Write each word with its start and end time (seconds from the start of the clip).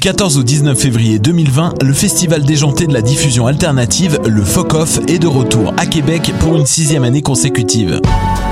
14 0.00 0.38
au 0.38 0.42
19 0.42 0.78
février 0.78 1.18
2020, 1.18 1.82
le 1.82 1.92
festival 1.92 2.42
déjanté 2.42 2.86
de 2.86 2.94
la 2.94 3.02
diffusion 3.02 3.46
alternative, 3.46 4.18
le 4.26 4.42
FOC-OFF, 4.42 5.00
est 5.08 5.18
de 5.18 5.26
retour 5.26 5.74
à 5.76 5.84
Québec 5.84 6.32
pour 6.40 6.56
une 6.56 6.64
sixième 6.64 7.04
année 7.04 7.20
consécutive. 7.20 8.00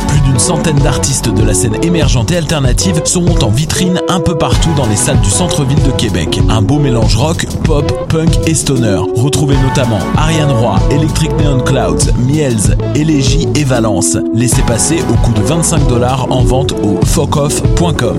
Plus 0.08 0.20
d'une 0.20 0.38
centaine 0.38 0.78
d'artistes 0.80 1.32
de 1.32 1.42
la 1.42 1.54
scène 1.54 1.82
émergente 1.82 2.30
et 2.32 2.36
alternative 2.36 3.00
seront 3.06 3.38
en 3.38 3.48
vitrine 3.48 3.98
un 4.08 4.20
peu 4.20 4.36
partout 4.36 4.74
dans 4.76 4.86
les 4.86 4.96
salles 4.96 5.20
du 5.22 5.30
centre-ville 5.30 5.82
de 5.84 5.91
Québec. 5.92 6.38
Un 6.50 6.60
beau 6.60 6.78
mélange 6.78 7.16
rock, 7.16 7.46
pop, 7.64 7.91
punk 8.10 8.46
et 8.46 8.54
stoner. 8.54 9.00
Retrouvez 9.16 9.56
notamment 9.56 10.00
Ariane 10.19 10.50
Roy, 10.50 10.78
Electric 10.91 11.30
Neon 11.42 11.60
Clouds, 11.60 12.12
Miels, 12.26 12.76
Élégie 12.94 13.48
et 13.54 13.64
Valence. 13.64 14.19
Laissez 14.34 14.62
passer 14.62 14.98
au 15.10 15.14
coût 15.24 15.32
de 15.32 15.41
25 15.41 15.88
dollars 15.88 16.30
en 16.30 16.44
vente 16.44 16.74
au 16.82 17.02
focoff.com. 17.06 18.19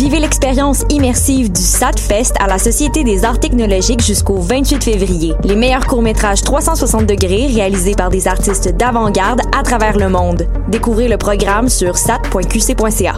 Vivez 0.00 0.18
l'expérience 0.18 0.86
immersive 0.88 1.52
du 1.52 1.60
SATFest 1.60 2.32
à 2.40 2.46
la 2.46 2.58
Société 2.58 3.04
des 3.04 3.26
arts 3.26 3.38
technologiques 3.38 4.00
jusqu'au 4.00 4.38
28 4.38 4.82
février. 4.82 5.34
Les 5.44 5.56
meilleurs 5.56 5.86
courts-métrages 5.86 6.40
360 6.40 7.04
degrés 7.04 7.48
réalisés 7.48 7.94
par 7.94 8.08
des 8.08 8.26
artistes 8.26 8.74
d'avant-garde 8.78 9.42
à 9.54 9.62
travers 9.62 9.98
le 9.98 10.08
monde. 10.08 10.48
Découvrez 10.68 11.06
le 11.06 11.18
programme 11.18 11.68
sur 11.68 11.98
sat.qc.ca. 11.98 13.16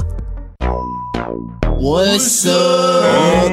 What's 1.81 2.47
up? 2.47 3.53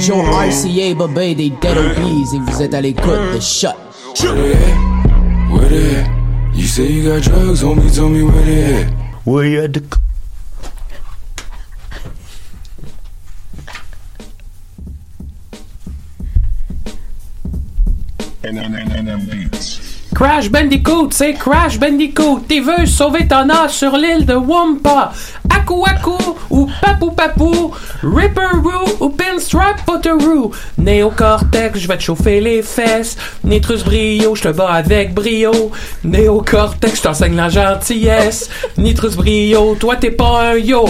Joe 0.00 0.24
RCA, 0.24 1.34
des 1.34 1.50
Dead 1.50 1.76
Obies 1.76 2.24
et 2.34 2.38
vous 2.38 2.62
êtes 2.62 2.72
à 2.72 2.80
l'écoute 2.80 3.34
de 3.34 3.38
Shut. 3.38 3.76
Where 4.22 4.32
they 4.32 4.52
at? 4.54 5.52
Where 5.52 5.68
they 5.68 5.96
at? 5.96 6.10
You 6.54 6.66
say 6.66 6.90
you 6.90 7.12
got 7.12 7.20
drugs, 7.20 7.62
homie, 7.62 7.90
tell 7.94 8.08
me 8.08 8.22
where 8.22 8.46
they 8.46 8.82
at. 8.82 8.92
Where 9.26 9.44
you 9.44 9.60
at 9.60 9.74
the 9.74 9.82
Crash 20.14 20.50
Bandicoot, 20.50 21.08
c'est 21.10 21.32
Crash 21.32 21.78
Bandicoot. 21.78 22.44
Tu 22.48 22.60
veux 22.60 22.86
sauver 22.86 23.26
ton 23.26 23.48
sur 23.68 23.96
l'île 23.96 24.26
de 24.26 24.34
Wumpa. 24.34 25.12
Aku 25.56 25.84
Aku 25.84 26.36
ou 26.50 26.68
Papou 26.80 27.12
Papou. 27.12 27.74
Ripperoo 28.02 28.96
ou 29.00 29.10
Pinstripe 29.10 29.84
Potteroo. 29.86 30.52
Néocortex, 30.78 31.78
je 31.78 31.88
vais 31.88 31.96
te 31.96 32.02
chauffer 32.02 32.40
les 32.40 32.62
fesses. 32.62 33.16
Nitrus 33.44 33.84
Brio, 33.84 34.34
je 34.34 34.42
te 34.42 34.48
bats 34.48 34.72
avec 34.72 35.14
brio. 35.14 35.70
Néocortex, 36.04 36.96
je 36.96 37.02
t'enseigne 37.02 37.36
la 37.36 37.48
gentillesse. 37.48 38.50
Nitrus 38.76 39.16
Brio, 39.16 39.74
toi 39.76 39.96
t'es 39.96 40.10
pas 40.10 40.52
un 40.52 40.58
yo. 40.58 40.84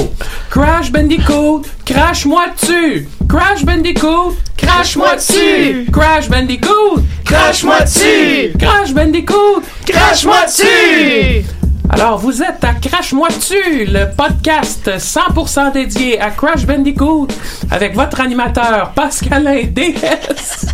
Crash 0.51 0.91
Bandicoot, 0.91 1.63
crash-moi 1.85 2.47
dessus. 2.61 3.09
Crash 3.29 3.65
Bandicoot, 3.65 4.37
crash-moi 4.57 5.17
dessus. 5.17 5.87
Crash 5.93 6.29
Bandicoot, 6.29 7.03
crash-moi 7.25 7.81
dessus. 7.81 8.53
Crash 8.59 8.93
Bandicoot, 8.93 9.63
crash-moi 9.87 10.47
dessus. 10.47 11.45
Alors, 11.93 12.19
vous 12.19 12.43
êtes 12.43 12.65
à 12.65 12.73
Crash-moi 12.75 13.29
dessus, 13.29 13.85
le 13.85 14.07
podcast 14.17 14.89
100% 14.97 15.73
dédié 15.73 16.21
à 16.21 16.31
Crash 16.31 16.65
Bandicoot 16.67 17.29
avec 17.71 17.95
votre 17.95 18.21
animateur 18.21 18.93
Pascalin 18.95 19.63
DS. 19.65 20.67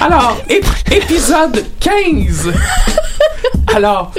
Alors, 0.00 0.38
ép- 0.48 0.92
épisode 0.94 1.64
15. 1.80 2.52
Alors, 3.74 4.12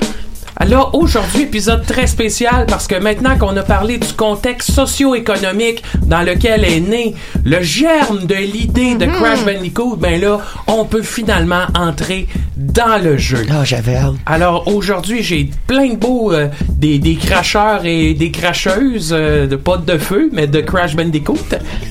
alors 0.61 0.93
aujourd'hui, 0.93 1.41
épisode 1.41 1.87
très 1.87 2.05
spécial 2.05 2.67
parce 2.67 2.85
que 2.85 2.93
maintenant 2.93 3.35
qu'on 3.35 3.57
a 3.57 3.63
parlé 3.63 3.97
du 3.97 4.13
contexte 4.13 4.69
socio-économique 4.69 5.81
dans 6.05 6.21
lequel 6.21 6.63
est 6.63 6.79
né 6.79 7.15
le 7.43 7.63
germe 7.63 8.27
de 8.27 8.35
l'idée 8.35 8.93
de 8.93 9.07
Crash 9.07 9.43
Bandicoot, 9.43 9.95
ben 9.95 10.21
là, 10.21 10.37
on 10.67 10.85
peut 10.85 11.01
finalement 11.01 11.63
entrer 11.73 12.27
dans 12.55 13.03
le 13.03 13.17
jeu. 13.17 13.43
Ah, 13.49 13.63
j'avais 13.63 13.95
hâte. 13.95 14.13
Alors 14.27 14.67
aujourd'hui, 14.67 15.23
j'ai 15.23 15.49
plein 15.65 15.89
de 15.89 15.95
beaux 15.95 16.31
euh, 16.31 16.47
des, 16.69 16.99
des 16.99 17.15
cracheurs 17.15 17.83
et 17.85 18.13
des 18.13 18.29
cracheuses 18.29 19.15
euh, 19.17 19.47
de 19.47 19.55
pas 19.55 19.77
de 19.77 19.97
feu, 19.97 20.29
mais 20.31 20.45
de 20.45 20.61
Crash 20.61 20.95
Bandicoot. 20.95 21.39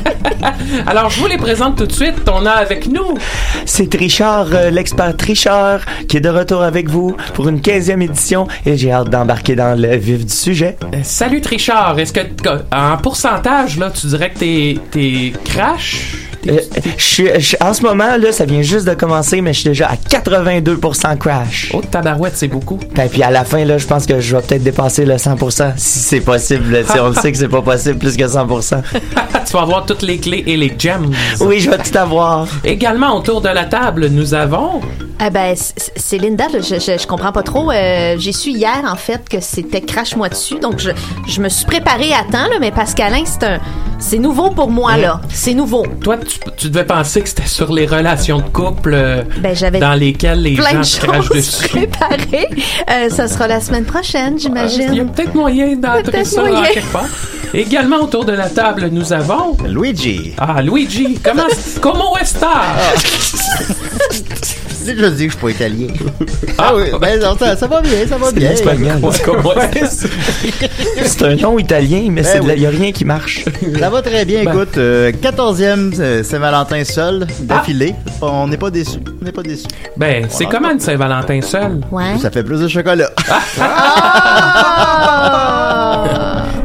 Alors 0.86 1.10
je 1.10 1.20
vous 1.20 1.26
les 1.26 1.38
présente 1.38 1.76
tout 1.76 1.86
de 1.86 1.92
suite. 1.92 2.14
On 2.32 2.46
a 2.46 2.52
avec 2.52 2.86
nous 2.86 3.18
C'est 3.66 3.90
Trichard, 3.90 4.48
euh, 4.52 4.70
l'expert 4.70 5.16
Trichard, 5.16 5.80
qui 6.08 6.18
est 6.18 6.20
de 6.20 6.28
retour 6.28 6.62
avec 6.62 6.88
vous 6.88 7.16
pour 7.34 7.48
une 7.48 7.58
15e 7.58 8.00
édition 8.00 8.46
et 8.66 8.76
j'ai 8.76 8.92
hâte 8.92 9.10
d'embarquer 9.10 9.54
dans 9.56 9.78
le 9.78 9.96
vif 9.96 10.24
du 10.26 10.32
sujet. 10.34 10.76
Euh, 10.94 10.98
Salut 11.02 11.40
Trichard. 11.40 11.98
Est-ce 11.98 12.12
que 12.12 12.20
que- 12.20 12.62
en 12.74 12.96
pourcentage 12.96 13.78
là, 13.78 13.90
tu 13.90 14.06
dirais 14.08 14.30
que 14.30 14.38
t'es 14.38 14.78
t'es 14.90 15.32
crash? 15.44 16.14
Euh, 16.48 16.56
t'es- 16.72 16.80
je 16.96 17.02
suis- 17.04 17.40
je- 17.40 17.56
en 17.60 17.74
ce 17.74 17.82
moment, 17.82 18.16
là, 18.18 18.32
ça 18.32 18.46
vient 18.46 18.62
juste 18.62 18.86
de 18.88 18.94
commencer, 18.94 19.42
mais 19.42 19.52
je 19.52 19.60
suis 19.60 19.68
déjà 19.68 19.88
à 19.90 19.96
82% 19.96 21.14
crash. 21.16 21.70
Oh 21.74 21.82
tabarouette, 21.82 22.32
c'est 22.34 22.48
beaucoup. 22.48 22.78
Et 22.96 23.08
puis 23.08 23.22
à 23.22 23.30
la 23.30 23.44
fin, 23.44 23.62
là, 23.66 23.76
je 23.76 23.86
pense 23.86 24.06
que 24.06 24.20
je 24.20 24.36
vais 24.36 24.42
peut-être 24.42 24.62
dépasser 24.62 25.04
le 25.04 25.18
100%, 25.18 25.72
si 25.76 25.98
c'est 25.98 26.20
possible. 26.20 26.82
sais, 26.86 26.98
on 27.00 27.08
le 27.08 27.14
sait 27.14 27.30
que 27.32 27.36
c'est 27.38 27.48
pas 27.48 27.60
possible 27.62 27.98
plus 27.98 28.16
que 28.16 28.26
100%. 28.26 28.82
tu 29.46 29.52
vas 29.52 29.60
avoir 29.62 29.84
toutes 29.84 30.00
les 30.02 30.16
clés 30.18 30.42
et 30.46 30.56
les 30.56 30.72
gems. 30.78 31.10
Oui, 31.40 31.60
je 31.60 31.68
vais 31.70 31.76
tout 31.78 31.96
avoir. 31.98 32.46
Également 32.64 33.16
autour 33.16 33.42
de 33.42 33.48
la 33.48 33.64
table, 33.66 34.06
nous 34.10 34.32
avons 34.32 34.80
Ah 35.18 35.28
ben, 35.28 35.54
c'est 35.96 36.16
Linda, 36.18 36.44
je, 36.54 36.60
je 36.76 37.06
comprends 37.06 37.32
pas 37.32 37.42
trop. 37.42 37.70
Euh, 37.70 38.16
J'ai 38.18 38.32
su 38.40 38.50
hier, 38.50 38.82
en 38.90 38.96
fait, 38.96 39.28
que 39.28 39.40
c'était 39.40 39.80
crache-moi 39.82 40.28
dessus. 40.28 40.58
Donc, 40.58 40.78
je, 40.78 40.90
je 41.26 41.40
me 41.40 41.48
suis 41.48 41.66
préparée 41.66 42.12
à 42.12 42.24
temps, 42.24 42.48
là, 42.48 42.56
mais 42.60 42.70
Pascalin, 42.70 43.22
c'est 43.24 43.44
un, 43.46 43.58
c'est 43.98 44.18
nouveau 44.18 44.50
pour 44.50 44.70
moi, 44.70 44.96
là. 44.96 45.20
C'est 45.30 45.54
nouveau. 45.54 45.84
toi, 46.02 46.16
tu, 46.16 46.38
tu 46.56 46.68
devais 46.70 46.84
penser 46.84 47.20
que 47.20 47.28
c'était 47.28 47.46
sur 47.46 47.72
les 47.72 47.86
relations 47.86 48.38
de 48.38 48.48
couple 48.48 48.92
euh, 48.94 49.22
Ben, 49.40 49.54
j'avais 49.54 49.78
dans 49.78 49.94
lesquelles 49.94 50.42
les 50.42 50.54
plein 50.54 50.70
gens 50.72 50.78
de 50.78 50.84
se 50.84 51.00
crachent 51.00 51.28
dessus. 51.28 51.68
préparées. 51.68 52.48
Euh, 52.90 53.10
ça 53.10 53.28
sera 53.28 53.46
la 53.46 53.60
semaine 53.60 53.84
prochaine, 53.84 54.36
Il 54.38 54.42
y 54.42 54.46
a 54.46 54.68
j'imagine. 54.68 55.10
peut-être 55.12 55.34
moyen 55.34 55.76
d'entrer 55.76 56.24
ça 56.24 56.40
moyen. 56.42 56.60
en 56.60 56.64
quelque 56.64 56.92
part. 56.92 57.06
Également 57.52 57.96
autour 57.98 58.24
de 58.24 58.32
la 58.32 58.48
table, 58.48 58.88
nous 58.92 59.12
avons 59.12 59.56
Luigi. 59.66 60.32
ah 60.38 60.62
Luigi. 60.62 61.18
Comment 61.22 61.42
comment 61.80 62.16
est-ce 62.18 62.36
C'est 64.82 64.94
que 64.94 65.00
je 65.02 65.06
dis 65.08 65.26
que 65.26 65.32
je 65.32 65.36
suis 65.36 65.40
pas 65.46 65.50
italien. 65.50 65.88
Ah 66.58 66.72
oui, 66.74 66.84
ben 67.00 67.20
non, 67.20 67.36
ça, 67.38 67.56
ça 67.56 67.66
va 67.66 67.80
bien, 67.82 68.06
ça 68.08 68.16
va 68.16 68.29
bien. 68.32 68.52
C'est 71.04 71.22
un 71.24 71.36
nom 71.36 71.58
italien, 71.58 72.06
mais 72.10 72.22
Ben 72.22 72.40
il 72.42 72.48
n'y 72.48 72.52
oui. 72.54 72.66
a 72.66 72.70
rien 72.70 72.92
qui 72.92 73.04
marche. 73.04 73.44
Ça 73.78 73.90
va 73.90 74.02
très 74.02 74.24
bien, 74.24 74.44
Ben. 74.44 74.52
écoute. 74.54 74.78
euh, 74.78 75.12
14e 75.12 75.94
euh, 76.00 76.22
Saint-Valentin 76.22 76.84
seul, 76.84 77.26
d'affilée. 77.40 77.94
On 78.22 78.46
n'est 78.46 78.56
pas 78.56 78.70
déçus. 78.70 79.00
On 79.20 79.24
n'est 79.24 79.32
pas 79.32 79.42
déçus. 79.42 79.66
Ben, 79.96 80.26
c'est 80.28 80.46
comment 80.46 80.70
une 80.70 80.80
Saint-Valentin 80.80 81.40
seul? 81.42 81.80
Ouais. 81.90 82.16
Ça 82.20 82.30
fait 82.30 82.44
plus 82.44 82.60
de 82.60 82.68
chocolat. 82.68 83.10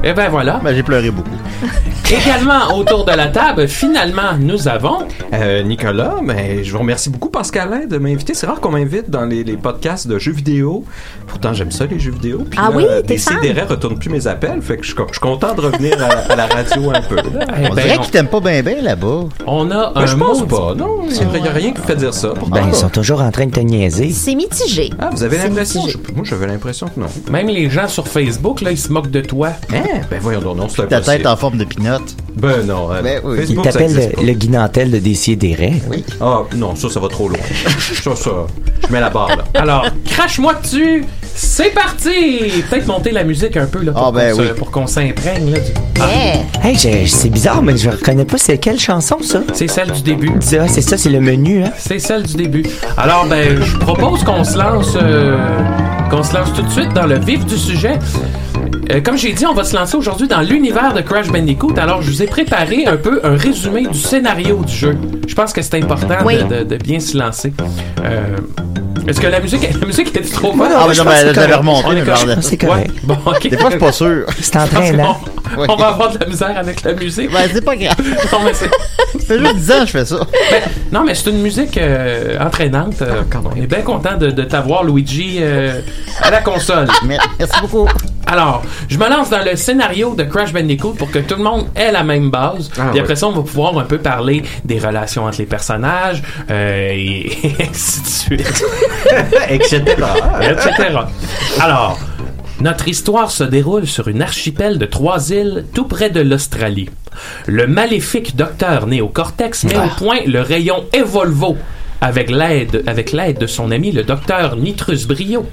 Eh 0.07 0.13
ben 0.13 0.29
voilà. 0.29 0.61
Ben, 0.63 0.75
j'ai 0.75 0.83
pleuré 0.83 1.09
beaucoup. 1.09 1.31
Également 2.11 2.77
autour 2.77 3.03
de 3.03 3.11
la 3.13 3.27
table, 3.27 3.67
finalement, 3.67 4.33
nous 4.39 4.67
avons 4.67 4.99
Euh, 5.33 5.63
Nicolas, 5.63 6.15
mais 6.21 6.63
je 6.63 6.71
vous 6.71 6.77
remercie 6.77 7.09
beaucoup 7.09 7.29
Pascalin 7.29 7.85
de 7.87 7.97
m'inviter. 7.97 8.35
C'est 8.35 8.45
rare 8.45 8.59
qu'on 8.61 8.69
m'invite 8.69 9.09
dans 9.09 9.25
les, 9.25 9.43
les 9.43 9.57
podcasts 9.57 10.07
de 10.07 10.19
jeux 10.19 10.31
vidéo. 10.31 10.85
Pourtant, 11.25 11.53
j'aime 11.53 11.71
ça 11.71 11.85
les 11.87 11.97
jeux 11.99 12.11
vidéo. 12.11 12.43
Puis 12.47 12.59
Ah 12.61 12.69
là, 12.69 12.75
oui, 12.77 12.85
euh, 12.87 13.01
t'es 13.01 13.13
les 13.15 13.19
fan? 13.19 13.37
CDR 13.41 13.67
retournent 13.67 13.97
plus 13.97 14.09
mes 14.09 14.27
appels, 14.27 14.61
fait 14.61 14.77
que 14.77 14.83
je 14.83 14.89
suis 14.89 14.95
co- 14.95 15.07
je 15.07 15.13
suis 15.13 15.19
content 15.19 15.55
de 15.55 15.61
revenir 15.61 15.97
à, 16.03 16.31
à 16.31 16.35
la 16.35 16.45
radio 16.45 16.91
un 16.91 17.01
peu. 17.01 17.17
Eh 17.17 17.67
On 17.71 17.73
ben, 17.73 17.83
dirait 17.83 17.97
qu'ils 17.97 18.11
t'aiment 18.11 18.27
pas 18.27 18.39
bien 18.39 18.61
bien 18.61 18.81
là-bas. 18.83 19.21
on 19.47 19.71
a 19.71 19.91
Ben, 19.93 20.01
un 20.01 20.05
je 20.05 20.15
pense 20.15 20.45
pas. 20.45 20.75
Non, 20.75 20.99
il 21.09 21.41
n'y 21.41 21.47
a 21.47 21.51
rien 21.51 21.71
qui 21.73 21.81
me 21.81 21.85
fait 21.87 21.95
dire 21.95 22.13
ça. 22.13 22.33
Ben, 22.51 22.65
ils 22.67 22.75
sont 22.75 22.89
toujours 22.89 23.21
en 23.21 23.31
train 23.31 23.47
de 23.47 23.51
te 23.51 23.59
niaiser. 23.59 24.11
C'est 24.11 24.35
mitigé. 24.35 24.91
Ah, 24.99 25.09
vous 25.11 25.23
avez 25.23 25.37
l'impression? 25.39 25.81
Moi, 26.15 26.23
j'avais 26.23 26.45
l'impression 26.47 26.87
que 26.87 26.99
non. 26.99 27.07
Même 27.31 27.47
les 27.47 27.67
gens 27.69 27.87
sur 27.87 28.07
Facebook, 28.07 28.61
là, 28.61 28.71
ils 28.71 28.77
se 28.77 28.91
moquent 28.93 29.09
de 29.11 29.21
toi. 29.21 29.49
Hein? 29.73 29.81
Ben 30.11 30.19
voyons 30.21 30.41
donc, 30.41 30.57
non, 30.57 30.67
c'est 30.69 30.87
Ta 30.87 31.01
tête 31.01 31.25
en 31.25 31.35
forme 31.35 31.57
de 31.57 31.63
Ben 32.35 32.65
non. 32.65 32.89
Ben 33.03 33.21
oui. 33.23 33.37
Il 33.49 33.55
t'appelle 33.61 34.11
le, 34.21 34.33
guinantel 34.33 34.91
de 34.91 34.99
Décideret. 34.99 35.73
Oui. 35.89 36.03
Ah, 36.21 36.41
non, 36.55 36.75
ça, 36.75 36.89
ça 36.89 36.99
va 36.99 37.07
trop 37.07 37.27
loin. 37.29 37.39
ça, 38.03 38.15
ça, 38.15 38.31
je 38.87 38.91
mets 38.93 38.99
la 38.99 39.09
barre, 39.09 39.29
là. 39.29 39.43
Alors, 39.55 39.85
crache-moi 40.05 40.53
dessus. 40.55 41.03
C'est 41.37 41.73
parti! 41.73 42.63
Peut-être 42.69 42.87
monter 42.87 43.11
la 43.11 43.25
musique 43.25 43.57
un 43.57 43.65
peu 43.65 43.83
là, 43.83 43.91
pour 43.91 44.07
Ah, 44.07 44.11
ben 44.13 44.31
qu'on 44.31 44.37
se- 44.37 44.41
oui. 44.43 44.47
pour 44.57 44.71
qu'on 44.71 44.87
s'imprègne. 44.87 45.51
là, 45.51 45.59
du- 45.59 45.71
Yeah. 45.99 46.43
Hey, 46.63 46.77
je- 46.77 47.09
c'est 47.13 47.27
bizarre, 47.29 47.61
mais 47.61 47.75
je 47.75 47.89
reconnais 47.89 48.23
pas 48.23 48.37
c'est 48.37 48.57
quelle 48.57 48.79
chanson, 48.79 49.17
ça? 49.21 49.41
C'est 49.53 49.67
celle 49.67 49.91
du 49.91 50.01
début. 50.01 50.31
Ah, 50.57 50.67
c'est 50.69 50.81
ça, 50.81 50.97
c'est 50.97 51.09
le 51.09 51.19
menu, 51.19 51.63
hein? 51.63 51.71
C'est 51.77 51.99
celle 51.99 52.23
du 52.23 52.35
début. 52.35 52.63
Alors, 52.97 53.25
ben, 53.25 53.61
je 53.61 53.77
propose 53.77 54.23
qu'on 54.23 54.45
se 54.45 54.57
lance, 54.57 54.93
euh, 54.95 55.37
qu'on 56.09 56.23
se 56.23 56.33
lance 56.33 56.53
tout 56.53 56.61
de 56.61 56.69
suite 56.71 56.93
dans 56.93 57.05
le 57.05 57.19
vif 57.19 57.45
du 57.45 57.57
sujet. 57.57 57.99
Euh, 58.91 59.01
comme 59.01 59.17
j'ai 59.17 59.33
dit, 59.33 59.45
on 59.45 59.53
va 59.53 59.63
se 59.63 59.75
lancer 59.75 59.95
aujourd'hui 59.97 60.27
dans 60.27 60.41
l'univers 60.41 60.93
de 60.93 61.01
Crash 61.01 61.27
Bandicoot. 61.29 61.73
Alors, 61.77 62.01
je 62.01 62.09
vous 62.11 62.21
ai 62.23 62.27
préparé 62.27 62.85
un 62.85 62.97
peu 62.97 63.19
un 63.23 63.35
résumé 63.37 63.87
du 63.87 63.97
scénario 63.99 64.61
du 64.63 64.73
jeu. 64.73 64.97
Je 65.27 65.33
pense 65.35 65.53
que 65.53 65.61
c'est 65.61 65.75
important 65.75 66.15
Oui. 66.25 66.37
de, 66.43 66.59
de- 66.59 66.63
de 66.63 66.75
bien 66.77 66.99
se 66.99 67.17
lancer. 67.17 67.53
Euh, 68.03 68.37
Est-ce 69.07 69.19
que 69.19 69.27
la 69.27 69.39
musique, 69.39 69.67
la 69.81 69.85
musique 69.87 70.15
est 70.15 70.31
trop 70.33 70.53
bonne? 70.53 70.71
Ah, 70.75 70.85
mais 70.87 70.93
je 70.93 71.01
non, 71.01 71.09
mais 71.09 71.15
c'est 71.15 71.21
je 71.21 71.25
l'avais 71.39 71.51
correct. 71.53 71.57
remonté. 71.57 72.41
C'est 72.41 72.57
correct. 72.57 72.89
Ouais. 72.89 72.93
Bon, 73.03 73.17
ok. 73.25 73.49
Des 73.49 73.57
fois, 73.57 73.65
je 73.69 73.75
suis 73.75 73.79
pas 73.79 73.91
sûr. 73.91 74.25
C'est 74.39 74.55
entraînant. 74.57 75.17
On, 75.69 75.75
va 75.75 75.87
avoir 75.89 76.11
de 76.11 76.17
la 76.19 76.25
misère 76.25 76.53
avec 76.57 76.81
la 76.83 76.93
musique. 76.93 77.31
Ben, 77.31 77.47
c'est 77.53 77.63
pas 77.63 77.75
grave. 77.77 77.95
Non, 78.33 78.39
mais 78.43 78.53
c'est- 78.53 78.65
Ça 78.67 79.25
fait 79.25 79.39
juste 79.39 79.55
10 79.55 79.71
ans 79.71 79.79
que 79.81 79.85
je 79.85 79.91
fais 79.91 80.05
ça. 80.05 80.17
ben, 80.51 80.61
non, 80.91 81.03
mais 81.05 81.13
c'est 81.15 81.29
une 81.29 81.41
musique 81.41 81.77
euh, 81.77 82.37
entraînante. 82.39 83.01
Euh, 83.03 83.21
on 83.45 83.55
est 83.55 83.67
bien 83.67 83.81
content 83.81 84.17
de, 84.17 84.31
de 84.31 84.43
t'avoir, 84.43 84.83
Luigi, 84.83 85.37
euh, 85.39 85.79
à 86.21 86.31
la 86.31 86.41
console. 86.41 86.87
Merci 87.05 87.61
beaucoup. 87.61 87.87
Alors, 88.27 88.63
je 88.89 88.97
me 88.97 89.07
lance 89.09 89.29
dans 89.29 89.43
le 89.43 89.55
scénario 89.55 90.15
de 90.15 90.23
Crash 90.23 90.51
Bandicoot 90.51 90.93
pour 90.93 91.11
que 91.11 91.19
tout 91.19 91.35
le 91.35 91.43
monde 91.43 91.67
ait 91.75 91.91
la 91.91 92.03
même 92.03 92.31
base. 92.31 92.71
Ah, 92.77 92.89
Puis 92.91 92.99
après 92.99 93.13
ouais. 93.13 93.15
ça, 93.15 93.27
on 93.27 93.31
va 93.31 93.41
pouvoir 93.43 93.77
un 93.77 93.83
peu 93.83 93.99
parler 93.99 94.43
des 94.63 94.79
relations 94.79 95.25
entre 95.25 95.37
les 95.39 95.45
personnages 95.45 96.23
euh, 96.49 96.89
et, 96.91 97.27
et 97.47 97.55
ainsi 97.69 98.01
de 98.01 98.07
suite, 98.07 98.65
Etc. 99.49 99.79
etc. 100.41 100.97
Alors, 101.59 101.99
notre 102.61 102.87
histoire 102.87 103.29
se 103.31 103.43
déroule 103.43 103.85
sur 103.85 104.07
une 104.07 104.21
archipel 104.21 104.77
de 104.79 104.85
trois 104.85 105.29
îles 105.29 105.65
tout 105.73 105.85
près 105.85 106.09
de 106.09 106.21
l'Australie. 106.21 106.89
Le 107.45 107.67
maléfique 107.67 108.35
docteur 108.35 108.87
Néocortex 108.87 109.65
met 109.65 109.77
au 109.77 109.87
point 109.97 110.19
le 110.25 110.41
rayon 110.41 110.85
Evolvo 110.93 111.57
avec 112.01 112.29
l'aide 112.29 112.83
avec 112.87 113.11
l'aide 113.11 113.37
de 113.39 113.47
son 113.47 113.71
ami 113.71 113.91
le 113.91 114.03
docteur 114.03 114.55
Nitrus 114.57 115.05
Brio. 115.07 115.45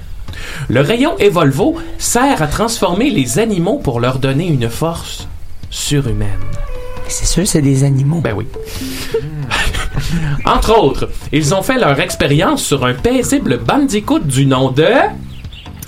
Le 0.69 0.81
rayon 0.81 1.17
Evolvo 1.19 1.77
sert 1.97 2.41
à 2.41 2.47
transformer 2.47 3.09
les 3.09 3.39
animaux 3.39 3.77
pour 3.77 3.99
leur 3.99 4.19
donner 4.19 4.47
une 4.47 4.69
force 4.69 5.27
surhumaine. 5.69 6.39
C'est 7.07 7.25
sûr, 7.25 7.47
c'est 7.47 7.61
des 7.61 7.83
animaux. 7.83 8.21
Ben 8.21 8.33
oui. 8.35 8.45
Entre 10.45 10.77
autres, 10.77 11.09
ils 11.31 11.53
ont 11.53 11.61
fait 11.61 11.77
leur 11.77 11.99
expérience 11.99 12.63
sur 12.63 12.85
un 12.85 12.93
paisible 12.93 13.59
bandicoot 13.59 14.19
du 14.19 14.45
nom 14.45 14.71
de... 14.71 14.87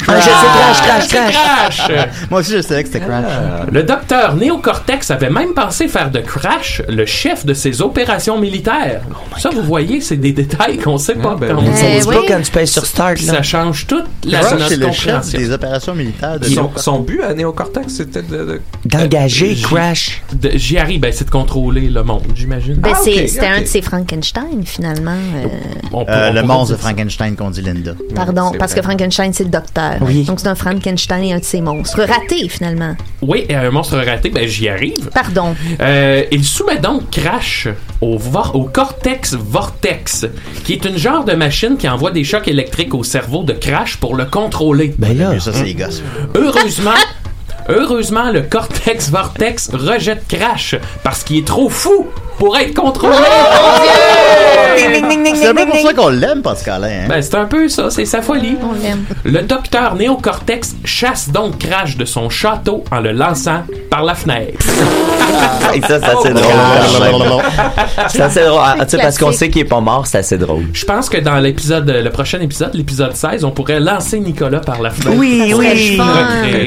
Ah, 0.08 0.16
je 0.20 0.24
sais, 0.24 0.30
crash, 0.30 0.82
crash, 0.82 1.08
crash. 1.08 1.78
Crash! 1.88 2.08
Moi 2.30 2.40
aussi, 2.42 2.52
je 2.54 2.62
savais 2.62 2.84
que 2.84 2.90
c'était 2.90 3.06
Crash. 3.06 3.24
Le 3.72 3.84
docteur 3.84 4.36
Néocortex 4.36 5.10
avait 5.12 5.30
même 5.30 5.54
pensé 5.54 5.88
faire 5.88 6.12
de 6.12 6.20
Crash 6.20 6.82
le 6.88 7.06
chef 7.06 7.46
de 7.46 7.54
ses 7.54 7.82
opérations 7.82 8.40
militaires. 8.40 9.02
Ça, 9.38 9.50
vous 9.50 9.64
voyez, 9.64 10.02
c'est 10.02 10.18
des 10.18 10.32
détails 10.32 10.78
qu'on 10.78 10.98
sait 10.98 11.16
pas. 11.16 11.32
Ah, 11.34 11.38
ben 11.40 11.56
quand 11.56 11.62
on- 11.62 11.76
Ça 11.76 11.86
Eh 11.90 12.04
oui. 12.04 12.16
pas 12.16 12.22
quand 12.36 12.42
tu 12.62 12.68
sur 12.68 12.86
Start, 12.86 13.22
là. 13.22 13.34
Ça 13.34 13.44
change 13.44 13.88
toute 13.88 14.06
la 14.26 14.40
Crash, 14.40 14.52
notre 14.54 14.68
c'est 14.68 14.76
le 14.78 14.92
chef 14.92 15.32
des 15.32 15.52
opérations 15.52 15.96
militaires 15.96 16.40
de 16.40 16.46
Son, 16.46 16.72
son 16.76 17.00
but 17.00 17.22
à 17.22 17.34
Néocortex, 17.34 17.94
c'était 17.94 18.22
de. 18.22 18.38
de- 18.46 18.62
D'engager 18.86 19.56
J- 19.56 19.62
Crash. 19.64 20.22
De- 20.34 20.52
J'y 20.56 20.78
arrive, 20.78 21.00
ben, 21.02 21.12
c'est 21.14 21.26
de 21.26 21.32
contrôler 21.32 21.90
le 21.90 22.04
monde, 22.04 22.24
j'imagine. 22.36 22.76
Ben, 22.76 22.92
Ah, 22.94 23.00
c'était 23.04 23.46
un 23.48 23.62
de 23.62 23.66
ces 23.66 23.82
Frankenstein, 23.82 24.64
finalement. 24.66 25.12
euh, 25.12 25.48
On 25.92 26.06
peut- 26.06 26.12
Euh, 26.12 26.30
on 26.30 26.34
le 26.34 26.44
monstre 26.44 26.76
de 26.76 26.80
Frankenstein 26.80 27.36
qu'on 27.36 27.50
dit 27.50 27.62
Linda. 27.62 27.92
pardon, 28.14 28.52
parce 28.58 28.74
que 28.74 28.82
Frankenstein, 28.82 29.32
c'est 29.34 29.44
le 29.46 29.50
docteur. 29.50 29.85
Oui. 30.02 30.24
Donc, 30.24 30.40
c'est 30.40 30.48
un 30.48 30.56
Frankenstein 30.56 31.24
et 31.24 31.34
un 31.34 31.40
de 31.40 31.44
ses 31.44 31.62
monstres. 31.62 32.02
Raté, 32.02 32.48
finalement. 32.50 32.96
Oui, 33.22 33.46
un 33.50 33.72
monstre 33.72 33.98
raté, 33.98 34.30
ben, 34.30 34.48
j'y 34.48 34.70
arrive. 34.70 35.10
Pardon. 35.14 35.56
Euh, 35.82 36.24
il 36.32 36.44
soumet 36.44 36.78
donc 36.78 37.10
Crash 37.10 37.68
au, 38.02 38.18
vor- 38.18 38.52
au 38.56 38.64
Cortex 38.66 39.34
Vortex, 39.34 40.26
qui 40.64 40.74
est 40.74 40.86
une 40.86 40.98
genre 40.98 41.24
de 41.26 41.34
machine 41.34 41.78
qui 41.78 41.88
envoie 41.90 42.12
des 42.12 42.24
chocs 42.24 42.48
électriques 42.48 42.94
au 42.94 43.04
cerveau 43.04 43.44
de 43.44 43.54
Crash 43.54 43.98
pour 43.98 44.16
le 44.16 44.26
contrôler. 44.26 44.94
Ben 44.98 45.18
là. 45.18 45.30
Mais 45.34 45.40
ça, 45.40 45.54
c'est 45.54 45.64
les 45.64 45.74
gosses. 45.74 46.02
Heureusement, 46.36 46.92
heureusement, 47.70 48.32
le 48.32 48.42
Cortex 48.44 49.10
Vortex 49.10 49.70
rejette 49.74 50.28
Crash 50.28 50.76
parce 51.04 51.24
qu'il 51.24 51.38
est 51.38 51.48
trop 51.48 51.70
fou 51.70 52.08
pour 52.38 52.58
être 52.58 52.74
contrôlé. 52.74 53.16
C'est 55.36 55.48
un 55.48 55.54
peu 55.56 55.66
pour 55.66 55.80
ça 55.80 55.94
qu'on 55.94 56.10
l'aime, 56.10 56.42
Pascalin. 56.42 56.88
Hein? 56.88 57.08
Ben, 57.08 57.22
c'est 57.22 57.36
un 57.36 57.46
peu 57.46 57.68
ça, 57.70 57.90
c'est 57.90 58.06
sa 58.06 58.22
folie. 58.22 58.58
On 58.64 58.74
l'aime. 58.74 59.04
Le 59.24 59.42
docteur 59.42 59.96
Néocortex 59.96 60.76
chasse 60.84 61.30
donc 61.30 61.58
Crash 61.60 61.98
de 61.98 62.06
son 62.06 62.30
château 62.30 62.84
en 62.92 63.00
le 63.00 63.12
lançant 63.12 63.64
par 63.90 64.04
la 64.04 64.16
fenêtre. 64.16 64.66
Et 65.74 65.82
ça, 65.82 66.00
c'est 66.00 66.06
assez 66.06 66.30
Oh, 66.32 67.18
drôle. 67.20 67.44
C'est 68.10 68.22
assez 68.22 68.44
drôle. 68.44 68.62
Ah, 68.64 68.86
tu 68.86 68.92
sais, 68.92 68.98
parce 68.98 69.18
qu'on 69.18 69.32
sait 69.32 69.50
qu'il 69.50 69.62
est 69.62 69.66
pas 69.66 69.80
mort, 69.80 70.06
c'est 70.08 70.20
assez 70.20 70.38
drôle. 70.38 70.66
Je 70.74 70.86
pense 70.86 71.10
que 71.10 71.18
dans 71.18 71.36
l'épisode, 71.40 71.90
le 71.90 72.10
prochain 72.10 72.40
épisode, 72.40 72.72
l'épisode 72.74 73.16
16, 73.16 73.44
on 73.44 73.52
pourrait 73.52 73.80
lancer 73.80 74.20
Nicolas 74.20 74.60
par 74.60 74.82
la 74.82 74.90
fenêtre. 74.92 75.18
Oui, 75.20 75.54
oui. 75.56 76.00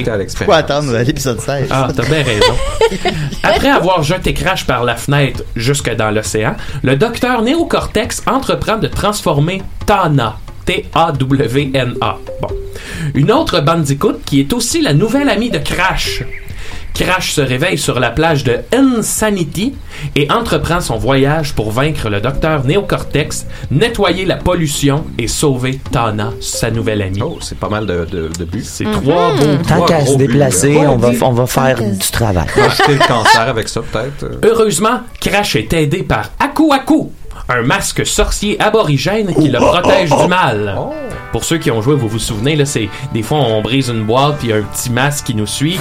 T'es 0.05 0.11
à 0.11 0.45
Faut 0.45 0.53
attendre 0.53 0.97
l'épisode 0.99 1.41
16. 1.41 1.67
Ah, 1.71 1.89
t'as 1.95 2.03
bien 2.05 2.23
raison. 2.23 2.55
Après 3.43 3.71
avoir 3.71 4.03
jeté 4.03 4.35
Crash 4.35 4.67
par 4.67 4.85
la 4.85 4.97
fenêtre 4.97 5.43
jusque 5.57 5.95
dans 5.95 6.11
l'océan, 6.11 6.55
le 6.83 6.97
docteur 6.97 7.43
Néocortex 7.43 8.23
entreprend 8.27 8.77
de 8.79 8.89
transformer 8.89 9.63
Tana. 9.87 10.39
T-A-W-N-A. 10.65 12.19
Bon. 12.43 12.49
Une 13.15 13.33
autre 13.33 13.61
bandicoot 13.61 14.21
qui 14.27 14.41
est 14.41 14.53
aussi 14.53 14.83
la 14.83 14.93
nouvelle 14.93 15.31
amie 15.31 15.51
de 15.51 15.59
Crash. 15.59 16.23
Crash 16.99 17.33
se 17.33 17.41
réveille 17.41 17.79
sur 17.79 18.01
la 18.01 18.11
plage 18.11 18.43
de 18.43 18.59
Insanity 18.75 19.75
et 20.17 20.29
entreprend 20.33 20.81
son 20.81 20.97
voyage 20.99 21.53
pour 21.55 21.71
vaincre 21.71 22.09
le 22.09 22.21
docteur 22.21 22.65
Néocortex, 22.65 23.47
nettoyer 23.71 24.25
la 24.25 24.35
pollution 24.37 25.05
et 25.17 25.29
sauver 25.29 25.79
Tana, 25.93 26.33
sa 26.41 26.73
nouvelle 26.73 27.03
amie. 27.03 27.23
Oh, 27.23 27.39
c'est 27.41 27.57
pas 27.59 27.69
mal 27.69 27.87
de, 27.87 28.05
de, 28.05 28.29
de 28.37 28.45
buts. 28.45 28.65
C'est 28.65 28.83
trois 28.91 29.33
beaux 29.33 29.63
Tant 29.69 29.85
qu'à 29.85 30.05
se 30.05 30.17
déplacer, 30.17 30.77
on 30.89 30.97
va, 30.97 31.11
on 31.23 31.33
va 31.33 31.47
faire 31.47 31.81
du 31.81 31.99
travail. 32.11 32.47
Acheter 32.67 32.95
le 32.95 33.07
cancer 33.07 33.43
avec 33.49 33.69
ça, 33.69 33.81
peut-être. 33.81 34.25
euh. 34.25 34.41
Heureusement, 34.43 35.01
Crash 35.21 35.55
est 35.55 35.73
aidé 35.75 36.03
par 36.03 36.31
Aku 36.41 36.73
Aku, 36.73 37.13
un 37.51 37.63
masque 37.63 38.05
sorcier 38.07 38.61
aborigène 38.61 39.35
qui 39.35 39.49
le 39.49 39.59
protège 39.59 40.11
du 40.11 40.29
mal. 40.29 40.77
Pour 41.33 41.45
ceux 41.45 41.59
qui 41.59 41.71
ont 41.71 41.83
joué, 41.83 41.95
vous 41.95 42.09
vous 42.09 42.19
souvenez, 42.19 42.57
là, 42.57 42.65
c'est 42.65 42.89
des 43.13 43.23
fois 43.23 43.39
on 43.39 43.61
brise 43.63 43.89
une 43.91 44.05
boîte 44.05 44.37
puis 44.39 44.49
il 44.49 44.51
y 44.51 44.53
a 44.55 44.57
un 44.57 44.63
petit 44.63 44.91
masque 44.91 45.27
qui 45.27 45.35
nous 45.35 45.47
suit. 45.47 45.79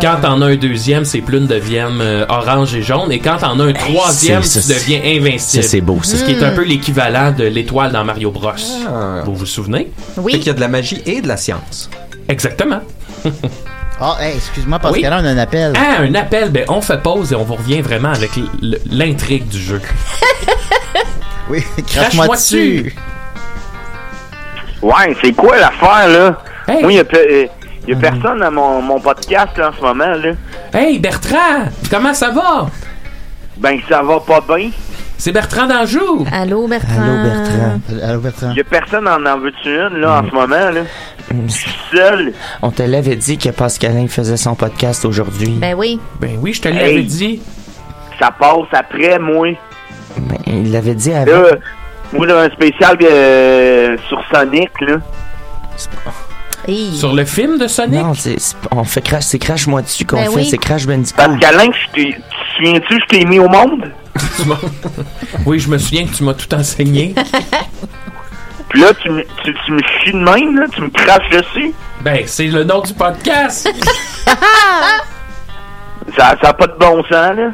Quand 0.00 0.16
t'en 0.22 0.40
as 0.42 0.46
un 0.46 0.56
deuxième, 0.56 1.04
ses 1.04 1.20
plumes 1.20 1.46
deviennent 1.46 2.00
euh, 2.00 2.26
orange 2.28 2.74
et 2.74 2.82
jaune, 2.82 3.10
et 3.12 3.18
quand 3.18 3.38
t'en 3.38 3.58
as 3.60 3.64
un 3.64 3.72
troisième, 3.72 4.42
c'est- 4.42 4.60
tu 4.60 4.66
ça, 4.66 4.74
deviens 4.74 5.00
Ça, 5.00 5.08
invincible. 5.08 5.62
c'est 5.64 5.80
beau, 5.80 5.98
ça. 6.02 6.16
Ce 6.18 6.24
qui 6.24 6.32
est 6.32 6.42
un 6.42 6.50
peu 6.52 6.64
l'équivalent 6.64 7.32
de 7.32 7.44
l'étoile 7.44 7.92
dans 7.92 8.04
Mario 8.04 8.30
Bros. 8.30 8.50
Ah. 8.86 9.22
Vous 9.24 9.34
vous 9.34 9.46
souvenez? 9.46 9.90
Fait 10.14 10.20
Oui. 10.20 10.32
qu'il 10.34 10.46
y 10.46 10.50
a 10.50 10.54
de 10.54 10.60
la 10.60 10.68
magie 10.68 11.02
et 11.06 11.20
de 11.22 11.28
la 11.28 11.36
science. 11.36 11.88
Exactement. 12.28 12.80
Ah, 14.00 14.16
hey, 14.20 14.34
excuse-moi, 14.36 14.80
parce 14.80 14.92
Oui. 14.92 15.02
qu'elle 15.02 15.12
a 15.12 15.18
un 15.18 15.38
appel. 15.38 15.72
Ah, 15.76 16.00
un 16.02 16.12
appel. 16.16 16.50
Ben, 16.50 16.64
on 16.68 16.80
fait 16.80 17.00
pause 17.00 17.30
et 17.32 17.36
on 17.36 17.44
vous 17.44 17.54
revient 17.54 17.80
vraiment 17.80 18.08
avec 18.10 18.36
l- 18.36 18.48
l- 18.60 18.80
l'intrigue 18.90 19.46
du 19.46 19.56
jeu. 19.60 19.80
Oui, 21.48 21.62
Crache-moi 21.86 22.28
dessus. 22.28 22.94
Ouais, 24.82 25.16
c'est 25.22 25.32
quoi 25.32 25.56
l'affaire, 25.58 26.08
là? 26.08 26.38
Hey. 26.68 26.82
Moi, 26.82 26.92
il 26.92 26.96
y 26.96 27.00
a, 27.00 27.04
pe- 27.04 27.16
euh, 27.16 27.46
y 27.88 27.92
a 27.92 27.96
personne 27.96 28.42
à 28.42 28.50
mon, 28.50 28.80
mon 28.82 29.00
podcast, 29.00 29.56
là, 29.56 29.70
en 29.70 29.72
ce 29.72 29.80
moment, 29.80 30.04
là. 30.14 30.32
Hey, 30.72 30.98
Bertrand, 30.98 31.68
comment 31.90 32.14
ça 32.14 32.30
va? 32.30 32.66
Ben, 33.56 33.78
ça 33.88 34.02
va 34.02 34.20
pas 34.20 34.40
bien. 34.56 34.70
C'est 35.16 35.32
Bertrand 35.32 35.66
d'Anjou. 35.66 36.26
Allô, 36.32 36.66
Bertrand. 36.66 37.02
Allô, 37.02 37.22
Bertrand. 37.22 37.80
Allô, 38.02 38.20
Bertrand. 38.20 38.52
Y 38.54 38.60
a 38.60 38.64
personne 38.64 39.08
en 39.08 39.24
en 39.24 39.38
veux-tu 39.38 39.68
une, 39.68 40.00
là, 40.00 40.20
Mm. 40.22 40.24
en 40.26 40.28
ce 40.30 40.34
moment, 40.34 40.70
là? 40.70 40.80
Hum, 41.30 41.42
Je 41.46 41.52
suis 41.52 41.74
seul. 41.94 42.32
On 42.62 42.70
te 42.70 42.82
l'avait 42.82 43.16
dit 43.16 43.38
que 43.38 43.48
Pascalin 43.50 44.06
faisait 44.08 44.36
son 44.36 44.54
podcast 44.54 45.04
aujourd'hui. 45.04 45.56
Ben 45.60 45.74
oui. 45.74 46.00
Ben 46.20 46.36
oui, 46.40 46.52
je 46.52 46.60
te 46.62 46.68
l'avais 46.68 46.96
Hey. 46.96 47.04
dit. 47.04 47.42
Ça 48.18 48.30
passe 48.30 48.66
après, 48.72 49.18
moi. 49.18 49.48
Ben, 50.18 50.38
il 50.46 50.72
l'avait 50.72 50.94
dit 50.94 51.12
avant. 51.12 51.30
Là, 51.42 51.48
moi, 52.12 52.26
là, 52.26 52.40
un 52.42 52.50
spécial 52.50 52.96
euh, 53.02 53.96
sur 54.08 54.22
Sonic, 54.32 54.70
là. 54.80 54.96
Hey. 56.66 56.92
Sur 56.96 57.12
le 57.14 57.24
film 57.24 57.58
de 57.58 57.66
Sonic? 57.66 58.00
Non, 58.02 58.14
c'est, 58.14 58.38
c'est- 58.40 58.56
on 58.70 58.84
fait 58.84 59.02
crash, 59.02 59.24
c'est 59.24 59.38
crash-moi 59.38 59.82
dessus 59.82 60.04
qu'on 60.06 60.16
Ben 60.16 60.24
fait, 60.30 60.36
oui. 60.36 60.46
c'est 60.50 60.56
crash 60.58 60.86
Bandicoot. 60.86 61.16
Pascalin, 61.22 61.70
je 61.72 61.92
t'ai- 61.92 62.14
tu 62.14 62.20
te 62.22 62.56
souviens-tu, 62.56 63.00
je 63.00 63.06
t'ai 63.06 63.24
mis 63.26 63.38
au 63.38 63.48
monde? 63.48 63.92
Tu 64.36 64.44
m'as- 64.48 64.58
oui, 65.46 65.58
je 65.58 65.68
me 65.68 65.76
souviens 65.76 66.06
que 66.06 66.14
tu 66.14 66.22
m'as 66.24 66.32
tout 66.34 66.52
enseigné. 66.54 67.14
Puis 68.70 68.80
là, 68.80 68.88
tu, 69.02 69.10
me- 69.10 69.24
tu, 69.44 69.54
tu 69.66 69.72
me 69.72 69.80
chies 69.82 70.12
de 70.12 70.18
même, 70.18 70.58
là, 70.58 70.66
tu 70.74 70.80
me 70.80 70.88
craches 70.88 71.28
dessus. 71.30 71.72
Ben, 72.00 72.22
c'est 72.26 72.46
le 72.46 72.64
nom 72.64 72.80
du 72.80 72.94
podcast. 72.94 73.68
Ça 76.16 76.36
n'a 76.42 76.52
pas 76.52 76.66
de 76.66 76.76
bon 76.78 77.02
sens, 77.04 77.36
là. 77.36 77.50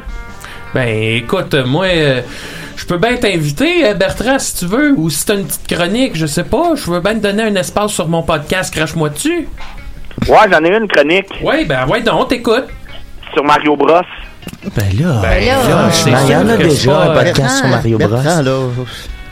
Ben, 0.73 0.87
écoute, 1.17 1.53
moi, 1.65 1.85
euh, 1.87 2.21
je 2.77 2.85
peux 2.85 2.97
bien 2.97 3.17
t'inviter, 3.17 3.85
euh, 3.87 3.93
Bertrand, 3.93 4.39
si 4.39 4.55
tu 4.57 4.65
veux, 4.65 4.93
ou 4.95 5.09
si 5.09 5.25
t'as 5.25 5.35
une 5.35 5.45
petite 5.45 5.67
chronique, 5.67 6.15
je 6.15 6.25
sais 6.25 6.45
pas, 6.45 6.73
je 6.75 6.89
veux 6.89 7.01
bien 7.01 7.13
te 7.15 7.19
donner 7.19 7.43
un 7.43 7.55
espace 7.55 7.91
sur 7.91 8.07
mon 8.07 8.23
podcast, 8.23 8.73
crache-moi 8.73 9.09
dessus. 9.09 9.47
Ouais, 10.27 10.37
j'en 10.51 10.63
ai 10.63 10.75
une 10.77 10.87
chronique 10.87 11.27
Ouais, 11.43 11.65
ben, 11.65 11.87
ouais, 11.87 12.01
donc, 12.01 12.21
on 12.21 12.25
t'écoute. 12.25 12.65
sur 13.33 13.43
Mario 13.43 13.75
Bros. 13.75 14.01
Ben 14.75 14.85
là, 14.99 15.19
Ben 15.21 15.45
là, 15.45 15.89
c'est 15.91 16.11
Ben, 16.11 16.19
il 16.25 16.31
y 16.31 16.35
en 16.35 16.47
a 16.47 16.57
déjà 16.57 16.91
pas, 16.91 17.03
un 17.03 17.09
euh, 17.17 17.23
podcast 17.23 17.57
sur 17.57 17.67
Mario 17.67 17.97
Bros. 17.97 18.07
Bertrand, 18.07 18.41
là. 18.41 18.59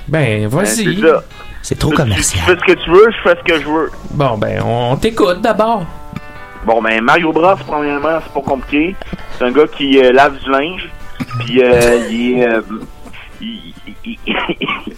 Ben, 0.07 0.47
Ben, 0.49 0.65
c'est 0.65 0.83
vas-y. 0.83 1.01
ça. 1.01 1.23
C'est 1.61 1.77
trop 1.77 1.89
Tu, 1.91 1.95
tu 1.95 2.01
commercial. 2.01 2.43
fais 2.45 2.51
ce 2.55 2.73
que 2.73 2.83
tu 2.83 2.89
veux, 2.89 3.05
je 3.11 3.29
fais 3.29 3.35
ce 3.37 3.53
que 3.53 3.61
je 3.61 3.65
veux. 3.67 3.91
Bon, 4.11 4.37
ben, 4.37 4.61
on 4.65 4.95
t'écoute 4.97 5.41
d'abord. 5.41 5.85
Bon, 6.65 6.81
ben, 6.81 7.01
Mario 7.01 7.31
Bros, 7.31 7.55
premièrement, 7.67 8.19
c'est 8.23 8.33
pas 8.33 8.41
compliqué. 8.49 8.95
C'est 9.37 9.45
un 9.45 9.51
gars 9.51 9.67
qui 9.77 9.99
euh, 9.99 10.11
lave 10.11 10.37
du 10.43 10.49
linge, 10.51 10.89
puis 11.39 11.61
euh, 11.63 12.07
il 12.09 12.43
euh, 12.43 12.61
il, 13.41 13.73
il- 14.05 14.19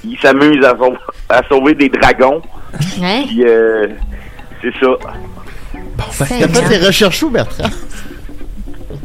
il- 0.03 0.17
s'amuse 0.21 0.63
à, 0.65 0.75
sau- 0.77 0.97
à 1.29 1.41
sauver 1.47 1.73
des 1.75 1.89
dragons, 1.89 2.41
Hein? 3.01 3.23
puis 3.27 3.43
euh, 3.45 3.87
c'est 4.61 4.73
ça. 4.79 4.87
Bon, 5.73 6.05
ben, 6.19 6.25
T'as 6.27 6.47
fait 6.47 6.69
tes 6.79 6.85
recherches 6.85 7.21
où, 7.23 7.29
Bertrand? 7.29 7.69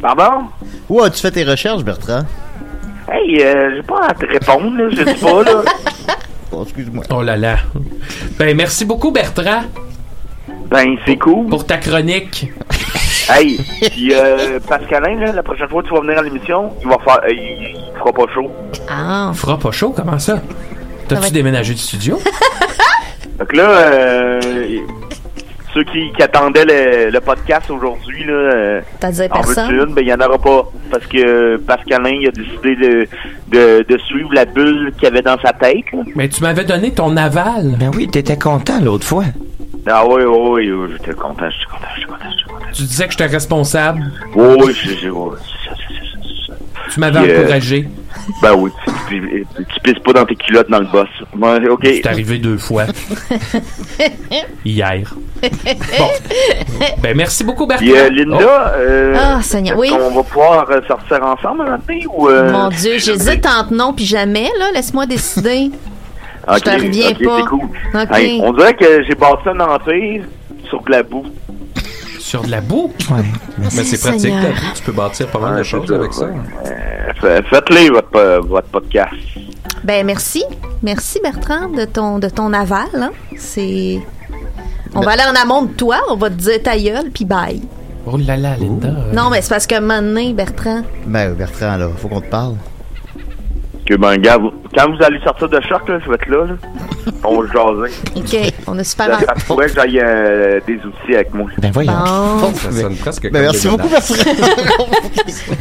Pardon? 0.01 0.47
Où 0.89 1.01
as-tu 1.01 1.21
fait 1.21 1.31
tes 1.31 1.43
recherches, 1.43 1.83
Bertrand? 1.83 2.23
Hey, 3.11 3.41
euh, 3.41 3.71
j'ai 3.75 3.83
pas 3.83 4.07
à 4.09 4.13
te 4.13 4.25
répondre, 4.25 4.75
là, 4.77 4.89
je 4.91 4.95
sais 4.97 5.15
pas, 5.15 5.43
là. 5.43 5.61
Oh, 6.51 6.63
excuse-moi. 6.63 7.03
oh 7.09 7.21
là 7.21 7.35
là. 7.35 7.57
Ben, 8.39 8.55
merci 8.55 8.85
beaucoup, 8.85 9.11
Bertrand, 9.11 9.63
Ben, 10.69 10.95
c'est 11.05 11.17
cool. 11.17 11.47
pour 11.47 11.65
ta 11.67 11.77
chronique. 11.77 12.51
Hey, 13.29 13.59
puis 13.91 14.13
euh, 14.13 14.59
Pascalin, 14.67 15.15
là, 15.19 15.31
la 15.33 15.43
prochaine 15.43 15.67
fois 15.67 15.83
que 15.83 15.87
tu 15.89 15.93
vas 15.93 16.01
venir 16.01 16.17
à 16.17 16.21
l'émission, 16.21 16.71
il 16.81 16.87
va 16.87 16.97
faire, 16.99 17.19
euh, 17.25 17.29
il, 17.31 17.75
il 17.75 17.97
fera 17.97 18.13
pas 18.13 18.33
chaud. 18.33 18.49
Ah. 18.89 19.31
Fera 19.35 19.57
pas 19.57 19.71
chaud, 19.71 19.93
comment 19.95 20.17
ça? 20.19 20.39
T'as-tu 21.07 21.21
va 21.21 21.27
être- 21.27 21.33
déménagé 21.33 21.73
du 21.73 21.79
studio? 21.81 22.19
Donc 23.39 23.53
là, 23.53 23.69
euh, 23.69 24.39
ceux 25.73 25.83
qui, 25.83 26.11
qui 26.15 26.23
attendaient 26.23 26.65
le, 26.65 27.11
le 27.11 27.19
podcast 27.19 27.69
aujourd'hui, 27.69 28.23
là, 28.25 28.33
euh, 28.33 28.81
T'as 28.99 29.11
dit 29.11 29.19
veux-tu 29.19 29.31
personne? 29.33 29.71
une? 29.75 29.93
Ben, 29.93 30.01
il 30.01 30.07
y 30.07 30.13
en 30.13 30.19
aura 30.21 30.37
pas. 30.39 30.71
Parce 30.89 31.05
que 31.05 31.57
Pascalin, 31.57 32.09
il 32.21 32.27
a 32.29 32.31
décidé 32.31 32.75
de, 32.77 33.07
de, 33.49 33.85
de 33.87 33.97
suivre 33.99 34.33
la 34.33 34.45
bulle 34.45 34.93
qu'il 34.97 35.07
avait 35.07 35.21
dans 35.21 35.37
sa 35.39 35.51
tête, 35.53 35.83
là. 35.91 35.99
Mais 36.15 36.29
tu 36.29 36.41
m'avais 36.41 36.63
donné 36.63 36.91
ton 36.93 37.15
aval. 37.17 37.75
Ben 37.77 37.91
oui, 37.93 38.07
t'étais 38.07 38.37
content 38.37 38.79
l'autre 38.81 39.05
fois. 39.05 39.25
Ah 39.89 40.05
oui, 40.07 40.23
oui, 40.23 40.37
oui, 40.49 40.71
oui, 40.71 40.89
j'étais 40.97 41.13
content, 41.13 41.49
j'étais 41.49 41.65
content, 41.71 41.87
j'étais 41.95 42.07
content, 42.07 42.25
j'étais 42.31 42.43
content. 42.53 42.65
Tu 42.73 42.83
disais 42.83 43.05
que 43.05 43.11
j'étais 43.11 43.25
responsable? 43.25 44.11
Oui, 44.35 44.55
oui, 44.59 44.73
j'ai, 44.83 44.97
j'ai, 44.97 45.09
oui, 45.09 45.37
c'est 45.39 45.69
ça, 45.69 45.75
c'est 45.87 45.93
ça, 45.95 46.01
c'est 46.21 46.51
ça. 46.51 46.57
Tu 46.93 46.99
m'avais 46.99 47.21
Puis, 47.21 47.31
euh, 47.31 47.41
encouragé. 47.41 47.87
Ben 48.41 48.53
oui, 48.55 48.71
tu, 49.07 49.21
tu, 49.21 49.45
tu 49.73 49.79
pisses 49.81 50.03
pas 50.03 50.11
dans 50.13 50.25
tes 50.25 50.35
culottes 50.35 50.69
dans 50.69 50.79
le 50.79 50.85
boss. 50.87 51.07
Ok. 51.69 51.81
C'est 51.83 52.07
arrivé 52.07 52.39
deux 52.39 52.57
fois. 52.57 52.83
Hier. 54.65 55.13
Bon. 55.97 56.09
Ben, 57.01 57.15
merci 57.15 57.43
beaucoup, 57.45 57.65
Bertrand. 57.65 57.85
Puis 57.85 57.95
euh, 57.95 58.09
Linda, 58.09 58.73
euh, 58.75 59.15
Ah, 59.17 59.41
Seigneur, 59.41 59.77
oui. 59.77 59.91
on 59.93 60.11
va 60.11 60.23
pouvoir 60.23 60.69
euh, 60.69 60.81
sortir 60.87 61.23
ensemble 61.23 61.61
un 61.61 61.71
matin 61.71 61.99
ou... 62.13 62.27
Euh, 62.27 62.51
Mon 62.51 62.69
Dieu, 62.69 62.97
j'hésite 62.97 63.45
entre 63.45 63.71
non 63.73 63.93
puis 63.93 64.05
jamais, 64.05 64.49
là. 64.59 64.71
Laisse-moi 64.73 65.05
décider. 65.05 65.71
Ok, 66.47 66.57
je 66.57 66.61
te 66.63 66.69
reviens 66.69 67.09
ok, 67.11 67.23
pas. 67.23 67.37
c'est 67.37 67.45
cool. 67.47 67.69
Ok. 68.01 68.17
Hey, 68.17 68.41
on 68.43 68.53
dirait 68.53 68.73
que 68.75 69.03
j'ai 69.03 69.15
bâti 69.15 69.49
un 69.49 69.59
empire 69.59 70.23
sur 70.69 70.81
de 70.83 70.91
la 70.91 71.03
boue. 71.03 71.25
Sur 72.19 72.41
de 72.43 72.51
la 72.51 72.61
boue? 72.61 72.91
Ouais. 73.11 73.23
Mais 73.57 73.69
c'est 73.69 73.99
pratique, 73.99 74.33
ta 74.33 74.49
vie. 74.51 74.67
Tu 74.75 74.83
peux 74.83 74.91
bâtir 74.91 75.27
pas 75.27 75.39
mal 75.39 75.53
Ouais, 75.53 75.59
de 75.59 75.63
choses 75.63 75.91
avec 75.91 76.13
ça. 76.13 76.25
Euh, 76.25 77.41
Faites-les, 77.49 77.89
votre, 77.89 78.15
euh, 78.15 78.39
votre 78.41 78.67
podcast. 78.67 79.13
Ben, 79.83 80.05
merci. 80.05 80.43
Merci, 80.83 81.19
Bertrand, 81.23 81.69
de 81.69 81.85
ton, 81.85 82.19
de 82.19 82.27
ton 82.29 82.51
aval. 82.53 82.87
Hein. 82.95 83.11
C'est. 83.37 83.99
On 84.95 85.01
va 85.01 85.11
aller 85.11 85.23
en 85.29 85.41
amont 85.41 85.63
de 85.63 85.73
toi, 85.73 85.97
on 86.09 86.15
va 86.15 86.29
te 86.29 86.35
dire 86.35 86.61
ta 86.63 86.77
gueule, 86.77 87.11
puis 87.13 87.25
bye. 87.25 87.61
Oh 88.05 88.17
là 88.17 88.37
là, 88.37 88.55
Linda. 88.57 88.87
euh, 88.87 89.13
Non, 89.13 89.29
mais 89.29 89.41
c'est 89.41 89.49
parce 89.49 89.67
que 89.67 89.79
maintenant, 89.79 90.29
Bertrand. 90.31 90.81
Ben, 91.05 91.33
Bertrand, 91.33 91.77
là, 91.77 91.89
faut 91.97 92.07
qu'on 92.07 92.21
te 92.21 92.29
parle. 92.29 92.55
Que 93.87 93.95
ben, 93.95 94.17
gars, 94.17 94.37
vous- 94.37 94.51
quand 94.75 94.89
vous 94.91 95.01
allez 95.01 95.17
sortir 95.23 95.47
de 95.47 95.61
choc, 95.61 95.87
là, 95.87 95.97
je 96.03 96.09
vais 96.09 96.15
être 96.15 96.27
là. 96.27 96.45
là. 96.45 96.53
On 97.23 97.41
va 97.41 97.47
jaser. 97.47 97.95
OK, 98.17 98.53
on 98.67 98.77
a 98.77 98.83
super 98.83 99.05
Ça, 99.05 99.19
ça 99.25 99.33
pourrait 99.47 99.67
que 99.67 99.75
j'aille 99.75 99.99
euh, 100.03 100.59
des 100.67 100.75
outils 100.75 101.15
avec 101.15 101.33
moi. 101.33 101.49
Ben 101.57 101.71
voyons. 101.71 101.93
Bon. 102.41 102.53
Ça 102.53 102.69
sonne 102.71 102.95
presque 102.97 103.31
Ben, 103.31 103.43
merci 103.43 103.63
des 103.63 103.69
beaucoup. 103.69 103.87
Bertrand. 103.87 104.15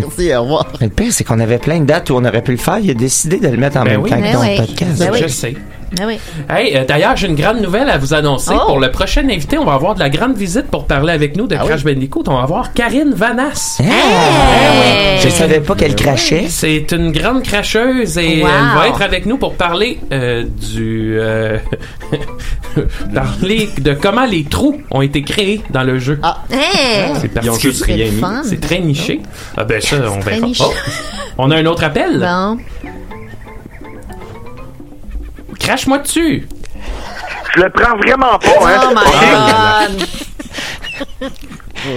merci, 0.00 0.34
au 0.34 0.42
revoir. 0.42 0.66
Mais 0.80 0.86
le 0.88 0.92
pire, 0.92 1.12
c'est 1.12 1.22
qu'on 1.24 1.38
avait 1.38 1.58
plein 1.58 1.78
de 1.80 1.84
dates 1.84 2.10
où 2.10 2.14
on 2.14 2.24
aurait 2.24 2.42
pu 2.42 2.50
le 2.52 2.56
faire. 2.56 2.78
Il 2.80 2.90
a 2.90 2.94
décidé 2.94 3.38
de 3.38 3.48
le 3.48 3.56
mettre 3.56 3.76
en 3.78 3.84
Ben 3.84 3.92
même 3.92 4.02
oui. 4.02 4.10
temps 4.10 4.16
Ben 4.20 4.32
que 4.32 4.36
ton 4.36 4.40
oui. 4.42 4.56
podcast. 4.56 4.98
Ben 4.98 5.10
oui. 5.12 5.18
Je 5.22 5.28
sais. 5.28 5.54
Ah 6.00 6.04
oui. 6.06 6.18
Hey, 6.50 6.76
euh, 6.76 6.84
d'ailleurs, 6.84 7.16
j'ai 7.16 7.28
une 7.28 7.34
grande 7.36 7.60
nouvelle 7.60 7.88
à 7.90 7.98
vous 7.98 8.12
annoncer. 8.14 8.52
Oh. 8.54 8.66
Pour 8.66 8.80
le 8.80 8.90
prochain 8.90 9.28
invité, 9.28 9.56
on 9.58 9.64
va 9.64 9.74
avoir 9.74 9.94
de 9.94 10.00
la 10.00 10.10
grande 10.10 10.36
visite 10.36 10.66
pour 10.66 10.86
parler 10.86 11.12
avec 11.12 11.36
nous 11.36 11.46
de 11.46 11.56
Ah 11.58 11.64
Crash 11.64 11.84
Bandicoot. 11.84 12.24
On 12.28 12.34
va 12.36 12.42
avoir 12.42 12.72
Karine 12.72 13.12
Vanas. 13.14 13.78
Ah! 13.80 13.84
Hey! 13.84 15.20
Je 15.20 15.28
savais 15.28 15.60
pas 15.60 15.74
qu'elle 15.74 15.94
crachait. 15.94 16.46
C'est 16.48 16.90
une 16.92 17.12
grande 17.12 17.42
cracheuse 17.42 18.18
et 18.18 18.42
Wow. 18.42 18.48
elle 18.48 18.78
va 18.78 18.88
être 18.88 19.02
avec 19.02 19.26
nous 19.26 19.38
pour 19.38 19.54
parler 19.54 19.98
euh, 20.12 20.44
du 20.44 21.16
euh, 21.18 21.58
parler 23.14 23.68
de 23.78 23.94
comment 23.94 24.26
les 24.26 24.44
trous 24.44 24.80
ont 24.90 25.02
été 25.02 25.22
créés 25.22 25.62
dans 25.70 25.82
le 25.82 25.98
jeu. 25.98 26.18
Ah. 26.22 26.42
Hey! 26.50 27.12
C'est 27.20 27.28
particulier. 27.28 27.72
juste 27.72 27.84
rien 27.84 28.10
mis. 28.10 28.20
fun. 28.20 28.42
C'est 28.44 28.60
très 28.60 28.78
niché. 28.80 29.20
Ah 29.56 29.64
ben 29.64 29.80
ça, 29.80 29.96
on 30.10 30.20
verra. 30.20 30.46
Oh, 30.60 30.72
on 31.38 31.50
a 31.50 31.56
un 31.56 31.66
autre 31.66 31.84
appel. 31.84 32.18
Bon. 32.20 32.58
Crache-moi 35.66 35.98
dessus. 35.98 36.48
Je 37.56 37.60
le 37.62 37.70
prends 37.70 37.96
vraiment 37.96 38.38
pas, 38.38 38.66
hein. 38.66 38.80
Oh 38.84 38.90
my 38.94 39.02
god! 39.90 40.06
Il 41.86 41.92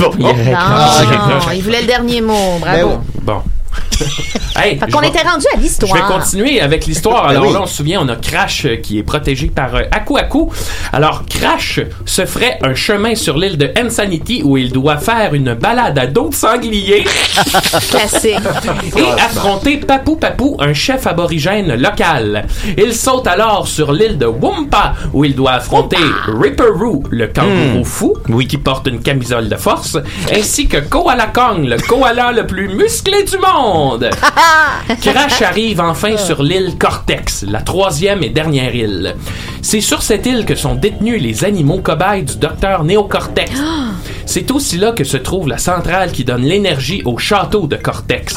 Non, 0.00 0.10
voulait 1.62 1.80
le 1.82 1.86
dernier 1.86 2.20
mot. 2.20 2.58
Ben 2.62 2.84
Bravo. 2.84 2.96
oui. 2.96 3.20
Bon. 3.22 3.42
hey, 4.56 4.78
Fait 4.78 4.90
qu'on 4.90 5.00
était 5.02 5.22
rendu 5.22 5.46
à 5.46 5.56
Je 5.56 5.56
vais 5.56 5.62
l'histoire. 5.62 6.06
continuer 6.06 6.60
avec 6.60 6.86
l'histoire. 6.86 7.24
Ben 7.28 7.30
Alors 7.30 7.46
oui. 7.46 7.52
là, 7.52 7.62
on 7.62 7.66
se 7.66 7.76
souvient, 7.76 8.00
on 8.02 8.08
a 8.08 8.16
Crash 8.16 8.64
euh, 8.64 8.76
qui 8.76 8.98
est 8.98 9.02
protégé 9.02 9.48
par 9.48 9.74
euh, 9.74 9.82
Aku 9.90 10.16
Aku. 10.18 10.48
Alors, 10.92 11.24
Crash 11.28 11.80
se 12.06 12.24
ferait 12.26 12.58
un 12.62 12.74
chemin 12.74 13.14
sur 13.14 13.36
l'île 13.36 13.58
de 13.58 13.70
Insanity 13.76 14.42
où 14.44 14.56
il 14.56 14.72
doit 14.72 14.98
faire 14.98 15.34
une 15.34 15.54
balade 15.54 15.98
à 15.98 16.06
dos 16.06 16.28
de 16.28 16.34
sanglier 16.34 17.04
Classique. 17.90 18.38
et 18.96 19.20
affronter 19.20 19.78
Papou 19.78 20.16
Papou, 20.16 20.56
un 20.60 20.74
chef 20.74 21.06
aborigène 21.06 21.74
local. 21.74 22.46
Il 22.76 22.94
saute 22.94 23.26
alors 23.26 23.66
sur 23.68 23.92
l'île 23.92 24.18
de 24.18 24.26
Wumpa 24.26 24.94
où 25.12 25.24
il 25.24 25.34
doit 25.34 25.52
affronter 25.52 25.96
Ripperoo, 26.26 27.02
le 27.10 27.26
kangourou 27.28 27.84
fou, 27.84 28.14
qui 28.48 28.58
porte 28.58 28.86
une 28.86 29.00
camisole 29.00 29.48
de 29.48 29.56
force, 29.56 29.96
ainsi 30.32 30.66
que 30.68 30.78
Koala 30.78 31.26
Kong, 31.26 31.64
le 31.64 31.76
koala 31.78 32.32
le 32.32 32.46
plus 32.46 32.68
musclé 32.68 33.24
du 33.24 33.36
monde. 33.38 33.77
Monde. 33.78 34.10
Crash 35.02 35.42
arrive 35.42 35.80
enfin 35.80 36.16
sur 36.16 36.42
l'île 36.42 36.76
Cortex, 36.78 37.44
la 37.46 37.60
troisième 37.60 38.24
et 38.24 38.30
dernière 38.30 38.74
île. 38.74 39.14
C'est 39.62 39.80
sur 39.80 40.02
cette 40.02 40.26
île 40.26 40.44
que 40.44 40.56
sont 40.56 40.74
détenus 40.74 41.22
les 41.22 41.44
animaux 41.44 41.78
cobayes 41.78 42.24
du 42.24 42.36
docteur 42.36 42.82
Néocortex. 42.84 43.52
C'est 44.26 44.50
aussi 44.50 44.76
là 44.76 44.92
que 44.92 45.04
se 45.04 45.16
trouve 45.16 45.48
la 45.48 45.56
centrale 45.56 46.12
qui 46.12 46.22
donne 46.22 46.42
l'énergie 46.42 47.02
au 47.06 47.16
château 47.16 47.66
de 47.66 47.76
Cortex. 47.76 48.36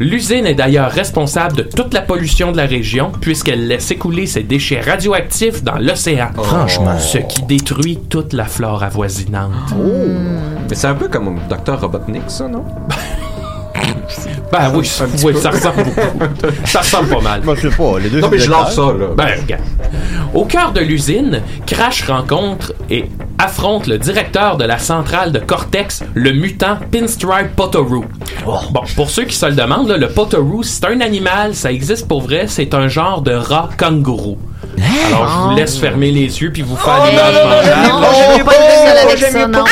L'usine 0.00 0.44
est 0.44 0.54
d'ailleurs 0.54 0.90
responsable 0.90 1.54
de 1.54 1.62
toute 1.62 1.94
la 1.94 2.00
pollution 2.00 2.50
de 2.50 2.56
la 2.56 2.66
région 2.66 3.12
puisqu'elle 3.20 3.68
laisse 3.68 3.92
écouler 3.92 4.26
ses 4.26 4.42
déchets 4.42 4.80
radioactifs 4.80 5.62
dans 5.62 5.78
l'océan. 5.78 6.30
Franchement. 6.34 6.98
Ce 6.98 7.18
qui 7.18 7.42
détruit 7.42 7.98
toute 8.08 8.32
la 8.32 8.46
flore 8.46 8.82
avoisinante. 8.82 9.52
Mais 10.68 10.74
c'est 10.74 10.88
un 10.88 10.94
peu 10.94 11.06
comme 11.06 11.38
Dr. 11.48 11.80
Robotnik, 11.80 12.24
ça, 12.26 12.48
non? 12.48 12.64
Ben 14.52 14.72
oui, 14.74 14.84
ça- 14.84 15.04
oui, 15.24 15.34
ça 15.40 15.50
ressemble 15.50 15.84
beaucoup. 15.84 16.00
Ça 16.64 16.80
ressemble 16.80 17.08
pas 17.08 17.20
mal. 17.20 17.40
Moi, 17.44 17.54
je 17.56 17.68
sais 17.68 17.76
pas, 17.76 17.98
les 18.00 18.08
deux 18.10 18.20
Non, 18.20 18.28
mais 18.30 18.38
je 18.38 18.50
lance 18.50 18.74
ça, 18.74 18.82
là. 18.82 19.06
Ben, 19.16 19.28
regarde. 19.40 19.62
Au 20.34 20.44
cœur 20.44 20.72
de 20.72 20.80
l'usine, 20.80 21.40
Crash 21.66 22.04
rencontre 22.08 22.72
et 22.90 23.04
affronte 23.38 23.86
le 23.86 23.98
directeur 23.98 24.56
de 24.56 24.64
la 24.64 24.78
centrale 24.78 25.30
de 25.32 25.38
Cortex, 25.38 26.02
le 26.14 26.32
mutant 26.32 26.76
Pinstripe 26.92 27.54
Potoroo. 27.56 28.04
Bon, 28.44 28.82
pour 28.96 29.08
ceux 29.10 29.24
qui 29.24 29.34
se 29.36 29.46
le 29.46 29.54
demandent, 29.54 29.88
là, 29.88 29.96
le 29.96 30.08
Potoroo, 30.08 30.62
c'est 30.62 30.84
un 30.84 31.00
animal, 31.00 31.54
ça 31.54 31.70
existe 31.72 32.06
pour 32.08 32.22
vrai, 32.22 32.46
c'est 32.48 32.74
un 32.74 32.88
genre 32.88 33.22
de 33.22 33.32
rat 33.32 33.68
kangourou. 33.78 34.38
Alors, 35.08 35.28
je 35.28 35.48
vous 35.50 35.56
laisse 35.56 35.78
fermer 35.78 36.10
les 36.10 36.40
yeux 36.42 36.50
puis 36.52 36.62
vous 36.62 36.76
faire 36.76 37.04
l'image 37.06 37.34
mentale. 37.44 37.88
Non, 37.88 38.00
non. 39.58 39.64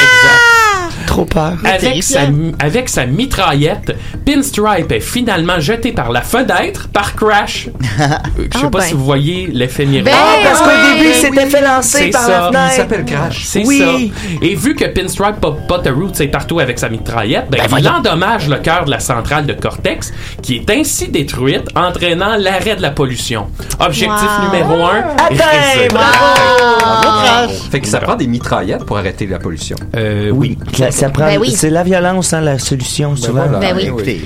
Trop 1.18 1.24
peur. 1.24 1.54
Avec 1.64 2.00
sa, 2.04 2.20
avec 2.60 2.88
sa 2.88 3.04
mitraillette, 3.06 3.96
Pinstripe 4.24 4.92
est 4.92 5.00
finalement 5.00 5.58
jeté 5.58 5.90
par 5.90 6.12
la 6.12 6.22
fenêtre 6.22 6.88
par 6.92 7.16
Crash. 7.16 7.68
Euh, 8.00 8.04
Je 8.52 8.58
sais 8.58 8.64
Ah 8.66 8.70
pas 8.70 8.78
ben. 8.78 8.84
si 8.84 8.94
vous 8.94 9.04
voyez 9.04 9.48
l'effet 9.52 9.84
miroir. 9.84 10.14
Ben, 10.14 10.44
Parce 10.48 10.60
qu'au 10.60 10.68
oui, 10.68 10.94
début, 10.98 11.08
il 11.08 11.14
s'était 11.14 11.46
fait 11.46 11.60
lancer 11.60 12.10
par 12.10 12.20
ça. 12.22 12.28
la 12.28 12.36
Il 12.38 12.46
fenêtre. 12.52 12.70
Il 12.72 12.76
s'appelle 12.76 13.04
Crash. 13.04 13.42
C'est 13.44 13.66
Oui. 13.66 13.78
ça. 13.78 14.36
Et 14.46 14.54
vu 14.54 14.74
que 14.76 14.84
Pinstripe 14.84 15.40
Pot- 15.40 15.56
Potteroo 15.66 16.12
est 16.20 16.28
partout 16.28 16.60
avec 16.60 16.78
sa 16.78 16.88
mitraillette, 16.88 17.46
ben, 17.50 17.58
il 17.76 17.88
endommage 17.88 18.48
le 18.48 18.58
cœur 18.58 18.84
de 18.84 18.90
la 18.90 19.00
centrale 19.00 19.46
de 19.46 19.52
Cortex, 19.54 20.12
qui 20.42 20.56
est 20.56 20.70
ainsi 20.70 21.08
détruite, 21.08 21.64
entraînant 21.74 22.36
l'arrêt 22.38 22.76
de 22.76 22.82
la 22.82 22.90
pollution. 22.90 23.48
Objectif 23.80 24.16
Wow. 24.16 24.44
numéro 24.52 24.84
un. 24.86 24.98
Atteint, 25.16 25.88
Bravo, 25.90 27.18
Crash. 27.24 27.50
Fait 27.70 27.80
que 27.80 27.88
ça 27.88 27.98
prend 27.98 28.14
des 28.14 28.28
mitraillettes 28.28 28.84
pour 28.84 28.98
arrêter 28.98 29.26
la 29.26 29.40
pollution. 29.40 29.76
Euh, 29.96 30.30
oui. 30.30 30.56
Ça, 30.76 30.90
ça 30.92 31.07
Ben 31.16 31.38
oui. 31.38 31.50
C'est 31.50 31.70
la 31.70 31.82
violence, 31.82 32.32
hein, 32.32 32.40
la 32.40 32.58
solution, 32.58 33.16
souvent. 33.16 33.42
voilà. 33.44 33.58
Ben 33.58 33.74
oui. 33.76 33.84
Écoutez, 33.86 34.20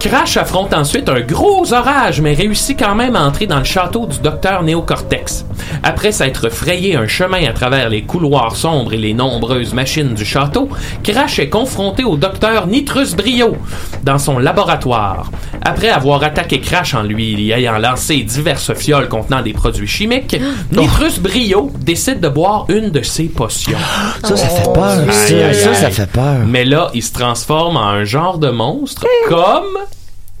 Crash 0.00 0.36
affronte 0.36 0.74
ensuite 0.74 1.08
un 1.08 1.20
gros 1.20 1.72
orage, 1.72 2.20
mais 2.20 2.34
réussit 2.34 2.78
quand 2.78 2.94
même 2.94 3.16
à 3.16 3.22
entrer 3.24 3.46
dans 3.46 3.58
le 3.58 3.64
château 3.64 4.06
du 4.06 4.18
docteur 4.18 4.62
Néocortex. 4.62 5.46
Après 5.82 6.12
s'être 6.12 6.50
frayé 6.50 6.94
un 6.96 7.06
chemin 7.06 7.42
à 7.48 7.52
travers 7.52 7.88
les 7.88 8.02
couloirs 8.02 8.54
sombres 8.54 8.92
et 8.92 8.98
les 8.98 9.14
nombreuses 9.14 9.72
machines 9.72 10.12
du 10.12 10.24
château, 10.26 10.68
Crash 11.02 11.38
est 11.38 11.48
confronté 11.48 12.04
au 12.04 12.16
docteur 12.16 12.66
Nitrus 12.66 13.14
Brio 13.16 13.56
dans 14.02 14.18
son 14.18 14.38
laboratoire. 14.38 15.30
Après 15.62 15.88
avoir 15.88 16.22
attaqué 16.22 16.60
Crash 16.60 16.92
en 16.94 17.02
lui 17.02 17.32
y 17.42 17.52
ayant 17.52 17.78
lancé 17.78 18.18
diverses 18.22 18.74
fioles 18.74 19.08
contenant 19.08 19.40
des 19.40 19.54
produits 19.54 19.88
chimiques, 19.88 20.36
Nitrus 20.72 21.18
Brio 21.18 21.70
décide 21.80 22.20
de 22.20 22.28
boire 22.28 22.66
une 22.68 22.90
de 22.90 23.00
ses 23.02 23.24
potions. 23.24 23.78
Ça, 24.22 24.36
ça 24.36 24.48
fait 24.48 24.72
peur. 24.72 24.84
Aïe, 24.84 25.06
Ça, 25.12 25.34
aïe, 25.34 25.54
ça, 25.54 25.68
aïe. 25.70 25.76
ça 25.76 25.90
fait 25.90 26.10
peur. 26.14 26.46
Mais 26.46 26.64
là, 26.64 26.90
il 26.94 27.02
se 27.02 27.12
transforme 27.12 27.76
en 27.76 27.88
un 27.88 28.04
genre 28.04 28.38
de 28.38 28.48
monstre, 28.48 29.06
comme 29.28 29.78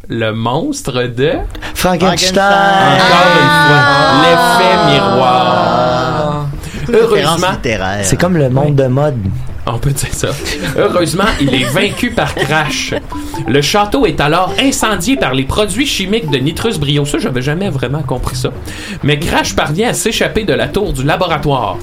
le 0.08 0.32
monstre 0.32 1.04
de... 1.04 1.32
Frankenstein. 1.74 2.42
Encore 2.42 3.28
une 3.42 3.50
fois, 3.66 3.82
l'effet 4.22 4.92
miroir. 4.94 6.46
référence 6.88 7.40
Heureusement. 7.42 8.02
C'est 8.02 8.16
comme 8.18 8.36
le 8.36 8.48
monde 8.48 8.76
de 8.76 8.86
mode. 8.86 9.16
on 9.66 9.78
peut 9.78 9.90
dire 9.90 10.12
ça. 10.12 10.28
Heureusement, 10.76 11.24
il 11.40 11.54
est 11.54 11.64
vaincu 11.64 12.10
par 12.10 12.34
Crash. 12.34 12.94
Le 13.48 13.60
château 13.62 14.06
est 14.06 14.20
alors 14.20 14.52
incendié 14.60 15.16
par 15.16 15.34
les 15.34 15.44
produits 15.44 15.86
chimiques 15.86 16.30
de 16.30 16.38
Nitrus 16.38 16.78
Brio. 16.78 17.04
Ça, 17.04 17.18
j'avais 17.18 17.42
jamais 17.42 17.70
vraiment 17.70 18.02
compris 18.02 18.36
ça. 18.36 18.50
Mais 19.02 19.18
Crash 19.18 19.56
parvient 19.56 19.88
à 19.88 19.94
s'échapper 19.94 20.44
de 20.44 20.52
la 20.52 20.68
tour 20.68 20.92
du 20.92 21.02
laboratoire. 21.02 21.78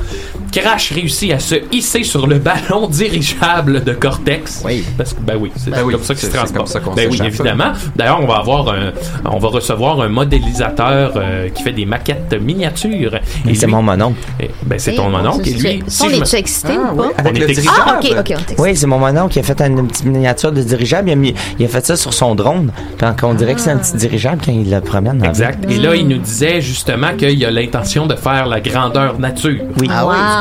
Crash 0.52 0.92
réussit 0.92 1.32
à 1.32 1.40
se 1.40 1.56
hisser 1.72 2.04
sur 2.04 2.28
le 2.28 2.38
ballon 2.40 2.88
dirigeable 2.90 3.84
de 3.84 3.94
Cortex. 3.94 4.62
Oui. 4.66 4.84
Parce 4.98 5.14
que, 5.14 5.22
ben 5.22 5.36
oui, 5.40 5.52
c'est 5.56 5.72
Ben 5.72 5.84
oui, 5.86 5.94
comme 5.94 6.04
ça 6.04 6.14
qu'il 6.14 6.24
se 6.24 6.32
c'est- 6.32 6.32
c'est 6.46 6.54
transporte. 6.54 6.96
ben 6.96 7.08
oui, 7.10 7.20
évidemment. 7.24 7.72
D'ailleurs, 7.96 8.20
on 8.22 8.28
va 8.28 8.36
avoir 8.38 8.70
un, 8.70 8.92
on 9.26 9.38
va 9.40 9.48
recevoir 9.48 10.02
un 10.02 10.10
modélisateur 10.10 11.14
euh, 11.16 11.50
qui 11.50 11.64
fait 11.64 11.72
des 11.72 11.86
maquettes 11.86 12.34
miniatures. 12.42 13.16
Et 13.48 13.54
c'est 13.56 13.66
lui- 13.66 13.74
mon 13.74 13.82
mononcle. 13.82 14.18
Ben, 14.66 14.78
c'est 14.80 14.94
ton 14.96 15.04
mon 15.10 15.18
mononcle. 15.18 15.48
Et 15.48 15.54
lui, 15.54 15.84
si 15.88 16.04
on 16.04 16.08
me- 16.10 16.16
est-tu 16.16 16.36
excité 16.36 16.74
Ah, 16.76 16.94
ou 16.94 16.98
pas? 16.98 17.04
oui, 17.04 17.14
avec 17.18 17.34
On 17.36 17.40
le 17.40 17.44
est 17.44 17.54
dirigeable. 17.54 17.78
Ah, 17.86 18.00
ok, 18.02 18.12
ok, 18.20 18.34
on 18.38 18.52
est. 18.54 18.60
Oui, 18.60 18.76
c'est 18.76 18.88
mon 18.88 19.00
mononcle 19.00 19.34
qui 19.34 19.40
a 19.40 19.44
fait 19.44 19.62
une 19.62 19.88
petite 19.88 20.06
miniature 20.06 20.52
de 20.52 20.62
dirigeable. 20.62 21.10
Il 21.10 21.14
a, 21.14 21.16
mis- 21.16 21.36
il 21.60 21.66
a 21.66 21.70
fait 21.70 21.86
ça 21.86 21.96
sur 21.96 22.14
son 22.14 22.36
drone. 22.36 22.72
Puis 22.98 23.08
on 23.24 23.34
dirait 23.34 23.54
que 23.56 23.62
c'est 23.62 23.72
un 23.72 23.78
petit 23.78 23.96
dirigeable 23.96 24.42
quand 24.46 24.52
il 24.52 24.70
le 24.70 24.82
promène. 24.82 25.24
Exact. 25.24 25.64
Et 25.70 25.78
là, 25.78 25.96
il 25.96 26.08
nous 26.08 26.18
disait 26.18 26.62
justement 26.62 27.14
qu'il 27.18 27.44
a 27.46 27.52
l'intention 27.52 28.06
de 28.08 28.16
faire 28.16 28.48
la 28.48 28.60
grandeur 28.60 29.20
nature. 29.20 29.62
Oui. 29.80 29.88
Ah 29.90 30.06
oui, 30.08 30.16
Wow. 30.16 30.41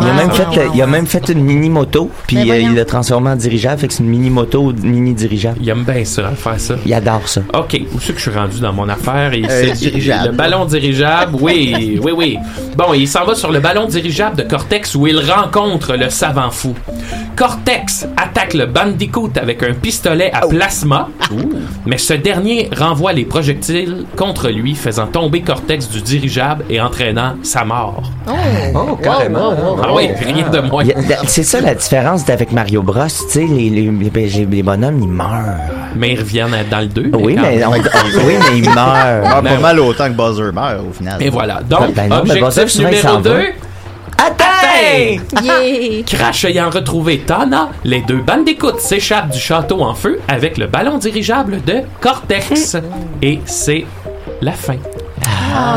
Il 0.00 0.08
a 0.08 0.12
même 0.14 0.30
fait, 0.30 0.46
il 0.74 0.82
a 0.82 0.86
même 0.86 1.06
fait 1.06 1.28
une 1.28 1.42
mini 1.42 1.68
moto, 1.70 2.10
puis 2.26 2.50
euh, 2.50 2.58
il 2.58 2.74
l'a 2.74 2.84
transformé 2.84 3.30
en 3.30 3.36
dirigeable, 3.36 3.80
fait 3.80 3.88
que 3.88 3.94
c'est 3.94 4.02
une 4.02 4.08
mini 4.08 4.30
moto, 4.30 4.72
mini 4.82 5.14
dirigeable. 5.14 5.58
Il 5.60 5.68
aime 5.68 5.84
bien 5.84 6.04
ça, 6.04 6.30
faire 6.30 6.58
ça. 6.58 6.74
Il 6.84 6.94
adore 6.94 7.26
ça. 7.28 7.42
OK, 7.54 7.80
où 7.94 8.00
c'est 8.00 8.12
que 8.12 8.18
je 8.18 8.30
suis 8.30 8.38
rendu 8.38 8.60
dans 8.60 8.72
mon 8.72 8.88
affaire? 8.88 9.32
Et 9.32 9.42
Euh, 9.48 9.72
dirigeable. 9.72 10.28
Le 10.30 10.32
ballon 10.32 10.64
dirigeable, 10.64 11.36
oui, 11.40 12.00
oui, 12.02 12.12
oui. 12.16 12.38
Bon, 12.76 12.94
il 12.94 13.06
s'en 13.06 13.24
va 13.24 13.34
sur 13.34 13.50
le 13.52 13.60
ballon 13.60 13.86
dirigeable 13.86 14.36
de 14.36 14.42
Cortex 14.42 14.94
où 14.94 15.06
il 15.06 15.18
rencontre 15.20 15.94
le 15.96 16.08
savant 16.10 16.50
fou. 16.50 16.74
Cortex 17.36 18.06
attaque 18.16 18.54
le 18.54 18.66
Bandicoot 18.66 19.32
avec 19.36 19.62
un 19.62 19.72
pistolet 19.74 20.30
à 20.32 20.46
plasma, 20.46 21.08
mais 21.86 21.98
ce 21.98 22.14
dernier 22.14 22.68
renvoie 22.76 23.12
les 23.12 23.24
projectiles 23.24 24.04
contre 24.16 24.48
lui, 24.50 24.74
faisant 24.74 25.06
tomber 25.06 25.40
Cortex 25.40 25.88
du 25.88 26.02
dirigeable 26.02 26.64
et 26.70 26.80
entraînant 26.80 27.34
sa 27.42 27.64
mort. 27.64 28.02
Oh, 28.74 28.96
carrément. 29.02 29.54
Ah 29.82 29.92
oui, 29.94 30.08
rien 30.24 30.48
de 30.48 30.60
moins. 30.60 30.84
C'est 31.26 31.42
ça 31.42 31.60
la 31.60 31.74
différence 31.74 32.28
avec 32.28 32.52
Mario 32.52 32.82
Bros. 32.82 33.04
Tu 33.06 33.28
sais, 33.28 33.40
les, 33.46 33.70
les, 33.70 33.90
les, 33.90 34.46
les 34.46 34.62
bonhommes, 34.62 35.00
ils 35.02 35.08
meurent. 35.08 35.56
Mais 35.96 36.12
ils 36.12 36.18
reviennent 36.20 36.54
dans 36.70 36.80
le 36.80 36.86
2. 36.86 37.10
Oui, 37.14 37.36
mais, 37.40 37.64
on- 37.64 37.72
oui, 37.72 38.34
mais 38.50 38.58
ils 38.58 38.68
meurent. 38.70 39.22
Ah, 39.24 39.40
Ben 39.42 39.54
pas 39.56 39.60
mal 39.60 39.80
autant 39.80 40.06
que 40.08 40.12
Buzzer 40.16 40.52
meurt 40.52 40.80
au 40.88 40.92
final. 40.92 41.22
Et 41.22 41.28
voilà. 41.30 41.60
Donc, 41.68 41.92
Ben 41.94 42.08
non, 42.08 42.22
mais 42.26 42.34
Buzzer, 42.40 42.44
objectif 42.62 42.68
souvent, 42.72 42.88
il 42.88 42.96
numéro 42.96 43.08
s'en 43.14 43.20
va. 43.20 43.30
2. 43.30 43.44
Atteint! 44.18 45.42
Yeah! 45.42 46.02
Crash 46.06 46.44
ayant 46.44 46.70
retrouvé 46.70 47.18
Tana, 47.20 47.70
les 47.84 48.02
deux 48.02 48.20
bandicoots 48.20 48.78
s'échappent 48.78 49.30
du 49.30 49.38
château 49.38 49.82
en 49.82 49.94
feu 49.94 50.20
avec 50.28 50.58
le 50.58 50.66
ballon 50.66 50.98
dirigeable 50.98 51.60
de 51.64 51.78
Cortex. 52.00 52.76
Et 53.20 53.40
c'est 53.46 53.84
la 54.40 54.52
fin 54.52 54.74
de 54.74 54.78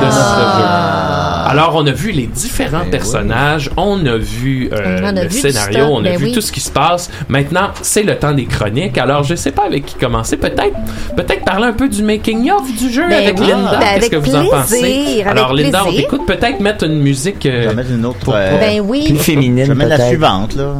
notre 0.05 0.11
jeu. 0.11 1.24
Alors, 1.57 1.75
on 1.75 1.85
a 1.87 1.91
vu 1.91 2.11
les 2.11 2.27
différents 2.27 2.85
personnages, 2.89 3.69
on 3.77 4.05
a 4.05 4.17
vu 4.17 4.69
euh, 4.73 4.99
On 5.03 5.17
a 5.17 5.23
le 5.23 5.29
vu 5.29 5.39
scénario, 5.39 5.85
on 5.85 5.99
a 5.99 6.03
ben 6.09 6.17
vu 6.17 6.25
oui. 6.25 6.31
tout 6.31 6.41
ce 6.41 6.51
qui 6.51 6.59
se 6.59 6.71
passe. 6.71 7.09
Maintenant, 7.29 7.69
c'est 7.81 8.03
le 8.03 8.17
temps 8.17 8.33
des 8.33 8.45
chroniques. 8.45 8.97
Alors, 8.97 9.23
je 9.23 9.35
sais 9.35 9.51
pas 9.51 9.63
avec 9.65 9.85
qui 9.85 9.95
commencer. 9.95 10.37
Peut-être, 10.37 10.75
peut-être 11.15 11.43
parler 11.45 11.65
un 11.67 11.73
peu 11.73 11.87
du 11.87 12.03
making 12.03 12.51
of 12.51 12.63
du 12.77 12.91
jeu 12.91 13.03
Ben 13.07 13.23
avec 13.23 13.39
oui, 13.39 13.47
Linda. 13.47 13.77
ben 13.79 13.99
Qu'est-ce 13.99 14.09
que 14.09 14.15
vous 14.17 14.35
en 14.35 14.45
pensez? 14.45 15.23
Alors, 15.25 15.51
avec 15.51 15.65
Linda, 15.65 15.83
on 15.87 15.91
t'écoute. 15.91 16.25
Peut-être 16.27 16.59
mettre 16.59 16.85
une 16.85 16.99
musique. 17.01 17.45
euh, 17.45 17.63
Je 17.63 17.69
vais 17.69 17.75
mettre 17.75 17.91
une 17.91 18.05
autre. 18.05 18.19
pour- 18.19 18.33
euh, 18.35 18.59
Ben 18.59 18.81
oui. 18.81 19.03
Plus 19.05 19.17
féminine, 19.17 19.65
je 19.65 19.71
vais 19.71 19.75
mettre 19.75 19.97
la 19.97 20.07
suivante, 20.07 20.55
là. 20.55 20.73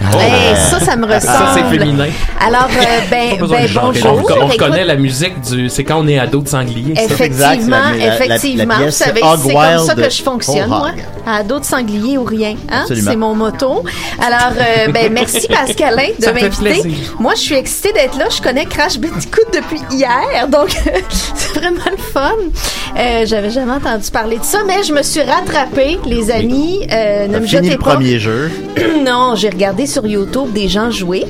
Hey, 0.00 0.56
ça, 0.70 0.80
ça 0.80 0.96
me 0.96 1.06
ressemble. 1.06 1.22
Ça, 1.22 1.54
c'est 1.54 1.78
féminin. 1.78 2.08
Alors, 2.44 2.68
euh, 2.70 2.84
ben, 3.10 3.38
ben 3.38 3.42
On, 3.42 3.46
bonjour. 3.46 4.30
on 4.42 4.46
Écoute, 4.48 4.56
connaît 4.58 4.84
la 4.84 4.96
musique 4.96 5.40
du. 5.42 5.68
C'est 5.68 5.84
quand 5.84 6.00
on 6.00 6.06
est 6.08 6.18
ado 6.18 6.40
de 6.42 6.48
sanglier. 6.48 6.94
ça. 6.94 7.02
Effectivement, 7.04 7.52
exact, 7.52 7.68
la- 7.68 7.78
la- 7.78 7.96
la- 7.96 8.14
effectivement. 8.14 8.74
Vous 8.84 8.90
savez, 8.90 9.20
c'est 9.22 9.52
comme 9.54 9.86
ça 9.86 9.94
que 9.94 10.10
je 10.10 10.22
fonctionne, 10.22 10.68
moi. 10.68 10.90
À 11.26 11.42
dos 11.42 11.58
de 11.58 11.64
sanglier 11.64 12.18
ou 12.18 12.24
rien. 12.24 12.54
Hein? 12.70 12.80
Absolument. 12.82 13.10
C'est 13.10 13.16
mon 13.16 13.34
motto. 13.34 13.82
Alors, 14.20 14.52
euh, 14.58 14.88
ben, 14.92 15.12
merci 15.12 15.46
Pascalin 15.48 16.08
de 16.18 16.22
Ça 16.24 16.32
m'inviter. 16.32 16.82
Moi, 17.18 17.32
je 17.36 17.40
suis 17.40 17.54
excitée 17.54 17.92
d'être 17.92 18.18
là. 18.18 18.26
Je 18.30 18.42
connais 18.42 18.66
Crash 18.66 18.98
Bandicoot 18.98 19.46
depuis 19.52 19.80
hier, 19.90 20.48
donc 20.48 20.68
c'est 21.34 21.58
vraiment 21.60 21.80
le 21.90 21.96
fun. 21.96 22.30
Euh, 22.98 23.24
J'avais 23.26 23.50
jamais 23.50 23.72
entendu 23.72 24.10
parler 24.12 24.38
de 24.38 24.44
ça, 24.44 24.58
mais 24.66 24.82
je 24.84 24.92
me 24.92 25.02
suis 25.02 25.22
rattrapée, 25.22 25.98
les 26.04 26.30
amis. 26.30 26.86
Euh, 26.92 27.26
ne 27.26 27.38
me 27.38 27.46
jetez 27.46 27.70
le 27.70 27.78
pas. 27.78 27.92
premier 27.94 28.18
jeu. 28.18 28.50
non, 29.04 29.34
j'ai 29.34 29.48
regardé 29.48 29.83
sur 29.86 30.06
YouTube 30.06 30.52
des 30.52 30.68
gens 30.68 30.90
jouer. 30.90 31.24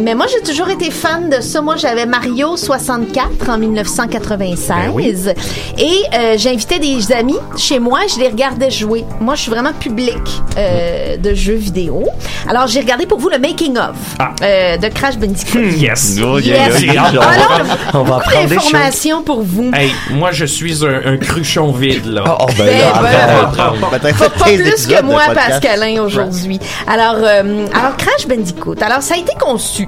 Mais 0.00 0.14
moi, 0.14 0.26
j'ai 0.32 0.40
toujours 0.42 0.68
été 0.70 0.90
fan 0.90 1.28
de 1.28 1.40
ça. 1.40 1.60
Moi, 1.60 1.76
j'avais 1.76 2.06
Mario 2.06 2.56
64 2.56 3.48
en 3.48 3.58
1996. 3.58 4.68
Ben 4.68 4.90
oui. 4.92 5.14
Et 5.78 5.86
euh, 6.14 6.34
j'invitais 6.36 6.78
des 6.78 7.10
amis 7.12 7.38
chez 7.56 7.78
moi 7.78 8.00
et 8.04 8.08
je 8.08 8.18
les 8.20 8.28
regardais 8.28 8.70
jouer. 8.70 9.04
Moi, 9.20 9.34
je 9.34 9.42
suis 9.42 9.50
vraiment 9.50 9.72
public 9.72 10.16
euh, 10.56 11.16
de 11.16 11.34
jeux 11.34 11.54
vidéo. 11.54 12.04
Alors, 12.48 12.66
j'ai 12.66 12.80
regardé 12.80 13.06
pour 13.06 13.18
vous 13.18 13.28
le 13.28 13.38
making 13.38 13.76
of 13.76 13.96
Ah. 14.18 14.30
euh, 14.42 14.76
de 14.76 14.88
Crash 14.88 15.16
Bandicoot. 15.18 15.58
Yes. 15.76 16.16
Oh, 16.22 16.38
Yes. 16.38 16.80
yeah, 16.82 16.92
yeah. 16.92 17.04
Alors, 17.04 17.22
On 17.94 18.02
va 18.02 18.18
beaucoup 18.18 18.48
d'informations 18.48 19.22
pour 19.22 19.42
vous. 19.42 19.70
Hey, 19.74 19.90
moi, 20.10 20.30
je 20.32 20.44
suis 20.44 20.84
un, 20.84 21.12
un 21.12 21.16
cruchon 21.16 21.72
vide, 21.72 22.06
là. 22.06 22.24
Oh, 22.40 22.46
ben 22.56 22.66
Ben, 22.66 22.74
ben. 23.02 23.72
Ben, 23.90 23.98
t'as 24.00 24.12
Pas, 24.12 24.12
fait 24.12 24.38
pas 24.38 24.44
15 24.44 24.60
plus 24.62 24.86
que 24.86 25.02
moi. 25.02 25.22
Pascalin, 25.34 26.02
aujourd'hui. 26.02 26.60
Alors, 26.86 27.16
euh, 27.18 27.66
alors, 27.74 27.96
Crash 27.96 28.26
Bandicoot. 28.28 28.76
Alors, 28.80 29.02
ça 29.02 29.14
a 29.14 29.18
été 29.18 29.32
conçu 29.38 29.87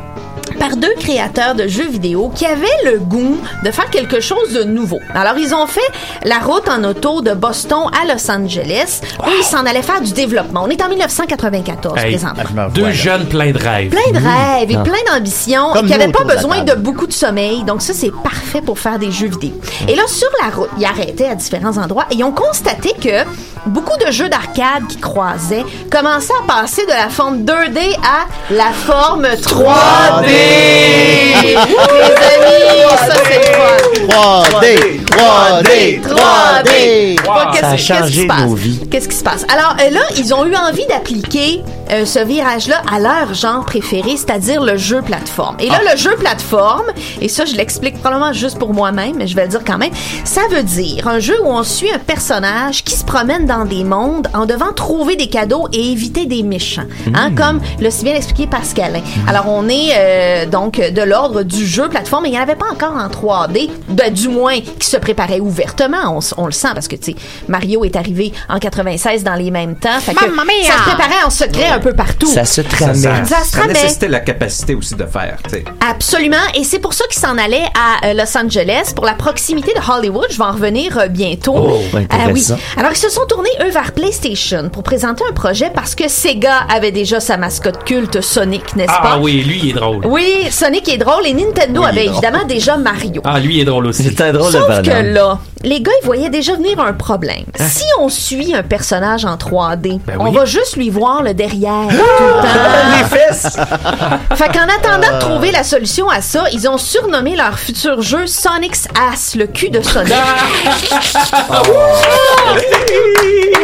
par 0.61 0.77
deux 0.77 0.93
créateurs 0.99 1.55
de 1.55 1.67
jeux 1.67 1.89
vidéo 1.89 2.31
qui 2.35 2.45
avaient 2.45 2.67
le 2.85 2.99
goût 2.99 3.35
de 3.65 3.71
faire 3.71 3.89
quelque 3.89 4.19
chose 4.19 4.53
de 4.53 4.63
nouveau. 4.63 4.99
Alors, 5.15 5.35
ils 5.39 5.55
ont 5.55 5.65
fait 5.65 5.81
la 6.23 6.37
route 6.37 6.69
en 6.69 6.83
auto 6.83 7.21
de 7.21 7.33
Boston 7.33 7.85
à 7.99 8.05
Los 8.13 8.29
Angeles 8.29 9.01
où 9.25 9.29
ils 9.39 9.43
s'en 9.43 9.65
allaient 9.65 9.81
faire 9.81 10.01
du 10.01 10.13
développement. 10.13 10.61
On 10.63 10.69
est 10.69 10.79
en 10.83 10.87
1994 10.87 11.97
Hey, 11.97 12.11
présentement. 12.11 12.43
Ah, 12.55 12.67
Deux 12.71 12.91
jeunes 12.91 13.25
pleins 13.25 13.49
de 13.51 13.57
rêves. 13.57 13.89
Plein 13.89 14.11
de 14.11 14.23
rêves 14.23 14.69
et 14.69 14.77
plein 14.83 15.11
d'ambitions 15.11 15.71
Comme 15.73 15.87
qui 15.87 15.93
nous 15.93 15.97
n'avaient 15.97 16.11
pas 16.11 16.25
de 16.25 16.35
besoin 16.35 16.63
de 16.63 16.75
beaucoup 16.75 17.07
de 17.07 17.13
sommeil. 17.13 17.63
Donc 17.63 17.81
ça, 17.81 17.93
c'est 17.95 18.11
parfait 18.23 18.61
pour 18.61 18.77
faire 18.77 18.99
des 18.99 19.11
jeux 19.11 19.29
vidéo. 19.29 19.53
Et 19.87 19.95
là, 19.95 20.03
sur 20.05 20.29
la 20.43 20.55
route, 20.55 20.69
ils 20.77 20.85
arrêtaient 20.85 21.27
à 21.27 21.33
différents 21.33 21.77
endroits 21.77 22.05
et 22.11 22.15
ils 22.17 22.23
ont 22.23 22.31
constaté 22.31 22.93
que 23.01 23.25
beaucoup 23.65 23.97
de 24.05 24.11
jeux 24.11 24.29
d'arcade 24.29 24.87
qui 24.87 24.97
croisaient 24.97 25.65
commençaient 25.89 26.33
à 26.43 26.47
passer 26.47 26.85
de 26.85 26.91
la 26.91 27.09
forme 27.09 27.39
2D 27.45 27.79
à 28.03 28.53
la 28.53 28.71
forme 28.71 29.25
3D. 29.25 30.50
Les 30.51 31.55
amis, 31.55 32.83
ça 32.97 33.15
c'est 33.25 33.55
fun. 33.55 33.77
3D, 34.07 35.05
3D, 35.05 36.01
3D. 36.01 37.15
Pas 37.23 37.51
qu'est-ce- 37.51 37.61
Ça 37.61 37.67
a 37.67 37.71
qu'est-ce 37.71 37.75
qui 37.75 37.87
changé 37.87 38.21
se 38.23 38.27
passe? 38.27 38.41
nos 38.41 38.55
vies. 38.55 38.79
Qu'est-ce 38.89 39.07
qui 39.07 39.15
se 39.15 39.23
passe? 39.23 39.45
Alors 39.53 39.75
euh, 39.81 39.89
là, 39.91 40.01
ils 40.17 40.33
ont 40.33 40.45
eu 40.45 40.55
envie 40.55 40.85
d'appliquer 40.87 41.61
euh, 41.91 42.05
ce 42.05 42.19
virage-là 42.19 42.81
à 42.91 42.99
leur 42.99 43.33
genre 43.33 43.65
préféré, 43.65 44.11
c'est-à-dire 44.17 44.61
le 44.63 44.77
jeu 44.77 45.01
plateforme. 45.01 45.55
Et 45.59 45.67
là, 45.67 45.79
Ah. 45.85 45.91
le 45.91 45.97
jeu 45.97 46.15
plateforme, 46.15 46.85
et 47.19 47.27
ça, 47.27 47.45
je 47.45 47.55
l'explique 47.55 47.99
probablement 47.99 48.33
juste 48.33 48.57
pour 48.59 48.73
moi-même, 48.73 49.15
mais 49.17 49.27
je 49.27 49.35
vais 49.35 49.43
le 49.43 49.49
dire 49.49 49.61
quand 49.65 49.77
même, 49.77 49.91
ça 50.23 50.41
veut 50.51 50.63
dire 50.63 51.07
un 51.07 51.19
jeu 51.19 51.35
où 51.43 51.47
on 51.47 51.63
suit 51.63 51.91
un 51.91 51.99
personnage 51.99 52.83
qui 52.83 52.95
se 52.95 53.03
promène 53.03 53.45
dans 53.45 53.65
des 53.65 53.83
mondes 53.83 54.27
en 54.33 54.45
devant 54.45 54.71
trouver 54.73 55.15
des 55.15 55.27
cadeaux 55.27 55.67
et 55.73 55.91
éviter 55.91 56.25
des 56.25 56.43
méchants. 56.43 56.83
Hein, 57.13 57.29
Hmm. 57.31 57.35
comme 57.35 57.61
l'a 57.79 57.91
si 57.91 58.03
bien 58.03 58.15
expliqué 58.15 58.47
Pascalin. 58.47 59.01
Alors, 59.27 59.47
on 59.49 59.67
est 59.69 59.91
euh, 59.97 60.45
donc 60.45 60.77
de 60.79 61.01
l'ordre 61.01 61.43
du 61.43 61.65
jeu 61.65 61.89
plateforme, 61.89 62.25
et 62.25 62.29
il 62.29 62.31
n'y 62.31 62.39
en 62.39 62.43
avait 62.43 62.55
pas 62.55 62.67
encore 62.71 62.93
en 62.95 63.07
3D, 63.09 63.69
ben, 63.89 64.13
du 64.13 64.27
moins 64.29 64.59
qui 64.59 64.87
se 64.87 64.97
préparait 64.97 65.39
ouvertement. 65.39 66.19
On, 66.37 66.45
le 66.45 66.51
sent 66.51 66.69
parce 66.73 66.87
que, 66.87 66.95
tu 66.95 67.11
sais, 67.11 67.17
Mario 67.47 67.83
est 67.83 67.95
arrivé 67.95 68.31
en 68.49 68.59
96 68.59 69.23
dans 69.23 69.35
les 69.35 69.51
mêmes 69.51 69.75
temps. 69.75 69.99
Fait 69.99 70.13
que 70.13 70.19
ça 70.65 70.73
se 70.73 70.89
préparait 70.89 71.23
en 71.25 71.29
secret 71.29 71.67
un 71.69 71.79
peu 71.81 71.93
partout. 71.93 72.27
Ça 72.27 72.45
se 72.45 72.61
Ça, 72.61 72.69
tramait. 72.69 72.93
ça, 72.95 73.25
Ça 73.25 73.43
se 73.43 73.51
ça 73.57 73.67
nécessitait 73.67 74.07
la 74.07 74.19
capacité 74.21 74.75
aussi 74.75 74.95
de 74.95 75.05
faire, 75.05 75.37
tu 75.43 75.49
sais. 75.55 75.65
Absolument, 75.87 76.37
et 76.55 76.63
c'est 76.63 76.79
pour 76.79 76.93
ça 76.93 77.05
qu'ils 77.11 77.21
s'en 77.21 77.37
allaient 77.37 77.67
à 77.75 78.07
euh, 78.07 78.13
Los 78.13 78.37
Angeles 78.37 78.93
pour 78.95 79.05
la 79.05 79.13
proximité 79.13 79.73
de 79.73 79.91
Hollywood. 79.91 80.27
Je 80.29 80.37
vais 80.37 80.43
en 80.43 80.51
revenir 80.53 80.97
euh, 80.97 81.07
bientôt. 81.07 81.53
Oh, 81.57 81.79
Ah 81.93 81.95
oui. 81.97 82.03
intéressant. 82.11 82.57
Alors 82.77 82.91
ils 82.91 82.97
se 82.97 83.09
sont 83.09 83.25
tournés 83.27 83.49
eux 83.65 83.69
vers 83.71 83.91
PlayStation 83.91 84.69
pour 84.69 84.83
présenter 84.83 85.23
un 85.29 85.33
projet 85.33 85.71
parce 85.73 85.95
que 85.95 86.07
Sega 86.07 86.59
avait 86.73 86.91
déjà 86.91 87.19
sa 87.19 87.37
mascotte 87.37 87.83
culte 87.83 88.21
Sonic, 88.21 88.75
n'est-ce 88.75 88.91
Ah 88.95 89.01
pas? 89.01 89.17
oui, 89.19 89.41
lui, 89.43 89.59
il 89.63 89.69
est 89.69 89.73
drôle. 89.73 90.05
Oui, 90.05 90.47
Sonic 90.51 90.87
est 90.89 90.97
drôle 90.97 91.25
et 91.25 91.33
Nintendo 91.33 91.81
Oui, 91.81 91.87
avait 91.87 92.05
évidemment 92.05 92.45
déjà 92.47 92.77
Mario. 92.77 93.21
Ah, 93.25 93.39
lui, 93.39 93.55
il 93.57 93.61
est 93.61 93.65
drôle 93.65 93.87
aussi. 93.87 94.03
C'est 94.03 94.21
un 94.21 94.31
drôle 94.33 94.51
Sauf 94.51 94.81
que 94.81 95.13
là, 95.13 95.39
les 95.63 95.81
gars, 95.81 95.91
ils 96.01 96.05
voyaient 96.05 96.29
déjà 96.29 96.55
venir 96.55 96.79
un 96.79 96.93
problème. 96.93 97.43
Hein? 97.59 97.65
Si 97.67 97.83
on 97.99 98.09
suit 98.09 98.53
un 98.53 98.63
personnage 98.63 99.25
en 99.25 99.35
3D, 99.35 99.99
Ben 100.05 100.17
on 100.19 100.29
oui. 100.29 100.35
va 100.35 100.45
juste 100.45 100.75
lui 100.77 100.89
voir 100.89 101.23
le 101.23 101.33
derrière 101.33 101.60
tout 101.89 101.95
le 101.95 102.41
temps. 102.41 102.97
Les 102.97 103.03
fesses! 103.17 103.57
Fait 104.35 104.47
qu'en 104.47 104.63
attendant 104.67 105.07
Euh. 105.11 105.15
de 105.15 105.19
trouver 105.19 105.51
la 105.51 105.63
solution 105.63 106.09
à 106.09 106.21
ça, 106.21 106.43
ils 106.51 106.67
ont 106.69 106.77
surnommé 106.77 107.35
leur 107.35 107.57
futur 107.59 108.01
jeu 108.01 108.27
Sonic's 108.27 108.87
Ass, 109.11 109.35
le 109.35 109.47
cul 109.47 109.69
de 109.69 109.81
Sonic. 109.81 110.13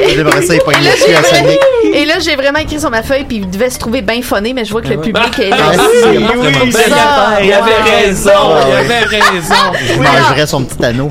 Il 0.03 1.95
Et 1.95 2.05
là, 2.05 2.15
j'ai 2.19 2.35
vraiment- 2.35 2.59
écrit 2.59 2.79
sur 2.79 2.89
ma 2.89 3.01
feuille, 3.03 3.23
puis 3.25 3.37
il 3.37 3.49
devait 3.49 3.69
se 3.69 3.79
trouver 3.79 4.01
bien 4.01 4.21
phoné, 4.21 4.53
mais 4.53 4.65
je 4.65 4.71
vois 4.71 4.81
que 4.81 4.87
le 4.89 4.99
public 4.99 5.39
est 5.39 5.49
là. 5.49 5.57
Ah. 5.71 7.39
Il 7.41 7.53
avait 7.53 7.81
raison, 8.05 8.31
il 8.63 8.71
avait 8.73 8.99
raison. 9.05 9.53
Je 9.87 9.99
mangerais 9.99 10.47
son 10.47 10.63
petit 10.63 10.83
anneau. 10.85 11.09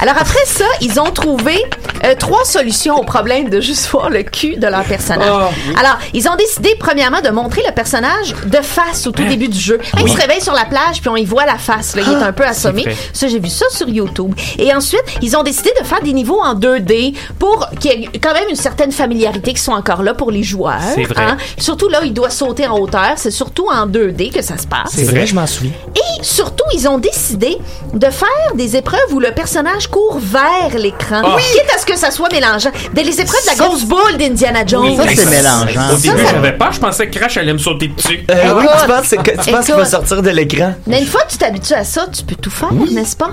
Alors 0.00 0.14
après 0.18 0.44
ça, 0.46 0.64
ils 0.80 0.98
ont 1.00 1.10
trouvé 1.10 1.62
euh, 2.04 2.14
trois 2.18 2.44
solutions 2.44 2.96
au 2.98 3.02
problème 3.04 3.48
de 3.50 3.60
juste 3.60 3.88
voir 3.90 4.10
le 4.10 4.22
cul 4.22 4.56
de 4.56 4.66
leur 4.66 4.82
personnage. 4.84 5.28
Ah, 5.30 5.50
Alors, 5.80 5.98
ils 6.14 6.28
ont 6.28 6.36
décidé 6.36 6.74
premièrement 6.78 7.20
de 7.20 7.30
montrer 7.30 7.62
le 7.66 7.72
personnage 7.74 8.34
de 8.46 8.58
face 8.62 9.06
au 9.06 9.10
tout 9.12 9.24
début 9.24 9.48
du 9.48 9.58
jeu. 9.58 9.78
Quand 9.96 10.04
il 10.04 10.10
se 10.12 10.16
réveille 10.16 10.40
sur 10.40 10.52
la 10.52 10.64
plage, 10.64 11.00
puis 11.00 11.08
on 11.08 11.16
y 11.16 11.24
voit 11.24 11.46
la 11.46 11.58
face. 11.58 11.94
Là, 11.96 12.02
il 12.06 12.12
est 12.12 12.22
un 12.22 12.32
peu 12.32 12.44
assommé. 12.44 12.84
Ça, 13.12 13.28
j'ai 13.28 13.38
vu 13.38 13.48
ça 13.48 13.66
sur 13.70 13.88
YouTube. 13.88 14.34
Et 14.58 14.72
ensuite, 14.74 15.02
ils 15.22 15.36
ont 15.36 15.42
décidé 15.42 15.70
de 15.80 15.86
faire 15.86 16.00
des 16.02 16.12
niveaux 16.12 16.40
en 16.40 16.54
2D 16.54 17.14
pour 17.38 17.68
qu'il 17.80 18.00
y 18.00 18.04
ait 18.04 18.18
quand 18.22 18.32
même 18.34 18.48
une 18.48 18.56
certaine 18.56 18.92
familiarité 18.92 19.52
qui 19.54 19.60
soit 19.60 19.74
encore 19.74 20.02
là 20.02 20.14
pour 20.14 20.30
les 20.30 20.42
joueurs. 20.42 20.80
C'est 20.94 21.04
vrai. 21.04 21.22
hein. 21.22 21.36
Surtout 21.58 21.88
là, 21.88 22.00
il 22.04 22.12
doit 22.14 22.30
sauter 22.30 22.66
en 22.66 22.78
hauteur. 22.78 23.12
C'est 23.16 23.30
surtout 23.30 23.66
en 23.70 23.86
2D 23.86 24.32
que 24.32 24.42
ça 24.42 24.56
se 24.58 24.66
passe. 24.66 24.90
C'est 24.94 25.04
vrai, 25.04 25.26
je 25.26 25.34
m'en 25.34 25.46
souviens. 25.46 25.72
Et 25.96 26.22
surtout, 26.24 26.64
ils 26.74 26.88
ont 26.88 26.98
décidé 26.98 27.58
de 27.92 28.06
faire 28.10 28.28
des 28.54 28.76
épreuves 28.76 29.12
où 29.12 29.20
le 29.20 29.32
personnage 29.32 29.88
court 29.88 30.18
vers 30.20 30.78
l'écran. 30.78 31.22
Ah. 31.24 31.36
Quitte 31.52 31.74
à 31.74 31.78
ce 31.78 31.86
que 31.86 31.96
ça 31.96 32.10
soit 32.10 32.30
mélangeant. 32.32 32.70
Des 32.94 33.02
épreuves 33.20 33.42
de 33.42 33.46
la 33.46 33.54
grosse 33.66 33.84
boule 33.84 34.16
d'Indiana 34.18 34.64
Jones. 34.66 34.96
Ça, 34.96 35.04
c'est 35.16 35.26
mélangeant. 35.26 35.89
Au 35.92 35.96
début, 35.96 36.26
j'avais 36.30 36.52
pas. 36.52 36.70
Je 36.70 36.80
pensais 36.80 37.08
que 37.08 37.18
Crash 37.18 37.36
allait 37.36 37.52
me 37.52 37.58
sauter 37.58 37.88
dessus. 37.88 38.20
Euh, 38.30 38.54
oui, 38.56 38.64
tu 38.80 38.86
penses, 38.86 39.08
que- 39.10 39.42
tu 39.42 39.50
penses 39.52 39.64
qu'il 39.66 39.74
va 39.74 39.84
sortir 39.84 40.22
de 40.22 40.30
l'écran? 40.30 40.74
Mais 40.86 41.00
une 41.00 41.06
fois 41.06 41.22
que 41.22 41.32
tu 41.32 41.38
t'habitues 41.38 41.74
à 41.74 41.84
ça, 41.84 42.06
tu 42.12 42.22
peux 42.24 42.36
tout 42.36 42.50
faire, 42.50 42.72
n'est-ce 42.72 43.16
pas? 43.16 43.30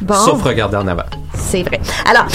Bon. 0.00 0.14
Sauf 0.14 0.42
regarder 0.42 0.76
en 0.76 0.86
avant. 0.86 1.04
C'est 1.48 1.62
vrai. 1.62 1.80
Alors, 2.10 2.26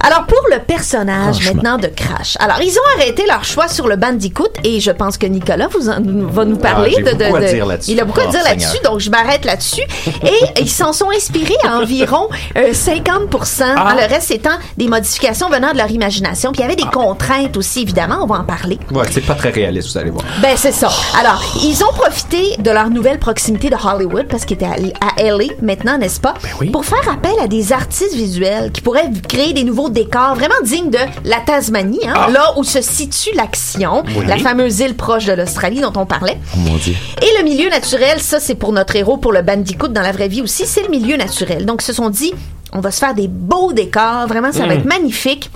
alors 0.00 0.26
pour 0.26 0.42
le 0.52 0.58
personnage 0.60 1.44
maintenant 1.46 1.78
de 1.78 1.86
Crash. 1.88 2.36
Alors, 2.40 2.60
ils 2.62 2.72
ont 2.72 3.00
arrêté 3.00 3.24
leur 3.26 3.44
choix 3.44 3.66
sur 3.68 3.88
le 3.88 3.96
Bandicoot 3.96 4.48
et 4.64 4.80
je 4.80 4.90
pense 4.90 5.16
que 5.16 5.26
Nicolas 5.26 5.68
vous 5.68 5.88
en- 5.88 6.00
va 6.30 6.44
nous 6.44 6.56
parler 6.58 6.94
Ah, 6.98 7.02
de, 7.02 7.16
de- 7.16 7.24
beaucoup 7.24 7.36
à 7.36 7.40
de- 7.40 7.46
dire 7.46 7.66
là-dessus. 7.66 7.90
Il 7.92 8.00
a 8.00 8.04
beaucoup 8.04 8.20
à 8.20 8.24
Oh, 8.28 8.30
dire 8.30 8.42
là-dessus, 8.44 8.78
donc 8.84 9.00
je 9.00 9.10
m'arrête 9.10 9.44
là-dessus. 9.44 9.82
Et 10.22 10.60
ils 10.60 10.70
s'en 10.70 10.92
sont 10.92 11.10
inspirés 11.10 11.56
à 11.64 11.78
environ 11.78 12.28
euh, 12.56 12.72
50 12.74 13.34
Ah. 13.60 13.94
Le 13.98 14.06
reste 14.12 14.30
étant 14.30 14.50
des 14.76 14.86
modifications 14.88 15.48
venant 15.48 15.72
de 15.72 15.78
leur 15.78 15.90
imagination. 15.90 16.52
Puis 16.52 16.60
il 16.60 16.64
y 16.64 16.66
avait 16.66 16.76
des 16.76 16.88
contraintes 16.90 17.56
aussi, 17.56 17.82
évidemment. 17.82 18.18
On 18.22 18.26
va 18.26 18.36
en 18.40 18.44
parler. 18.44 18.78
Ouais, 18.92 19.04
c'est 19.10 19.24
pas 19.24 19.34
très 19.34 19.50
réaliste, 19.50 19.92
vous 19.92 19.98
allez 19.98 20.10
voir. 20.10 20.24
Ben, 20.42 20.56
c'est 20.56 20.72
ça. 20.72 20.90
Alors, 21.18 21.42
ils 21.64 21.82
ont 21.84 21.92
profité 21.92 22.56
de 22.58 22.70
leur 22.70 22.90
nouvelle 22.90 23.18
proximité 23.18 23.70
de 23.70 23.76
Hollywood, 23.76 24.26
parce 24.28 24.44
qu'ils 24.44 24.56
étaient 24.56 24.66
à, 24.66 24.74
à 25.18 25.22
LA 25.22 25.44
maintenant, 25.62 25.96
n'est-ce 25.98 26.20
pas? 26.20 26.34
Ben 26.42 26.50
oui. 26.60 26.70
Pour 26.70 26.84
faire 26.84 27.08
appel 27.10 27.32
à 27.42 27.46
des 27.46 27.72
artistes 27.72 28.14
visuels 28.14 28.57
qui 28.72 28.80
pourraient 28.80 29.10
créer 29.28 29.52
des 29.52 29.64
nouveaux 29.64 29.88
décors 29.88 30.34
vraiment 30.34 30.54
dignes 30.64 30.90
de 30.90 30.98
la 31.24 31.38
Tasmanie, 31.40 32.00
hein, 32.06 32.14
Ah. 32.16 32.30
là 32.30 32.54
où 32.58 32.64
se 32.64 32.80
situe 32.82 33.30
l'action, 33.34 34.02
Oui. 34.16 34.26
la 34.26 34.36
fameuse 34.38 34.80
île 34.80 34.94
proche 34.94 35.26
de 35.26 35.32
l'Australie 35.32 35.80
dont 35.80 35.92
on 35.96 36.06
parlait. 36.06 36.38
Oh 36.54 36.58
mon 36.58 36.76
Dieu. 36.76 36.94
Et 37.22 37.38
le 37.38 37.44
milieu 37.44 37.68
naturel, 37.70 38.20
ça 38.20 38.40
c'est 38.40 38.54
pour 38.54 38.72
notre 38.72 38.96
héros, 38.96 39.16
pour 39.16 39.32
le 39.32 39.42
Bandicoot 39.42 39.88
dans 39.88 40.02
la 40.02 40.12
vraie 40.12 40.28
vie 40.28 40.42
aussi, 40.42 40.66
c'est 40.66 40.82
le 40.82 40.88
milieu 40.88 41.16
naturel. 41.16 41.64
Donc 41.66 41.82
ils 41.82 41.86
se 41.86 41.92
sont 41.92 42.10
dit, 42.10 42.32
on 42.72 42.80
va 42.80 42.90
se 42.90 42.98
faire 42.98 43.14
des 43.14 43.28
beaux 43.28 43.72
décors, 43.72 44.26
vraiment 44.26 44.52
ça 44.52 44.66
va 44.66 44.74
Mm. 44.74 44.78
être 44.78 44.84
magnifique. 44.84 45.50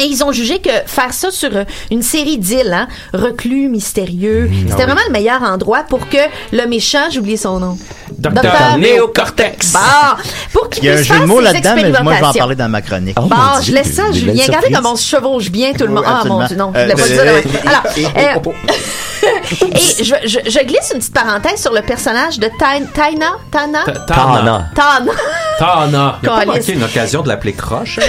Et 0.00 0.04
ils 0.04 0.22
ont 0.22 0.30
jugé 0.32 0.60
que 0.60 0.70
faire 0.86 1.12
ça 1.12 1.30
sur 1.30 1.50
euh, 1.56 1.64
une 1.90 2.02
série 2.02 2.38
d'îles, 2.38 2.72
hein, 2.72 2.86
reclus, 3.12 3.68
mystérieux, 3.68 4.48
Mm. 4.48 4.68
c'était 4.70 4.82
Ah 4.82 4.86
vraiment 4.86 5.00
le 5.06 5.12
meilleur 5.12 5.42
endroit 5.42 5.82
pour 5.88 6.08
que 6.08 6.18
le 6.52 6.66
méchant, 6.66 7.06
j'ai 7.10 7.18
oublié 7.18 7.36
son 7.36 7.58
nom. 7.58 7.76
Docteur 8.16 8.78
Néocortex. 8.78 9.72
Bon, 9.72 9.78
pour 10.52 10.68
qu'il 10.70 10.84
Il 10.84 10.86
y 10.86 10.90
a 10.90 10.92
un 10.92 10.96
puisse 10.96 11.08
jeu 11.08 11.14
de 11.14 11.18
faire 11.18 11.26
mots 11.26 11.40
là-dedans, 11.40 11.72
mais 11.76 11.90
moi, 12.02 12.14
je 12.14 12.20
vais 12.20 12.26
en 12.26 12.32
parler 12.32 12.54
dans 12.56 12.68
ma 12.68 12.80
chronique. 12.82 13.16
Oh, 13.20 13.26
Bon, 13.26 13.36
je 13.62 13.72
laisse 13.72 13.92
ça 13.94 14.10
Julien. 14.12 14.32
Regardez 14.32 14.52
surprises. 14.52 14.76
comme 14.76 14.86
on 14.86 14.96
se 14.96 15.08
chevauche 15.08 15.50
bien 15.50 15.72
tout 15.72 15.84
le 15.84 15.88
Oui, 15.88 15.94
monde. 15.96 16.04
Ah 16.06 16.22
mon 16.26 16.46
Dieu, 16.46 16.56
non, 16.56 16.72
je 16.74 16.78
Euh, 16.80 16.82
voulais 16.84 16.94
pas 16.94 17.08
dire. 17.08 17.22
euh. 17.22 17.42
Alors, 17.68 18.42
et 19.62 19.78
je, 20.04 20.14
je, 20.24 20.38
je 20.50 20.64
glisse 20.64 20.90
une 20.92 20.98
petite 21.00 21.12
parenthèse 21.14 21.60
sur 21.60 21.72
le 21.72 21.82
personnage 21.82 22.38
de 22.38 22.48
Taina, 22.58 23.32
Tana, 23.50 23.80
Ta- 23.84 23.92
Tana. 23.92 24.04
Tana. 24.06 24.70
Tana. 24.74 25.12
Tana. 25.58 26.18
Il 26.22 26.28
n'y 26.28 26.34
a 26.34 26.38
pas 26.38 26.46
manqué 26.46 26.72
une 26.72 26.84
occasion 26.84 27.22
de 27.22 27.28
l'appeler 27.28 27.52
croche. 27.52 27.98
hein? 27.98 28.06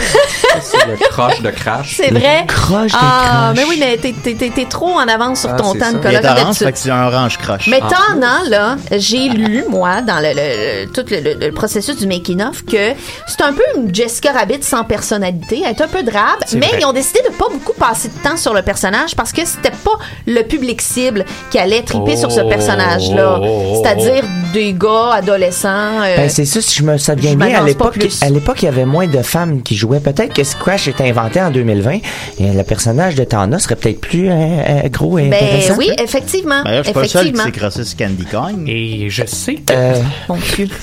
C'est 0.62 0.86
le 0.88 0.96
croche 1.10 1.42
de 1.42 1.50
crash. 1.50 1.79
C'est 1.88 2.12
vrai. 2.12 2.46
croche 2.48 2.92
de 2.92 2.98
Ah, 3.00 3.54
mais 3.56 3.64
oui, 3.70 3.78
mais 3.80 3.98
t'es- 3.98 4.14
t'es 4.24 4.34
t'es- 4.34 4.50
t'es 4.50 4.66
trop 4.66 4.94
en 4.94 5.08
avance 5.08 5.42
sur 5.42 5.50
Ah, 5.54 5.58
ton 5.58 5.74
temps, 5.74 5.80
ça. 6.02 6.10
Il 6.10 6.16
est 6.16 6.20
d'habitude. 6.22 6.54
fait 6.56 6.72
que 6.72 6.78
c'est 6.78 6.90
un 6.92 7.08
orange 7.08 7.38
croche. 7.38 7.68
Mais 7.70 7.80
tant 7.80 8.18
an, 8.22 8.50
là, 8.50 8.78
j'ai 8.92 9.30
lu, 9.30 9.64
moi, 9.70 10.02
dans 10.02 10.18
le, 10.20 10.30
le- 10.30 10.86
le- 10.86 10.92
tout 10.92 11.06
le, 11.10 11.20
le- 11.22 11.46
le 11.48 11.52
processus 11.52 11.98
du 11.98 12.08
making-of, 12.08 12.64
que 12.66 12.94
c'est 13.28 13.42
un 13.42 13.54
peu 13.54 13.64
une 13.78 13.94
Jessica 13.94 14.32
Rabbit 14.32 14.64
sans 14.64 14.84
personnalité. 14.84 15.62
Elle 15.66 15.72
est 15.76 15.82
un 15.82 15.88
peu 15.88 16.04
drabe, 16.04 16.40
mais 16.54 16.60
vrai. 16.68 16.78
ils 16.82 16.86
ont 16.86 16.94
décidé 16.94 17.20
de 17.30 17.34
pas 17.36 17.46
beaucoup 17.52 17.74
passer 17.74 18.10
de 18.10 18.24
temps 18.30 18.38
sur 18.38 18.54
le 18.54 18.62
personnage 18.62 19.16
parce 19.16 19.32
que 19.32 19.46
c'était 19.46 19.72
pas 19.72 19.98
le 20.28 20.42
public 20.44 20.82
cible 20.82 21.26
qui 21.52 21.58
allait 21.58 21.82
triper 21.84 22.16
sur 22.18 22.32
ce 22.32 22.42
Oh, 22.42 22.50
personnage-là. 22.50 23.40
oh, 23.42 23.44
oh, 23.46 23.64
oh. 23.76 23.82
C'est-à-dire 23.84 24.24
des 24.54 24.74
gars 24.74 25.12
adolescents. 25.14 26.02
euh, 26.04 26.16
Ben, 26.18 26.30
c'est 26.30 26.46
ça, 26.46 26.62
si 26.62 26.80
je 26.80 26.84
me 26.84 26.98
souviens 26.98 27.32
je 27.32 27.36
bien, 27.38 27.56
à 27.56 27.60
pas 27.60 27.66
l'époque, 27.66 27.94
plus. 27.94 28.22
à 28.24 28.30
l'époque, 28.30 28.62
il 28.62 28.66
y 28.66 28.68
avait 28.68 28.86
moins 28.86 29.08
de 29.08 29.22
femmes 29.22 29.62
qui 29.62 29.76
jouaient. 29.76 30.00
Peut-être 30.00 30.34
que 30.34 30.42
Crash 30.60 30.88
était 30.88 31.08
inventé 31.10 31.42
en 31.42 31.52
2020 31.74 31.92
et 32.40 32.54
le 32.54 32.64
personnage 32.64 33.16
de 33.16 33.24
Tana 33.24 33.60
serait 33.60 33.76
peut-être 33.76 34.02
plus 34.02 34.30
euh, 34.30 34.34
euh, 34.34 34.90
gros 34.90 35.18
et 35.20 35.28
ben 35.30 35.36
intéressant. 35.44 35.76
oui, 35.78 35.90
effectivement. 36.02 36.64
Ben 36.64 36.72
là, 36.72 36.78
je 36.80 36.84
suis 36.86 36.94
pas 36.94 37.02
le 37.02 37.08
seul 37.08 37.22
qui 37.24 37.28
effectivement. 37.30 37.44
s'est 37.54 37.60
crossé 37.60 37.84
sur 37.86 37.98
Candy 37.98 38.26
Kong. 38.26 38.64
Et 38.68 39.10
je 39.10 39.26
sais 39.26 39.56
que. 39.56 39.74
Euh, 39.74 39.94
Mon 40.28 40.38
Dieu. 40.56 40.68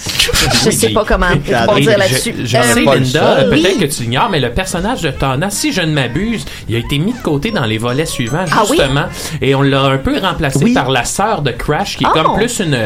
Je 0.65 0.71
sais 0.71 0.91
pas 0.91 1.05
comment 1.07 1.27
Et 1.47 1.85
là-dessus. 1.85 2.35
Je, 2.41 2.45
je 2.47 2.57
Euh, 2.57 2.63
sais, 2.75 2.81
Linda, 2.83 3.37
peut-être 3.45 3.51
Oui. 3.53 3.79
que 3.81 3.85
tu 3.87 4.03
l'ignores, 4.03 4.29
mais 4.31 4.41
le 4.41 4.51
personnage 4.53 5.03
de 5.03 5.11
Tana, 5.11 5.51
si 5.51 5.73
je 5.73 5.81
ne 5.83 5.93
m'abuse, 5.93 6.45
il 6.69 6.75
a 6.75 6.79
été 6.79 6.99
mis 6.99 7.13
de 7.13 7.19
côté 7.23 7.51
dans 7.51 7.65
les 7.65 7.79
volets 7.79 8.07
suivants, 8.07 8.45
Ah 8.51 8.63
oui? 8.69 8.77
justement. 8.79 9.05
Et 9.41 9.55
on 9.55 9.63
l'a 9.63 9.83
un 9.83 9.99
peu 9.99 10.19
remplacé 10.19 10.65
Oui. 10.65 10.75
par 10.75 10.91
la 10.91 11.05
sœur 11.05 11.43
de 11.43 11.51
Crash, 11.53 11.97
qui 11.97 12.05
est 12.05 12.09
Oh. 12.11 12.13
comme 12.23 12.37
plus 12.37 12.61
une, 12.61 12.79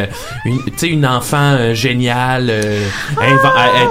une, 0.44 0.58
tu 0.64 0.72
sais, 0.76 0.88
une 0.88 1.06
enfant 1.06 1.54
euh, 1.58 1.74
géniale, 1.74 2.48
euh, 2.50 2.80
Ah 3.18 3.24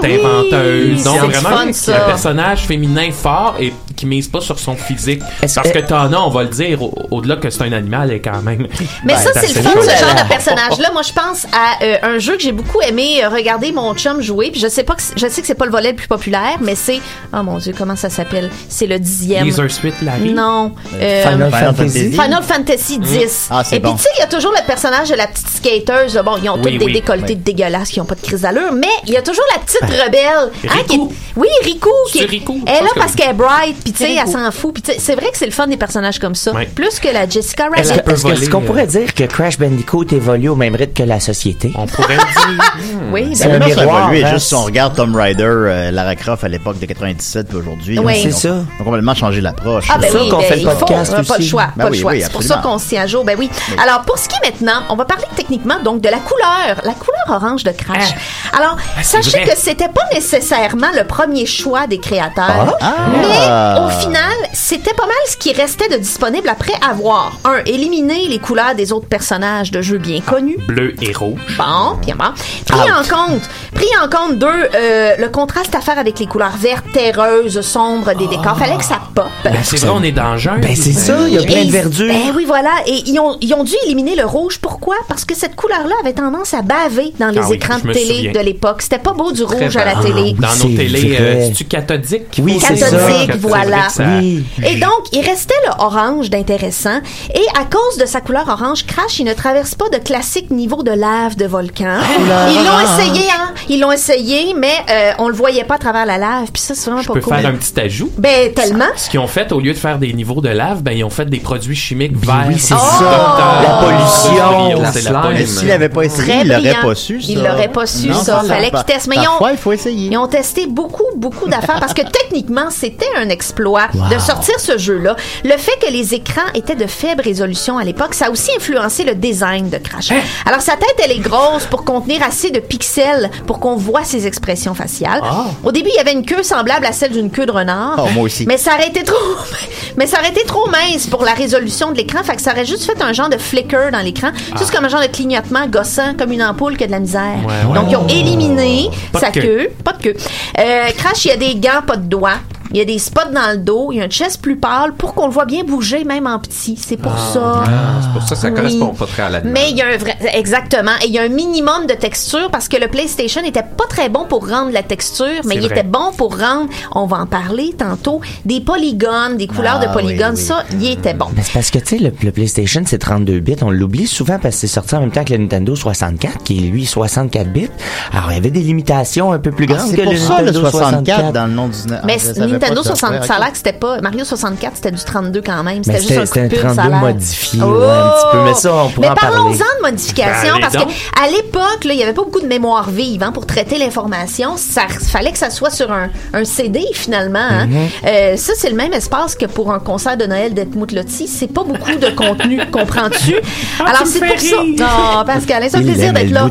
inventeuse. 0.03 1.03
Donc, 1.03 1.17
C'est 1.21 1.39
vraiment, 1.39 1.57
fun, 1.57 1.73
ça. 1.73 2.03
un 2.03 2.07
personnage 2.07 2.59
féminin 2.61 3.09
fort 3.11 3.55
et 3.59 3.73
qui 3.99 4.05
mise 4.05 4.27
pas 4.27 4.41
sur 4.41 4.57
son 4.59 4.75
physique. 4.75 5.21
Parce 5.41 5.55
que- 5.55 5.69
que 5.69 5.79
Tana, 5.79 6.21
on 6.25 6.29
va 6.29 6.43
le 6.43 6.49
dire, 6.49 6.81
au- 6.81 6.93
au-delà 7.11 7.35
que 7.35 7.49
c'est 7.49 7.63
un 7.63 7.71
animal, 7.73 8.09
elle 8.09 8.17
est 8.17 8.19
quand 8.21 8.41
même. 8.41 8.67
Mais 9.03 9.13
Ben, 9.13 9.17
ça, 9.17 9.29
c'est 9.33 9.39
assez 9.39 9.53
le 9.55 9.61
fun, 9.61 9.69
ce 9.81 10.05
genre 10.05 10.23
de 10.23 10.27
personnage-là. 10.29 10.89
Moi, 10.93 11.01
je 11.03 11.13
pense 11.13 11.45
à 11.51 11.83
euh, 11.83 11.97
un 12.03 12.19
jeu 12.19 12.35
que 12.37 12.41
j'ai 12.41 12.51
beaucoup 12.51 12.81
aimé 12.81 13.21
euh, 13.23 13.29
regarder 13.29 13.71
mon 13.71 13.93
chum 13.95 14.21
jouer. 14.21 14.51
Puis 14.51 14.61
je 14.61 14.67
sais 14.67 14.83
pas 14.83 14.95
que 14.95 15.01
c'est- 15.01 15.17
je 15.17 15.27
sais 15.27 15.41
que 15.41 15.47
c'est 15.47 15.55
pas 15.55 15.65
le 15.65 15.71
volet 15.71 15.89
le 15.91 15.95
plus 15.95 16.07
populaire, 16.07 16.57
mais 16.61 16.75
c'est 16.75 16.99
oh 17.33 17.43
mon 17.43 17.57
dieu, 17.57 17.73
comment 17.77 17.95
ça 17.95 18.09
s'appelle? 18.09 18.49
C'est 18.69 18.87
le 18.87 18.99
dixième. 18.99 19.45
Laser 19.45 19.69
Suite 19.69 20.01
Larry. 20.01 20.33
Non. 20.33 20.71
Euh, 20.95 21.23
Final 21.23 21.51
Final 21.51 21.75
Fantasy. 21.75 22.11
Final 22.11 22.43
Fantasy 22.43 22.99
X. 23.21 23.47
Ah, 23.51 23.63
c'est 23.65 23.75
Et 23.77 23.79
puis, 23.79 23.91
tu 23.95 24.03
sais, 24.03 24.09
il 24.17 24.21
y 24.21 24.23
a 24.23 24.27
toujours 24.27 24.51
le 24.51 24.65
personnage 24.65 25.09
de 25.09 25.15
la 25.15 25.27
petite 25.27 25.47
skateuse. 25.49 26.19
Bon, 26.23 26.37
ils 26.41 26.49
ont 26.49 26.55
Oui, 26.55 26.73
tous 26.73 26.77
des 26.79 26.85
oui, 26.85 26.93
décolletés 26.93 27.33
oui. 27.33 27.35
dégueulasses 27.43 27.89
qui 27.89 27.99
ont 28.01 28.05
pas 28.05 28.15
de 28.15 28.21
crise 28.21 28.41
d'allure, 28.41 28.71
mais 28.73 28.87
il 29.07 29.13
y 29.13 29.17
a 29.17 29.21
toujours 29.21 29.43
la 29.55 29.61
petite 29.61 29.81
rebelle. 29.81 30.51
qui 30.61 30.67
Riku. 30.67 30.93
est- 31.11 31.15
Oui, 31.35 31.47
Riku. 31.63 31.89
Qui 32.11 32.19
C'est 32.19 32.23
est- 32.25 32.27
Riku, 32.27 32.61
Elle 32.65 32.83
là 32.83 32.89
parce 32.95 33.13
qu'elle 33.15 33.29
est 33.29 33.33
bright, 33.33 33.75
puis 33.91 34.05
tu 34.05 34.05
sais, 34.05 34.15
C'est 34.15 34.21
elle 34.21 34.45
s'en 34.45 34.51
fout. 34.51 34.73
Puis 34.73 34.81
tu 34.83 34.91
sais, 34.93 34.97
c'est 34.99 35.15
vrai 35.15 35.29
que 35.31 35.37
c'est 35.37 35.45
le 35.45 35.51
fun 35.51 35.67
des 35.67 35.77
personnages 35.77 36.19
comme 36.19 36.35
ça. 36.35 36.51
Ouais. 36.51 36.65
Plus 36.73 36.99
que 36.99 37.07
la 37.09 37.27
Jessica 37.27 37.67
Est-ce 37.75 37.93
Rabbit. 37.93 38.11
est-ce 38.11 38.49
qu'on 38.49 38.59
voler, 38.59 38.67
pourrait 38.67 38.83
euh, 38.83 38.85
dire 38.85 39.13
que 39.13 39.23
Crash 39.23 39.57
Bandicoot 39.59 40.05
évolue 40.11 40.49
au 40.49 40.55
même 40.55 40.75
rythme 40.75 40.93
que 40.93 41.03
la 41.03 41.19
société? 41.19 41.71
On 41.75 41.85
pourrait 41.85 42.15
le 42.17 42.53
dire. 42.55 42.63
Oui, 43.11 43.31
C'est 43.35 43.47
ben, 43.47 43.61
un 43.61 43.67
ça 43.67 43.81
a 43.81 43.83
miroir, 43.83 44.03
évolué. 44.11 44.23
hein. 44.25 44.33
Juste 44.33 44.47
si 44.47 44.55
on 44.55 44.63
regarde 44.63 44.95
Tomb 44.95 45.15
Raider, 45.15 45.43
euh, 45.43 45.91
Lara 45.91 46.15
Croft 46.15 46.43
à 46.43 46.47
l'époque 46.47 46.79
de 46.79 46.85
97 46.85 47.47
puis 47.47 47.57
aujourd'hui. 47.57 47.97
Oui. 47.99 48.19
C'est 48.23 48.31
ça. 48.31 48.49
Ils 48.77 48.81
ont 48.81 48.85
complètement 48.85 49.15
changé 49.15 49.41
l'approche. 49.41 49.85
Ah, 49.89 49.97
ben 49.97 50.07
C'est 50.07 50.13
ça 50.17 50.23
oui, 50.23 50.29
qu'on 50.29 50.37
ben, 50.37 50.43
fait 50.45 50.55
le 50.57 50.69
faut, 50.69 50.77
podcast 50.85 51.11
on 51.11 51.19
a 51.19 51.23
pas 51.23 51.33
le 51.35 51.39
aussi. 51.39 51.49
choix, 51.49 51.67
Ben 51.75 51.83
pas 51.85 51.89
oui, 51.89 51.97
le 51.97 52.01
choix. 52.01 52.11
oui, 52.11 52.21
c'est 52.21 52.31
pour 52.31 52.43
ça 52.43 52.57
qu'on 52.63 52.77
s'y 52.77 52.97
à 52.97 53.07
jour. 53.07 53.23
Ben 53.23 53.35
oui. 53.39 53.49
Alors, 53.81 54.01
pour 54.01 54.17
ce 54.19 54.27
qui 54.29 54.35
est 54.35 54.49
maintenant, 54.51 54.83
on 54.89 54.95
va 54.95 55.05
parler 55.05 55.25
techniquement 55.35 55.75
donc 55.83 56.01
de 56.01 56.09
la 56.09 56.17
couleur, 56.19 56.81
la 56.83 56.93
couleur 56.93 57.23
orange 57.41 57.63
de 57.63 57.71
Crash. 57.71 58.13
Alors, 58.57 58.77
Ah, 58.79 58.99
c'est 59.01 59.23
sachez 59.23 59.43
que 59.43 59.55
c'était 59.57 59.87
pas 59.89 60.03
nécessairement 60.13 60.87
le 60.95 61.03
premier 61.05 61.45
choix 61.45 61.87
des 61.87 61.99
créateurs, 61.99 62.75
Ah. 62.81 62.93
mais 63.11 63.27
Ah. 63.47 63.78
Au 63.85 63.89
final, 63.89 64.33
c'était 64.53 64.93
pas 64.93 65.05
mal 65.05 65.15
ce 65.27 65.37
qui 65.37 65.53
restait 65.53 65.87
de 65.89 65.97
disponible 65.97 66.49
après 66.49 66.73
avoir 66.87 67.31
un 67.45 67.63
éliminé 67.65 68.27
les 68.27 68.39
couleurs 68.39 68.75
des 68.75 68.91
autres 68.91 69.07
personnages 69.07 69.71
de 69.71 69.81
jeux 69.81 69.97
bien 69.97 70.21
connus. 70.21 70.57
Bleu 70.67 70.95
et 71.01 71.13
rouge. 71.13 71.39
Bon, 71.57 71.95
bien 72.05 72.15
bon. 72.15 72.25
Pris 72.65 72.91
en 72.91 73.03
compte, 73.03 73.41
pris 73.73 73.87
en 74.03 74.09
compte 74.09 74.37
deux, 74.39 74.47
euh, 74.47 75.15
le 75.17 75.29
contraste 75.29 75.73
à 75.75 75.81
faire 75.81 75.97
avec 75.99 76.19
les 76.19 76.25
couleurs 76.27 76.55
vertes, 76.57 76.85
terreuses, 76.93 77.61
sombres 77.61 78.13
des 78.15 78.27
décors. 78.27 78.57
Fallait 78.57 78.77
que 78.77 78.83
ça 78.85 78.99
pop. 79.15 79.25
Ben, 79.43 79.53
c'est 79.63 79.77
vrai, 79.79 79.89
on 79.93 80.03
est 80.03 80.11
dans 80.11 80.33
le 80.33 80.37
jungle. 80.37 80.61
Ben, 80.61 80.75
c'est 80.75 80.91
ça, 80.93 81.27
il 81.27 81.33
y 81.33 81.37
a 81.37 81.43
plein 81.43 81.61
Et 81.61 81.65
de 81.65 81.71
verdure. 81.71 82.13
Ben 82.13 82.33
oui, 82.35 82.45
voilà. 82.45 82.71
Et 82.87 83.03
ils 83.07 83.19
ont, 83.19 83.37
ils 83.41 83.53
ont 83.53 83.63
dû 83.63 83.73
éliminer 83.85 84.15
le 84.15 84.25
rouge. 84.25 84.59
Pourquoi? 84.59 84.95
Parce 85.07 85.25
que 85.25 85.35
cette 85.35 85.55
couleur-là 85.55 85.95
avait 86.01 86.13
tendance 86.13 86.53
à 86.53 86.61
baver 86.61 87.13
dans 87.19 87.29
les 87.29 87.39
Ah 87.39 87.47
oui, 87.49 87.55
écrans 87.55 87.77
je 87.77 87.83
de 87.83 87.87
me 87.87 87.93
télé 87.93 88.15
souviens. 88.15 88.31
de 88.33 88.39
l'époque. 88.39 88.81
C'était 88.81 88.99
pas 88.99 89.13
beau 89.13 89.31
du 89.31 89.43
rouge 89.43 89.75
à 89.77 89.85
la 89.85 89.95
télé. 90.01 90.33
Dans 90.37 90.47
C'est 90.49 90.67
nos 90.67 90.75
télés, 90.77 91.15
vrai. 91.15 91.17
euh, 91.21 91.45
c'est-tu 91.47 91.65
cathodique? 91.65 92.23
Oui, 92.41 92.59
c'est 92.59 92.75
ça. 92.75 92.89
Cathodique, 92.89 93.31
C'est 93.33 93.37
voilà. 93.61 93.77
vrai 93.77 93.87
que 93.87 93.93
ça- 93.93 94.03
Oui. 94.19 94.43
Et 94.65 94.75
donc, 94.75 94.89
il 95.13 95.21
restait 95.25 95.53
le 95.65 95.83
orange 95.83 96.29
d'intéressant. 96.29 96.99
Et 97.33 97.45
à 97.59 97.65
cause 97.65 97.97
de 97.99 98.05
sa 98.05 98.21
couleur 98.21 98.47
orange, 98.47 98.85
Crash, 98.85 99.19
il 99.19 99.25
ne 99.25 99.33
traverse 99.33 99.75
pas 99.75 99.89
de 99.89 99.97
classique 99.97 100.51
niveau 100.51 100.83
de 100.83 100.91
lave 100.91 101.35
de 101.35 101.45
volcan. 101.45 101.85
Ah, 101.99 102.49
Ils 102.49 102.55
l'ont 102.65 102.79
essayé, 102.79 103.27
hein. 103.31 103.51
Ils 103.69 103.79
l'ont 103.79 103.91
essayé, 103.91 104.53
mais 104.57 104.73
euh, 104.89 105.11
on 105.19 105.27
le 105.27 105.33
voyait 105.35 105.63
pas 105.63 105.75
à 105.75 105.77
travers 105.79 106.05
la 106.05 106.17
lave. 106.17 106.51
Puis 106.51 106.61
ça, 106.61 106.73
c'est 106.75 106.85
vraiment 106.89 107.01
Je 107.03 107.07
pas 107.07 107.13
peux 107.13 107.21
cool. 107.21 107.35
faire 107.35 107.45
un 107.49 107.53
petit 107.55 107.79
ajout. 107.79 108.11
Ben, 108.17 108.53
tellement. 108.53 108.85
Ce 108.95 109.09
qu'ils 109.09 109.19
ont 109.19 109.27
fait, 109.27 109.51
au 109.51 109.59
lieu 109.59 109.73
de 109.73 109.77
faire 109.77 109.97
des 109.99 110.11
niveaux 110.13 110.41
de 110.41 110.49
lave, 110.49 110.81
ben, 110.81 110.91
ils 110.91 111.03
ont 111.03 111.09
fait 111.09 111.25
des 111.25 111.39
produits 111.39 111.75
chimiques 111.75 112.13
Oui, 112.15 112.25
verts. 112.27 112.45
oui, 112.47 112.59
c'est 112.59 112.73
Oh! 112.73 112.77
ça. 112.77 113.61
La 113.63 113.77
pollution, 113.85 114.69
la 114.77 114.81
la 114.83 114.91
slime. 114.91 115.45
S'il 115.47 115.67
l'avait 115.67 115.89
pas 115.89 116.03
essayé, 116.03 116.33
il 116.41 116.47
l'aurait 116.49 116.75
pas 116.81 116.95
su, 116.95 117.21
ça. 117.21 117.27
Il 117.31 117.43
l'aurait 117.43 117.67
pas 117.71 117.85
su, 117.85 118.07
Non, 118.09 118.15
ça. 118.23 118.41
Fallait 118.47 118.71
qu'il 118.71 118.83
teste. 118.85 119.07
Mais 119.07 119.15
ils 119.17 119.27
ont- 119.27 119.47
il 119.51 119.57
faut 119.57 119.71
essayer. 119.71 120.09
Ils 120.11 120.17
ont 120.17 120.27
testé 120.27 120.67
beaucoup, 120.67 121.03
beaucoup 121.15 121.47
d'affaires 121.49 121.79
parce 121.79 121.93
que 121.93 122.01
techniquement, 122.01 122.69
c'était 122.69 123.07
un 123.17 123.29
exploit 123.49 123.87
de 124.11 124.19
sortir 124.19 124.59
ce 124.59 124.77
jeu-là. 124.77 125.15
Le 125.43 125.57
fait 125.57 125.77
que 125.81 125.91
les 125.91 126.13
écrans 126.13 126.47
étaient 126.53 126.75
de 126.75 126.85
faible 126.85 127.21
résolution 127.23 127.77
à 127.79 127.83
l'époque, 127.83 128.13
ça 128.13 128.27
a 128.27 128.29
aussi 128.29 128.51
influencé 128.55 129.03
le 129.03 129.15
design 129.15 129.69
de 129.69 129.77
Crash. 129.77 130.11
Hein? 130.11 130.21
Alors, 130.45 130.61
sa 130.61 130.73
tête, 130.73 130.95
elle 131.03 131.11
est 131.11 131.19
grosse 131.19 131.65
pour 131.65 131.83
contenir 131.83 132.21
assez 132.23 132.51
de 132.51 132.59
pixels 132.59 133.31
pour 133.47 133.59
qu'on 133.59 133.75
voit 133.75 134.03
ses 134.03 134.27
expressions 134.27 134.75
faciales. 134.75 135.21
Au 135.63 135.71
début, 135.71 135.89
il 135.91 135.95
y 135.95 135.99
avait 135.99 136.13
une 136.13 136.25
queue 136.25 136.43
semblable 136.43 136.85
à 136.85 136.91
celle 136.91 137.11
d'une 137.11 137.31
queue 137.31 137.45
de 137.47 137.51
renard. 137.51 137.95
Oh, 137.97 138.09
moi 138.13 138.23
aussi. 138.23 138.45
Mais 138.45 138.57
ça 138.57 138.75
aurait 138.75 138.89
été 138.89 139.03
trop, 139.03 139.15
mais 139.97 140.05
ça 140.05 140.19
aurait 140.19 140.29
été 140.29 140.43
trop 140.45 140.69
mince 140.69 141.07
pour 141.07 141.23
la 141.23 141.33
résolution 141.33 141.91
de 141.91 141.97
l'écran. 141.97 142.23
Fait 142.23 142.35
que 142.35 142.41
ça 142.41 142.51
aurait 142.51 142.65
juste 142.65 142.83
fait 142.85 143.01
un 143.01 143.13
genre 143.13 143.29
de 143.29 143.37
flicker 143.37 143.91
dans 143.91 143.99
l'écran. 143.99 144.29
Juste 144.57 144.71
comme 144.71 144.85
un 144.85 144.89
genre 144.89 145.01
de 145.01 145.07
clignotement 145.07 145.67
gossant, 145.67 146.13
comme 146.17 146.31
une 146.31 146.43
ampoule 146.43 146.77
qui 146.77 146.83
a 146.83 146.87
de 146.87 146.91
la 146.91 146.99
misère. 146.99 147.39
Ouais, 147.45 147.67
ouais. 147.67 147.73
Donc, 147.73 147.89
ils 147.89 147.95
ont 147.95 148.07
éliminé 148.07 148.89
sa 149.19 149.31
queue. 149.31 149.41
queue. 149.41 149.69
Pas 149.83 149.93
de 149.93 150.03
queue. 150.03 150.15
Euh, 150.59 150.89
Crash, 150.97 151.25
il 151.25 151.29
y 151.29 151.31
a 151.31 151.37
des 151.37 151.55
gants, 151.55 151.81
pas 151.85 151.97
de 151.97 152.05
doigts. 152.05 152.37
Il 152.71 152.77
y 152.77 152.81
a 152.81 152.85
des 152.85 152.99
spots 152.99 153.31
dans 153.33 153.51
le 153.51 153.57
dos. 153.57 153.89
Il 153.91 153.97
y 153.97 154.01
a 154.01 154.05
un 154.05 154.09
chest 154.09 154.41
plus 154.41 154.55
pâle 154.57 154.93
pour 154.93 155.13
qu'on 155.13 155.27
le 155.27 155.33
voit 155.33 155.45
bien 155.45 155.63
bouger, 155.63 156.03
même 156.03 156.27
en 156.27 156.39
petit. 156.39 156.77
C'est 156.77 156.97
pour 156.97 157.17
ça. 157.17 157.63
Ah, 157.65 157.99
c'est 158.01 158.11
pour 158.13 158.21
ça 158.23 158.35
que 158.35 158.41
ça 158.41 158.47
Oui. 158.49 158.53
correspond 158.55 158.87
pas 158.93 159.05
très 159.05 159.23
à 159.23 159.29
l'animal. 159.29 159.53
Mais 159.53 159.71
il 159.71 159.77
y 159.77 159.81
a 159.81 159.87
un 159.87 159.97
vrai, 159.97 160.15
exactement, 160.33 160.91
et 161.03 161.07
il 161.07 161.13
y 161.13 161.19
a 161.19 161.23
un 161.23 161.29
minimum 161.29 161.85
de 161.87 161.93
texture 161.93 162.49
parce 162.51 162.67
que 162.67 162.77
le 162.77 162.87
PlayStation 162.87 163.41
était 163.43 163.63
pas 163.63 163.85
très 163.89 164.09
bon 164.09 164.25
pour 164.25 164.47
rendre 164.47 164.71
la 164.71 164.83
texture, 164.83 165.41
mais 165.45 165.55
il 165.55 165.61
vrai. 165.61 165.71
était 165.71 165.83
bon 165.87 166.11
pour 166.17 166.37
rendre, 166.37 166.69
on 166.93 167.05
va 167.05 167.17
en 167.17 167.25
parler 167.25 167.73
tantôt, 167.77 168.21
des 168.45 168.61
polygones, 168.61 169.37
des 169.37 169.47
couleurs 169.47 169.79
Ah, 169.81 169.87
de 169.87 169.91
polygones, 169.93 170.35
oui, 170.35 170.41
oui. 170.41 170.43
ça, 170.43 170.63
il 170.73 170.91
était 170.91 171.13
bon. 171.13 171.25
Mais 171.35 171.41
c'est 171.43 171.53
parce 171.53 171.71
que, 171.71 171.79
tu 171.79 171.97
sais, 171.97 171.97
le, 171.97 172.11
le 172.23 172.31
PlayStation, 172.31 172.81
c'est 172.85 172.97
32 172.99 173.39
bits. 173.39 173.55
On 173.61 173.71
l'oublie 173.71 174.07
souvent 174.07 174.37
parce 174.39 174.55
que 174.55 174.61
c'est 174.61 174.67
sorti 174.67 174.95
en 174.95 174.99
même 175.01 175.11
temps 175.11 175.23
que 175.23 175.31
le 175.33 175.39
Nintendo 175.39 175.75
64, 175.75 176.43
qui 176.43 176.57
est, 176.67 176.69
lui, 176.69 176.85
64 176.85 177.51
bits. 177.51 177.69
Alors, 178.13 178.31
il 178.31 178.35
y 178.35 178.37
avait 178.37 178.51
des 178.51 178.61
limitations 178.61 179.31
un 179.31 179.39
peu 179.39 179.51
plus 179.51 179.65
Ah, 179.69 179.73
grandes 179.75 179.89
c'est 179.89 179.97
que 179.97 180.01
pour 180.03 180.11
le 180.11 180.17
ça 180.17 180.39
le 180.41 180.45
Nintendo 180.51 180.69
64 180.69 181.31
dans 181.33 181.45
le 181.47 181.53
nom 181.53 181.67
du... 181.67 181.77
Ah, 181.91 182.01
Mais 182.05 182.19
savais 182.19 182.58
Nintendo 182.59 182.81
pas 182.83 182.89
ça. 182.89 182.95
64, 182.95 183.21
Ouais, 183.21 183.27
ça 183.27 183.35
a 183.35 183.39
l'air 183.39 183.51
que 183.51 183.57
c'était 183.57 183.73
pas. 183.73 184.01
Mario 184.01 184.25
64, 184.25 184.75
c'était 184.75 184.91
du 184.91 185.03
32 185.03 185.41
quand 185.41 185.63
même. 185.63 185.81
Mais 185.87 185.99
C'était 185.99 186.19
juste 186.19 186.37
un 186.37 186.47
coup 186.47 186.55
de 186.55 186.55
un 186.55 186.61
pub, 186.61 186.61
ça 186.61 186.67
a 186.69 186.73
32 186.75 186.89
l'air. 186.89 186.99
modifié, 187.01 187.61
ouais, 187.61 187.67
un 187.67 188.09
petit 188.09 188.25
peu. 188.31 188.37
Mais 188.43 188.53
ça, 188.53 188.73
on 188.73 188.89
pourra 188.89 189.07
Mais 189.07 189.11
en 189.11 189.15
parler. 189.15 189.35
parlons-en 189.35 189.51
de 189.53 189.81
modification 189.91 190.55
Ben, 190.55 190.61
parce 190.61 190.73
que 190.75 190.89
à 191.23 191.27
l'époque, 191.49 191.79
il 191.85 191.93
y 191.93 192.03
avait 192.03 192.13
pas 192.13 192.23
beaucoup 192.23 192.41
de 192.41 192.47
mémoire 192.47 192.89
vive 192.89 193.23
hein, 193.23 193.31
pour 193.31 193.45
traiter 193.45 193.77
l'information. 193.77 194.55
Ça 194.57 194.87
fallait 194.87 195.31
que 195.31 195.37
ça 195.37 195.49
soit 195.49 195.71
sur 195.71 195.91
un, 195.91 196.09
un 196.33 196.45
CD 196.45 196.83
finalement. 196.93 197.39
hein. 197.39 197.67
Mm-hmm. 197.67 197.87
Euh, 198.07 198.37
ça, 198.37 198.53
c'est 198.55 198.69
le 198.69 198.75
même 198.75 198.93
espace 198.93 199.35
que 199.35 199.45
pour 199.45 199.71
un 199.71 199.79
concert 199.79 200.15
de 200.17 200.25
Noël 200.25 200.53
d'Edmund 200.53 200.91
Lotti. 200.91 201.27
C'est 201.27 201.47
pas 201.51 201.63
beaucoup 201.63 201.95
de 201.95 202.09
contenu, 202.11 202.61
comprends-tu? 202.71 203.35
Ah, 203.79 203.85
Alors 203.89 204.05
c'est 204.05 204.19
pour 204.19 204.39
ça. 204.39 204.57
Non, 204.63 205.25
Pascal, 205.25 205.63
c'est 205.69 205.77
un 205.77 205.81
plaisir 205.81 206.13
d'être 206.13 206.31
là. 206.31 206.49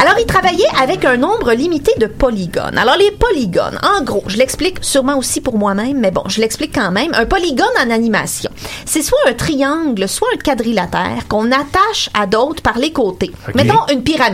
Alors, 0.00 0.14
il 0.18 0.26
travaillait 0.26 0.64
avec 0.82 1.04
un 1.04 1.16
nombre 1.16 1.52
limité 1.52 1.92
de 1.98 2.06
polygones. 2.06 2.76
Alors, 2.78 2.96
les 2.96 3.10
polygones, 3.12 3.78
en 3.98 4.02
gros, 4.02 4.24
je 4.26 4.36
l'explique 4.36 4.78
sûrement 4.80 5.16
aussi 5.18 5.40
pour 5.40 5.56
moi-même, 5.56 5.98
mais 6.00 6.10
bon, 6.10 6.22
je 6.26 6.40
l'explique 6.40 6.74
quand 6.74 6.90
même. 6.90 7.12
Un 7.14 7.26
polygone 7.26 7.66
en 7.84 7.90
animation, 7.90 8.50
c'est 8.84 9.02
soit 9.02 9.18
un 9.28 9.34
triangle, 9.34 10.08
soit 10.08 10.28
un 10.34 10.38
quadrilatère 10.38 11.28
qu'on 11.28 11.46
attache 11.52 12.10
à 12.18 12.26
d'autres 12.26 12.62
par 12.62 12.78
les 12.78 12.92
côtés. 12.92 13.30
Mettons 13.54 13.86
une 13.92 14.02
pyramide. 14.02 14.31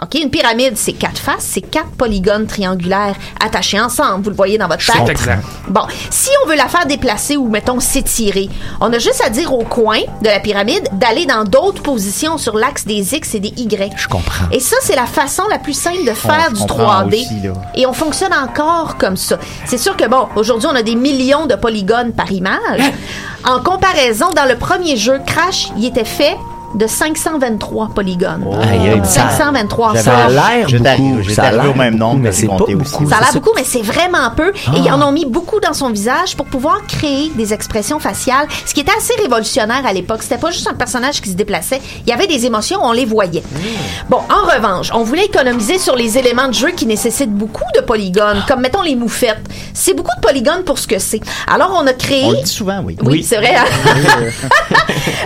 OK, 0.00 0.14
une 0.14 0.30
pyramide, 0.30 0.76
c'est 0.76 0.92
quatre 0.92 1.18
faces, 1.18 1.40
c'est 1.40 1.60
quatre 1.60 1.90
polygones 1.90 2.46
triangulaires 2.46 3.16
attachés 3.44 3.80
ensemble. 3.80 4.22
Vous 4.22 4.30
le 4.30 4.36
voyez 4.36 4.56
dans 4.56 4.68
votre 4.68 4.84
tête. 4.86 4.94
C'est 5.06 5.10
exact. 5.10 5.44
Bon, 5.68 5.80
si 6.10 6.30
on 6.44 6.48
veut 6.48 6.54
la 6.56 6.68
faire 6.68 6.86
déplacer 6.86 7.36
ou, 7.36 7.48
mettons, 7.48 7.80
s'étirer, 7.80 8.48
on 8.80 8.92
a 8.92 8.98
juste 9.00 9.20
à 9.26 9.28
dire 9.28 9.52
au 9.52 9.64
coin 9.64 9.98
de 10.22 10.28
la 10.28 10.38
pyramide 10.38 10.88
d'aller 10.92 11.26
dans 11.26 11.42
d'autres 11.42 11.82
positions 11.82 12.38
sur 12.38 12.56
l'axe 12.56 12.84
des 12.84 13.14
X 13.16 13.34
et 13.34 13.40
des 13.40 13.52
Y. 13.56 13.92
Je 13.96 14.06
comprends. 14.06 14.44
Et 14.52 14.60
ça, 14.60 14.76
c'est 14.82 14.94
la 14.94 15.06
façon 15.06 15.42
la 15.50 15.58
plus 15.58 15.72
simple 15.72 16.04
de 16.06 16.12
faire 16.12 16.46
On 16.50 16.52
du 16.52 16.60
comprend 16.60 17.02
3D. 17.02 17.24
aussi, 17.24 17.40
là. 17.42 17.52
Et 17.74 17.84
on 17.84 17.92
fonctionne 17.92 18.32
encore 18.34 18.98
comme 18.98 19.16
ça. 19.16 19.38
C'est 19.66 19.78
sûr 19.78 19.96
que, 19.96 20.06
bon, 20.06 20.28
aujourd'hui, 20.36 20.68
on 20.70 20.76
a 20.76 20.82
des 20.82 20.94
millions 20.94 21.46
de 21.46 21.56
polygones 21.56 22.12
par 22.12 22.30
image. 22.30 22.92
En 23.44 23.60
comparaison, 23.60 24.30
dans 24.30 24.44
le 24.48 24.56
premier 24.56 24.96
jeu, 24.96 25.20
Crash, 25.26 25.68
il 25.76 25.84
était 25.86 26.04
fait 26.04 26.36
de 26.74 26.86
523 26.86 27.90
polygones. 27.94 28.46
Aïe, 28.62 28.90
aïe, 28.90 29.00
ça- 29.04 29.30
523. 29.30 29.96
Ça 29.96 30.16
a 30.16 30.28
l'air 30.28 30.66
beaucoup. 30.66 31.30
ça 31.30 31.42
a 31.44 31.52
l'air 31.52 31.70
au 31.70 31.74
même 31.74 31.96
nombre, 31.96 32.20
mais 32.20 32.32
c'est 32.32 32.46
pas 32.46 32.56
compté 32.58 32.74
beaucoup. 32.74 33.04
aussi. 33.04 33.10
Ça 33.10 33.18
a 33.18 33.20
l'air 33.22 33.32
beaucoup, 33.34 33.52
mais 33.56 33.64
c'est 33.64 33.82
vraiment 33.82 34.30
peu. 34.36 34.52
Ah. 34.66 34.70
Et 34.76 34.80
ils 34.80 34.90
en 34.92 35.00
ont 35.02 35.12
mis 35.12 35.24
beaucoup 35.24 35.60
dans 35.60 35.72
son 35.72 35.90
visage 35.90 36.36
pour 36.36 36.46
pouvoir 36.46 36.86
créer 36.86 37.30
des 37.34 37.52
expressions 37.54 37.98
faciales, 37.98 38.46
ce 38.66 38.74
qui 38.74 38.80
était 38.80 38.92
assez 38.96 39.14
révolutionnaire 39.20 39.84
à 39.86 39.92
l'époque. 39.92 40.22
C'était 40.22 40.38
pas 40.38 40.50
juste 40.50 40.68
un 40.68 40.74
personnage 40.74 41.20
qui 41.20 41.30
se 41.30 41.34
déplaçait. 41.34 41.80
Il 42.06 42.10
y 42.10 42.12
avait 42.12 42.26
des 42.26 42.44
émotions, 42.46 42.80
on 42.82 42.92
les 42.92 43.04
voyait. 43.06 43.42
Bon, 44.10 44.18
en 44.18 44.46
revanche, 44.54 44.90
on 44.94 45.02
voulait 45.02 45.24
économiser 45.24 45.78
sur 45.78 45.96
les 45.96 46.18
éléments 46.18 46.48
de 46.48 46.54
jeu 46.54 46.70
qui 46.70 46.86
nécessitent 46.86 47.32
beaucoup 47.34 47.64
de 47.76 47.80
polygones, 47.80 48.44
comme 48.46 48.60
mettons 48.60 48.82
les 48.82 48.94
moufettes. 48.96 49.40
C'est 49.74 49.94
beaucoup 49.94 50.14
de 50.16 50.20
polygones 50.26 50.64
pour 50.64 50.78
ce 50.78 50.86
que 50.86 50.98
c'est. 50.98 51.20
Alors, 51.46 51.76
on 51.80 51.86
a 51.86 51.92
créé... 51.92 52.24
On 52.24 52.30
le 52.32 52.42
dit 52.42 52.50
souvent, 52.50 52.80
oui. 52.84 52.96
Oui, 53.02 53.22
c'est 53.22 53.36
vrai. 53.36 53.54
hein? 53.56 53.64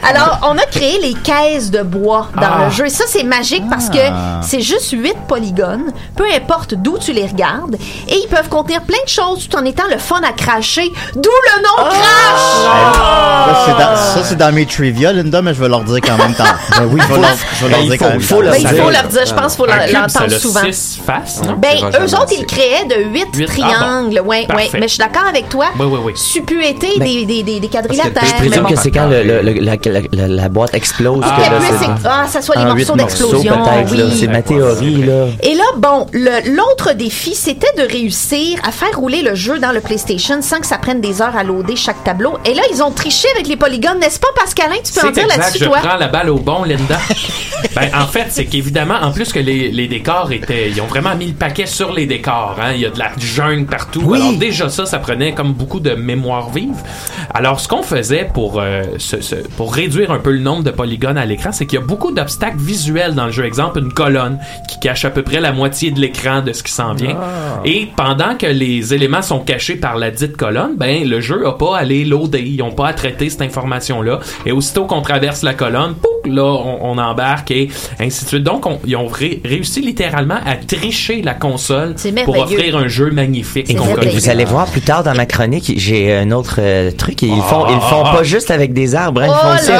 Alors, 0.08 0.40
on 0.50 0.56
a 0.58 0.64
créé 0.66 0.98
les 1.00 1.14
caisses 1.32 1.70
de 1.70 1.82
bois 1.82 2.28
dans 2.36 2.42
Ah. 2.42 2.64
le 2.66 2.70
jeu. 2.70 2.86
Et 2.86 2.90
ça, 2.90 3.04
c'est 3.06 3.22
magique 3.24 3.64
parce 3.70 3.88
que 3.88 3.98
c'est 4.42 4.60
juste 4.60 4.90
huit 4.92 5.16
polygones, 5.28 5.92
peu 6.16 6.24
importe 6.34 6.74
d'où 6.74 6.98
tu 6.98 7.12
les 7.12 7.26
regardes, 7.26 7.76
et 8.08 8.14
ils 8.22 8.28
peuvent 8.28 8.48
contenir 8.48 8.82
plein 8.82 9.02
de 9.04 9.08
choses 9.08 9.48
tout 9.48 9.56
en 9.56 9.64
étant 9.64 9.84
le 9.90 9.98
fun 9.98 10.20
à 10.28 10.32
cracher. 10.32 10.90
D'où 11.14 11.30
le 11.30 11.62
nom 11.62 11.88
Crash! 11.90 13.52
Ça, 14.14 14.22
c'est 14.24 14.36
dans, 14.36 14.52
mes 14.52 14.66
trivia, 14.66 15.12
Linda, 15.12 15.42
mais 15.42 15.54
je 15.54 15.60
vais 15.60 15.68
leur 15.68 15.82
dire 15.84 15.98
quand 16.02 16.16
même 16.18 16.34
temps. 16.34 16.44
Ben 16.78 16.88
oui, 16.90 17.00
je 17.06 17.14
vais 17.14 17.20
leur, 17.20 17.30
je 17.60 17.64
vais 17.66 17.70
leur 17.70 17.80
ben, 17.80 17.86
dire 17.88 17.96
faut- 17.98 18.04
quand 18.04 18.10
même 18.10 18.20
faut 18.20 18.42
Ben, 18.42 18.54
il 18.58 18.66
faut 18.66 18.74
dire. 18.74 18.90
leur 18.90 19.02
dire, 19.04 19.26
je 19.26 19.34
pense 19.34 19.56
qu'il 19.56 19.64
faut 19.64 19.92
l'entendre 19.92 20.30
souvent. 20.38 20.60
six 20.72 21.00
faces, 21.04 21.42
non? 21.46 21.54
Ben, 21.58 21.76
eux 22.00 22.14
autres, 22.14 22.32
ils 22.38 22.46
créaient 22.46 22.86
de 22.86 23.08
huit 23.10 23.26
Huit. 23.34 23.48
Ah, 23.48 23.52
triangles. 23.52 24.20
bon. 24.22 24.28
ouais, 24.28 24.46
ouais. 24.54 24.70
Mais 24.74 24.82
je 24.82 24.86
suis 24.88 24.98
d'accord 24.98 25.26
avec 25.28 25.48
toi. 25.48 25.66
Oui, 25.78 25.86
oui, 25.88 25.98
oui. 26.04 26.12
Suppuété 26.16 26.98
des, 26.98 27.24
des, 27.26 27.42
des, 27.42 27.60
des 27.60 27.68
quadrilatères. 27.68 28.22
Je 28.24 28.34
présume 28.46 28.66
que 28.66 28.76
c'est 28.76 28.90
quand 28.90 29.08
la 30.12 30.48
boîte 30.48 30.74
explose 30.74 31.21
Qu'elle 31.30 31.46
que 31.48 31.52
là, 31.52 31.58
puisse 31.60 31.78
c'est 31.78 31.84
ex- 31.92 32.02
ah, 32.04 32.26
ça 32.28 32.42
soit 32.42 32.56
les 32.56 32.64
morceaux 32.64 32.96
d'explosion. 32.96 33.54
oui. 33.90 34.16
C'est 34.18 34.26
ma 34.28 34.42
théorie, 34.42 35.02
là. 35.04 35.26
Et 35.42 35.54
là, 35.54 35.64
bon, 35.76 36.06
le- 36.12 36.54
l'autre 36.56 36.92
défi, 36.94 37.34
c'était 37.34 37.72
de 37.76 37.82
réussir 37.90 38.58
à 38.66 38.72
faire 38.72 38.96
rouler 38.96 39.22
le 39.22 39.34
jeu 39.34 39.58
dans 39.58 39.72
le 39.72 39.80
PlayStation 39.80 40.40
sans 40.42 40.60
que 40.60 40.66
ça 40.66 40.78
prenne 40.78 41.00
des 41.00 41.22
heures 41.22 41.36
à 41.36 41.44
loader 41.44 41.76
chaque 41.76 42.02
tableau. 42.04 42.38
Et 42.44 42.54
là, 42.54 42.62
ils 42.72 42.82
ont 42.82 42.90
triché 42.90 43.28
avec 43.34 43.46
les 43.48 43.56
polygones, 43.56 43.98
n'est-ce 43.98 44.18
pas, 44.20 44.28
Pascalin? 44.36 44.74
Tu 44.84 44.92
peux 44.92 45.00
en 45.00 45.04
C'est 45.06 45.12
dire 45.12 45.24
exact, 45.24 45.38
là-dessus, 45.38 45.58
je 45.60 45.64
toi? 45.66 45.78
prends 45.82 45.96
la 45.96 46.08
balle 46.08 46.30
au 46.30 46.38
bon, 46.38 46.64
Linda. 46.64 46.98
ben, 47.74 47.88
en 47.94 48.06
fait, 48.06 48.26
c'est 48.30 48.46
qu'évidemment, 48.46 48.96
en 49.02 49.12
plus 49.12 49.32
que 49.32 49.38
les, 49.38 49.70
les 49.70 49.88
décors 49.88 50.30
étaient... 50.32 50.70
Ils 50.70 50.80
ont 50.80 50.86
vraiment 50.86 51.14
mis 51.14 51.26
le 51.26 51.34
paquet 51.34 51.66
sur 51.66 51.92
les 51.92 52.06
décors. 52.06 52.56
Hein? 52.62 52.72
Il 52.74 52.80
y 52.80 52.86
a 52.86 52.90
de 52.90 52.98
la 52.98 53.10
jungle 53.18 53.66
partout. 53.66 54.02
Oui. 54.04 54.18
Alors 54.20 54.32
déjà 54.34 54.68
ça, 54.68 54.86
ça 54.86 54.98
prenait 54.98 55.32
comme 55.34 55.52
beaucoup 55.52 55.80
de 55.80 55.94
mémoire 55.94 56.50
vive. 56.50 56.74
Alors, 57.34 57.60
ce 57.60 57.68
qu'on 57.68 57.82
faisait 57.82 58.28
pour, 58.32 58.60
euh, 58.60 58.82
ce- 58.98 59.20
ce- 59.20 59.34
pour 59.56 59.74
réduire 59.74 60.10
un 60.10 60.18
peu 60.18 60.30
le 60.30 60.38
nombre 60.38 60.62
de 60.64 60.70
polygones 60.70 61.11
à 61.16 61.24
l'écran, 61.26 61.50
c'est 61.52 61.66
qu'il 61.66 61.78
y 61.78 61.82
a 61.82 61.84
beaucoup 61.84 62.12
d'obstacles 62.12 62.58
visuels 62.58 63.14
dans 63.14 63.26
le 63.26 63.32
jeu. 63.32 63.44
Exemple, 63.44 63.78
une 63.80 63.92
colonne 63.92 64.38
qui 64.68 64.78
cache 64.80 65.04
à 65.04 65.10
peu 65.10 65.22
près 65.22 65.40
la 65.40 65.52
moitié 65.52 65.90
de 65.90 66.00
l'écran 66.00 66.40
de 66.42 66.52
ce 66.52 66.62
qui 66.62 66.72
s'en 66.72 66.94
vient. 66.94 67.16
Et 67.64 67.88
pendant 67.96 68.36
que 68.36 68.46
les 68.46 68.94
éléments 68.94 69.22
sont 69.22 69.40
cachés 69.40 69.76
par 69.76 69.96
la 69.96 70.10
dite 70.10 70.36
colonne, 70.36 70.76
ben 70.76 71.08
le 71.08 71.20
jeu 71.20 71.46
a 71.46 71.52
pas 71.52 71.78
à 71.78 71.84
les 71.84 72.04
loader, 72.04 72.40
ils 72.40 72.62
ont 72.62 72.72
pas 72.72 72.88
à 72.88 72.92
traiter 72.94 73.30
cette 73.30 73.42
information-là. 73.42 74.20
Et 74.46 74.52
aussitôt 74.52 74.84
qu'on 74.86 75.02
traverse 75.02 75.42
la 75.42 75.54
colonne, 75.54 75.94
pouf, 75.94 76.32
là 76.32 76.42
on, 76.44 76.92
on 76.92 76.98
embarque 76.98 77.50
et 77.50 77.68
ainsi 78.00 78.24
de 78.24 78.28
suite. 78.28 78.42
Donc 78.44 78.66
on- 78.66 78.80
ils 78.86 78.96
ont 78.96 79.06
ré- 79.08 79.40
réussi 79.44 79.80
littéralement 79.80 80.38
à 80.46 80.56
tricher 80.56 81.22
la 81.22 81.34
console 81.34 81.94
pour 82.24 82.34
offrir 82.38 82.76
un 82.76 82.88
jeu 82.88 83.10
magnifique. 83.10 83.76
Connaît. 83.76 84.10
Vous 84.12 84.28
allez 84.28 84.44
voir 84.44 84.66
plus 84.66 84.80
tard 84.80 85.02
dans 85.02 85.14
ma 85.14 85.26
chronique, 85.26 85.72
j'ai 85.76 86.14
un 86.16 86.30
autre 86.30 86.56
euh, 86.58 86.90
truc. 86.90 87.22
Ils 87.22 87.34
le 87.34 87.42
font, 87.42 87.66
ils 87.68 87.74
Ah. 87.76 87.80
font 87.80 88.02
pas 88.04 88.22
juste 88.22 88.50
avec 88.50 88.72
des 88.72 88.94
arbres, 88.94 89.22
hein, 89.22 89.26
ils 89.28 89.32
Oh 89.34 89.46
font 89.48 89.54
aussi 89.54 89.70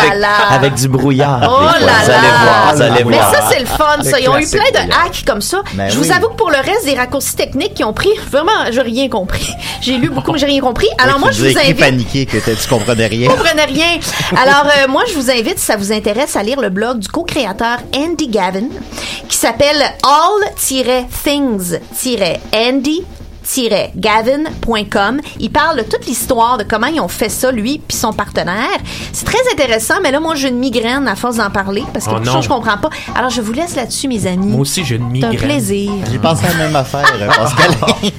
avec 0.51 0.75
du 0.75 0.89
brouillard. 0.89 1.22
Oh 1.43 1.47
fois. 1.47 1.79
là 1.81 1.93
vous 2.05 2.11
allez 2.11 2.29
là! 2.29 2.35
voir, 2.43 2.75
vous 2.75 2.83
allez 2.83 3.05
Mais 3.05 3.17
voir. 3.17 3.33
ça, 3.35 3.41
c'est 3.51 3.59
le 3.61 3.67
fun, 3.67 3.97
Le 3.99 4.05
ça. 4.05 4.21
Ils 4.21 4.29
ont 4.29 4.39
eu 4.39 4.47
plein 4.49 4.71
de 4.73 4.79
hacks 4.91 5.25
comme 5.27 5.41
ça. 5.41 5.63
Ben 5.75 5.89
je 5.91 5.99
oui. 5.99 6.07
vous 6.07 6.13
avoue 6.13 6.29
que 6.29 6.37
pour 6.37 6.51
le 6.51 6.57
reste 6.59 6.85
des 6.85 6.95
raccourcis 6.95 7.35
techniques 7.37 7.75
qui 7.75 7.83
ont 7.85 7.93
pris, 7.93 8.11
vraiment, 8.31 8.53
j'ai 8.71 8.83
rien 8.83 9.09
compris. 9.09 9.53
J'ai 9.83 9.97
lu 9.97 10.11
beaucoup, 10.11 10.31
mais 10.33 10.39
j'ai 10.39 10.47
rien 10.47 10.61
compris. 10.61 10.87
Alors 10.99 11.17
Oui, 11.17 11.23
moi, 11.23 11.31
je 11.33 11.43
vous 11.45 11.59
invite. 11.59 11.77
paniqué 11.79 12.25
que 12.27 12.37
tu 12.39 12.69
comprenais 12.69 13.07
rien. 13.09 13.29
Vous 13.31 13.35
comprenez 13.37 13.65
rien. 13.65 13.99
Alors, 14.41 14.67
euh, 14.67 14.87
moi, 14.89 15.03
je 15.09 15.15
vous 15.15 15.29
invite, 15.29 15.59
si 15.59 15.65
ça 15.67 15.75
vous 15.77 15.91
intéresse, 15.93 16.37
à 16.37 16.43
lire 16.45 16.61
le 16.61 16.69
blog 16.71 17.01
du 17.01 17.09
co-créateur 17.09 17.79
Andy 17.97 18.29
Gavin, 18.29 18.69
qui 19.29 19.37
s'appelle 19.37 19.83
all-things-andy 20.05 23.05
gavin.com. 23.97 25.21
Il 25.41 25.51
parle 25.51 25.79
de 25.79 25.83
toute 25.83 26.07
l'histoire 26.07 26.59
de 26.59 26.65
comment 26.65 26.87
ils 26.87 27.01
ont 27.01 27.09
fait 27.09 27.29
ça, 27.29 27.51
lui 27.51 27.81
puis 27.87 27.97
son 27.97 28.13
partenaire. 28.13 28.69
C'est 29.13 29.25
très 29.25 29.39
intéressant, 29.53 29.95
mais 30.03 30.11
là, 30.11 30.21
moi, 30.21 30.35
j'ai 30.35 30.49
une 30.49 30.59
migraine 30.59 31.07
à 31.09 31.17
force 31.17 31.37
d'en 31.37 31.51
parler 31.51 31.83
parce 31.93 32.07
que 32.07 32.13
Oh 32.15 32.25
chose 32.25 32.45
je 32.45 32.49
comprends 32.49 32.77
pas. 32.79 32.91
Alors, 33.15 33.31
je 33.31 33.41
vous 33.41 33.53
laisse 33.53 33.75
là-dessus, 33.77 34.09
mes 34.09 34.27
amis. 34.27 34.47
Moi 34.47 34.61
aussi 34.61 34.85
j'ai 34.85 34.97
une 34.97 35.09
C'est 35.15 35.25
un 35.27 35.31
migraine. 35.31 35.49
plaisir. 35.51 35.93
J'ai 36.11 36.19
pensé 36.19 36.45
à 36.47 36.49
la 36.59 36.65
même 36.67 36.77
affaire, 36.77 37.05
euh, 37.21 37.27
Pascal. 37.37 37.71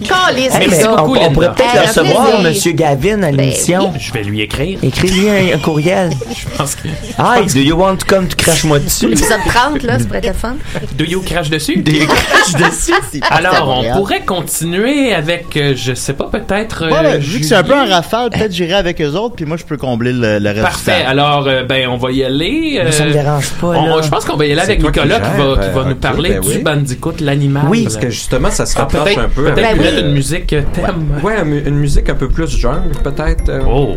Calisse, 0.07 0.55
Hey, 0.55 0.67
mais 0.69 0.81
ça. 0.81 0.93
on, 0.97 1.03
on 1.03 1.05
pourrait 1.05 1.53
peut-être 1.53 1.73
le 1.73 2.01
recevoir. 2.01 2.41
Monsieur 2.41 2.71
Gavin, 2.73 3.23
à 3.23 3.31
l'émission. 3.31 3.93
Je 3.99 4.11
vais 4.13 4.23
lui 4.23 4.41
écrire. 4.41 4.79
Écrivez 4.83 5.51
un, 5.53 5.55
un 5.55 5.59
courriel. 5.59 6.11
Je 6.35 6.57
pense 6.57 6.75
que. 6.75 6.87
Hi, 7.17 7.45
do 7.53 7.59
you 7.59 7.75
want 7.75 7.97
to 7.97 8.05
come 8.05 8.27
to 8.27 8.35
crash 8.35 8.63
moi 8.63 8.79
dessus? 8.79 9.07
L'épisode 9.07 9.39
30, 9.47 9.83
là, 9.83 9.97
c'est 9.99 10.05
pourrait 10.07 10.25
être 10.25 10.35
fun. 10.37 10.55
Do 10.97 11.05
you 11.05 11.21
crash 11.21 11.49
dessus? 11.49 11.77
Do 11.81 11.91
you 11.91 12.07
crash 12.07 12.53
dessus? 12.53 12.93
Alors, 13.29 13.77
on 13.79 13.97
pourrait 13.97 14.21
continuer 14.25 15.12
avec, 15.13 15.55
euh, 15.57 15.73
je 15.75 15.93
sais 15.93 16.13
pas, 16.13 16.25
peut-être. 16.31 16.85
Ouais, 16.85 16.97
euh, 16.97 17.01
ben, 17.03 17.19
vu 17.19 17.39
que 17.39 17.45
c'est 17.45 17.55
un 17.55 17.63
peu 17.63 17.73
en 17.73 17.85
rafale, 17.85 18.29
peut-être 18.29 18.51
j'irai 18.51 18.73
avec 18.73 19.01
eux 19.01 19.11
autres, 19.13 19.35
puis 19.35 19.45
moi 19.45 19.57
je 19.57 19.63
peux 19.63 19.77
combler 19.77 20.11
le, 20.13 20.39
le 20.39 20.49
reste 20.49 20.61
Parfait. 20.61 21.03
Alors, 21.07 21.47
euh, 21.47 21.63
ben, 21.63 21.87
on 21.87 21.97
va 21.97 22.11
y 22.11 22.23
aller. 22.23 22.81
Mais 22.83 22.91
ça 22.91 23.05
me 23.05 23.09
euh, 23.09 23.13
dérange 23.13 23.49
pas, 23.61 23.67
on- 23.67 23.85
là. 23.97 24.01
je 24.01 24.09
pense 24.09 24.25
qu'on 24.25 24.37
va 24.37 24.45
y 24.45 24.51
aller 24.51 24.61
avec 24.61 24.79
toi 24.79 24.91
qui 24.91 24.99
Nicolas 24.99 25.19
qui, 25.19 25.25
gères, 25.37 25.45
va, 25.47 25.53
qui 25.63 25.69
va 25.73 25.81
euh, 25.81 25.85
nous 25.85 25.91
ok, 25.91 25.97
parler 25.99 26.29
ben 26.31 26.41
du 26.41 26.47
oui. 26.49 26.57
Bandicoot, 26.59 27.13
l'animal. 27.21 27.63
Oui, 27.69 27.83
Parce 27.83 27.97
que 27.97 28.09
justement, 28.09 28.49
ça 28.51 28.65
se 28.65 28.75
Ah, 28.77 28.81
rapproche 28.81 29.03
peut-être 29.05 29.19
un 29.19 29.29
peu 29.29 29.43
peut-être 29.45 29.67
avec 29.69 29.81
mettre 29.81 29.97
euh, 29.97 30.07
une 30.07 30.13
musique 30.13 30.53
euh, 30.53 30.61
thème. 30.73 31.19
Ouais, 31.23 31.35
une, 31.43 31.67
une 31.67 31.75
musique 31.75 32.09
un 32.09 32.15
peu 32.15 32.27
plus 32.29 32.49
jungle, 32.57 32.91
peut-être. 33.03 33.49
euh, 33.49 33.61
Oh, 33.67 33.95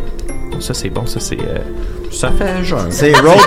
ça 0.60 0.74
c'est 0.74 0.90
bon, 0.90 1.06
ça 1.06 1.20
c'est. 1.20 1.38
euh, 1.38 1.58
Ça 2.10 2.30
fait 2.30 2.64
jungle. 2.64 2.86
C'est 2.90 3.12
Road, 3.16 3.38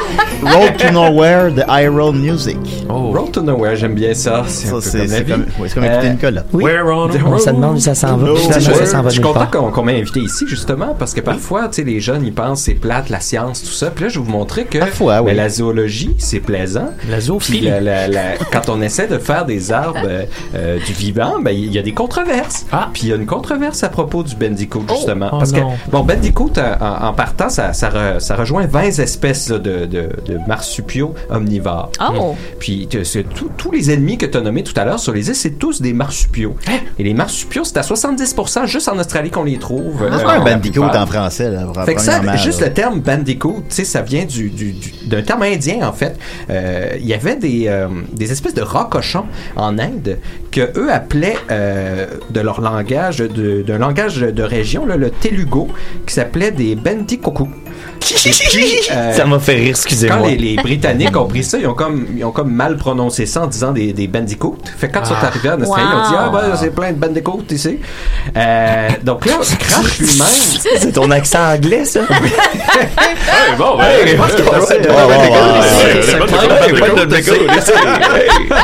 Road 0.44 0.78
to 0.78 0.92
Nowhere 0.92 1.52
de 1.52 1.64
Iron 1.82 2.14
Music. 2.14 2.58
Oh. 2.90 3.12
Road 3.12 3.32
to 3.32 3.42
Nowhere, 3.42 3.76
j'aime 3.76 3.96
bien 3.96 4.14
ça. 4.14 4.44
C'est 4.48 4.68
Ça, 4.68 5.22
comme 5.22 5.28
comme, 5.28 5.46
ouais, 5.60 5.70
comme 5.70 5.84
écouter 5.86 6.08
Euh, 6.08 6.12
Nicolas. 6.12 6.44
Oui. 6.54 6.64
We're 6.64 6.86
on 6.88 7.08
On 7.10 7.12
se 7.12 7.18
road. 7.46 7.56
demande 7.56 7.76
où 7.78 7.80
ça 7.80 7.96
s'en 7.96 8.18
va. 8.18 8.28
No. 8.28 8.36
ça 8.38 8.60
s'en 8.60 9.02
va 9.02 9.10
je 9.10 9.14
suis 9.16 9.22
content 9.22 9.48
qu'on 9.48 9.84
m'ait 9.84 10.00
invité 10.00 10.20
ici, 10.20 10.46
justement, 10.48 10.96
parce 10.98 11.14
que 11.14 11.22
parfois, 11.22 11.68
tu 11.70 11.76
sais, 11.78 11.84
les 11.84 12.00
jeunes, 12.00 12.26
ils 12.26 12.34
pensent 12.34 12.62
c'est 12.64 12.74
plate, 12.74 13.10
la 13.10 13.20
science, 13.20 13.62
tout 13.64 13.72
ça. 13.72 13.90
Puis 13.92 14.04
là, 14.06 14.10
je 14.10 14.20
vais 14.20 14.26
vous 14.26 14.32
montrer 14.32 14.66
que 14.66 14.78
Parfois, 14.80 15.22
oui. 15.22 15.32
ben, 15.32 15.38
la 15.38 15.50
zoologie, 15.50 16.16
c'est 16.18 16.40
plaisant. 16.40 16.90
La 17.10 17.18
Puis 17.18 17.26
zoophilie. 17.26 17.62
la- 17.70 17.80
la- 17.82 18.08
la- 18.08 18.38
quand 18.52 18.70
on 18.70 18.82
essaie 18.82 19.08
de 19.08 19.18
faire 19.18 19.46
des 19.46 19.72
arbres 19.72 20.00
euh, 20.06 20.24
euh, 20.56 20.78
du 20.86 20.94
vivant, 20.94 21.36
ben 21.42 21.52
il 21.52 21.72
y 21.74 21.80
a 21.80 21.82
des 21.82 21.94
controverses. 21.94 22.66
Ah. 22.72 22.90
Puis 22.94 23.04
il 23.04 23.10
y 23.10 23.14
a 23.14 23.16
une 23.16 23.26
controverse 23.26 23.84
à 23.84 23.90
propos 23.90 24.24
du 24.24 24.36
Bandicoot, 24.36 24.84
justement. 24.90 25.30
Oh 25.32 25.38
parce 25.40 25.52
que, 25.52 25.60
non. 25.60 25.72
bon, 25.92 26.02
Bandicoot, 26.04 26.52
euh, 26.58 26.76
en, 26.80 27.08
en 27.08 27.14
partant, 27.14 27.50
ça, 27.50 27.74
ça, 27.74 27.90
re- 27.90 28.20
ça 28.20 28.36
rejoint 28.50 28.66
20 28.68 29.00
espèces 29.00 29.50
là, 29.50 29.60
de, 29.60 29.86
de, 29.86 30.10
de 30.26 30.38
marsupiaux 30.48 31.14
omnivores. 31.30 31.92
Oh. 32.02 32.36
Puis 32.60 32.88
c'est 33.04 33.24
tout- 33.30 33.52
tous 33.58 33.72
les 33.72 33.92
ennemis 33.92 34.18
que 34.18 34.26
tu 34.26 34.38
as 34.38 34.42
nommés 34.42 34.64
tout 34.64 34.74
à 34.80 34.86
l'heure 34.86 35.00
sur 35.00 35.14
les 35.14 35.28
îles, 35.30 35.36
c'est 35.36 35.60
tous 35.60 35.82
des 35.82 35.94
marsupiaux. 35.94 36.56
Et 36.98 37.04
les 37.04 37.14
marsupiaux, 37.14 37.64
c'est 37.64 37.78
à 37.78 37.82
70% 37.82 38.66
juste 38.66 38.88
en 38.90 38.98
Australie 38.98 39.30
qu'on 39.30 39.44
les 39.44 39.58
trouve. 39.60 39.98
C'est 40.00 40.06
euh, 40.16 40.24
pas 40.24 40.34
un 40.34 40.44
bandicoot 40.44 40.84
en 40.84 41.06
français, 41.06 41.50
là. 41.52 41.68
Fait 41.86 41.96
que 41.96 42.02
ça, 42.02 42.22
juste 42.38 42.62
là. 42.62 42.68
le 42.68 42.74
terme 42.74 43.00
bandicoot, 43.02 43.64
tu 43.70 43.76
sais, 43.76 43.84
ça 43.86 44.02
vient 44.02 44.26
du, 44.26 44.50
du- 44.50 44.72
du- 44.74 44.94
d'un 45.08 45.22
terme 45.22 45.44
indien 45.44 45.88
en 45.88 45.94
fait. 45.94 46.18
Euh, 46.50 46.88
Il 47.00 47.06
y 47.08 47.14
avait 47.14 47.36
des, 47.36 47.66
euh, 47.68 47.88
des 48.14 48.32
espèces 48.32 48.54
de 48.56 48.62
rats 48.62 48.88
cochons 48.92 49.26
en 49.56 49.78
Inde 49.78 50.18
que 50.52 50.72
eux 50.78 50.92
appelaient 50.92 51.38
euh, 51.52 52.08
de 52.32 52.40
leur 52.42 52.62
langage, 52.62 53.18
de- 53.20 53.62
d'un 53.62 53.78
langage 53.78 54.20
de 54.22 54.44
région, 54.44 54.86
là, 54.86 54.98
le 54.98 55.10
telugu, 55.12 55.68
qui 56.08 56.14
s'appelait 56.16 56.52
des 56.52 56.76
bandikoku. 56.76 57.48
Euh, 58.92 59.14
Ça 59.14 59.26
m'a 59.26 59.40
fait 59.40 59.56
rire, 59.56 59.70
excusez-moi. 59.72 60.18
Quand 60.20 60.26
les, 60.28 60.36
les 60.38 60.56
Britanniques 60.56 61.16
ont 61.18 61.28
pris 61.28 61.44
ça, 61.44 61.58
ils 61.58 61.68
ont 61.68 61.74
comme, 61.74 62.08
ils 62.18 62.24
ont 62.26 62.32
comme 62.32 62.52
mal 62.52 62.78
prononcé 62.78 63.26
ça 63.26 63.44
en 63.44 63.48
disant 63.48 63.72
des, 63.72 63.94
des 63.94 64.08
bandicoots. 64.08 64.58
Fait 64.78 64.88
que 64.88 64.94
quand 64.94 65.02
ils 65.04 65.08
sont 65.08 65.14
Ah. 65.22 65.26
arrivés 65.28 65.50
en 65.50 65.62
Australie, 65.62 65.88
ils 65.92 65.96
ont 65.98 66.04
dit 66.10 66.14
Wow. 66.14 66.20
Ah, 66.20 66.30
ben, 66.50 66.56
c'est 66.60 66.74
plein 66.74 66.92
de 66.92 66.98
bandicoots 66.98 67.52
ici. 67.52 67.80
Euh, 68.36 68.88
donc 69.04 69.26
là, 69.26 69.34
Crash 69.60 70.00
lui-même. 70.00 70.28
C'est 70.80 70.92
ton 70.94 71.12
accent 71.12 71.54
anglais, 71.54 71.86
ça? 71.86 72.02
Hey, 72.10 73.56
bon, 73.58 73.80
Hey, 73.80 74.18
ouais, 74.18 74.26
c'est- 74.36 74.44
ouais, 74.44 74.66
c'est- 74.68 74.90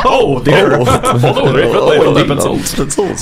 Oh, 0.04 0.40
dear. 0.44 0.78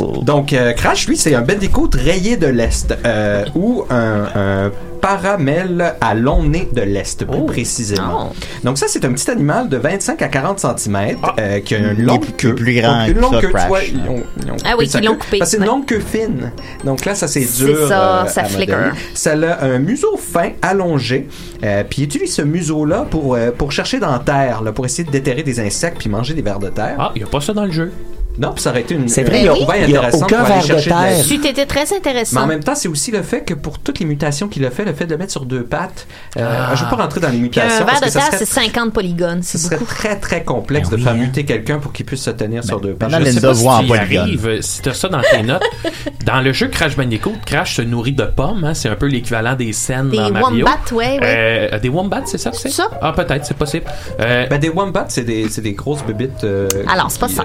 Oh, 0.00 0.22
Donc, 0.22 0.53
euh, 0.53 0.72
Crash, 0.72 1.07
lui, 1.09 1.16
c'est 1.16 1.35
un 1.35 1.40
bandicoot 1.42 1.90
rayé 1.94 2.37
de 2.37 2.46
l'Est, 2.46 2.96
euh, 3.05 3.44
ou 3.55 3.85
un, 3.90 4.70
un 5.05 5.17
paramel 5.17 5.95
à 6.01 6.14
long 6.14 6.43
nez 6.45 6.69
de 6.73 6.81
l'Est, 6.81 7.25
plus 7.27 7.45
précisément. 7.47 8.33
Donc 8.62 8.79
ça, 8.79 8.87
c'est 8.88 9.05
un 9.05 9.12
petit 9.12 9.31
animal 9.31 9.69
de 9.69 9.77
25 9.77 10.21
à 10.23 10.29
40 10.29 10.59
cm 10.79 11.17
euh, 11.38 11.61
qui 11.61 11.75
a 11.75 11.79
une 11.79 12.03
longue 12.05 12.23
plus- 12.23 12.33
queue. 12.33 12.55
plus 12.55 12.75
grand 12.81 13.01
Donc, 13.01 13.09
une 13.09 13.14
que 13.14 13.21
longue 13.21 13.35
ça, 13.35 13.40
queue, 13.40 13.47
tu 13.49 13.53
Crash. 13.55 13.69
vois, 13.69 13.85
ils 13.85 14.09
ont, 14.09 14.23
ils 14.45 14.51
ont 14.53 14.57
Ah 14.64 14.75
oui, 14.79 14.88
qu'ils 14.88 15.05
l'ont 15.05 15.12
queue. 15.12 15.19
coupé, 15.19 15.38
Parce 15.38 15.51
que 15.51 15.57
c'est 15.59 15.62
une 15.62 15.69
longue 15.69 15.87
queue 15.87 16.01
fine. 16.01 16.53
Donc 16.85 17.05
là, 17.05 17.14
ça, 17.14 17.29
c'est 17.29 17.43
C'est 17.43 17.64
dur 17.67 17.88
ça, 17.88 18.25
euh, 18.25 18.27
ça 18.29 18.43
modeler. 18.45 18.67
Ça 19.14 19.33
a 19.33 19.64
un 19.64 19.79
museau 19.79 20.17
fin, 20.17 20.51
allongé, 20.62 21.29
euh, 21.62 21.85
puis 21.88 22.03
il 22.03 22.05
utilise 22.05 22.35
ce 22.35 22.43
museau-là 22.43 23.07
pour, 23.11 23.35
euh, 23.35 23.50
pour 23.50 23.73
chercher 23.73 23.98
dans 24.00 24.11
la 24.13 24.19
terre, 24.21 24.63
là, 24.63 24.73
pour 24.73 24.87
essayer 24.87 25.05
de 25.05 25.11
déterrer 25.11 25.42
des 25.42 25.61
insectes 25.61 25.98
puis 25.98 26.09
manger 26.09 26.35
des 26.35 26.42
vers 26.42 26.59
de 26.59 26.69
terre. 26.71 26.96
Ah, 26.98 27.13
il 27.15 27.19
n'y 27.23 27.25
a 27.25 27.31
pas 27.31 27.40
ça 27.40 27.52
dans 27.52 27.65
le 27.65 27.73
jeu. 27.73 27.92
Non, 28.38 28.52
puis 28.52 28.62
ça 28.62 28.70
aurait 28.70 28.80
été 28.80 28.94
une, 28.94 29.08
C'est 29.08 29.22
vrai, 29.22 29.40
il 29.40 29.44
y 29.44 29.48
a- 29.48 29.52
trouvaille 29.54 29.82
il 29.87 29.90
y 29.90 29.96
a 29.96 30.00
intéressante 30.00 30.22
aucun 30.24 30.37
pour 30.38 30.46
aller 30.46 30.54
ver 30.54 30.62
de 30.62 30.66
chercher 30.66 30.90
de 30.90 30.94
la 30.94 31.04
terre. 31.14 31.24
Tu 31.26 31.38
t'étais 31.40 31.66
très 31.66 31.96
intéressant. 31.96 32.37
mais 32.40 32.42
en 32.42 32.46
même 32.48 32.64
temps, 32.64 32.74
c'est 32.74 32.88
aussi 32.88 33.10
le 33.12 33.22
fait 33.22 33.42
que 33.42 33.54
pour 33.54 33.78
toutes 33.78 33.98
les 34.00 34.06
mutations 34.06 34.48
qu'il 34.48 34.64
a 34.64 34.70
fait, 34.70 34.85
le 34.85 34.92
fait 34.92 35.06
de 35.06 35.12
le 35.12 35.18
mettre 35.18 35.32
sur 35.32 35.44
deux 35.46 35.62
pattes, 35.62 36.06
euh, 36.37 36.40
Ah. 36.44 36.74
je 36.74 36.80
ne 36.85 36.90
vais 36.90 36.96
pas 36.96 37.02
rentrer 37.02 37.20
dans 37.20 37.28
les 37.28 37.35
Puis 37.35 37.42
mutations. 37.42 37.82
un 37.82 37.85
parce 37.87 38.00
verre 38.00 38.08
de 38.08 38.12
terre, 38.12 38.26
serait- 38.26 38.38
c'est 38.38 38.44
50 38.44 38.92
polygones. 38.92 39.42
ce 39.42 39.56
C'est 39.56 39.58
serait 39.66 39.76
beaucoup. 39.76 39.94
très 39.94 40.16
très 40.18 40.42
complexe 40.42 40.88
Ben 40.88 40.96
de 40.96 41.00
oui, 41.00 41.04
faire 41.04 41.12
hein. 41.12 41.16
muter 41.16 41.44
quelqu'un 41.44 41.78
pour 41.78 41.92
qu'il 41.92 42.06
puisse 42.06 42.22
se 42.22 42.30
tenir 42.30 42.64
sur 42.64 42.80
deux 42.80 42.94
pattes. 42.94 43.10
Je 43.10 43.30
sais 43.30 43.40
pas 43.40 43.54
si 43.54 43.62
tu 43.87 43.92
arrives, 43.94 44.58
si 44.62 44.82
t'as 44.82 44.94
ça 44.94 45.08
dans 45.08 45.20
tes 45.22 45.42
notes. 45.42 45.62
Dans 46.26 46.40
le 46.40 46.52
jeu 46.54 46.68
Crash 46.68 46.96
Bandicoot, 46.96 47.35
Crash 47.44 47.76
se 47.76 47.82
nourrit 47.82 48.12
de 48.12 48.24
pommes. 48.24 48.64
hein, 48.64 48.72
c'est 48.74 48.88
un 48.88 48.94
peu 48.96 49.06
l'équivalent 49.06 49.54
des 49.54 49.72
scènes 49.74 50.08
Des 50.08 50.16
dans 50.16 50.30
Mario. 50.30 50.64
wombats, 50.64 50.78
ouais, 50.92 51.18
ouais. 51.20 51.68
Euh, 51.72 51.78
des 51.78 51.90
wombats, 51.90 52.22
c'est 52.24 52.38
ça? 52.38 52.50
C'est? 52.52 52.70
Ça? 52.70 52.88
Ah, 53.02 53.12
peut-être, 53.12 53.44
c'est 53.44 53.56
possible. 53.56 53.85
Euh, 54.20 54.46
Ben, 54.48 54.58
des 54.58 54.70
wombats, 54.70 55.04
c'est 55.08 55.22
des, 55.24 55.48
c'est 55.50 55.60
des 55.60 55.74
grosses 55.74 56.02
bébites. 56.04 56.44
Alors, 56.88 57.10
c'est 57.10 57.20
pas 57.20 57.28
ça. 57.28 57.44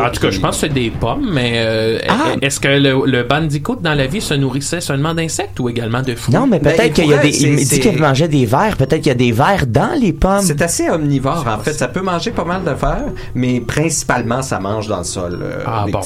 Ben, 0.00 0.08
en 0.08 0.10
tout 0.10 0.20
cas, 0.20 0.30
je 0.30 0.40
pense 0.40 0.56
que 0.56 0.60
c'est 0.66 0.72
des 0.72 0.90
pommes, 0.90 1.28
mais 1.32 1.52
euh, 1.56 1.98
Ah! 2.08 2.34
est-ce 2.40 2.60
que 2.60 2.68
le, 2.68 3.06
le 3.06 3.22
Bandicoot 3.22 3.76
dans 3.82 3.94
la 3.94 4.06
vie 4.06 4.20
se 4.20 4.34
nourrissait 4.34 4.80
seulement 4.80 5.14
d'insectes 5.14 5.58
ou 5.60 5.68
également 5.68 6.02
de 6.02 6.14
fruits? 6.14 6.34
Non, 6.34 6.46
mais 6.46 6.58
Ben, 6.58 6.72
peut-être 6.74 6.86
il 6.98 7.04
qu'il 7.04 7.10
y 7.10 7.14
a 7.14 7.18
des. 7.18 7.42
Il 7.42 7.56
dit 7.56 7.80
qu'il 7.80 7.98
mangeait 8.00 8.28
des 8.28 8.46
vers. 8.46 8.76
Peut-être 8.76 8.96
qu'il 9.02 9.08
y 9.08 9.10
a 9.10 9.14
des 9.14 9.32
vers 9.32 9.66
dans 9.66 9.98
les 10.00 10.12
pommes. 10.12 10.42
C'est 10.42 10.62
assez 10.62 10.88
omnivore, 10.90 11.44
en 11.46 11.58
fait. 11.62 11.72
Ça 11.72 11.88
peut 11.88 12.00
manger 12.02 12.30
pas 12.30 12.44
mal 12.44 12.64
de 12.64 12.74
fer, 12.74 13.02
mais 13.34 13.60
principalement, 13.60 14.42
ça 14.42 14.58
mange 14.60 14.86
dans 14.88 14.98
le 14.98 15.04
sol. 15.04 15.38
euh, 15.42 15.62
Ah, 15.66 15.84
des 15.86 15.92
bon, 15.92 15.98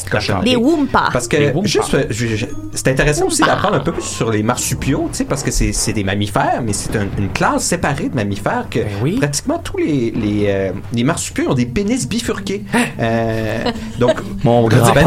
Woompas. 0.56 1.10
Parce 1.12 1.28
Les 1.32 1.52
que, 1.52 1.66
juste, 1.66 1.94
euh, 1.94 2.04
c'est 2.72 2.88
intéressant 2.88 3.26
aussi 3.26 3.42
d'apprendre 3.42 3.74
un 3.76 3.80
peu 3.80 3.92
plus 3.92 4.02
sur 4.02 4.30
les 4.30 4.42
marsupiaux, 4.42 5.08
tu 5.12 5.18
sais, 5.18 5.24
parce 5.24 5.42
que 5.42 5.50
c'est 5.50 5.72
c'est 5.72 5.92
des 5.92 6.04
mammifères, 6.04 6.62
mais 6.64 6.72
c'est 6.72 6.94
un- 6.96 7.06
une 7.18 7.28
classe 7.30 7.64
séparée 7.64 8.08
de 8.08 8.14
mammifères 8.14 8.66
que 8.70 8.80
Ben 8.80 8.88
oui. 9.02 9.16
pratiquement 9.18 9.58
tous 9.62 9.76
les, 9.78 10.10
les, 10.10 10.44
euh, 10.48 10.72
les 10.92 11.04
marsupiaux 11.04 11.50
ont 11.50 11.54
des 11.54 11.66
pénis 11.66 12.08
bifurqués. 12.08 12.64
Hein? 12.74 12.84
Euh, 13.00 13.64
donc, 13.98 14.16
Mon 14.44 14.68
le 14.68 14.76
grand-père- 14.76 15.02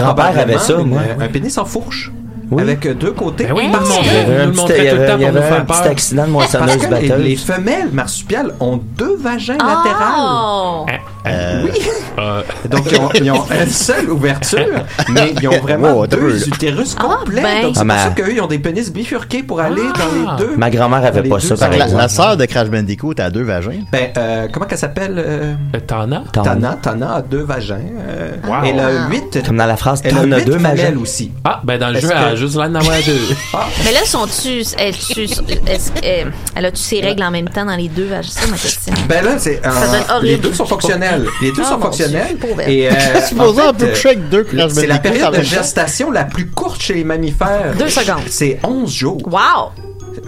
grand-père 0.00 0.38
avait 0.38 0.58
ça, 0.58 0.76
moi. 0.78 1.00
Un 1.20 1.28
pénis 1.28 1.56
en 1.58 1.64
fourche. 1.64 2.12
Oui. 2.50 2.62
Avec 2.62 2.86
euh, 2.86 2.94
deux 2.94 3.12
côtés. 3.12 3.44
Ben 3.44 3.54
oui, 3.56 3.68
Parce 3.70 3.88
nous 3.88 3.94
le 3.96 4.00
que- 4.00 4.06
montrait. 4.06 4.08
Il 4.08 4.14
y 4.16 4.18
avait 4.20 4.34
nous 4.36 4.40
un 4.42 4.46
le 4.46 4.50
petit, 4.52 4.60
montrait 4.60 4.76
tout 4.90 4.96
le 4.96 5.06
temps 5.06 5.18
pour 5.18 5.32
nous 5.32 5.42
faire 5.42 5.52
un 5.52 5.64
petit 5.64 5.80
peur. 5.82 5.90
accident 5.90 6.26
de 6.26 6.32
Parce 6.32 6.52
moissonneuse 6.54 6.86
que 7.08 7.14
les, 7.22 7.36
femelles 7.36 7.90
marsupiales 7.92 8.54
ont 8.60 8.80
deux 8.96 9.16
vagins 9.16 9.52
latérales. 9.58 10.14
Oh! 10.18 10.86
Euh, 11.26 11.62
Oui. 11.64 11.70
Euh, 12.18 12.42
Donc, 12.70 12.90
ils 12.90 12.98
ont, 12.98 13.10
ils 13.14 13.30
ont 13.30 13.44
une 13.60 13.68
seule 13.68 14.10
ouverture, 14.10 14.58
mais 15.10 15.34
ils 15.40 15.46
ont 15.48 15.58
vraiment 15.60 16.06
deux 16.06 16.16
drôle. 16.16 16.36
utérus 16.46 16.96
Ah, 16.98 17.02
complets. 17.02 17.42
ben. 17.42 17.62
Donc, 17.62 17.74
c'est 17.74 17.80
Ah, 17.80 17.84
pour 17.84 17.84
mais- 17.84 17.98
ça 17.98 18.10
qu'eux, 18.10 18.32
ils 18.32 18.40
ont 18.40 18.46
des 18.46 18.58
pénis 18.58 18.90
bifurqués 18.90 19.42
pour 19.42 19.60
aller 19.60 19.82
Ah. 19.94 19.98
dans 19.98 20.38
les 20.40 20.44
deux. 20.46 20.56
Ma 20.56 20.70
grand-mère 20.70 21.04
avait 21.04 21.28
pas 21.28 21.38
ça, 21.40 21.54
par 21.56 21.68
la, 21.70 21.76
exemple. 21.84 21.96
la 22.02 22.08
sœur 22.08 22.36
de 22.38 22.44
Crash 22.46 22.68
Bandicoot 22.70 23.14
a 23.18 23.28
deux 23.30 23.42
vagins. 23.42 23.82
Ben, 23.92 24.08
euh, 24.16 24.48
comment 24.52 24.64
qu'elle 24.66 24.78
s'appelle? 24.78 25.56
T'en- 25.86 26.42
Tana. 26.42 26.78
Tana 26.82 27.14
a 27.16 27.22
deux 27.22 27.42
vagins. 27.42 27.78
euh, 28.08 28.30
Wow. 28.46 28.54
Elle 28.64 28.80
a 28.80 29.08
huit. 29.08 29.44
Comme 29.46 29.58
dans 29.58 29.66
la 29.66 29.76
phrase, 29.76 30.00
Elle 30.04 30.16
a 30.16 30.40
deux, 30.40 30.58
jeune. 30.58 30.96
aussi. 30.98 31.30
Ah, 31.44 31.60
ben 31.62 31.78
dans 31.78 31.90
le 31.90 32.00
jeu, 32.00 32.08
elle 32.10 32.16
a 32.16 32.30
que- 32.30 32.36
juste 32.38 32.56
l'air 32.56 32.70
d'en 32.70 32.80
avoir 32.80 32.96
deux. 33.04 33.18
Mais 33.84 33.92
là, 33.92 34.04
sont-tu. 34.04 34.60
est-ce 34.60 35.90
euh, 36.04 36.24
Elle 36.54 36.64
a-tu 36.64 36.82
ses 36.82 37.00
règles 37.00 37.22
en 37.22 37.30
même 37.30 37.48
temps 37.48 37.64
dans 37.64 37.76
les 37.76 37.88
deux? 37.88 38.08
C'est 38.22 38.40
ça 38.40 38.46
ma 38.46 38.56
question. 38.56 38.94
Ben 39.08 39.24
là, 39.24 39.38
c'est 39.38 39.60
euh, 39.64 39.70
Ça 39.70 39.86
donne 39.88 40.04
horrible. 40.10 40.26
les 40.26 40.36
deux 40.38 40.54
sont 40.54 40.66
fonctionnels. 40.66 41.26
Les 41.42 41.52
deux 41.52 41.62
Ah, 41.64 41.70
sont 41.70 41.80
fonctionnels. 41.80 42.36
Et 42.66 42.88
euh, 42.88 42.92
coucher 43.92 44.08
avec 44.08 44.28
deux 44.28 44.44
Crash 44.44 44.72
C'est 44.72 44.86
la 44.86 44.98
période 44.98 45.36
de 45.36 45.42
gestation 45.42 46.10
la 46.10 46.24
plus 46.24 46.46
courte 46.50 46.80
chez 46.80 46.94
les 46.94 47.04
mammifères. 47.04 47.74
Deux 47.78 47.88
secondes. 47.88 48.22
C'est 48.28 48.58
11 48.64 48.90
jours. 48.92 49.20
Wow! 49.26 49.72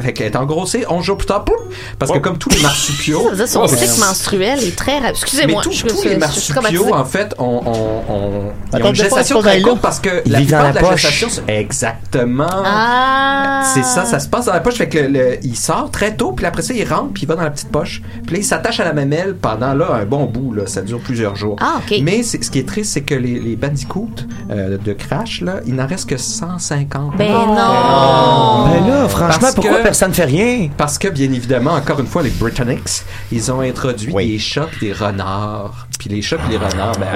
Fait 0.00 0.12
qu'elle 0.12 0.26
est 0.26 0.36
engrossée 0.36 0.84
11 0.88 1.04
jours 1.04 1.16
plus 1.16 1.26
tard, 1.26 1.44
pouf, 1.44 1.56
parce 1.98 2.10
que 2.12 2.18
comme 2.18 2.38
tous 2.38 2.48
les 2.50 2.60
marsupiaux. 2.60 3.22
Ça 3.24 3.30
veut 3.30 3.36
dire 3.36 3.48
son 3.48 3.60
Ouais. 3.62 3.68
cycle 3.68 4.00
menstruel 4.00 4.62
est 4.64 4.76
très 4.76 4.94
rapide. 4.98 5.04
Mais 5.04 5.10
Excusez-moi, 5.20 5.62
tous, 5.62 5.84
les 6.04 6.16
marsupiaux, 6.16 6.94
en 6.94 7.04
fait, 7.04 7.34
ont, 7.38 7.44
ont, 7.66 8.12
ont- 8.12 8.52
ils 8.72 8.76
ont 8.76 8.78
Attends, 8.78 8.86
une 8.88 8.92
des 8.92 8.98
fois, 9.04 9.18
gestation 9.18 9.40
très 9.42 9.60
courte 9.62 9.74
là. 9.76 9.80
parce 9.82 10.00
que 10.00 10.22
Ils 10.24 10.32
la 10.32 10.38
vivent 10.40 10.50
dans 10.50 10.56
plupart 10.56 10.70
de 10.72 10.76
la 10.76 10.82
la 10.82 10.88
poche. 10.90 11.00
gestation, 11.02 11.42
exactement. 11.48 12.46
Ah! 12.50 13.62
C'est 13.74 13.84
ça, 13.84 14.04
ça 14.04 14.18
se 14.20 14.28
passe 14.28 14.46
dans 14.46 14.52
la 14.52 14.60
poche. 14.60 14.74
Fait 14.74 14.88
que 14.88 14.98
le, 14.98 15.08
le- 15.08 15.38
il 15.44 15.56
sort 15.56 15.90
très 15.90 16.14
tôt, 16.16 16.32
puis 16.32 16.46
après 16.46 16.62
ça, 16.62 16.72
il 16.74 16.88
rentre, 16.88 17.12
puis 17.12 17.22
il 17.24 17.26
va 17.28 17.34
dans 17.36 17.42
la 17.42 17.50
petite 17.50 17.70
poche. 17.70 18.02
Puis 18.26 18.34
là, 18.36 18.40
il 18.40 18.44
s'attache 18.44 18.80
à 18.80 18.84
la 18.84 18.92
mamelle 18.92 19.36
pendant 19.36 19.74
là 19.74 19.92
un 19.94 20.04
bon 20.04 20.24
bout. 20.26 20.52
Là, 20.54 20.62
ça 20.66 20.82
dure 20.82 21.00
plusieurs 21.00 21.36
jours. 21.36 21.56
Ah, 21.60 21.74
ok. 21.78 21.98
Mais 22.02 22.22
c'est- 22.22 22.42
ce 22.42 22.50
qui 22.50 22.58
est 22.58 22.68
triste, 22.68 22.92
c'est 22.92 23.02
que 23.02 23.14
les, 23.14 23.38
les 23.38 23.56
bandicoots 23.56 24.26
euh, 24.50 24.78
de 24.78 24.92
Crash, 24.92 25.40
là, 25.42 25.56
il 25.66 25.74
n'en 25.74 25.86
reste 25.86 26.08
que 26.08 26.16
150. 26.16 27.16
Ben 27.16 27.28
Oh. 27.32 27.46
non! 27.46 28.68
Ben 28.68 28.86
là, 28.88 29.08
franchement, 29.08 29.38
Parce 29.40 29.54
pourquoi 29.54 29.78
que- 29.78 29.82
personne 29.90 30.14
fait 30.14 30.24
rien? 30.24 30.68
Parce 30.76 30.98
que, 30.98 31.08
bien 31.08 31.32
évidemment, 31.32 31.72
encore 31.72 31.98
une 31.98 32.06
fois, 32.06 32.22
les 32.22 32.30
Britannics, 32.30 33.02
ils 33.32 33.50
ont 33.50 33.58
introduit 33.60 34.12
Oui. 34.12 34.28
des 34.28 34.38
chats 34.38 34.68
des 34.80 34.92
renards. 34.92 35.88
Puis 36.00 36.08
les 36.08 36.22
chats 36.22 36.38
pis 36.38 36.48
les 36.50 36.56
renards, 36.56 36.96
ben, 36.98 37.08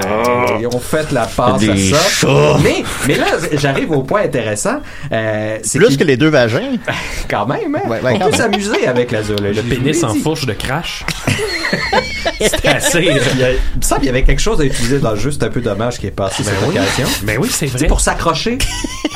ils 0.61 0.67
ont 0.67 0.79
fait 0.79 1.11
la 1.11 1.25
passe 1.25 1.59
Des 1.59 1.91
à 1.91 1.97
ça. 1.97 2.03
chats. 2.07 2.57
Mais, 2.63 2.83
mais 3.07 3.15
là, 3.15 3.25
j'arrive 3.53 3.89
au 3.91 4.03
point 4.03 4.21
intéressant. 4.21 4.77
Euh, 5.11 5.57
c'est 5.63 5.79
Plus 5.79 5.97
que 5.97 6.03
les 6.03 6.17
deux 6.17 6.29
vagins. 6.29 6.73
quand 7.27 7.47
même, 7.47 7.75
hein, 7.75 7.89
Ouais, 7.89 7.99
ouais, 8.01 8.11
on 8.13 8.19
quand 8.19 8.29
peut 8.29 8.37
s'amuser 8.37 8.85
avec 8.85 9.11
la 9.11 9.23
zoologie. 9.23 9.59
Le 9.67 9.75
pénis 9.75 10.03
en 10.03 10.13
fourche 10.13 10.45
de 10.45 10.53
Crash. 10.53 11.03
C'est 12.39 12.65
assez. 12.67 13.01
Il, 13.01 13.09
a- 13.43 13.51
il 13.53 13.57
me 13.77 13.81
semble 13.81 14.01
qu'il 14.01 14.07
y 14.07 14.09
avait 14.09 14.23
quelque 14.23 14.41
chose 14.41 14.61
à 14.61 14.65
utiliser 14.65 14.99
dans 14.99 15.11
le 15.11 15.17
jeu. 15.17 15.31
C'est 15.31 15.43
un 15.43 15.49
peu 15.49 15.61
dommage 15.61 15.97
qu'il 15.97 16.09
ait 16.09 16.11
passé 16.11 16.43
cette 16.43 16.53
oui. 16.67 16.75
occasion. 16.77 17.07
Ben 17.23 17.37
oui, 17.41 17.47
c'est 17.51 17.67
C'est 17.67 17.77
vrai. 17.79 17.87
pour 17.87 18.01
s'accrocher 18.01 18.57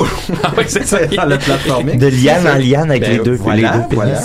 Ah 0.42 0.50
oui, 0.58 0.64
c'est 0.66 0.86
ça. 0.86 1.04
dans 1.06 1.26
le 1.26 1.38
platforming. 1.38 1.98
De 1.98 2.06
liane 2.08 2.46
en 2.48 2.54
liane 2.56 2.90
avec 2.90 3.02
Ben, 3.02 3.12
les 3.12 3.18
deux, 3.18 3.34
voilà, 3.36 3.56
les 3.72 3.78
deux 3.78 3.88
pénis. 3.88 3.94
voilà. 3.94 4.20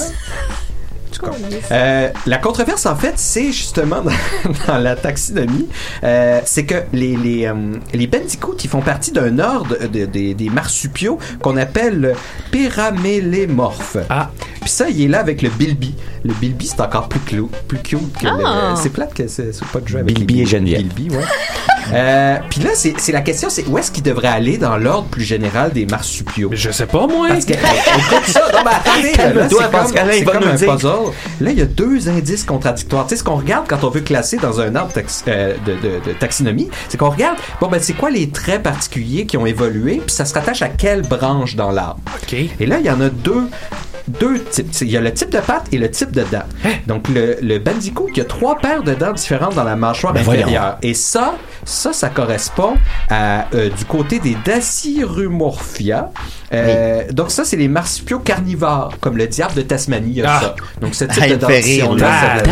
Euh, 1.71 2.09
la 2.25 2.37
controverse, 2.37 2.85
en 2.85 2.95
fait, 2.95 3.13
c'est 3.17 3.51
justement 3.51 4.03
dans, 4.67 4.77
la 4.77 4.95
taxinomie, 4.95 5.67
euh, 6.03 6.39
c'est 6.45 6.65
que 6.65 6.75
les, 6.93 7.15
les, 7.15 7.45
euh, 7.45 7.53
les 7.93 8.07
ils 8.63 8.69
font 8.69 8.81
partie 8.81 9.11
d'un 9.11 9.39
ordre 9.39 9.77
de- 9.87 10.05
de- 10.05 10.33
des 10.33 10.49
marsupiaux 10.49 11.17
qu'on 11.41 11.57
appelle 11.57 11.99
le 11.99 12.13
pyramélémorphe. 12.51 13.97
Ah. 14.09 14.29
Puis 14.65 14.71
ça, 14.73 14.89
il 14.89 14.99
est 15.03 15.07
là 15.07 15.19
avec 15.19 15.43
le 15.43 15.49
bilby. 15.49 15.93
Le 16.23 16.33
bilby, 16.33 16.65
c'est 16.65 16.81
encore 16.81 17.07
plus, 17.07 17.19
clou, 17.19 17.51
plus 17.67 17.77
cute 17.77 18.17
que 18.19 18.25
Ah. 18.27 18.71
le... 18.71 18.75
C'est 18.81 18.89
plate 18.89 19.13
que 19.13 19.27
c'est 19.27 19.53
c'est 19.53 19.67
pas 19.67 19.79
de 19.79 19.87
jeu 19.87 19.99
avec 19.99 20.15
Bilby 20.15 20.41
et 20.41 20.45
Geneviève. 20.47 20.81
Bilby, 20.81 21.15
ouais. 21.15 21.23
Euh, 21.93 22.37
Puis 22.49 22.61
là, 22.61 22.71
c'est 22.73 23.11
la 23.11 23.21
question, 23.21 23.47
c'est 23.51 23.63
où 23.67 23.77
est-ce 23.77 23.91
qu'il 23.91 24.01
devrait 24.01 24.27
aller 24.29 24.57
dans 24.57 24.75
l'ordre 24.77 25.07
plus 25.07 25.23
général 25.23 25.71
des 25.71 25.85
marsupiaux? 25.85 26.47
Mais 26.49 26.57
je 26.57 26.71
sais 26.71 26.87
pas, 26.87 27.05
moi. 27.05 27.27
Parce 27.27 27.45
que, 27.45 27.53
écoute 27.53 28.25
ça, 28.27 28.41
non, 28.51 28.59
mais 28.65 28.71
attendez, 28.71 29.11
là, 29.37 29.47
c'est 29.47 29.55
comme, 29.93 30.07
il 30.09 30.13
c'est 30.17 30.23
va 30.23 30.31
comme 30.31 30.43
nous 30.45 30.49
un 30.49 30.55
dire. 30.55 30.73
puzzle. 30.73 31.11
Là, 31.41 31.51
il 31.51 31.59
y 31.59 31.61
a 31.61 31.65
deux 31.65 32.09
indices 32.09 32.43
contradictoires. 32.43 33.05
Tu 33.05 33.11
sais, 33.11 33.17
ce 33.17 33.23
qu'on 33.23 33.35
regarde 33.35 33.65
quand 33.69 33.83
on 33.83 33.89
veut 33.91 34.01
classer 34.01 34.37
dans 34.37 34.59
un 34.59 34.75
arbre 34.75 34.93
tax- 34.93 35.23
euh, 35.27 35.53
de, 35.63 35.73
de- 35.73 36.03
de 36.03 36.13
taxinomie, 36.13 36.69
c'est 36.89 36.97
qu'on 36.97 37.11
regarde, 37.11 37.37
bon, 37.61 37.67
ben, 37.67 37.79
c'est 37.79 37.93
quoi 37.93 38.09
les 38.09 38.29
traits 38.31 38.63
particuliers 38.63 39.27
qui 39.27 39.37
ont 39.37 39.45
évolué, 39.45 40.01
puis 40.03 40.15
ça 40.15 40.25
se 40.25 40.33
rattache 40.33 40.63
à 40.63 40.69
quelle 40.69 41.03
branche 41.03 41.55
dans 41.55 41.69
l'arbre? 41.69 42.01
OK. 42.23 42.33
Et 42.59 42.65
là, 42.65 42.79
il 42.79 42.85
y 42.85 42.89
en 42.89 42.99
a 42.99 43.09
deux. 43.09 43.47
Deux 44.07 44.39
types. 44.39 44.67
Il 44.81 44.89
y 44.91 44.97
a 44.97 45.01
le 45.01 45.13
type 45.13 45.31
de 45.31 45.39
patte 45.39 45.65
et 45.71 45.77
le 45.77 45.89
type 45.89 46.11
de 46.11 46.21
dents. 46.31 46.43
Hein? 46.63 46.69
Donc, 46.87 47.07
le, 47.09 47.37
le 47.41 47.59
bandicoot, 47.59 48.07
il 48.11 48.17
y 48.17 48.21
a 48.21 48.25
trois 48.25 48.57
paires 48.57 48.83
de 48.83 48.93
dents 48.93 49.13
différentes 49.13 49.55
dans 49.55 49.63
la 49.63 49.75
mâchoire 49.75 50.13
Ben 50.13 50.21
voyons. 50.23 50.41
inférieure. 50.43 50.77
Et 50.83 50.93
ça, 50.93 51.35
ça, 51.63 51.91
ça 51.91 52.09
correspond 52.09 52.73
à, 53.09 53.47
euh, 53.55 53.69
du 53.69 53.85
côté 53.85 54.19
des 54.19 54.37
Dacirumorphia. 54.45 56.11
Euh, 56.53 57.03
Donc, 57.11 57.31
ça, 57.31 57.43
c'est 57.45 57.57
les 57.57 57.67
marsupiaux 57.67 58.19
carnivores, 58.19 58.93
comme 59.01 59.17
le 59.17 59.25
diable 59.27 59.55
de 59.55 59.61
Tasmanie, 59.63 60.11
il 60.11 60.17
y 60.17 60.21
a 60.21 60.29
Ah. 60.29 60.41
ça. 60.41 60.55
Donc, 60.79 60.93
ce 60.93 61.05
type 61.05 61.23
Ah, 61.23 61.29
de 61.29 61.35
dentition-là, 61.35 62.43
ça- 62.43 62.45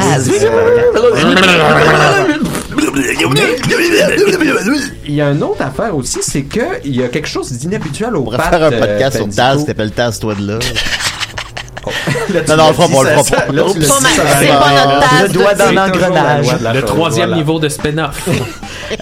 Il 5.06 5.16
y 5.16 5.22
a 5.22 5.30
une 5.32 5.44
autre 5.44 5.62
affaire 5.62 5.96
aussi, 5.96 6.20
c'est 6.22 6.44
que 6.44 6.62
il 6.86 6.96
y 6.96 7.04
a 7.04 7.08
quelque 7.08 7.28
chose 7.28 7.52
d'inhabituel 7.52 8.16
au 8.16 8.22
On 8.22 8.24
pourrait 8.26 8.38
faire 8.38 8.64
un 8.64 8.72
euh, 8.72 8.80
podcast 8.80 9.18
sur 9.18 9.28
qui 9.28 9.66
s'appelle 9.66 9.92
Taz, 9.92 10.20
toi 10.20 10.36
de 10.36 10.48
là. 10.48 10.60
Non, 12.48 12.56
non, 12.58 12.64
on 12.66 12.68
le 12.70 12.74
fera 12.74 12.88
pas, 12.88 12.96
on 12.96 13.02
le 13.04 13.10
fera 13.10 13.24
pas. 13.24 13.52
Le 16.74 16.82
troisième 16.84 17.34
niveau 17.34 17.60
de 17.60 17.70
spin-off. 17.70 18.28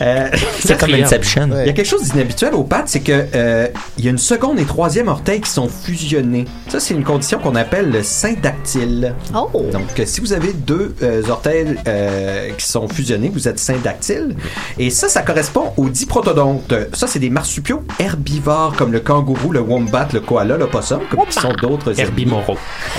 Euh, 0.02 0.30
C'est 0.60 0.80
comme. 0.80 0.94
Inception. 0.94 1.50
Il 1.62 1.68
y 1.68 1.70
a 1.70 1.74
quelque 1.74 1.86
chose 1.86 2.04
d'inhabituel 2.10 2.54
aux 2.54 2.64
pattes, 2.64 2.89
c'est 2.89 3.00
que 3.00 3.26
euh, 3.34 3.68
il 3.98 4.06
y 4.06 4.08
a 4.08 4.12
une 4.12 4.18
seconde 4.18 4.60
et 4.60 4.66
troisième 4.66 5.08
orteil 5.08 5.42
qui 5.42 5.50
sont 5.50 5.68
fusionnés. 5.68 6.46
Ça, 6.68 6.80
c'est 6.80 6.94
une 6.94 7.04
condition 7.04 7.39
qu'on 7.39 7.56
appelle 7.56 7.89
le 7.89 8.04
syndactyle. 8.04 9.16
Oh! 9.34 9.50
Donc, 9.72 10.00
euh, 10.00 10.04
si 10.06 10.22
vous 10.22 10.34
avez 10.34 10.54
deux 10.54 10.96
euh, 11.02 11.22
orteils 11.30 11.76
euh, 11.88 12.50
qui 12.58 12.66
sont 12.66 12.88
fusionnés, 12.88 13.30
vous 13.30 13.48
êtes 13.48 13.60
syndactyle. 13.60 14.36
Et 14.78 14.89
ça, 14.89 15.10
ça 15.10 15.22
correspond 15.22 15.74
aux 15.78 15.89
diprotodontes. 15.89 16.74
Ça, 16.94 17.08
c'est 17.08 17.20
des 17.20 17.30
marsupiaux 17.30 17.84
herbivores 18.00 18.76
comme 18.78 18.92
le 18.92 19.00
kangourou, 19.00 19.52
le 19.52 19.62
wombat, 19.62 20.10
le 20.14 20.20
koala, 20.20 20.58
le 20.58 20.68
possum, 20.68 21.00
comme 21.10 21.26
qui 21.26 21.39
sont 21.39 21.54
d'autres 21.62 21.94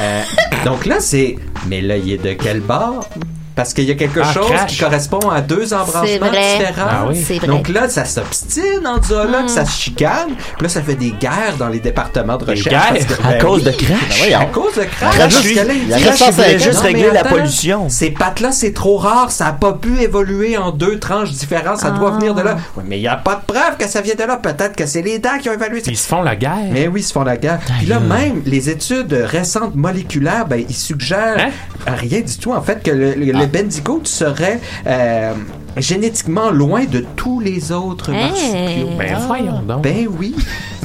euh, 0.01 0.22
donc 0.64 0.86
là, 0.86 1.01
c'est. 1.01 1.36
Mais 1.68 1.80
là, 1.80 1.97
il 1.97 2.12
est 2.12 2.22
de 2.22 2.32
quel 2.32 2.61
bord? 2.61 3.09
Parce 3.55 3.74
qu'il 3.74 3.84
y 3.84 3.90
a 3.90 3.94
quelque 3.94 4.20
Ah, 4.22 4.32
chose 4.32 4.50
crash. 4.50 4.70
qui 4.70 4.78
correspond 4.78 5.28
à 5.30 5.40
deux 5.40 5.74
embranchements 5.74 6.30
différents. 6.30 6.86
Ah 6.88 7.05
oui. 7.09 7.20
Vrai. 7.38 7.46
Donc 7.46 7.68
là, 7.68 7.88
ça 7.88 8.05
s'obstine 8.05 8.86
en 8.86 9.03
zoologue, 9.03 9.48
ça 9.48 9.64
se 9.66 9.78
chicane. 9.80 10.30
Puis 10.57 10.62
là, 10.62 10.68
ça 10.68 10.82
fait 10.82 10.94
des 10.94 11.11
guerres 11.11 11.57
dans 11.59 11.68
les 11.68 11.80
départements 11.80 12.36
de 12.36 12.44
Des 12.46 12.53
recherche. 12.53 12.68
guerres? 12.70 12.88
parce 12.92 13.05
que- 13.20 13.26
À 13.26 13.32
ben 13.32 13.38
cause 13.42 13.59
oui, 13.59 13.64
de 13.64 13.70
Crash? 13.84 14.32
À 14.32 14.44
cause 14.46 14.74
de 14.74 14.84
crash. 14.84 15.14
Il 15.44 15.50
il- 15.53 15.59
a 15.92 15.98
Crash, 15.98 16.20
il 16.20 16.53
Non, 16.53 16.59
juste 16.59 16.80
mais 16.82 16.88
régler 16.88 17.11
la 17.12 17.20
attends, 17.20 17.28
pollution. 17.30 17.88
Ces 17.88 18.11
pattes-là, 18.11 18.53
c'est 18.53 18.72
trop 18.72 18.96
rare. 18.96 19.30
Ça 19.30 19.44
n'a 19.46 19.53
pas 19.53 19.72
pu 19.74 20.00
évoluer 20.00 20.57
en 20.57 20.70
deux 20.70 20.98
tranches 20.98 21.30
différentes. 21.32 21.78
Ça 21.78 21.90
doit 21.90 22.12
Ah. 22.14 22.18
venir 22.18 22.34
de 22.34 22.42
là. 22.42 22.57
Oui, 22.76 22.84
mais 22.86 22.98
il 22.98 23.03
n'y 23.03 23.09
a 23.09 23.16
pas 23.16 23.34
de 23.36 23.53
preuve 23.53 23.76
que 23.78 23.86
ça 23.88 24.00
vient 24.00 24.14
de 24.14 24.24
là. 24.24 24.36
Peut-être 24.36 24.74
que 24.76 24.86
c'est 24.86 25.03
les 25.03 25.18
dents 25.18 25.38
qui 25.40 25.48
ont 25.50 25.53
évalué 25.55 25.80
ça. 25.80 25.90
Ils 25.90 25.96
se 25.98 26.09
font 26.09 26.22
la 26.22 26.36
guerre. 26.36 26.57
Mais 26.72 26.88
oui, 26.88 27.00
ils 27.00 27.05
se 27.05 27.12
font 27.12 27.22
la 27.24 27.36
guerre. 27.36 27.59
Puis 27.78 27.86
là, 27.86 28.00
même 28.00 28.42
les 28.46 28.70
études 28.70 29.12
récentes 29.12 29.74
moléculaires, 29.74 30.46
ben, 30.46 30.64
ils 30.68 30.74
suggèrent 30.74 31.36
Hein? 31.38 31.50
à 31.86 31.92
rien 31.94 32.20
du 32.20 32.36
tout, 32.38 32.53
en 32.53 32.62
fait, 32.62 32.82
que 32.82 32.90
le, 32.90 33.14
le, 33.43 33.47
Bendigo 33.47 34.01
serait 34.05 34.61
euh, 34.86 35.32
génétiquement 35.76 36.51
loin 36.51 36.84
de 36.84 37.05
tous 37.16 37.40
les 37.40 37.72
autres 37.72 38.11
marsupiaux. 38.12 38.88
Ben 38.99 39.16
voyons 39.26 39.61
donc. 39.62 39.82
Ben 39.82 40.07
oui. 40.18 40.34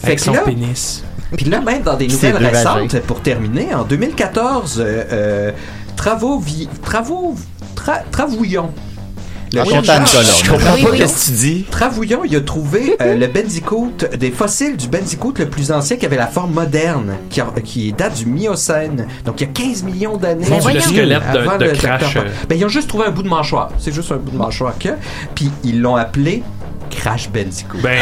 Fait 0.01 0.07
Avec 0.07 0.19
que 0.19 0.25
son 0.25 0.33
là, 0.33 0.41
pénis. 0.41 1.03
puis 1.35 1.45
là, 1.45 1.59
même 1.61 1.81
dans 1.83 1.95
des 1.97 2.07
nouvelles 2.07 2.37
récentes, 2.37 2.99
pour 3.01 3.21
terminer, 3.21 3.73
en 3.73 3.83
2014, 3.83 4.79
euh, 4.79 5.03
euh, 5.11 5.51
Travaux, 5.95 6.39
vi- 6.39 6.69
travaux, 6.83 7.33
tra- 7.75 8.03
Travouillon. 8.11 8.69
Le 9.53 9.63
Colonne. 9.63 9.83
Je 9.85 10.49
comprends 10.51 10.71
pas 10.71 11.07
ce 11.07 11.25
que 11.25 11.25
tu 11.25 11.31
dis. 11.31 11.65
Travouillon, 11.71 12.21
il 12.25 12.35
a 12.35 12.41
trouvé 12.41 12.95
euh, 13.01 13.15
le 13.15 13.27
Bendicoot, 13.27 14.05
des 14.17 14.31
fossiles 14.31 14.75
du 14.77 14.87
Bendicoot 14.87 15.33
le 15.39 15.47
plus 15.49 15.71
ancien 15.71 15.97
qui 15.97 16.05
avait 16.05 16.17
la 16.17 16.27
forme 16.27 16.53
moderne, 16.53 17.13
qui, 17.29 17.41
a- 17.41 17.53
qui 17.63 17.93
date 17.93 18.17
du 18.17 18.25
Miocène. 18.25 19.07
Donc 19.25 19.39
il 19.41 19.47
y 19.47 19.49
a 19.49 19.53
15 19.53 19.83
millions 19.83 20.17
d'années. 20.17 20.45
Le 20.49 20.79
squelette 20.79 21.31
de, 21.33 21.37
Avant 21.39 21.57
de 21.57 21.65
le 21.65 21.71
Crash. 21.71 22.15
euh, 22.17 22.21
Ben, 22.49 22.57
ils 22.57 22.65
ont 22.65 22.69
juste 22.69 22.87
trouvé 22.89 23.05
un 23.05 23.11
bout 23.11 23.23
de 23.23 23.29
mâchoire. 23.29 23.69
C'est 23.79 23.93
juste 23.93 24.11
un 24.11 24.17
bout 24.17 24.31
de 24.31 24.37
mâchoire 24.37 24.73
que. 24.77 24.89
Puis 25.35 25.49
ils 25.63 25.79
l'ont 25.81 25.95
appelé 25.95 26.43
Crash 26.97 27.29
Bendicoot. 27.29 27.79
Ben, 27.81 27.99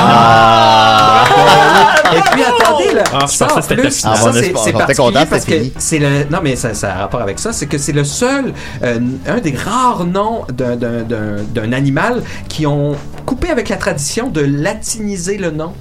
Et 2.15 2.21
puis 2.31 2.43
attendez 2.43 2.93
là, 2.93 3.03
Ah, 3.13 3.27
ça 3.27 3.47
en 3.55 3.61
plus. 3.61 4.03
Ah, 4.05 4.15
c'est 4.31 4.71
particulier 4.71 5.25
parce 5.29 5.45
que 5.45 5.53
c'est 5.77 5.99
le 5.99 6.25
non 6.31 6.39
mais 6.41 6.55
ça, 6.55 6.73
ça 6.73 6.93
a 6.93 6.97
rapport 6.99 7.21
avec 7.21 7.39
ça, 7.39 7.51
c'est 7.53 7.67
que 7.67 7.77
c'est 7.77 7.91
le 7.91 8.03
seul 8.03 8.53
euh, 8.83 8.99
un 9.27 9.37
des 9.39 9.55
rares 9.55 10.05
noms 10.05 10.43
d'un 10.51 10.75
d'un 10.75 11.01
d'un 11.03 11.43
d'un 11.53 11.71
animal 11.73 12.21
qui 12.47 12.65
ont 12.65 12.95
coupé 13.25 13.49
avec 13.49 13.69
la 13.69 13.77
tradition 13.77 14.29
de 14.29 14.41
latiniser 14.41 15.37
le 15.37 15.51
nom. 15.51 15.73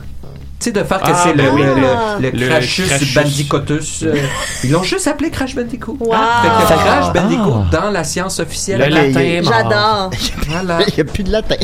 Tu 0.60 0.70
sais, 0.70 0.72
de 0.72 0.82
faire 0.82 1.00
que 1.00 1.10
Ah, 1.12 1.20
c'est 1.24 1.34
ben 1.34 1.46
le, 1.46 1.52
oui. 1.52 1.62
le, 1.62 2.30
le, 2.30 2.38
Le 2.38 2.48
Crashus 2.48 2.86
Crashus. 2.86 3.14
bandicotus. 3.14 4.02
euh, 4.04 4.14
ils 4.62 4.70
l'ont 4.70 4.82
juste 4.82 5.06
appelé 5.06 5.28
Crash 5.30 5.54
Bandicoot. 5.54 5.98
Wow. 6.00 6.12
Fait 6.12 6.16
que 6.16 6.72
Ah. 6.72 6.76
Crash 6.84 7.12
Bandicoot 7.12 7.64
Ah. 7.66 7.70
dans 7.82 7.90
la 7.90 8.02
science 8.04 8.40
officielle. 8.40 8.80
le 8.80 8.86
latin. 8.88 9.40
J'adore. 9.42 10.10
Voilà. 10.48 10.78
Il 10.88 10.94
n'y 10.94 11.00
a 11.00 11.04
plus 11.04 11.22
de 11.24 11.32
latin. 11.32 11.56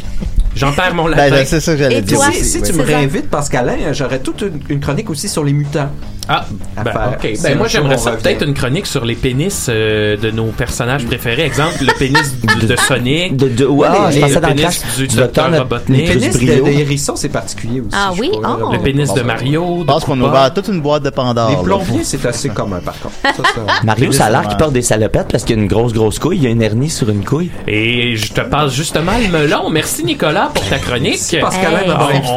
J'en 0.60 0.72
perds 0.72 0.94
mon 0.94 1.04
Ben, 1.04 1.16
latin. 1.16 1.42
c'est 1.46 1.60
ça 1.60 1.72
que 1.72 1.78
j'allais 1.78 1.98
Et 1.98 2.02
dire. 2.02 2.18
toi? 2.18 2.28
aussi, 2.28 2.44
Si, 2.44 2.62
tu 2.62 2.72
me 2.72 2.82
réinvites, 2.82 3.28
Pascalin, 3.30 3.92
j'aurais 3.92 4.20
toute 4.20 4.42
une, 4.42 4.60
une 4.68 4.80
chronique 4.80 5.10
aussi 5.10 5.28
sur 5.28 5.42
les 5.44 5.52
mutants. 5.52 5.90
Ah, 6.32 6.44
à 6.76 6.84
ben, 6.84 6.92
faire. 6.92 7.12
ok. 7.18 7.42
Ben, 7.42 7.58
moi, 7.58 7.66
j'aimerais 7.66 7.96
on 7.96 7.98
ça 7.98 8.12
peut-être 8.12 8.46
une 8.46 8.54
chronique 8.54 8.86
sur 8.86 9.04
les 9.04 9.16
pénis 9.16 9.66
euh, 9.68 10.16
de 10.16 10.30
nos 10.30 10.44
personnages 10.46 11.04
préférés. 11.04 11.42
Exemple, 11.42 11.74
le 11.80 11.92
pénis 11.98 12.36
de, 12.60 12.66
de 12.66 12.76
Sonic. 12.76 13.36
De, 13.36 13.48
de, 13.48 13.66
ouais, 13.66 13.88
les- 14.10 14.14
je 14.16 14.20
pensais 14.20 14.40
dans 14.40 14.48
le 14.48 14.54
pénis 14.54 14.84
du 14.96 15.06
docteur 15.08 15.58
Robotnik. 15.58 16.08
Les 16.14 16.28
Plus 16.30 16.38
pénis 16.38 16.62
de, 16.62 16.68
hérisson, 16.68 17.16
c'est 17.16 17.28
particulier 17.30 17.80
aussi. 17.80 17.90
Ah 17.92 18.12
oui? 18.16 18.30
crois. 18.32 18.58
Oh. 18.64 18.72
Le 18.72 18.78
pénis 18.78 19.12
de 19.12 19.22
Mario. 19.22 19.78
Je 19.80 19.84
pense 19.86 20.04
qu'on 20.04 20.20
ouvert 20.20 20.54
toute 20.54 20.68
une 20.68 20.80
boîte 20.80 21.02
de 21.02 21.10
Pandore. 21.10 21.50
Les 21.50 21.56
plombiers, 21.64 22.04
c'est 22.04 22.24
assez 22.26 22.48
commun, 22.50 22.78
par 22.84 22.94
contre. 23.00 23.14
Ça, 23.22 23.42
ça- 23.54 23.82
Mario, 23.84 24.12
ça 24.12 24.26
a 24.26 24.30
l'air 24.30 24.46
qu'il 24.46 24.56
porte 24.56 24.72
des 24.72 24.82
salopettes 24.82 25.28
parce 25.32 25.42
qu'il 25.44 25.58
a 25.58 25.62
une 25.62 25.68
grosse, 25.68 25.92
grosse 25.92 26.18
couille. 26.20 26.36
Il 26.36 26.44
y 26.44 26.46
a 26.46 26.50
une 26.50 26.62
hernie 26.62 26.90
sur 26.90 27.10
une 27.10 27.24
couille. 27.24 27.50
Et 27.66 28.14
je 28.14 28.32
te 28.32 28.40
passe 28.40 28.72
justement 28.72 29.12
le 29.20 29.28
melon. 29.36 29.68
Merci 29.70 30.04
Nicolas 30.04 30.50
pour 30.54 30.64
ta 30.68 30.78
chronique. 30.78 31.18
Merci, 31.20 31.38
Pascalin, 31.38 31.80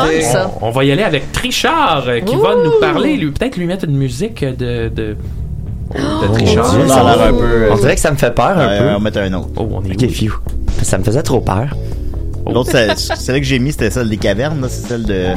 Hey, 0.10 0.24
ça. 0.24 0.52
On, 0.62 0.68
on 0.68 0.72
va 0.72 0.84
y 0.84 0.92
aller 0.92 1.04
avec 1.04 1.32
Trichard 1.32 2.06
euh, 2.08 2.20
qui 2.22 2.36
va 2.36 2.56
nous 2.56 2.80
parler, 2.80 3.18
lui 3.18 3.32
peut-être 3.32 3.58
lui 3.58 3.66
mettre 3.66 3.83
une 3.84 3.98
musique 3.98 4.44
de 4.44 4.90
de, 4.90 5.16
de 5.94 6.34
Trichard. 6.34 6.72
Dieu, 6.76 6.88
Ça 6.88 7.02
a 7.08 7.16
l'air 7.16 7.28
un 7.28 7.34
peu. 7.34 7.44
euh, 7.44 7.70
On 7.72 7.76
dirait 7.78 7.96
que 7.96 8.02
ça 8.02 8.12
me 8.12 8.18
fait 8.18 8.34
peur 8.34 8.58
un 8.58 8.68
ouais, 8.68 8.80
peu. 8.80 8.86
On 8.90 8.94
va 8.94 9.00
mettre 9.00 9.20
un 9.20 9.34
autre. 9.34 9.50
Oh, 9.58 9.70
on 9.72 9.84
est 9.86 9.94
Ok, 10.04 10.10
phew. 10.10 10.32
Ça 10.82 10.98
me 10.98 11.04
faisait 11.04 11.24
trop 11.24 11.40
peur. 11.42 11.76
L'autre, 12.52 12.72
c'est- 12.72 12.98
celle 13.16 13.40
que 13.40 13.46
j'ai 13.46 13.60
mis, 13.60 13.72
c'était 13.72 13.90
celle 13.90 14.10
des 14.10 14.18
cavernes, 14.18 14.60
là, 14.62 14.68
c'est 14.70 14.86
celle 14.88 15.04
de, 15.04 15.28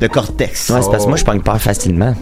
de 0.00 0.06
Cortex. 0.06 0.70
Ouais, 0.70 0.80
c'est 0.82 0.90
parce 0.90 1.04
que 1.04 1.08
moi, 1.08 1.18
je 1.18 1.24
pogne 1.24 1.40
peur 1.42 1.60
facilement. 1.60 2.14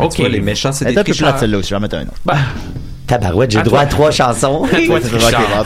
Ok. 0.00 0.10
Tu 0.14 0.22
vois, 0.22 0.30
les 0.30 0.40
méchants, 0.40 0.72
c'est 0.72 0.84
des 0.86 0.92
est 0.92 0.98
un 0.98 1.04
peu 1.04 1.10
tricheurs. 1.10 1.28
plate 1.28 1.40
celle-là 1.40 1.58
aussi, 1.58 1.68
je 1.68 1.74
vais 1.74 1.78
en 1.78 1.80
mettre 1.80 1.96
un 1.96 2.02
autre. 2.02 2.12
Bah, 2.24 2.36
Tabarouette, 3.20 3.50
j'ai 3.50 3.62
droit 3.62 3.80
toi. 3.80 3.80
à 3.80 3.86
trois 3.86 4.10
chansons. 4.10 4.62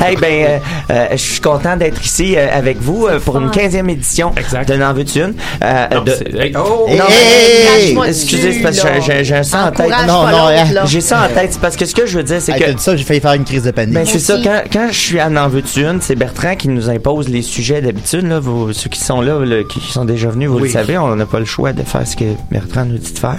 Hey, 0.00 0.16
ben, 0.16 0.44
euh, 0.44 0.58
euh, 0.90 1.06
je 1.12 1.16
suis 1.16 1.40
content 1.40 1.76
d'être 1.76 2.04
ici 2.04 2.34
euh, 2.36 2.46
avec 2.52 2.78
vous 2.80 3.06
euh, 3.06 3.18
pour 3.20 3.38
une 3.38 3.50
15e 3.50 3.88
édition 3.88 4.32
Exact. 4.36 4.68
de 4.68 4.74
N'en 4.76 4.92
veux-tu 4.92 5.20
une? 5.20 5.34
Euh, 5.62 5.86
non, 5.94 6.02
de- 6.02 6.10
hey, 6.40 6.52
Oh! 6.56 6.86
Hey, 6.88 6.98
Non, 6.98 7.04
hey, 7.08 7.64
Crache-moi 7.84 8.08
Excusez, 8.08 8.52
c'est 8.54 8.60
parce 8.60 8.80
que 8.80 8.88
j'ai- 9.00 9.24
j'ai 9.24 9.24
j'ai 9.24 9.42
ça 9.44 9.66
en 9.66 9.70
tête. 9.72 9.90
Non, 10.06 10.26
non. 10.26 10.86
J'ai 10.86 11.00
ça 11.00 11.22
en 11.24 11.34
tête. 11.34 11.52
C'est 11.52 11.60
parce 11.60 11.76
que 11.76 11.84
ce 11.86 11.94
que 11.94 12.06
je 12.06 12.16
veux 12.18 12.24
dire, 12.24 12.40
c'est 12.40 12.52
que 12.58 12.80
ça, 12.80 12.96
j'ai 12.96 13.04
failli 13.04 13.20
faire 13.20 13.32
une 13.34 13.44
crise 13.44 13.62
de 13.62 13.70
panique. 13.70 13.94
Ben, 13.94 14.04
c'est 14.06 14.18
ça. 14.18 14.38
Quand, 14.42 14.62
quand 14.72 14.88
je 14.90 14.98
suis 14.98 15.20
à 15.20 15.28
N'en 15.28 15.48
veux-tu 15.48 15.80
une, 15.84 16.00
c'est 16.00 16.16
Bertrand 16.16 16.56
qui 16.56 16.68
nous 16.68 16.90
impose 16.90 17.28
les 17.28 17.42
sujets 17.42 17.80
d'habitude. 17.80 18.26
Là, 18.28 18.38
vous, 18.40 18.72
ceux 18.72 18.90
qui 18.90 19.00
sont 19.00 19.20
là, 19.20 19.38
là, 19.44 19.62
qui 19.68 19.80
sont 19.92 20.04
déjà 20.04 20.28
venus, 20.28 20.48
vous 20.48 20.56
Oui. 20.58 20.68
le 20.68 20.72
savez, 20.72 20.98
on 20.98 21.14
n'a 21.14 21.26
pas 21.26 21.38
le 21.38 21.44
choix 21.44 21.72
de 21.72 21.82
faire 21.82 22.06
ce 22.06 22.16
que 22.16 22.24
Bertrand 22.50 22.84
nous 22.84 22.98
dit 22.98 23.12
de 23.12 23.18
faire. 23.18 23.38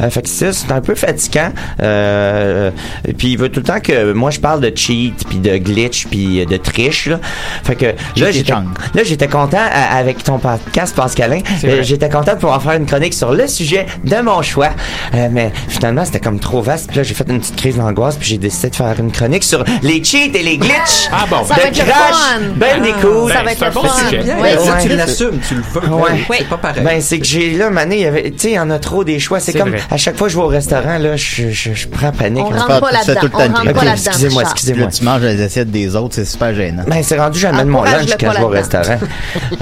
Euh, 0.00 0.08
fait 0.10 0.22
que 0.22 0.28
ça, 0.28 0.52
c'est 0.52 0.72
un 0.72 0.80
peu 0.80 0.94
fatigant. 0.94 1.50
Euh, 1.82 2.70
et 3.06 3.12
puis 3.12 3.36
il 3.42 3.46
veut 3.46 3.48
tout 3.50 3.60
le 3.60 3.66
temps 3.66 3.80
que 3.80 4.12
moi 4.12 4.30
je 4.30 4.38
parle 4.38 4.60
de 4.60 4.72
cheat, 4.74 5.14
puis 5.28 5.38
de 5.38 5.56
glitch, 5.56 6.06
puis 6.06 6.46
de 6.46 6.56
triche. 6.56 7.06
Là. 7.06 7.18
Fait 7.64 7.74
que 7.74 7.86
là, 8.20 8.30
j'étais, 8.30 8.52
là, 8.52 9.02
j'étais 9.04 9.26
content 9.26 9.58
à- 9.58 9.96
avec 9.96 10.22
ton 10.22 10.38
podcast, 10.38 10.94
Pascalin. 10.94 11.40
Euh, 11.64 11.82
j'étais 11.82 12.08
content 12.08 12.34
de 12.34 12.38
pouvoir 12.38 12.62
faire 12.62 12.74
une 12.74 12.86
chronique 12.86 13.14
sur 13.14 13.32
le 13.32 13.46
sujet 13.48 13.86
de 14.04 14.16
mon 14.20 14.42
choix. 14.42 14.70
Euh, 15.14 15.28
mais 15.32 15.50
finalement, 15.68 16.04
c'était 16.04 16.20
comme 16.20 16.38
trop 16.38 16.62
vaste. 16.62 16.86
Puis 16.88 16.98
là, 16.98 17.02
j'ai 17.02 17.14
fait 17.14 17.28
une 17.28 17.40
petite 17.40 17.56
crise 17.56 17.76
d'angoisse, 17.76 18.16
puis 18.16 18.28
j'ai 18.28 18.38
décidé 18.38 18.70
de 18.70 18.76
faire 18.76 18.94
une 19.00 19.10
chronique 19.10 19.42
sur 19.44 19.64
les 19.82 20.02
cheats 20.04 20.30
et 20.34 20.42
les 20.42 20.56
glitches. 20.58 21.08
Ah 21.10 21.24
bon. 21.28 21.44
Ça 21.44 21.54
de 21.56 21.60
va 21.60 21.66
être 21.66 21.78
le 21.78 21.84
Crash, 21.84 22.14
fun. 22.14 22.40
Ben 22.56 22.82
des 22.82 22.90
Ah. 22.92 23.02
Ben, 23.02 23.28
Ça 23.34 23.42
va 23.42 23.48
c'est 23.48 23.52
être 23.54 23.62
un 23.62 23.66
le 23.68 23.72
bon 23.74 23.82
fun. 23.82 24.04
sujet. 24.08 24.22
Bien, 24.22 24.36
Ouais. 24.36 24.56
Ouais. 24.56 24.82
tu 24.82 24.88
l'assumes, 24.90 25.40
tu 25.48 25.54
le 25.56 25.62
veux. 25.62 25.88
Ouais. 25.94 26.10
C'est 26.38 26.48
pas 26.48 26.56
pareil. 26.58 26.84
Ben, 26.84 27.00
c'est 27.00 27.18
que 27.18 27.24
j'ai 27.26 27.50
là, 27.54 27.70
mané, 27.70 27.96
il 27.96 28.02
y 28.02 28.06
avait, 28.06 28.30
tu 28.30 28.38
sais, 28.38 28.48
il 28.50 28.54
y 28.54 28.58
en 28.58 28.70
a 28.70 28.78
trop 28.78 29.02
des 29.02 29.18
choix. 29.18 29.40
C'est 29.40 29.52
comme, 29.52 29.70
vrai. 29.70 29.80
à 29.90 29.96
chaque 29.96 30.16
fois 30.16 30.26
que 30.28 30.32
je 30.32 30.38
vais 30.38 30.44
au 30.44 30.48
restaurant, 30.48 30.98
là, 30.98 31.16
je, 31.16 31.50
je, 31.50 31.72
je 31.74 31.88
prends 31.88 32.12
panique. 32.12 32.44
On 32.44 32.50
rentre 32.50 32.80
pas 32.80 32.92
ça 33.02 33.14
là-dedans. 33.14 33.20
Tout 33.30 33.36
le 33.38 33.44
On 33.44 33.52
temps. 33.52 33.62
là-dedans. 33.64 33.92
excusez-moi, 33.94 34.42
excusez-moi. 34.42 34.84
Là, 34.86 34.90
tu 34.92 35.04
manges 35.04 35.22
les 35.22 35.42
assiettes 35.42 35.70
des 35.70 35.96
autres, 35.96 36.14
c'est 36.14 36.24
super 36.24 36.54
gênant. 36.54 36.82
Ben, 36.86 37.02
c'est 37.02 37.18
rendu, 37.18 37.38
j'amène 37.38 37.68
mon 37.68 37.78
Encourage-le 37.80 38.06
lunch 38.10 38.16
quand 38.20 38.32
je 38.32 38.38
vais 38.38 38.44
au 38.44 38.48
restaurant. 38.48 38.98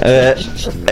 euh, 0.05 0.33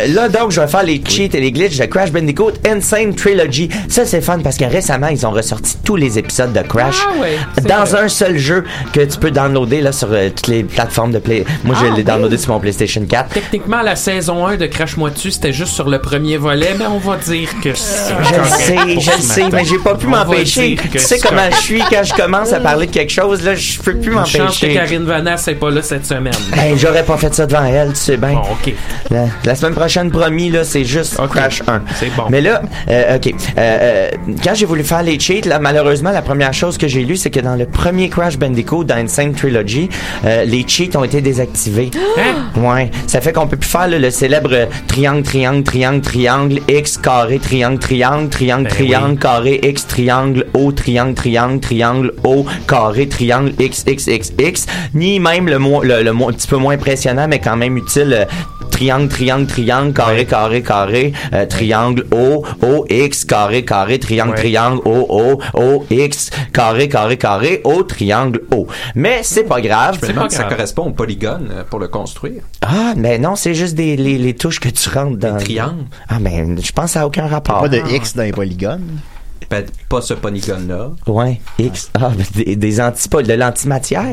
là, 0.09 0.29
donc, 0.29 0.51
je 0.51 0.61
vais 0.61 0.67
faire 0.67 0.83
les 0.83 1.01
cheats 1.07 1.29
et 1.33 1.39
les 1.39 1.51
glitches 1.51 1.77
de 1.77 1.85
Crash 1.85 2.11
Bandicoot 2.11 2.53
Insane 2.67 3.13
Trilogy. 3.15 3.69
Ça, 3.87 4.05
c'est 4.05 4.21
fun 4.21 4.39
parce 4.39 4.57
que 4.57 4.65
récemment, 4.65 5.07
ils 5.07 5.25
ont 5.25 5.31
ressorti 5.31 5.77
tous 5.83 5.95
les 5.95 6.17
épisodes 6.19 6.53
de 6.53 6.61
Crash 6.61 6.95
Ah 7.05 7.61
dans 7.61 7.83
vrai. 7.85 8.03
un 8.03 8.07
seul 8.07 8.37
jeu 8.37 8.63
que 8.93 9.01
tu 9.01 9.17
peux 9.19 9.31
downloader 9.31 9.81
là, 9.81 9.91
sur 9.91 10.09
euh, 10.11 10.29
toutes 10.29 10.47
les 10.47 10.63
plateformes 10.63 11.11
de 11.11 11.19
Play. 11.19 11.45
Moi, 11.63 11.75
je 11.79 11.85
Ah, 11.85 11.89
l'ai 11.89 11.97
oui. 11.97 12.03
downloadé 12.03 12.37
sur 12.37 12.53
mon 12.53 12.59
PlayStation 12.59 13.03
4. 13.07 13.29
Techniquement, 13.33 13.81
la 13.81 13.95
saison 13.95 14.45
1 14.45 14.57
de 14.57 14.65
Crash-moi 14.67 15.09
dessus, 15.11 15.31
c'était 15.31 15.53
juste 15.53 15.73
sur 15.73 15.89
le 15.89 15.99
premier 15.99 16.37
volet, 16.37 16.75
mais 16.77 16.85
on 16.87 16.97
va 16.99 17.17
dire 17.17 17.49
que 17.63 17.73
c'est 17.73 18.13
Je 18.23 18.39
le 18.39 18.45
sais, 18.45 18.99
je 18.99 19.11
le 19.17 19.21
sais, 19.21 19.43
mais 19.51 19.65
j'ai 19.65 19.77
pas 19.79 19.95
pu 19.95 20.07
m'empêcher. 20.07 20.77
Tu 20.91 20.99
sais 20.99 21.19
comment 21.19 21.49
je 21.51 21.55
suis 21.57 21.79
quand 21.89 22.03
je 22.03 22.13
commence 22.13 22.53
de 22.59 22.63
parler 22.63 22.85
de 22.87 22.91
quelque 22.91 23.11
chose, 23.11 23.43
là, 23.43 23.55
je 23.55 23.79
peux 23.79 23.95
plus 23.95 24.11
Une 24.11 24.25
chance 24.25 24.59
que 24.59 24.65
m'empêcher. 24.65 24.73
Karine 24.73 25.03
Vanasse 25.03 25.47
n'est 25.47 25.55
pas 25.55 25.69
là 25.69 25.81
cette 25.81 26.05
semaine. 26.05 26.33
Ben, 26.55 26.77
j'aurais 26.77 27.03
pas 27.03 27.15
fait 27.17 27.33
ça 27.33 27.45
devant 27.45 27.63
elle, 27.63 27.89
tu 27.89 27.95
sais 27.95 28.17
bien. 28.17 28.33
Bon, 28.33 28.41
ok. 28.41 28.73
La, 29.11 29.25
la 29.45 29.55
semaine 29.55 29.73
prochaine, 29.75 30.11
promis, 30.11 30.49
là, 30.49 30.63
c'est 30.63 30.83
juste 30.83 31.17
Crash 31.29 31.61
1. 31.65 31.81
C'est 31.95 32.13
bon. 32.15 32.23
Mais 32.29 32.41
là, 32.41 32.61
euh, 32.89 33.15
OK. 33.15 33.27
Euh, 33.27 33.31
euh, 33.57 34.09
quand 34.43 34.53
j'ai 34.55 34.65
voulu 34.65 34.83
faire 34.83 35.03
les 35.03 35.19
cheats, 35.19 35.45
là, 35.45 35.59
malheureusement, 35.59 36.11
la 36.11 36.21
première 36.21 36.53
chose 36.53 36.77
que 36.77 36.87
j'ai 36.87 37.03
lue, 37.03 37.15
c'est 37.15 37.29
que 37.29 37.39
dans 37.39 37.55
le 37.55 37.65
premier 37.65 38.09
Crash 38.09 38.37
Bandicoot, 38.37 38.83
dans 38.83 38.95
Insane 38.95 39.33
Trilogy, 39.33 39.89
euh, 40.25 40.43
les 40.43 40.65
cheats 40.67 40.97
ont 40.97 41.03
été 41.03 41.21
désactivés. 41.21 41.91
Hein? 42.19 42.59
Ouais. 42.59 42.91
Ça 43.07 43.21
fait 43.21 43.31
qu'on 43.31 43.47
peut 43.47 43.55
plus 43.55 43.69
faire 43.69 43.87
là, 43.87 43.97
le 43.97 44.09
célèbre 44.09 44.67
triangle, 44.87 45.23
triangle, 45.23 45.63
triangle, 45.63 46.01
triangle, 46.01 46.59
X, 46.67 46.97
carré, 46.97 47.39
triangle, 47.39 47.79
triangle, 47.79 48.27
triangle, 48.29 48.63
Ben 48.63 48.73
triangle, 48.73 49.19
carré, 49.19 49.59
X, 49.63 49.87
triangle, 49.87 50.45
O, 50.53 50.71
triangle, 50.71 51.13
triangle, 51.13 51.59
triangle, 51.61 52.11
O, 52.25 52.45
carré, 52.67 53.07
triangle, 53.07 53.53
X, 53.59 53.83
X, 53.87 54.07
X, 54.07 54.33
X, 54.39 54.65
ni 54.93 55.19
même 55.19 55.47
le, 55.47 55.59
mo- 55.59 55.83
le, 55.83 56.03
le 56.03 56.13
mo- 56.13 56.29
un 56.29 56.33
petit 56.33 56.47
peu 56.47 56.57
moins 56.57 56.73
impressionnant, 56.75 57.27
mais 57.27 57.39
quand 57.39 57.55
même 57.57 57.77
utile, 57.77 58.13
euh, 58.13 58.25
triangle, 58.71 59.07
triangle, 59.09 59.45
triangle, 59.47 59.93
carré, 59.93 60.25
carré, 60.25 60.61
carré, 60.61 61.13
euh, 61.33 61.45
triangle, 61.45 62.05
O, 62.11 62.45
O, 62.61 62.85
X, 62.89 63.25
carré, 63.25 63.65
carré, 63.65 63.99
triangle, 63.99 64.31
Ouais. 64.31 64.37
triangle, 64.37 64.81
O, 64.85 65.05
O, 65.09 65.39
O, 65.59 65.85
X, 65.89 66.29
carré, 66.53 66.87
carré, 66.87 67.17
carré, 67.17 67.61
O, 67.63 67.83
triangle, 67.83 68.41
O. 68.51 68.67
Mais 68.95 69.19
c'est 69.23 69.43
pas 69.43 69.61
grave. 69.61 69.97
Je 70.01 70.07
me 70.07 70.13
demande 70.13 70.31
si 70.31 70.37
ça 70.37 70.43
correspond 70.43 70.83
au 70.87 70.91
polygone 70.91 71.49
euh, 71.51 71.63
pour 71.69 71.79
le 71.79 71.87
construire. 71.87 72.41
Ah, 72.61 72.93
mais 72.95 73.17
non, 73.17 73.35
c'est 73.35 73.53
juste 73.53 73.75
des, 73.75 73.97
les, 73.97 74.17
les 74.17 74.33
touches 74.35 74.59
que 74.59 74.69
tu 74.69 74.89
rentres 74.89 75.17
dans. 75.17 75.37
triangles. 75.37 75.85
Ah, 76.07 76.19
mais 76.19 76.45
je 76.61 76.71
pense 76.71 76.85
que 76.85 76.91
ça 76.91 76.99
n'a 76.99 77.07
aucun 77.07 77.27
rapport. 77.27 77.61
Pas 77.61 77.69
de 77.69 77.81
X 77.91 78.15
dans 78.15 78.23
les 78.23 78.31
polygones? 78.31 78.99
Pas 79.89 80.01
ce 80.01 80.13
polygone-là. 80.13 80.89
Ouais, 81.07 81.41
X. 81.57 81.89
Ah, 81.99 82.11
mais 82.15 82.23
des, 82.45 82.55
des 82.55 82.81
antipodes, 82.81 83.25
de 83.25 83.33
l'antimatière. 83.33 84.03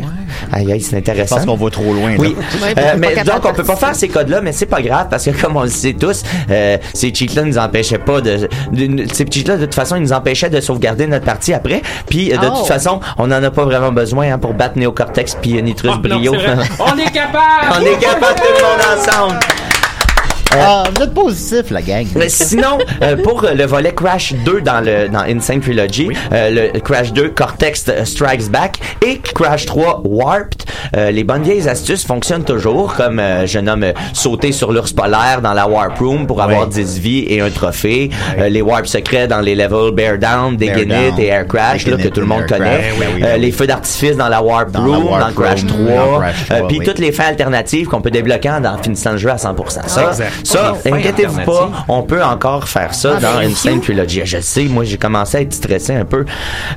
Aïe, 0.51 0.73
aïe, 0.73 0.81
c'est 0.81 0.93
Je 0.93 0.97
intéressant. 0.97 1.37
pense 1.37 1.45
qu'on 1.45 1.57
va 1.57 1.71
trop 1.71 1.93
loin. 1.93 2.13
là. 2.13 2.17
Oui, 2.19 2.35
Ouais, 2.63 2.75
Euh, 2.79 2.95
mais 2.97 3.15
donc 3.23 3.45
on 3.45 3.53
peut 3.53 3.63
pas 3.65 3.77
faire 3.77 3.95
ces 3.95 4.09
codes-là, 4.09 4.41
mais 4.41 4.53
c'est 4.53 4.65
pas 4.67 4.81
grave 4.81 5.09
parce 5.11 5.25
que 5.27 5.31
comme 5.31 5.57
on 5.57 5.63
le 5.63 5.69
sait 5.69 5.93
tous, 5.93 6.23
euh, 6.51 6.79
ces 6.95 7.13
cheats-là 7.15 7.43
nous 7.43 7.59
empêchaient 7.59 7.99
pas 7.99 8.21
de, 8.23 8.49
de- 8.73 9.07
ces 9.13 9.27
cheats-là 9.31 9.57
de 9.59 9.67
toute 9.67 9.75
façon 9.75 9.97
ils 9.97 10.03
nous 10.03 10.13
empêchaient 10.15 10.49
de 10.51 10.61
sauvegarder 10.61 11.07
notre 11.07 11.25
partie 11.27 11.53
après. 11.53 11.83
Puis 12.09 12.33
euh, 12.33 12.39
de 12.39 12.47
Oh. 12.47 12.57
toute 12.59 12.67
façon 12.69 13.01
on 13.19 13.25
en 13.31 13.43
a 13.43 13.51
pas 13.51 13.65
vraiment 13.65 13.93
besoin 13.93 14.33
hein, 14.33 14.39
pour 14.39 14.55
battre 14.55 14.79
Néocortex 14.79 15.37
puis 15.43 15.63
Nitrus 15.63 15.91
Oh, 15.95 15.97
non, 16.09 16.17
Brio. 16.17 16.33
On 16.81 16.97
est 16.99 17.11
capable! 17.13 17.77
on 17.79 17.83
est 17.83 17.99
capable 17.99 18.37
tout 18.37 18.43
le 18.57 18.63
monde 18.63 18.99
ensemble. 18.99 19.39
Ah, 20.59 20.85
vous 20.95 21.03
êtes 21.03 21.13
positif, 21.13 21.71
la 21.71 21.83
gang. 21.83 22.07
Mais 22.15 22.29
sinon, 22.31 22.79
euh, 23.03 23.17
pour 23.23 23.45
euh, 23.45 23.53
le 23.53 23.65
volet 23.67 23.93
Crash 23.93 24.33
2 24.45 24.63
dans 24.63 24.81
le 24.81 25.09
dans 25.09 25.21
Insane 25.21 25.61
Trilogy, 25.61 26.09
euh, 26.33 26.71
le 26.73 26.81
Crash 26.81 27.13
2 27.13 27.29
Cortex 27.31 27.85
euh, 27.89 28.05
Strikes 28.07 28.49
Back 28.51 28.79
et 29.05 29.19
Crash 29.19 29.67
3 29.67 30.03
Warped, 30.05 30.63
euh, 30.97 31.11
les 31.11 31.25
bonnes 31.25 31.43
vieilles 31.43 31.69
astuces 31.69 32.07
fonctionnent 32.07 32.45
toujours, 32.45 32.95
comme 32.95 33.19
euh, 33.19 33.47
je 33.47 33.59
nomme 33.59 33.83
euh, 33.83 33.93
sauter 34.15 34.53
sur 34.53 34.73
l'ours 34.73 34.93
polaire 34.93 35.43
dans 35.43 35.53
la 35.53 35.67
Warp 35.69 35.99
Room 35.99 36.27
pour 36.27 36.41
avoir 36.41 36.67
10 36.69 36.99
vies 37.01 37.27
et 37.29 37.41
un 37.43 37.51
trophée, 37.51 38.11
euh, 38.39 38.49
les 38.49 38.63
warps 38.63 38.89
secrets 38.89 39.29
dans 39.29 39.41
les 39.41 39.55
levels 39.55 39.93
Bear 39.93 40.17
Down, 40.19 40.57
Degenit 40.57 41.21
et 41.21 41.27
Air 41.27 41.47
Crash, 41.47 41.87
là, 41.87 41.97
que 41.99 42.09
tout 42.09 42.21
le 42.21 42.27
monde 42.27 42.47
connaît, 42.49 42.93
oui, 42.99 43.23
Euh, 43.23 43.37
les 43.37 43.47
oui. 43.49 43.53
feux 43.53 43.67
d'artifice 43.67 44.17
dans 44.17 44.29
la 44.29 44.43
Warp 44.43 44.71
Dans 44.71 44.87
la 44.87 44.97
Room, 44.97 45.05
Warp 45.07 45.21
dans 45.35 45.43
Crash 45.43 45.61
Room, 45.63 45.87
3, 45.87 45.97
dans 45.97 46.19
Crash 46.21 46.37
euh, 46.51 46.57
3, 46.59 46.69
puis 46.69 46.79
oui. 46.79 46.87
toutes 46.87 46.99
les 46.99 47.13
fins 47.13 47.25
alternatives 47.27 47.89
qu'on 47.89 48.01
peut 48.01 48.11
débloquer 48.11 48.51
en 48.51 48.65
en 48.65 48.79
finissant 48.79 49.13
le 49.13 49.19
jeu 49.19 49.29
à 49.31 49.37
100%. 49.37 49.89
Ça, 49.89 50.09
Exact. 50.11 50.33
Ça, 50.45 50.75
inquiétez-vous 50.85 51.43
pas, 51.43 51.71
on 51.89 52.03
peut 52.03 52.23
encore 52.23 52.69
faire 52.69 52.95
ça 52.95 53.15
Ah, 53.17 53.21
dans 53.21 53.39
ben, 53.39 53.51
Insane 53.51 53.81
Trilogy. 53.81 54.23
Je 54.25 54.39
sais, 54.41 54.65
moi 54.65 54.85
j'ai 54.85 54.97
commencé 54.99 55.39
à 55.39 55.41
être 55.41 55.53
stressé 55.55 55.95
un 55.95 56.05
peu. 56.05 56.25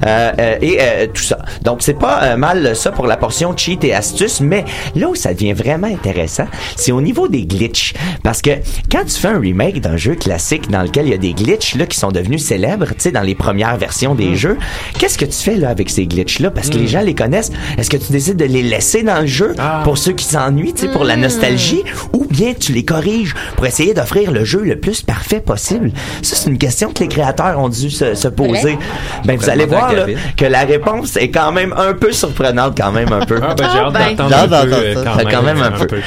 Euh, 0.06 0.32
euh, 0.40 0.56
et 0.62 0.78
euh, 0.80 1.08
tout 1.14 1.22
ça. 1.22 1.40
Donc 1.64 1.82
c'est 1.82 1.94
pas 1.98 2.24
euh, 2.24 2.36
mal 2.38 2.76
ça 2.76 2.92
pour 2.92 3.08
la 3.08 3.18
portion 3.18 3.56
cheat 3.56 3.84
et 3.84 3.94
astuces, 3.94 4.42
mais 4.42 4.66
là 4.96 5.08
où 5.10 5.16
ça 5.16 5.34
devient 5.34 5.54
vraiment 5.54 5.88
intéressant, 5.88 6.46
c'est 6.76 6.92
au 6.92 7.02
niveau 7.02 7.28
des 7.28 7.46
glitches. 7.46 7.94
Parce 8.24 8.42
que 8.42 8.52
quand 8.92 9.04
tu 9.06 9.16
fais 9.16 9.28
un 9.30 9.40
remake 9.40 9.82
d'un 9.82 9.98
jeu 9.98 10.16
classique 10.16 10.70
dans 10.70 10.82
lequel 10.82 11.06
il 11.08 11.12
y 11.12 11.16
a 11.16 11.18
des 11.18 11.34
glitches 11.34 11.76
là 11.76 11.86
qui 11.86 11.98
sont 11.98 12.12
devenus 12.12 12.44
célèbres, 12.44 12.88
tu 12.90 12.96
sais 12.98 13.12
dans 13.12 13.22
les 13.22 13.36
premières 13.36 13.78
versions 13.78 14.16
des 14.16 14.36
jeux, 14.36 14.58
qu'est-ce 14.98 15.18
que 15.18 15.26
tu 15.26 15.34
fais 15.38 15.56
là 15.56 15.70
avec 15.70 15.90
ces 15.90 16.06
glitches 16.08 16.40
là 16.40 16.52
Parce 16.52 16.70
que 16.70 16.78
les 16.78 16.88
gens 16.88 17.02
les 17.02 17.16
connaissent. 17.16 17.52
Est-ce 17.78 17.90
que 17.90 17.98
tu 17.98 18.12
décides 18.12 18.38
de 18.38 18.46
les 18.46 18.62
laisser 18.64 19.04
dans 19.04 19.22
le 19.22 19.28
jeu 19.28 19.56
Ah. 19.58 19.82
pour 19.84 19.98
ceux 19.98 20.14
qui 20.14 20.26
s'ennuient, 20.26 20.74
tu 20.74 20.82
sais, 20.82 20.88
pour 20.92 21.04
la 21.04 21.16
nostalgie, 21.16 21.84
ou 22.14 22.26
bien 22.30 22.54
tu 22.60 22.72
les 22.74 22.84
corriges? 22.84 23.34
Pour 23.56 23.66
essayer 23.66 23.94
d'offrir 23.94 24.32
le 24.32 24.44
jeu 24.44 24.62
le 24.64 24.80
plus 24.80 25.02
parfait 25.02 25.40
possible? 25.40 25.92
Ça, 26.22 26.36
c'est 26.36 26.50
une 26.50 26.58
question 26.58 26.92
que 26.92 27.00
les 27.04 27.08
créateurs 27.08 27.60
ont 27.60 27.70
dû 27.70 27.90
se, 27.90 28.16
se 28.16 28.28
poser. 28.28 28.78
Ben, 29.26 29.38
vous 29.38 29.50
allez 29.50 29.66
voir 29.66 29.94
là, 29.94 30.06
que 30.38 30.46
la 30.46 30.62
réponse 30.62 31.18
est 31.18 31.30
quand 31.30 31.52
même 31.52 31.74
un 31.78 31.94
peu 31.94 32.12
surprenante, 32.12 32.78
quand 32.78 32.92
même 32.92 33.12
un 33.12 33.26
peu. 33.26 33.40
Ah, 33.42 33.54
ben, 33.56 33.70
j'ai 33.72 33.80
Ah, 33.80 33.86
hâte 33.86 33.94
ben. 33.94 34.16
d'entendre 34.16 34.30
J'ai 34.30 34.36
un 34.36 34.54
hâte 34.54 34.70
peu, 34.70 34.76
euh, 34.76 35.24
quand 35.32 35.44
même, 35.44 35.62
un 35.62 35.66
un 35.74 35.86
peu. 35.86 36.00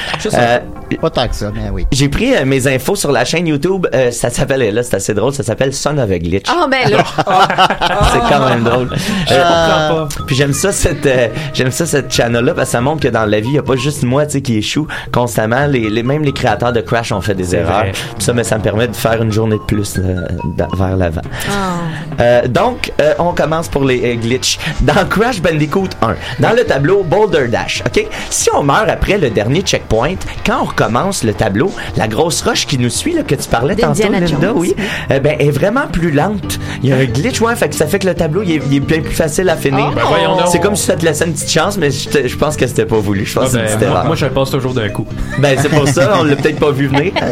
Pas 0.96 1.10
tant 1.10 1.28
que 1.28 1.34
ça, 1.34 1.50
mais 1.54 1.70
oui. 1.70 1.86
j'ai 1.92 2.08
pris 2.08 2.34
euh, 2.34 2.44
mes 2.44 2.66
infos 2.66 2.96
sur 2.96 3.12
la 3.12 3.24
chaîne 3.24 3.46
YouTube. 3.46 3.86
euh, 3.94 4.10
ça 4.10 4.30
s'appelle, 4.30 4.74
là, 4.74 4.82
c'est 4.82 4.94
assez 4.96 5.14
drôle, 5.14 5.32
ça 5.32 5.42
s'appelle 5.42 5.72
Son 5.72 5.96
of 5.98 6.10
a 6.10 6.18
Glitch. 6.18 6.46
Ah, 6.48 6.66
ben 6.70 6.90
là. 6.90 7.04
c'est 8.12 8.18
quand 8.34 8.48
même 8.48 8.62
drôle. 8.64 8.88
Je 9.28 9.34
Euh, 9.34 9.38
comprends 9.42 10.06
pas. 10.06 10.08
Puis 10.26 10.36
j'aime 10.36 10.52
ça 10.52 10.72
cette 10.72 11.06
euh, 11.06 11.28
j'aime 11.54 11.70
ça 11.70 11.86
cette 11.86 12.12
channel 12.12 12.44
là 12.44 12.54
parce 12.54 12.68
que 12.68 12.72
ça 12.72 12.80
montre 12.80 13.00
que 13.02 13.08
dans 13.08 13.24
la 13.24 13.40
vie 13.40 13.48
il 13.48 13.54
y 13.54 13.58
a 13.58 13.62
pas 13.62 13.76
juste 13.76 14.02
moi 14.02 14.24
tu 14.26 14.32
sais 14.32 14.40
qui 14.42 14.56
échoue 14.58 14.86
constamment 15.12 15.66
les, 15.66 15.90
les 15.90 16.02
même 16.02 16.22
les 16.22 16.32
créateurs 16.32 16.72
de 16.72 16.80
Crash 16.80 17.12
ont 17.12 17.20
fait 17.20 17.34
des 17.34 17.54
erreurs. 17.54 17.80
vrai. 17.80 17.92
Puis 17.92 18.24
ça 18.24 18.32
mais 18.32 18.44
ça 18.44 18.58
me 18.58 18.62
permet 18.62 18.88
de 18.88 18.96
faire 18.96 19.22
une 19.22 19.32
journée 19.32 19.56
de 19.56 19.62
plus 19.62 19.96
euh, 19.98 20.26
dans- 20.56 20.68
vers 20.76 20.96
l'avant. 20.96 21.22
Ah. 21.50 21.74
Euh, 22.20 22.46
donc 22.48 22.92
euh, 23.00 23.14
on 23.18 23.32
commence 23.32 23.68
pour 23.68 23.84
les 23.84 24.12
euh, 24.12 24.14
glitches. 24.16 24.58
Dans 24.82 25.06
Crash 25.08 25.40
Bandicoot 25.40 25.88
1, 26.02 26.14
dans 26.40 26.52
le 26.52 26.64
tableau 26.64 27.02
Boulder 27.02 27.48
Dash, 27.48 27.82
OK? 27.86 28.06
Si 28.30 28.48
on 28.54 28.62
meurt 28.62 28.88
après 28.88 29.18
le 29.18 29.30
dernier 29.30 29.60
checkpoint, 29.62 30.14
quand 30.44 30.60
on 30.62 30.64
recommence 30.64 30.81
le 30.88 31.32
tableau, 31.32 31.70
la 31.96 32.08
grosse 32.08 32.42
roche 32.42 32.66
qui 32.66 32.78
nous 32.78 32.90
suit 32.90 33.12
là 33.12 33.22
que 33.22 33.34
tu 33.34 33.48
parlais 33.48 33.76
tantôt 33.76 34.02
Linda, 34.10 34.52
oui, 34.54 34.74
euh, 35.10 35.18
ben 35.20 35.36
est 35.38 35.50
vraiment 35.50 35.86
plus 35.90 36.10
lente. 36.10 36.58
Il 36.82 36.90
y 36.90 36.92
a 36.92 36.96
un 36.96 37.04
glitch 37.04 37.40
ouais, 37.40 37.54
fait 37.56 37.68
que 37.68 37.74
ça 37.74 37.86
fait 37.86 37.98
que 37.98 38.06
le 38.06 38.14
tableau 38.14 38.42
il 38.42 38.52
est, 38.52 38.62
il 38.70 38.76
est 38.76 38.80
bien 38.80 39.00
plus 39.00 39.14
facile 39.14 39.48
à 39.48 39.56
finir. 39.56 39.92
Oh. 39.94 40.36
Ben. 40.36 40.46
C'est 40.46 40.60
comme 40.60 40.76
si 40.76 40.84
ça 40.86 40.94
te 40.96 41.04
laissait 41.04 41.24
une 41.26 41.32
petite 41.32 41.50
chance, 41.50 41.76
mais 41.78 41.90
je, 41.90 42.36
pense 42.36 42.56
que 42.56 42.66
c'était 42.66 42.86
pas 42.86 42.98
voulu. 42.98 43.24
Je 43.26 43.34
pense 43.34 43.54
Ah, 43.54 43.58
que 43.76 43.78
ben, 43.80 44.04
moi, 44.04 44.16
je 44.16 44.24
le 44.26 44.32
passe 44.32 44.50
toujours 44.50 44.74
d'un 44.74 44.88
coup. 44.88 45.06
Ben, 45.38 45.56
c'est 45.60 45.68
pour 45.68 45.86
ça, 45.88 46.16
on 46.20 46.24
l'a 46.24 46.36
peut-être 46.36 46.58
pas 46.58 46.70
vu 46.70 46.86
venir. 46.88 47.12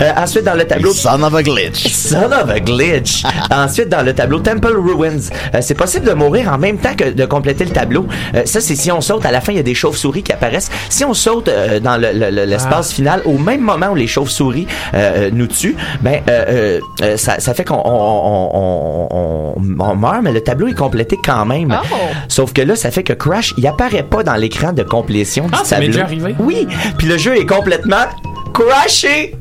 Euh, 0.00 0.12
ensuite, 0.16 0.44
dans 0.44 0.54
le 0.54 0.64
tableau... 0.64 0.92
Son 0.92 1.22
of 1.22 1.34
a 1.34 1.42
glitch. 1.42 1.88
Son 1.92 2.24
of 2.32 2.48
a 2.48 2.60
glitch. 2.60 3.22
Ensuite, 3.50 3.88
dans 3.88 4.02
le 4.02 4.14
tableau 4.14 4.38
Temple 4.38 4.74
Ruins, 4.76 5.28
euh, 5.54 5.58
c'est 5.60 5.74
possible 5.74 6.06
de 6.06 6.12
mourir 6.12 6.50
en 6.52 6.58
même 6.58 6.78
temps 6.78 6.94
que 6.96 7.10
de 7.10 7.24
compléter 7.26 7.64
le 7.64 7.70
tableau. 7.70 8.06
Euh, 8.34 8.42
ça, 8.46 8.60
c'est 8.60 8.76
si 8.76 8.90
on 8.92 9.00
saute, 9.00 9.24
à 9.26 9.30
la 9.30 9.40
fin, 9.40 9.52
il 9.52 9.56
y 9.56 9.58
a 9.60 9.62
des 9.64 9.74
chauves-souris 9.74 10.22
qui 10.22 10.32
apparaissent. 10.32 10.70
Si 10.88 11.04
on 11.04 11.12
saute 11.14 11.48
euh, 11.48 11.80
dans 11.80 11.96
le- 11.96 12.12
le- 12.12 12.30
le- 12.46 12.58
au 13.24 13.38
même 13.38 13.60
moment 13.60 13.88
où 13.90 13.94
les 13.94 14.06
chauves-souris 14.06 14.66
euh, 14.94 14.98
euh, 15.26 15.30
nous 15.32 15.46
tuent, 15.46 15.76
ben, 16.02 16.20
euh, 16.28 16.78
ça, 17.16 17.40
ça 17.40 17.54
fait 17.54 17.64
qu'on 17.64 17.80
on, 17.84 17.90
on, 17.90 18.50
on, 18.54 19.08
on- 19.10 19.80
on 19.80 19.96
meurt, 19.96 20.22
mais 20.22 20.32
le 20.32 20.40
tableau 20.42 20.68
est 20.68 20.74
complété 20.74 21.18
quand 21.22 21.44
même. 21.46 21.76
Oh. 21.92 21.96
Sauf 22.28 22.52
que 22.52 22.62
là, 22.62 22.76
ça 22.76 22.90
fait 22.90 23.02
que 23.02 23.12
Crash, 23.12 23.54
il 23.56 23.66
apparaît 23.66 24.02
pas 24.02 24.22
dans 24.22 24.34
l'écran 24.36 24.72
de 24.72 24.82
complétion 24.82 25.46
du 25.46 25.50
Ah, 25.54 25.62
ça 25.64 25.78
m'est 25.78 25.86
tableau. 25.86 25.92
déjà 25.92 26.04
arrivé. 26.04 26.34
Oui, 26.38 26.66
puis 26.98 27.06
le 27.08 27.18
jeu 27.18 27.36
est 27.36 27.46
complètement 27.46 28.04
crashé. 28.52 29.34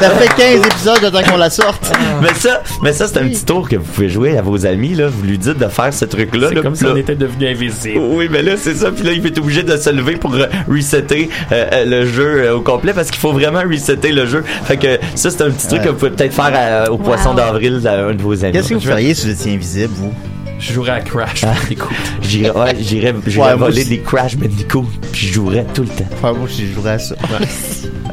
Ça 0.00 0.10
fait 0.10 0.28
15 0.58 0.66
épisodes 0.66 1.00
de 1.02 1.08
temps 1.10 1.22
qu'on 1.30 1.36
la 1.36 1.50
sorte. 1.50 1.92
Mais 2.22 2.34
ça, 2.34 2.62
mais 2.82 2.92
ça 2.92 3.06
c'est 3.08 3.18
un 3.18 3.28
petit 3.28 3.44
tour 3.44 3.66
que 3.68 3.76
vous 3.76 3.84
pouvez 3.84 4.08
jouer 4.08 4.36
à 4.36 4.42
vos 4.42 4.66
amis 4.66 4.94
là. 4.94 5.08
Vous 5.08 5.22
lui 5.22 5.38
dites 5.38 5.58
de 5.58 5.68
faire 5.68 5.92
ce 5.92 6.04
truc 6.04 6.34
là. 6.36 6.48
C'est 6.50 6.62
comme 6.62 6.74
si 6.74 6.84
on 6.84 6.96
était 6.96 7.14
devenu 7.14 7.48
invisible. 7.48 7.98
Oui, 7.98 8.28
mais 8.30 8.42
là 8.42 8.52
c'est 8.58 8.74
ça. 8.74 8.90
Puis 8.90 9.04
là 9.04 9.12
il 9.12 9.24
est 9.24 9.38
obligé 9.38 9.62
de 9.62 9.76
se 9.76 9.88
lever 9.90 10.16
pour 10.16 10.34
euh, 10.34 10.46
resetter 10.68 11.30
euh, 11.52 11.66
euh, 11.72 11.84
le 11.86 12.06
jeu 12.06 12.44
euh, 12.44 12.56
au 12.56 12.60
complet 12.60 12.92
parce 12.92 13.10
qu'il 13.10 13.20
faut 13.20 13.32
vraiment 13.32 13.60
resetter 13.62 14.12
le 14.12 14.26
jeu. 14.26 14.44
Fait 14.64 14.76
que 14.76 14.98
ça 15.14 15.30
c'est 15.30 15.42
un 15.42 15.50
petit 15.50 15.66
truc 15.68 15.80
Ouais. 15.80 15.86
que 15.86 15.90
vous 15.92 15.96
pouvez 15.98 16.10
peut-être 16.10 16.34
faire 16.34 16.52
à- 16.86 16.90
au 16.90 16.98
poisson 16.98 17.32
d'avril 17.34 17.80
à 17.86 18.06
un 18.06 18.14
de 18.14 18.20
vos 18.22 18.44
amis. 18.44 18.52
Qu'est-ce 18.52 18.68
que 18.70 18.74
vous 18.74 18.80
feriez 18.80 19.14
si 19.14 19.26
vous 19.26 19.32
étiez 19.32 19.54
invisible, 19.54 19.92
vous? 19.96 20.12
Je 20.60 20.72
jouerais 20.74 20.92
à 20.92 21.00
Crash. 21.00 21.44
Écoute. 21.70 21.96
J'irais, 22.22 22.50
ouais, 22.50 22.76
j'irais, 22.78 23.14
j'irais 23.26 23.52
Ouais, 23.52 23.56
voler 23.56 23.84
des 23.84 23.98
Crash 24.00 24.36
Bandicoot 24.36 24.86
puis 25.10 25.26
je 25.26 25.32
jouerais 25.32 25.66
tout 25.74 25.82
le 25.82 25.88
temps. 25.88 26.08
Enfin, 26.12 26.32
moi, 26.32 26.46
je 26.48 26.66
jouerais 26.66 26.92
à 26.92 26.98
ça. 26.98 27.16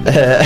Euh, 0.08 0.42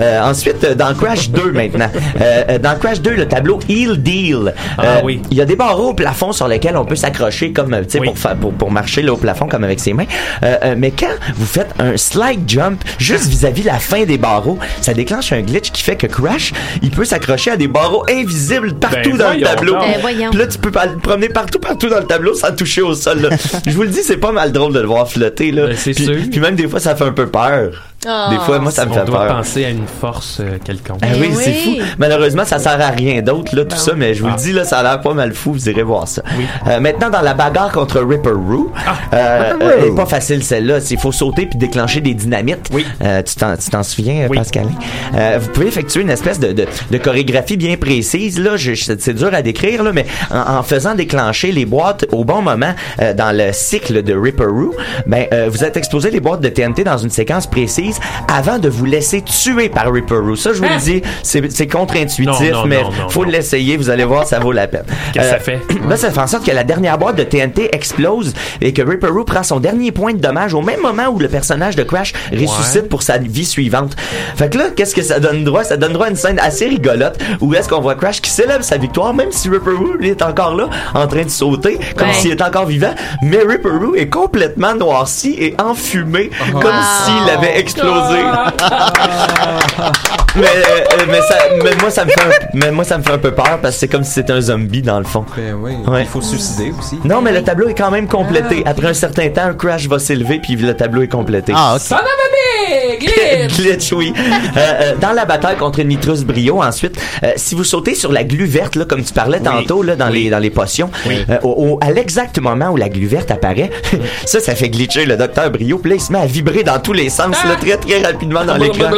euh, 0.00 0.20
ensuite, 0.22 0.62
euh, 0.64 0.74
dans 0.74 0.94
Crash 0.94 1.30
2 1.30 1.52
maintenant. 1.52 1.90
Euh, 2.20 2.44
euh, 2.50 2.58
dans 2.58 2.78
Crash 2.78 3.00
2, 3.00 3.10
le 3.10 3.26
tableau 3.28 3.58
Heal 3.68 3.96
Deal. 4.02 4.54
Ah 4.76 4.82
Euh, 4.82 5.00
oui. 5.04 5.20
Il 5.30 5.36
y 5.36 5.40
a 5.40 5.44
des 5.44 5.56
barreaux 5.56 5.90
au 5.90 5.94
plafond 5.94 6.32
sur 6.32 6.48
lesquels 6.48 6.76
on 6.76 6.84
peut 6.84 6.96
s'accrocher 6.96 7.52
comme 7.52 7.74
euh, 7.74 7.82
tu 7.82 7.90
sais 7.90 7.98
Oui. 8.00 8.10
pour, 8.14 8.34
pour 8.36 8.52
pour 8.54 8.70
marcher 8.70 9.02
là 9.02 9.12
au 9.12 9.16
plafond 9.16 9.46
comme 9.46 9.64
avec 9.64 9.80
ses 9.80 9.92
mains. 9.92 10.06
Euh, 10.42 10.56
euh, 10.64 10.74
mais 10.76 10.90
quand 10.90 11.06
vous 11.36 11.46
faites 11.46 11.70
un 11.78 11.96
slide 11.96 12.42
jump 12.48 12.82
juste 12.98 13.26
vis-à-vis 13.26 13.62
la 13.64 13.78
fin 13.78 14.04
des 14.04 14.18
barreaux, 14.18 14.58
ça 14.80 14.94
déclenche 14.94 15.32
un 15.32 15.40
glitch 15.42 15.70
qui 15.70 15.82
fait 15.82 15.96
que 15.96 16.06
Crash, 16.06 16.52
il 16.82 16.90
peut 16.90 17.04
s'accrocher 17.04 17.50
à 17.52 17.56
des 17.56 17.68
barreaux 17.68 18.04
invisibles 18.10 18.74
partout 18.74 19.10
Ben 19.12 19.16
dans 19.18 19.32
le 19.32 19.40
tableau. 19.42 19.74
Ben. 19.74 20.30
Puis 20.30 20.38
là, 20.38 20.46
tu 20.46 20.58
peux 20.58 20.70
pas 20.70 20.86
le 20.86 20.96
promener 20.98 21.28
partout, 21.28 21.58
partout 21.58 21.88
dans 21.88 21.98
le 22.00 22.06
tableau 22.06 22.34
sans 22.34 22.54
toucher 22.54 22.82
au 22.82 22.94
sol. 22.94 23.20
là. 23.22 23.28
Je 23.66 23.72
vous 23.72 23.82
le 23.82 23.88
dis, 23.88 24.02
c'est 24.02 24.16
pas 24.16 24.32
mal 24.32 24.52
drôle 24.52 24.72
de 24.72 24.80
le 24.80 24.86
voir 24.86 25.08
flotter 25.08 25.50
là. 25.52 25.66
Ben, 25.68 25.76
c'est 25.76 25.92
puis, 25.92 26.04
sûr. 26.04 26.16
puis 26.30 26.40
même 26.40 26.54
des 26.56 26.68
fois, 26.68 26.80
ça 26.80 26.94
fait 26.96 27.04
un 27.04 27.12
peu 27.12 27.26
peur. 27.28 27.70
Ah. 28.06 28.28
Des 28.30 28.38
fois, 28.38 28.60
moi, 28.60 28.70
ça 28.70 28.86
me 28.86 28.92
On 28.92 28.94
fait 28.94 29.04
doit 29.06 29.26
peur. 29.26 29.36
penser 29.38 29.64
à 29.64 29.70
une 29.70 29.86
force 30.00 30.38
euh, 30.40 30.58
quelconque. 30.62 31.00
Ah 31.02 31.06
oui, 31.20 31.30
c'est 31.34 31.50
oui. 31.50 31.80
fou. 31.80 31.84
Malheureusement, 31.98 32.44
ça 32.44 32.60
sert 32.60 32.80
à 32.80 32.90
rien 32.90 33.22
d'autre, 33.22 33.56
là, 33.56 33.64
tout 33.64 33.76
ça, 33.76 33.92
mais 33.96 34.14
je 34.14 34.22
vous 34.22 34.28
Ah. 34.28 34.36
le 34.36 34.42
dis, 34.42 34.52
là, 34.52 34.62
ça 34.64 34.78
a 34.78 34.82
l'air 34.84 35.00
pas 35.00 35.14
mal 35.14 35.32
fou, 35.32 35.52
vous 35.52 35.68
irez 35.68 35.82
voir 35.82 36.06
ça. 36.06 36.22
Euh, 36.68 36.78
maintenant, 36.78 37.10
dans 37.10 37.22
la 37.22 37.34
bagarre 37.34 37.72
contre 37.72 38.00
Ripper 38.00 38.30
Roo, 38.30 38.70
euh, 39.12 39.52
Ripper 39.52 39.64
euh, 39.64 39.86
est 39.88 39.94
pas 39.96 40.06
facile 40.06 40.44
celle-là. 40.44 40.78
Il 40.90 40.98
faut 40.98 41.10
sauter 41.10 41.46
puis 41.46 41.58
déclencher 41.58 42.00
des 42.00 42.14
dynamites. 42.14 42.68
Oui. 42.72 42.86
Euh, 43.02 43.20
tu 43.22 43.34
t'en, 43.34 43.56
tu 43.56 43.68
t'en 43.68 43.82
souviens, 43.82 44.28
Oui. 44.30 44.36
Pascalin? 44.36 44.70
Euh, 45.16 45.38
vous 45.40 45.48
pouvez 45.48 45.66
effectuer 45.66 46.02
une 46.02 46.10
espèce 46.10 46.38
de, 46.38 46.52
de, 46.52 46.66
de 46.90 46.98
chorégraphie 46.98 47.56
bien 47.56 47.76
précise, 47.76 48.38
là. 48.38 48.56
Je- 48.56 48.74
je- 48.74 48.92
c'est 48.96 49.14
dur 49.14 49.30
à 49.34 49.42
décrire, 49.42 49.82
là, 49.82 49.92
mais 49.92 50.06
en, 50.30 50.58
en 50.58 50.62
faisant 50.62 50.94
déclencher 50.94 51.50
les 51.50 51.64
boîtes 51.66 52.06
au 52.12 52.24
bon 52.24 52.42
moment 52.42 52.74
euh, 53.02 53.12
dans 53.12 53.36
le 53.36 53.52
cycle 53.52 54.04
de 54.04 54.14
Ripper 54.14 54.44
Roo, 54.46 54.72
ben, 55.06 55.26
euh, 55.32 55.48
vous 55.50 55.64
êtes 55.64 55.76
exposé 55.76 56.12
les 56.12 56.20
boîtes 56.20 56.40
de 56.42 56.48
TNT 56.48 56.84
dans 56.84 56.98
une 56.98 57.10
séquence 57.10 57.48
précise 57.48 57.88
avant 58.32 58.58
de 58.58 58.68
vous 58.68 58.84
laisser 58.84 59.22
tuer 59.22 59.68
par 59.68 59.92
Ripper 59.92 60.16
Roo. 60.16 60.36
Ça, 60.36 60.52
je 60.52 60.58
vous 60.58 60.68
le 60.68 60.78
dis, 60.80 61.02
c'est, 61.22 61.66
contre-intuitif, 61.66 62.52
mais 62.66 62.82
non, 62.82 62.90
non, 62.90 63.08
faut 63.08 63.24
l'essayer, 63.24 63.76
vous 63.76 63.90
allez 63.90 64.04
voir, 64.04 64.26
ça 64.26 64.38
vaut 64.38 64.52
la 64.52 64.66
peine. 64.66 64.84
Qu'est-ce 65.12 65.24
que 65.24 65.28
Euh, 65.28 65.32
ça 65.32 65.38
fait? 65.38 65.60
Là, 65.88 65.96
ça 65.96 66.10
fait 66.10 66.20
en 66.20 66.26
sorte 66.26 66.44
que 66.46 66.50
la 66.50 66.64
dernière 66.64 66.98
boîte 66.98 67.16
de 67.16 67.22
TNT 67.24 67.70
explose 67.74 68.32
et 68.60 68.72
que 68.72 68.82
Ripper 68.82 69.08
Roo 69.08 69.24
prend 69.24 69.42
son 69.42 69.60
dernier 69.60 69.92
point 69.92 70.12
de 70.12 70.18
dommage 70.18 70.54
au 70.54 70.60
même 70.62 70.80
moment 70.80 71.06
où 71.08 71.18
le 71.18 71.28
personnage 71.28 71.76
de 71.76 71.82
Crash 71.82 72.12
ressuscite 72.32 72.88
pour 72.88 73.02
sa 73.02 73.18
vie 73.18 73.44
suivante. 73.44 73.96
Fait 74.36 74.50
que 74.50 74.58
là, 74.58 74.64
qu'est-ce 74.74 74.94
que 74.94 75.02
ça 75.02 75.20
donne 75.20 75.44
droit? 75.44 75.64
Ça 75.64 75.76
donne 75.76 75.92
droit 75.92 76.06
à 76.06 76.10
une 76.10 76.16
scène 76.16 76.38
assez 76.38 76.66
rigolote 76.66 77.18
où 77.40 77.54
est-ce 77.54 77.68
qu'on 77.68 77.80
voit 77.80 77.94
Crash 77.94 78.20
qui 78.20 78.30
célèbre 78.30 78.64
sa 78.64 78.76
victoire, 78.76 79.14
même 79.14 79.32
si 79.32 79.48
Ripper 79.48 79.70
Roo, 79.70 79.98
est 80.02 80.22
encore 80.22 80.54
là, 80.54 80.68
en 80.94 81.06
train 81.06 81.22
de 81.24 81.30
sauter, 81.30 81.78
comme 81.96 82.08
Ouais. 82.08 82.14
s'il 82.14 82.30
est 82.32 82.42
encore 82.42 82.66
vivant. 82.66 82.94
Mais 83.22 83.38
Ripper 83.46 83.68
Roo 83.70 83.94
est 83.94 84.08
complètement 84.08 84.74
noirci 84.74 85.34
et 85.38 85.54
enfumé, 85.60 86.30
comme 86.52 86.62
s'il 87.04 87.30
avait 87.30 87.58
explosé. 87.58 87.77
mais, 90.36 90.46
euh, 90.46 91.04
mais, 91.08 91.20
ça, 91.22 91.36
mais 91.62 91.70
moi, 91.80 91.90
ça 91.90 92.04
me 92.04 92.10
fait 92.10 92.20
un, 92.20 92.30
mais 92.54 92.70
moi, 92.70 92.84
ça 92.84 92.98
me 92.98 93.02
fait 93.02 93.12
un 93.12 93.18
peu 93.18 93.32
peur 93.32 93.58
parce 93.62 93.74
que 93.74 93.80
c'est 93.80 93.88
comme 93.88 94.04
si 94.04 94.12
c'était 94.12 94.32
un 94.32 94.40
zombie, 94.40 94.82
dans 94.82 94.98
le 94.98 95.04
fond. 95.04 95.24
Ben 95.36 95.54
oui. 95.54 95.76
Ouais. 95.86 96.02
Il 96.02 96.08
faut 96.08 96.20
se 96.20 96.30
suicider 96.30 96.72
aussi. 96.78 96.98
Non, 97.04 97.20
mais 97.20 97.32
le 97.32 97.42
tableau 97.42 97.68
est 97.68 97.74
quand 97.74 97.90
même 97.90 98.08
complété. 98.08 98.62
Après 98.66 98.88
un 98.88 98.94
certain 98.94 99.28
temps, 99.30 99.44
un 99.44 99.54
crash 99.54 99.88
va 99.88 99.98
s'élever 99.98 100.40
puis 100.40 100.56
le 100.56 100.74
tableau 100.74 101.02
est 101.02 101.08
complété. 101.08 101.52
Ah, 101.54 101.74
ok. 101.74 101.80
Son 101.80 101.96
of 101.96 102.02
a 102.02 102.87
glitch! 102.98 103.56
Glitch, 103.56 103.92
oui. 103.92 104.12
Euh, 104.16 104.60
euh, 104.60 104.94
dans 105.00 105.12
la 105.12 105.24
bataille 105.24 105.56
contre 105.56 105.82
Nitrus 105.82 106.24
Brio, 106.24 106.62
ensuite, 106.62 106.98
euh, 107.22 107.32
si 107.36 107.54
vous 107.54 107.64
sautez 107.64 107.94
sur 107.94 108.12
la 108.12 108.24
glu 108.24 108.44
verte, 108.44 108.76
là, 108.76 108.84
comme 108.84 109.02
tu 109.02 109.12
parlais 109.12 109.40
tantôt, 109.40 109.82
là, 109.82 109.96
dans 109.96 110.08
les 110.08 110.30
dans 110.30 110.38
les 110.38 110.50
potions, 110.50 110.90
euh, 111.08 111.38
au, 111.42 111.74
au- 111.74 111.78
à 111.82 111.90
l'exact 111.90 112.38
moment 112.38 112.70
où 112.70 112.76
la 112.76 112.88
glu 112.88 113.06
verte 113.06 113.30
apparaît, 113.30 113.70
ça, 114.26 114.40
ça 114.40 114.54
fait 114.54 114.68
glitcher 114.68 115.04
le 115.06 115.16
docteur 115.16 115.50
Brio. 115.50 115.78
Puis 115.78 115.90
là, 115.90 115.96
il 115.96 116.00
se 116.02 116.12
met 116.12 116.18
à 116.20 116.26
vibrer 116.26 116.62
dans 116.64 116.78
tous 116.78 116.92
les 116.92 117.08
sens, 117.10 117.36
là, 117.44 117.56
très 117.60 117.76
très 117.76 118.02
rapidement 118.02 118.44
dans 118.44 118.56
l'écran. 118.56 118.90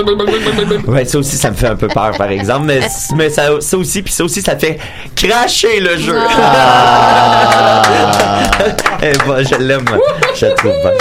Ouais, 0.89 1.05
ça 1.05 1.19
aussi, 1.19 1.37
ça 1.37 1.51
me 1.51 1.57
fait 1.57 1.67
un 1.69 1.77
peu 1.77 1.89
peur, 1.89 2.13
par 2.17 2.31
exemple. 2.31 2.67
Mais, 2.67 2.81
mais 3.17 3.31
ça, 3.31 3.49
ça 3.61 3.77
aussi, 3.77 4.03
puis 4.03 4.13
ça 4.13 4.25
aussi, 4.25 4.43
ça 4.43 4.57
fait 4.57 4.79
cracher 5.15 5.81
le 5.81 5.97
jeu. 5.99 6.15
Eh 9.03 9.13
ben, 9.27 9.43
je 9.43 9.55
l'aime. 9.63 9.85
Je 10.39 10.45
la 10.47 10.53
trouve 10.53 10.73
bonne. 10.83 10.93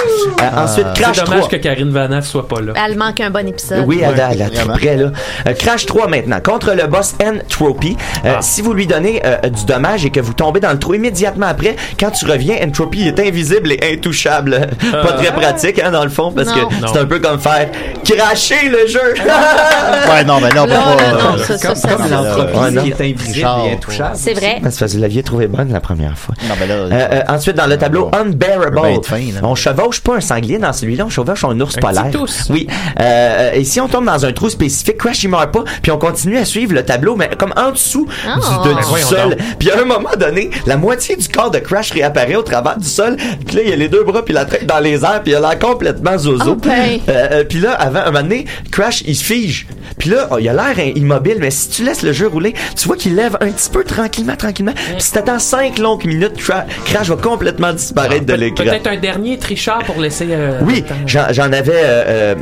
Euh, 0.42 0.64
ensuite, 0.64 0.88
Crash 0.96 1.18
C'est 1.18 1.26
dommage 1.26 1.40
3. 1.42 1.50
que 1.50 1.56
Karine 1.58 1.90
Vanasse 1.90 2.30
soit 2.30 2.48
pas 2.48 2.62
là. 2.62 2.72
Elle 2.90 2.98
manque 2.98 3.20
un 3.20 3.30
bon 3.30 3.48
épisode. 3.48 3.84
Oui, 3.86 4.02
elle, 4.04 4.20
elle 4.32 4.48
Vraiment. 4.52 4.74
près, 4.74 4.98
là. 4.98 5.12
Euh, 5.48 5.54
Crash 5.54 5.86
3 5.86 6.08
maintenant. 6.08 6.40
Contre 6.44 6.74
le 6.74 6.88
boss 6.88 7.16
Entropy. 7.24 7.96
Euh, 8.26 8.34
Ah. 8.38 8.42
Si 8.42 8.62
vous 8.62 8.74
lui 8.74 8.88
donnez 8.88 9.22
euh, 9.26 9.38
du 9.50 9.66
dommage 9.66 10.06
et 10.06 10.10
que 10.10 10.20
vous 10.20 10.34
tombez 10.34 10.60
dans 10.60 10.72
le 10.72 10.80
trou 10.80 10.94
immédiatement 10.96 11.48
après, 11.48 11.76
quand 12.00 12.12
tu 12.12 12.26
reviens, 12.26 12.56
Entropy 12.64 13.08
est 13.08 13.20
invisible 13.20 13.72
et 13.74 13.80
intouchable. 13.94 14.70
Pas 14.92 15.14
très 15.14 15.32
pratique, 15.32 15.80
hein, 15.80 15.92
dans 15.92 16.04
le 16.04 16.10
fond, 16.10 16.32
parce 16.32 16.48
Non. 16.50 16.68
que 16.68 16.76
c'est 16.92 16.98
un 17.00 17.06
peu 17.06 17.20
comme 17.20 17.40
faire 17.40 17.70
cracher 18.04 18.70
le 18.70 18.88
jeu. 18.88 19.00
Ouais, 20.10 20.24
non, 20.24 20.40
mais 20.42 20.50
là, 20.50 20.64
on 20.64 20.68
peut 20.68 20.74
Non, 20.74 20.80
pas. 20.80 21.12
non, 21.12 21.32
non, 21.32 21.38
ça, 21.44 21.58
ça, 21.58 21.76
ça, 21.76 21.90
Comme 21.90 22.08
ça. 22.08 22.16
l'entropie 22.24 22.78
qui 22.82 22.90
est 22.90 23.02
invisible 23.12 23.34
Richard, 23.36 23.66
et 23.66 23.72
intouchable. 23.74 24.12
C'est 24.16 24.34
vrai. 24.34 24.54
C'est 24.56 24.62
parce 24.64 24.78
que 24.78 24.86
vous 24.86 25.02
l'aviez 25.02 25.24
trouvé 25.24 25.48
bonne 25.48 25.72
la 25.72 25.80
première 25.80 26.18
fois. 26.18 26.36
Non, 26.48 26.56
mais 26.60 26.68
là. 26.68 26.74
Euh, 26.76 26.90
euh, 26.92 27.22
ensuite, 27.28 27.56
dans 27.56 27.68
le 27.68 27.78
tableau 27.78 28.10
Bon. 28.10 28.18
Unbearable, 28.18 28.76
là. 28.76 29.40
on 29.44 29.56
chevauche 29.56 30.02
pas 30.02 30.16
un 30.16 30.22
sanglier 30.22 30.58
dans 30.58 30.74
celui-là, 30.74 31.06
on 31.06 31.10
chevauche 31.10 31.44
un 31.44 31.60
ours 31.60 31.76
Un 31.78 31.80
polaire. 31.82 32.06
petit 32.06 32.18
ours. 32.18 32.48
Oui. 32.50 32.68
Euh, 33.00 33.52
et 33.54 33.64
si 33.64 33.80
on 33.80 33.88
tombe 33.88 34.06
dans 34.06 34.26
un 34.26 34.32
trou 34.34 34.50
spécifique, 34.50 34.98
Crash 34.98 35.24
il 35.24 35.30
meurt 35.30 35.52
pas, 35.52 35.64
puis 35.82 35.92
on 35.92 35.98
continue 35.98 36.38
à 36.38 36.46
suivre 36.46 36.74
le 36.74 36.84
tableau, 36.84 37.16
mais 37.16 37.30
comme 37.38 37.54
en 37.56 37.72
dessous 37.72 38.08
Ah. 38.28 38.36
du, 38.64 38.70
de- 38.70 38.74
Ben 38.76 38.82
du 38.96 39.02
sol. 39.02 39.38
Puis 39.60 39.72
à 39.72 39.80
un 39.80 39.86
moment 39.86 40.10
donné, 40.20 40.50
la 40.66 40.78
moitié 40.78 41.16
du 41.16 41.28
corps 41.28 41.52
de 41.52 41.60
Crash 41.60 41.92
réapparaît 41.92 42.36
au 42.36 42.42
travers 42.44 42.78
du 42.78 42.88
sol. 42.88 43.16
Puis 43.46 43.56
là, 43.58 43.62
il 43.64 43.70
y 43.70 43.74
a 43.74 43.76
les 43.76 43.88
deux 43.90 44.04
bras 44.04 44.24
puis 44.24 44.34
la 44.34 44.46
tête 44.46 44.66
dans 44.66 44.80
les 44.80 45.04
airs, 45.04 45.22
puis 45.24 45.32
il 45.32 45.36
a 45.36 45.40
l'air 45.40 45.60
complètement 45.60 46.18
zozo. 46.18 46.56
Ben. 46.56 47.00
Euh, 47.10 47.28
euh, 47.32 47.44
puis 47.44 47.60
là, 47.60 47.72
avant 47.74 48.00
un 48.00 48.06
moment 48.06 48.22
donné, 48.24 48.46
Crash 48.72 49.04
il 49.06 49.16
se 49.16 49.24
fige. 49.24 49.68
Puis 49.98 50.10
là, 50.10 50.28
oh, 50.32 50.38
il 50.40 50.48
a 50.50 50.54
l'air 50.54 50.80
immobile, 50.96 51.38
mais 51.40 51.52
si 51.52 51.70
tu 51.70 51.84
laisses 51.84 52.04
le 52.04 52.14
jeu 52.14 52.28
rouler, 52.28 52.54
tu 52.78 52.88
vois 52.88 52.96
qu'il 52.96 53.16
lève 53.16 53.38
un 53.42 53.48
petit 53.52 53.70
peu 53.70 53.84
tranquillement, 53.84 54.36
tranquillement. 54.36 54.74
Puis 54.76 54.96
si 55.00 55.12
t'attends 55.12 55.40
5 55.40 55.78
longues 55.80 56.06
minutes, 56.06 56.38
Cra- 56.38 56.66
Crash 56.86 57.08
va 57.10 57.16
complètement 57.16 57.74
disparaître 57.74 58.26
de 58.26 58.34
Pe- 58.34 58.40
l'écran. 58.40 58.64
Peut-être 58.66 58.88
un 58.88 58.98
dernier 58.98 59.38
tricheur 59.38 59.80
pour 59.86 60.00
laisser. 60.00 60.28
euh, 60.32 60.60
Oui, 60.64 60.84
j'en 61.06 61.26
j'en 61.32 61.52
avais. 61.52 61.72
Euh, 61.84 62.36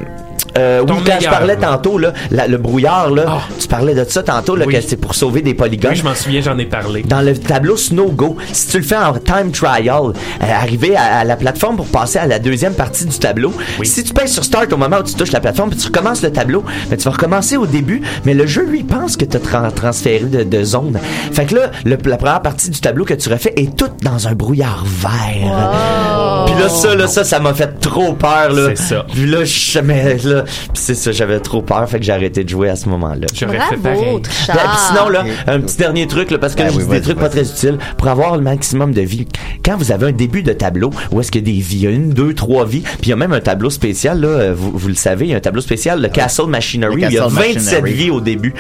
euh, 0.58 0.84
oui, 0.88 0.96
quand 1.06 1.18
je 1.22 1.28
parlais 1.30 1.56
tantôt, 1.58 1.98
là, 1.98 2.14
la- 2.32 2.48
le 2.48 2.58
brouillard, 2.58 3.10
là, 3.12 3.24
Ah. 3.28 3.42
tu 3.60 3.68
parlais 3.68 3.94
de 3.94 4.06
ça 4.10 4.24
tantôt, 4.24 4.56
là, 4.56 4.66
Oui. 4.68 4.74
que 4.74 4.82
c'est 4.82 4.98
pour 4.98 5.16
sauver 5.16 5.42
des 5.42 5.54
polygones. 5.54 5.92
Oui, 5.92 5.98
je 5.98 6.04
m'en 6.04 6.16
souviens, 6.16 6.42
j'en 6.42 6.58
ai 6.58 6.66
parlé. 6.66 7.04
Dans 7.04 7.22
le 7.22 7.38
tableau 7.38 7.78
Snow 7.78 8.10
Go, 8.12 8.38
si 8.54 8.68
tu 8.68 8.78
le 8.78 8.84
fais 8.84 8.98
en 8.98 9.14
time 9.14 9.52
trial, 9.52 9.88
euh, 10.08 10.12
arriver 10.42 10.96
à, 10.96 11.20
à 11.20 11.24
la 11.24 11.36
plateforme 11.36 11.76
pour 11.78 11.88
passer 11.88 12.20
à 12.20 12.28
la 12.28 12.40
deuxième 12.40 12.74
partie 12.74 13.06
du 13.06 13.18
tableau, 13.18 13.54
si 13.84 14.04
tu 14.04 14.14
pèses 14.14 14.32
sur 14.34 14.44
Start 14.44 14.72
au 14.74 14.78
moment 14.78 14.98
où 15.00 15.04
tu 15.04 15.14
touches 15.16 15.32
la 15.32 15.40
plateforme 15.40 15.70
puis 15.72 15.80
tu 15.80 15.88
recommences 15.88 16.22
le 16.24 16.32
tableau, 16.32 16.64
ben, 16.90 16.98
tu 16.98 17.04
vas 17.04 17.12
recommencer 17.12 17.58
au 17.58 17.66
début, 17.66 18.02
mais 18.26 18.34
le 18.34 18.46
jeu, 18.46 18.64
lui, 18.66 18.84
pense 18.84 19.18
que 19.18 19.26
tu 19.26 19.38
as 19.38 19.72
transféré 19.72 20.26
de, 20.26 20.44
de 20.44 20.64
zone. 20.64 21.00
Fait 21.32 21.46
que 21.46 21.56
là, 21.56 21.72
le- 21.86 21.98
la 22.06 22.18
première 22.18 22.42
partie 22.42 22.70
du 22.70 22.80
tableau 22.80 23.06
que 23.06 23.14
tu 23.14 23.30
refais 23.30 23.54
est 23.56 23.76
toute 23.76 24.04
dans 24.04 24.28
un 24.28 24.34
brouillard 24.34 24.84
vert. 24.86 26.46
Puis 26.48 26.56
là, 26.62 26.70
ça, 26.70 26.96
là, 26.96 27.08
ça, 27.08 27.24
ça 27.24 27.40
m'a 27.40 27.54
fait 27.54 27.80
trop 27.80 28.14
peur, 28.14 28.52
là. 28.54 28.70
C'est 28.76 28.96
ça. 28.96 29.06
Puis 29.12 29.26
là, 29.26 29.44
je, 29.44 29.80
mais, 29.80 30.18
là, 30.24 30.37
puis 30.44 30.54
c'est 30.74 30.96
ça, 30.96 31.12
j'avais 31.12 31.40
trop 31.40 31.62
peur, 31.62 31.88
fait 31.90 32.00
que 32.00 32.06
j'ai 32.06 32.12
arrêté 32.14 32.44
de 32.44 32.50
jouer 32.50 32.70
à 32.70 32.76
ce 32.76 32.90
moment-là. 32.90 33.28
J'aurais 33.34 33.60
fait 33.70 33.78
pareil. 33.78 34.22
Ben, 34.48 34.54
puis 34.54 34.80
sinon, 34.88 35.10
là, 35.10 35.24
un 35.48 35.60
petit 35.60 35.78
dernier 35.78 36.08
truc, 36.08 36.32
là, 36.32 36.38
parce 36.38 36.54
que 36.54 36.60
Ben 36.60 36.66
là, 36.68 36.72
je 36.74 36.78
oui, 36.80 36.84
dis 36.86 36.90
des 36.92 37.02
trucs 37.02 37.20
pas 37.20 37.30
très 37.30 37.42
utiles, 37.50 37.78
pour 37.98 38.08
avoir 38.08 38.36
le 38.38 38.42
maximum 38.44 38.94
de 38.94 39.02
vie. 39.02 39.28
Quand 39.64 39.78
vous 39.78 39.92
avez 39.92 40.08
un 40.08 40.12
début 40.12 40.44
de 40.44 40.54
tableau, 40.54 40.92
où 41.12 41.20
est-ce 41.20 41.32
qu'il 41.32 41.48
y 41.48 41.52
a 41.52 41.54
des 41.54 41.60
vies, 41.62 41.78
il 41.78 41.84
y 41.84 41.88
a 41.88 41.92
une, 41.92 42.10
deux, 42.10 42.34
trois 42.34 42.66
vies, 42.66 42.82
puis 42.82 42.98
il 43.04 43.10
y 43.10 43.14
a 43.14 43.16
même 43.16 43.34
un 43.34 43.40
tableau 43.40 43.70
spécial, 43.70 44.20
là, 44.22 44.28
euh, 44.28 44.54
vous, 44.56 44.72
vous 44.74 44.88
le 44.88 44.96
savez, 44.96 45.26
il 45.26 45.32
y 45.32 45.34
a 45.34 45.38
un 45.38 45.42
tableau 45.42 45.62
spécial, 45.62 46.02
le 46.02 46.08
Castle 46.10 46.48
Machinery, 46.48 46.96
Le 47.02 47.08
où 47.08 47.10
il 47.10 47.14
y 47.14 47.18
a 47.18 47.22
Castle 47.24 47.36
27 47.36 47.56
Machinery. 47.82 47.94
vies 47.94 48.10
au 48.12 48.22
début. 48.22 48.54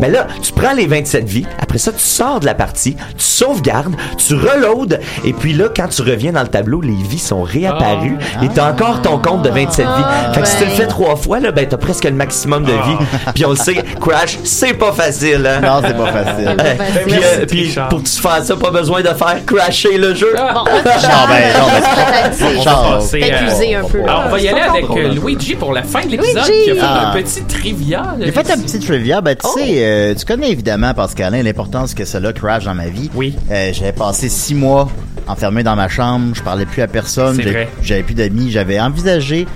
Mais 0.00 0.10
là, 0.10 0.26
tu 0.42 0.52
prends 0.52 0.72
les 0.74 0.86
27 0.86 1.24
vies, 1.26 1.46
après 1.58 1.78
ça, 1.78 1.92
tu 1.92 1.98
sors 2.00 2.40
de 2.40 2.46
la 2.46 2.54
partie, 2.54 2.94
tu 2.94 3.24
sauvegardes, 3.24 3.94
tu 4.16 4.34
reloads, 4.34 4.96
et 5.24 5.32
puis 5.32 5.52
là, 5.52 5.66
quand 5.74 5.88
tu 5.88 6.02
reviens 6.02 6.32
dans 6.32 6.42
le 6.42 6.48
tableau, 6.48 6.80
les 6.80 6.94
vies 7.08 7.18
sont 7.18 7.42
réapparues, 7.42 8.16
et 8.42 8.48
t'as 8.48 8.70
encore 8.72 9.02
ton 9.02 9.18
compte 9.18 9.42
de 9.42 9.50
27 9.50 9.86
vies. 9.86 10.34
Fait 10.34 10.40
que 10.40 10.46
si 10.48 10.56
tu 10.58 10.64
le 10.64 10.70
fais 10.70 10.86
trois 10.86 11.16
fois, 11.22 11.40
là, 11.40 11.52
ben, 11.52 11.66
t'as 11.68 11.76
presque 11.76 12.04
le 12.04 12.10
maximum 12.12 12.64
de 12.64 12.72
vie. 12.72 12.96
Puis 13.34 13.44
on 13.46 13.50
le 13.50 13.56
sait, 13.56 13.74
Crash, 14.00 14.38
c'est 14.44 14.74
pas 14.74 14.92
facile, 14.92 15.46
hein. 15.46 15.60
Non, 15.62 15.80
c'est 15.86 15.96
pas 15.96 16.12
facile. 16.12 16.44
pas 16.44 16.62
Euh, 16.62 16.76
facile. 16.76 17.02
puis, 17.06 17.14
euh, 17.22 17.46
puis 17.46 17.74
pour 17.90 18.02
que 18.02 18.08
tu 18.08 18.20
fasses 18.20 18.46
ça, 18.46 18.56
pas 18.56 18.70
besoin 18.70 19.00
de 19.02 19.08
faire 19.08 19.36
crasher 19.46 19.98
le 19.98 20.14
jeu. 20.14 20.34
Ah. 20.38 20.52
Bon, 20.54 20.64
ben, 20.84 20.90
non, 20.92 21.26
mais 21.28 21.80
peut-être 21.80 22.34
c'est- 22.34 22.48
Richard, 22.48 22.82
passer, 22.98 23.20
Peut-être 23.20 23.34
euh, 23.74 23.80
un 23.80 23.88
peu. 23.88 24.02
Alors, 24.02 24.22
on 24.26 24.30
va 24.30 24.40
y 24.40 24.48
aller 24.48 24.60
avec 24.60 24.84
euh. 24.90 25.08
Luigi 25.14 25.54
pour 25.54 25.72
la 25.72 25.82
fin 25.82 26.00
de 26.02 26.08
l'épisode 26.10 26.44
Luigi! 26.46 26.64
qui 26.64 26.70
a 26.70 26.74
fait 26.74 26.80
Ah. 26.82 27.10
un 27.10 27.22
petit 27.22 27.42
trivia. 27.44 28.02
J'ai 28.20 28.32
fait 28.32 28.50
un 28.50 28.58
petit 28.58 28.78
trivia. 28.80 29.20
Ben, 29.20 29.36
tu 29.36 29.48
sais, 29.48 29.74
euh, 29.78 30.14
tu 30.14 30.24
connais 30.24 30.50
évidemment, 30.50 30.94
Pascalin, 30.94 31.42
l'importance 31.42 31.94
que 31.94 32.04
cela 32.04 32.32
Crash 32.32 32.64
dans 32.64 32.74
ma 32.74 32.86
vie. 32.88 33.10
Oui. 33.14 33.36
J'avais 33.72 33.92
passé 33.92 34.28
six 34.28 34.54
mois 34.54 34.88
enfermé 35.28 35.62
dans 35.62 35.76
ma 35.76 35.88
chambre. 35.88 36.34
Je 36.34 36.42
parlais 36.42 36.66
plus 36.66 36.82
à 36.82 36.88
personne. 36.88 37.36
C'est 37.36 37.42
J'ai- 37.44 37.50
vrai. 37.50 37.68
J'avais 37.82 38.02
plus 38.02 38.14
d'amis. 38.14 38.50
J'avais 38.50 38.80
envisagé 38.80 39.46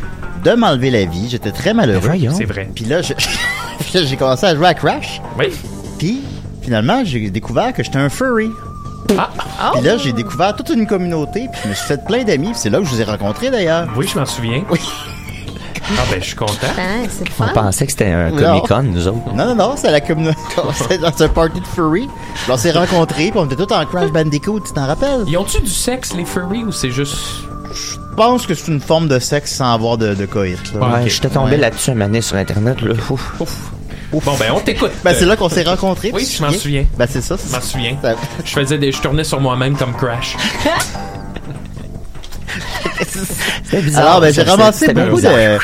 de 0.47 0.61
m'enlever 0.61 0.91
la 0.91 1.05
vie. 1.05 1.29
J'étais 1.29 1.51
très 1.51 1.75
malheureux. 1.75 2.11
C'est 2.37 2.45
vrai. 2.45 2.71
Puis 2.75 2.85
là, 2.85 3.01
j'ai 3.03 4.17
commencé 4.17 4.47
à 4.47 4.55
jouer 4.55 4.69
à 4.69 4.75
Crash. 4.75 5.21
Oui. 5.39 5.47
Puis, 5.99 6.21
finalement, 6.63 7.03
j'ai 7.05 7.31
découvert 7.31 7.73
que 7.73 7.83
j'étais 7.83 7.99
un 7.99 8.09
furry. 8.09 8.51
Ah, 9.19 9.31
Puis 9.75 9.83
là, 9.83 9.97
j'ai 9.97 10.13
découvert 10.13 10.55
toute 10.55 10.71
une 10.71 10.87
communauté. 10.87 11.49
Puis 11.53 11.61
je 11.65 11.69
me 11.69 11.75
suis 11.75 11.87
fait 11.87 12.05
plein 12.05 12.25
d'amis. 12.25 12.51
Puis 12.51 12.59
c'est 12.59 12.71
là 12.71 12.79
que 12.79 12.85
je 12.85 12.91
vous 12.91 13.01
ai 13.01 13.05
rencontrés, 13.05 13.51
d'ailleurs. 13.51 13.89
oui, 13.97 14.07
je 14.13 14.19
m'en 14.19 14.27
souviens. 14.27 14.63
Oui. 14.71 14.81
Ah, 15.89 16.03
ben, 16.11 16.21
je 16.21 16.27
suis 16.27 16.37
content. 16.37 16.53
Ah, 16.63 17.07
c'est 17.09 17.29
le 17.29 17.33
On 17.39 17.49
pensait 17.53 17.87
que 17.87 17.93
c'était 17.93 18.11
un 18.11 18.31
Non. 18.31 18.61
Comic 18.61 18.67
Con, 18.69 18.83
nous 18.83 19.07
autres. 19.07 19.35
Non, 19.35 19.47
non, 19.47 19.55
non, 19.55 19.75
c'est 19.77 19.91
la 19.93 20.01
communauté. 20.01 20.37
C'était 20.75 20.99
dans 20.99 21.23
un 21.23 21.29
party 21.29 21.61
de 21.61 21.67
furry. 21.67 22.09
Puis 22.35 22.51
on 22.51 22.57
s'est 22.57 22.73
rencontrés. 22.73 23.31
Puis 23.31 23.39
on 23.39 23.47
était 23.47 23.55
tous 23.55 23.73
en 23.73 23.87
Crash 23.87 24.11
Bandicoot. 24.11 24.61
Tu 24.61 24.73
t'en 24.73 24.87
rappelles? 24.87 25.23
Ils 25.29 25.37
ont-tu 25.37 25.61
du 25.61 25.71
sexe, 25.71 26.13
les 26.15 26.25
furries, 26.25 26.65
ou 26.65 26.73
c'est 26.73 26.91
juste. 26.91 27.17
Je 27.77 27.97
pense 28.16 28.47
que 28.47 28.55
c'est 28.55 28.68
une 28.72 28.81
forme 28.81 29.07
de 29.09 29.18
sexe 29.18 29.53
sans 29.55 29.72
avoir 29.74 29.99
de, 29.99 30.14
de 30.14 30.24
coït. 30.27 30.59
là. 30.74 30.81
Ouais. 30.81 31.03
Ok. 31.03 31.09
j'étais 31.09 31.29
tombé 31.29 31.53
Ouais. 31.53 31.57
là-dessus 31.59 31.91
un 31.91 32.01
année 32.01 32.22
sur 32.22 32.37
Internet, 32.37 32.81
là. 32.81 32.95
Ouf. 33.11 33.33
Bon, 34.12 34.20
ben, 34.39 34.53
on 34.55 34.61
t'écoute. 34.61 34.93
Ben, 35.05 35.14
c'est 35.18 35.27
là 35.27 35.37
qu'on 35.37 35.49
s'est 35.51 35.64
rencontrés. 35.64 36.11
Oui, 36.14 36.24
tu 36.24 36.33
te 36.33 36.37
je 36.39 36.43
m'en 36.43 36.53
souviens? 36.53 36.87
Ben, 36.97 37.07
c'est 37.11 37.20
ça. 37.20 37.37
Je 37.45 37.53
m'en 37.55 37.61
souviens. 37.61 37.97
Ça- 38.01 38.14
Je 38.45 38.51
faisais 38.53 38.79
des. 38.79 38.91
Je 38.93 39.01
tournais 39.03 39.24
sur 39.24 39.41
moi-même 39.41 39.77
comme 39.77 39.95
Crash. 39.95 40.37
C'était 43.64 43.83
bizarre. 43.83 44.07
Alors, 44.07 44.20
ben, 44.20 44.33
j'ai 44.33 44.43
ramassé 44.43 44.87
c'était 44.87 44.95
beaucoup 44.95 45.16
bizarre. 45.16 45.35
de, 45.37 45.59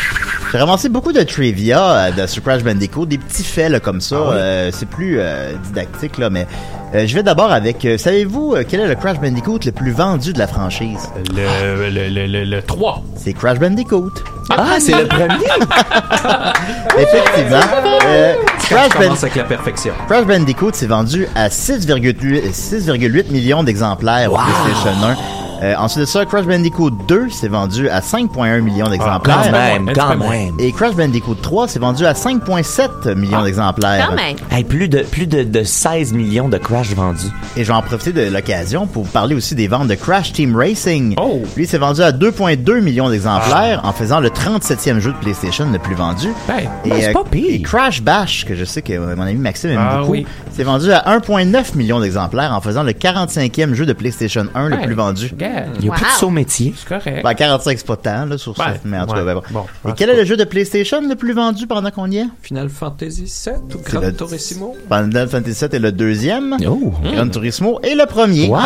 J'ai 0.53 0.59
ramassé 0.59 0.90
beaucoup 0.90 1.12
de 1.12 1.22
trivia 1.22 1.80
euh, 1.82 2.11
de 2.11 2.26
sur 2.26 2.42
Crash 2.42 2.62
Bandicoot, 2.62 3.07
des 3.07 3.16
petits 3.16 3.42
faits 3.42 3.70
là, 3.70 3.80
comme 3.80 4.03
ça. 4.03 4.16
Ah 4.18 4.24
oui? 4.28 4.34
euh, 4.36 4.70
c'est 4.70 4.86
plus 4.88 5.16
euh, 5.18 5.53
didactique 5.64 6.18
là, 6.18 6.28
mais 6.28 6.46
euh, 6.94 7.07
je 7.07 7.14
vais 7.14 7.22
d'abord 7.22 7.50
avec. 7.50 7.84
euh, 7.86 7.96
Savez-vous 7.96 8.57
quel 8.68 8.80
est 8.80 8.88
le 8.88 8.94
Crash 8.94 9.18
Bandicoot 9.18 9.61
le 9.64 9.72
plus 9.72 9.92
vendu 9.92 10.34
de 10.34 10.38
la 10.38 10.46
franchise? 10.46 11.09
Le, 11.34 11.88
le, 11.90 12.09
le, 12.11 12.26
le, 12.26 12.44
le 12.44 12.62
3. 12.62 13.03
C'est 13.16 13.32
Crash 13.32 13.59
Bandicoot. 13.59 14.11
Ah, 14.50 14.76
c'est 14.78 14.92
le 14.92 15.09
premier. 15.09 15.26
Effectivement. 16.98 17.57
Euh, 18.05 18.34
Ça 18.59 18.66
Crash, 18.68 18.88
Ban- 18.90 18.98
commence 19.05 19.22
avec 19.24 19.36
la 19.36 19.44
perfection. 19.44 19.94
Crash 20.07 20.26
Bandicoot 20.26 20.72
s'est 20.74 20.86
vendu 20.86 21.26
à 21.34 21.48
6,8 21.48 22.50
6,8 22.53 23.30
millions 23.32 23.62
d'exemplaires 23.62 24.30
au 24.32 24.36
PlayStation 24.36 24.92
1. 25.03 25.16
Euh, 25.62 25.74
ensuite 25.78 26.00
de 26.00 26.04
ça, 26.06 26.24
Crash 26.26 26.44
Bandicoot 26.46 26.90
2 27.06 27.30
s'est 27.30 27.48
vendu 27.48 27.88
à 27.88 28.00
5,1 28.00 28.60
millions 28.62 28.88
d'exemplaires. 28.88 29.42
quand 29.44 29.52
même, 29.52 29.92
quand. 29.94 30.16
Et 30.58 30.72
Crash 30.72 30.94
Bandicoot 30.96 31.36
3 31.36 31.68
s'est 31.68 31.78
vendu 31.78 32.04
à 32.04 32.14
5,7 32.14 33.14
millions 33.14 33.42
d'exemplaires. 33.42 34.08
Quand 34.08 34.16
même. 34.16 34.36
Hey, 34.50 34.64
plus 34.64 34.88
de 34.88 35.02
plus 35.02 35.26
de, 35.26 35.42
de 35.44 35.62
16 35.62 36.12
millions 36.14 36.48
de 36.48 36.58
Crash 36.58 36.90
vendus. 36.94 37.28
Et 37.56 37.62
je 37.64 37.68
vais 37.68 37.76
en 37.76 37.82
profiter 37.82 38.12
de 38.12 38.32
l'occasion 38.32 38.86
pour 38.86 39.04
vous 39.04 39.10
parler 39.10 39.34
aussi 39.34 39.54
des 39.54 39.68
ventes 39.68 39.88
de 39.88 39.94
Crash 39.94 40.32
Team 40.32 40.56
Racing. 40.56 41.14
Oh. 41.20 41.42
Lui, 41.56 41.66
s'est 41.66 41.78
vendu 41.78 42.02
à 42.02 42.12
2,2 42.12 42.80
millions 42.80 43.08
d'exemplaires 43.10 43.80
en 43.84 43.92
faisant 43.92 44.20
le 44.20 44.30
37e 44.30 44.98
jeu 44.98 45.12
de 45.12 45.18
PlayStation 45.18 45.70
le 45.70 45.78
plus 45.78 45.94
vendu. 45.94 46.28
Ben, 46.48 46.58
Et, 46.84 46.88
ben, 46.90 46.96
c'est 47.00 47.08
euh, 47.10 47.12
pas 47.12 47.24
pire. 47.24 47.44
et 47.54 47.62
Crash 47.62 48.02
Bash, 48.02 48.44
que 48.44 48.54
je 48.56 48.64
sais 48.64 48.82
que 48.82 48.92
euh, 48.94 49.14
mon 49.16 49.22
ami 49.22 49.34
Maxime 49.34 49.70
aime 49.70 49.78
Ah 49.80 49.98
beaucoup, 50.00 50.12
oui. 50.12 50.26
s'est 50.50 50.64
vendu 50.64 50.90
à 50.92 51.04
1,9 51.18 51.76
millions 51.76 52.00
d'exemplaires 52.00 52.52
en 52.52 52.60
faisant 52.60 52.82
le 52.82 52.92
45e 52.92 53.74
jeu 53.74 53.86
de 53.86 53.92
PlayStation 53.92 54.46
1 54.54 54.68
le 54.68 54.80
plus 54.80 54.94
vendu. 54.94 55.32
Il 55.78 55.84
y 55.84 55.88
a 55.88 55.90
Wow. 55.92 55.96
plus 55.96 56.05
de 56.07 56.11
saut 56.18 56.30
métier. 56.30 56.74
C'est 56.76 56.88
correct. 56.88 57.22
Ben, 57.22 57.34
45, 57.34 57.78
c'est 57.78 57.86
pas 57.86 57.96
tant, 57.96 58.24
là, 58.26 58.38
sur 58.38 58.57
ça. 58.57 58.74
Mais 58.84 58.98
en 58.98 59.07
tout 59.07 59.14
cas, 59.14 59.24
ben 59.24 59.40
bon. 59.50 59.64
Et 59.88 59.92
quel 59.96 60.11
est 60.11 60.16
le 60.16 60.24
jeu 60.24 60.36
de 60.36 60.44
PlayStation 60.44 61.00
le 61.07 61.14
plus 61.14 61.32
vendu 61.34 61.66
pendant 61.66 61.90
qu'on 61.90 62.11
y 62.11 62.18
est? 62.18 62.26
Final 62.42 62.68
Fantasy 62.68 63.28
7 63.28 63.57
ou 63.74 63.78
Gran 63.84 64.00
le- 64.00 64.14
Turismo? 64.14 64.76
Final 64.90 65.28
Fantasy 65.28 65.64
VII 65.66 65.76
est 65.76 65.78
le 65.78 65.92
deuxième. 65.92 66.57
Oh. 66.66 66.92
Gran 67.05 67.28
Turismo 67.28 67.80
est 67.82 67.94
le 67.94 68.07
premier. 68.07 68.48
Wow. 68.48 68.59
Gran 68.59 68.62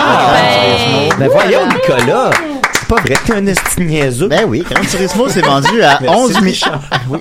Turismo. 0.54 1.18
Ben 1.18 1.28
voyons, 1.28 1.66
Nicolas. 1.68 2.30
C'est 2.88 2.94
pas 2.94 3.00
vrai 3.02 3.14
t'es 3.26 3.32
un 3.32 3.46
esti 3.48 3.80
niaiseux. 3.80 4.28
Ben 4.28 4.44
oui, 4.46 4.64
Gran 4.70 4.84
Turismo 4.84 5.28
s'est 5.28 5.40
vendu 5.40 5.82
à 5.82 5.98
11 6.06 6.40
millions. 6.42 7.20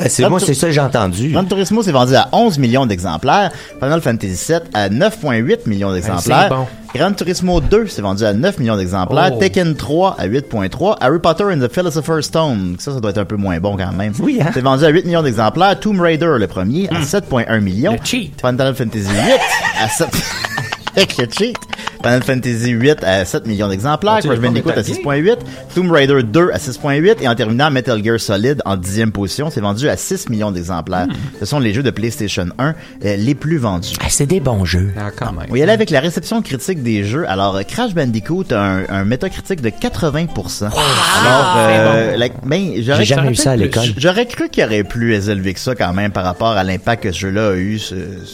Euh, 0.00 0.06
c'est 0.08 0.26
moi, 0.30 0.40
c'est 0.40 0.54
ça 0.54 0.68
que 0.68 0.72
j'ai 0.72 0.80
entendu. 0.80 1.28
Gran 1.28 1.44
Turismo 1.44 1.82
s'est 1.82 1.92
vendu 1.92 2.14
à 2.14 2.30
11 2.32 2.58
millions 2.58 2.86
d'exemplaires. 2.86 3.50
Final 3.82 4.00
Fantasy 4.00 4.46
VII 4.50 4.60
à 4.72 4.88
9,8 4.88 5.68
millions 5.68 5.92
d'exemplaires. 5.92 6.48
c'est 6.48 6.54
bon. 6.56 6.66
Gran 6.94 7.12
Turismo 7.12 7.60
2 7.60 7.86
s'est 7.86 8.00
vendu 8.00 8.24
à 8.24 8.32
9 8.32 8.60
millions 8.60 8.78
d'exemplaires. 8.78 9.32
Oh. 9.34 9.38
Tekken 9.38 9.74
3 9.74 10.16
à 10.18 10.26
8,3. 10.26 10.96
Harry 11.02 11.18
Potter 11.18 11.44
and 11.44 11.58
the 11.58 11.70
Philosopher's 11.70 12.24
Stone, 12.24 12.76
ça, 12.78 12.94
ça 12.94 13.00
doit 13.00 13.10
être 13.10 13.18
un 13.18 13.26
peu 13.26 13.36
moins 13.36 13.60
bon 13.60 13.76
quand 13.76 13.92
même. 13.92 14.14
Oui, 14.20 14.38
hein? 14.40 14.52
C'est 14.54 14.62
vendu 14.62 14.86
à 14.86 14.88
8 14.88 15.04
millions 15.04 15.22
d'exemplaires. 15.22 15.78
Tomb 15.78 16.00
Raider, 16.00 16.36
le 16.38 16.46
premier, 16.46 16.88
à 16.88 17.02
7,1 17.02 17.60
millions. 17.60 17.92
Le 17.92 17.98
cheat. 18.02 18.40
Final 18.40 18.74
Fantasy 18.74 19.04
8 19.04 19.84
à 19.84 19.88
7... 19.90 20.08
Avec 20.96 21.18
le 21.18 21.26
cheat. 21.30 21.56
Final 22.02 22.22
Fantasy 22.22 22.70
8 22.70 23.04
à 23.04 23.24
7 23.24 23.46
millions 23.46 23.68
d'exemplaires. 23.68 24.18
Crash 24.20 24.38
Bandicoot 24.38 24.70
à 24.70 24.76
Metal 24.76 24.94
6.8. 24.94 25.36
Tomb 25.74 25.90
Raider 25.92 26.22
2 26.22 26.50
à 26.52 26.56
6.8. 26.58 27.16
Et 27.20 27.28
en 27.28 27.34
terminant, 27.34 27.70
Metal 27.70 28.02
Gear 28.02 28.18
Solid 28.18 28.62
en 28.64 28.76
dixième 28.76 29.12
position. 29.12 29.50
C'est 29.50 29.60
vendu 29.60 29.88
à 29.88 29.96
6 29.96 30.28
millions 30.30 30.50
d'exemplaires. 30.50 31.06
Ce 31.40 31.46
sont 31.46 31.58
les 31.58 31.72
jeux 31.74 31.82
de 31.82 31.90
PlayStation 31.90 32.46
1 32.58 32.74
euh, 33.04 33.16
les 33.16 33.34
plus 33.34 33.58
vendus. 33.58 33.94
Ah, 34.00 34.06
c'est 34.08 34.26
des 34.26 34.40
bons 34.40 34.64
jeux. 34.64 34.92
Ah, 34.98 35.10
quand 35.14 35.32
même. 35.32 35.46
On 35.48 35.52
va 35.52 35.58
y 35.58 35.62
aller 35.62 35.72
avec 35.72 35.90
la 35.90 36.00
réception 36.00 36.40
critique 36.42 36.82
des 36.82 37.04
jeux. 37.04 37.28
Alors, 37.28 37.56
euh, 37.56 37.62
Crash 37.62 37.94
Bandicoot 37.94 38.44
a 38.52 38.58
un, 38.60 38.84
un 38.88 39.04
métacritique 39.04 39.60
de 39.60 39.68
80%. 39.70 40.64
Alors, 40.64 41.54
euh, 41.58 42.16
ben, 42.44 42.72
j'aurais- 42.82 42.98
J'ai 43.04 43.14
jamais 43.14 43.30
eu 43.30 43.34
ça 43.36 43.52
à 43.52 43.56
l'école. 43.56 43.84
J'aurais 43.96 44.26
cru 44.26 44.48
qu'il 44.48 44.62
y 44.62 44.66
aurait 44.66 44.84
plus 44.84 45.28
élevé 45.28 45.54
que 45.54 45.60
ça 45.60 45.74
quand 45.74 45.92
même 45.92 46.12
par 46.12 46.24
rapport 46.24 46.52
à 46.52 46.64
l'impact 46.64 47.02
que 47.04 47.12
ce 47.12 47.18
jeu-là 47.20 47.50
a 47.50 47.54
eu. 47.56 47.78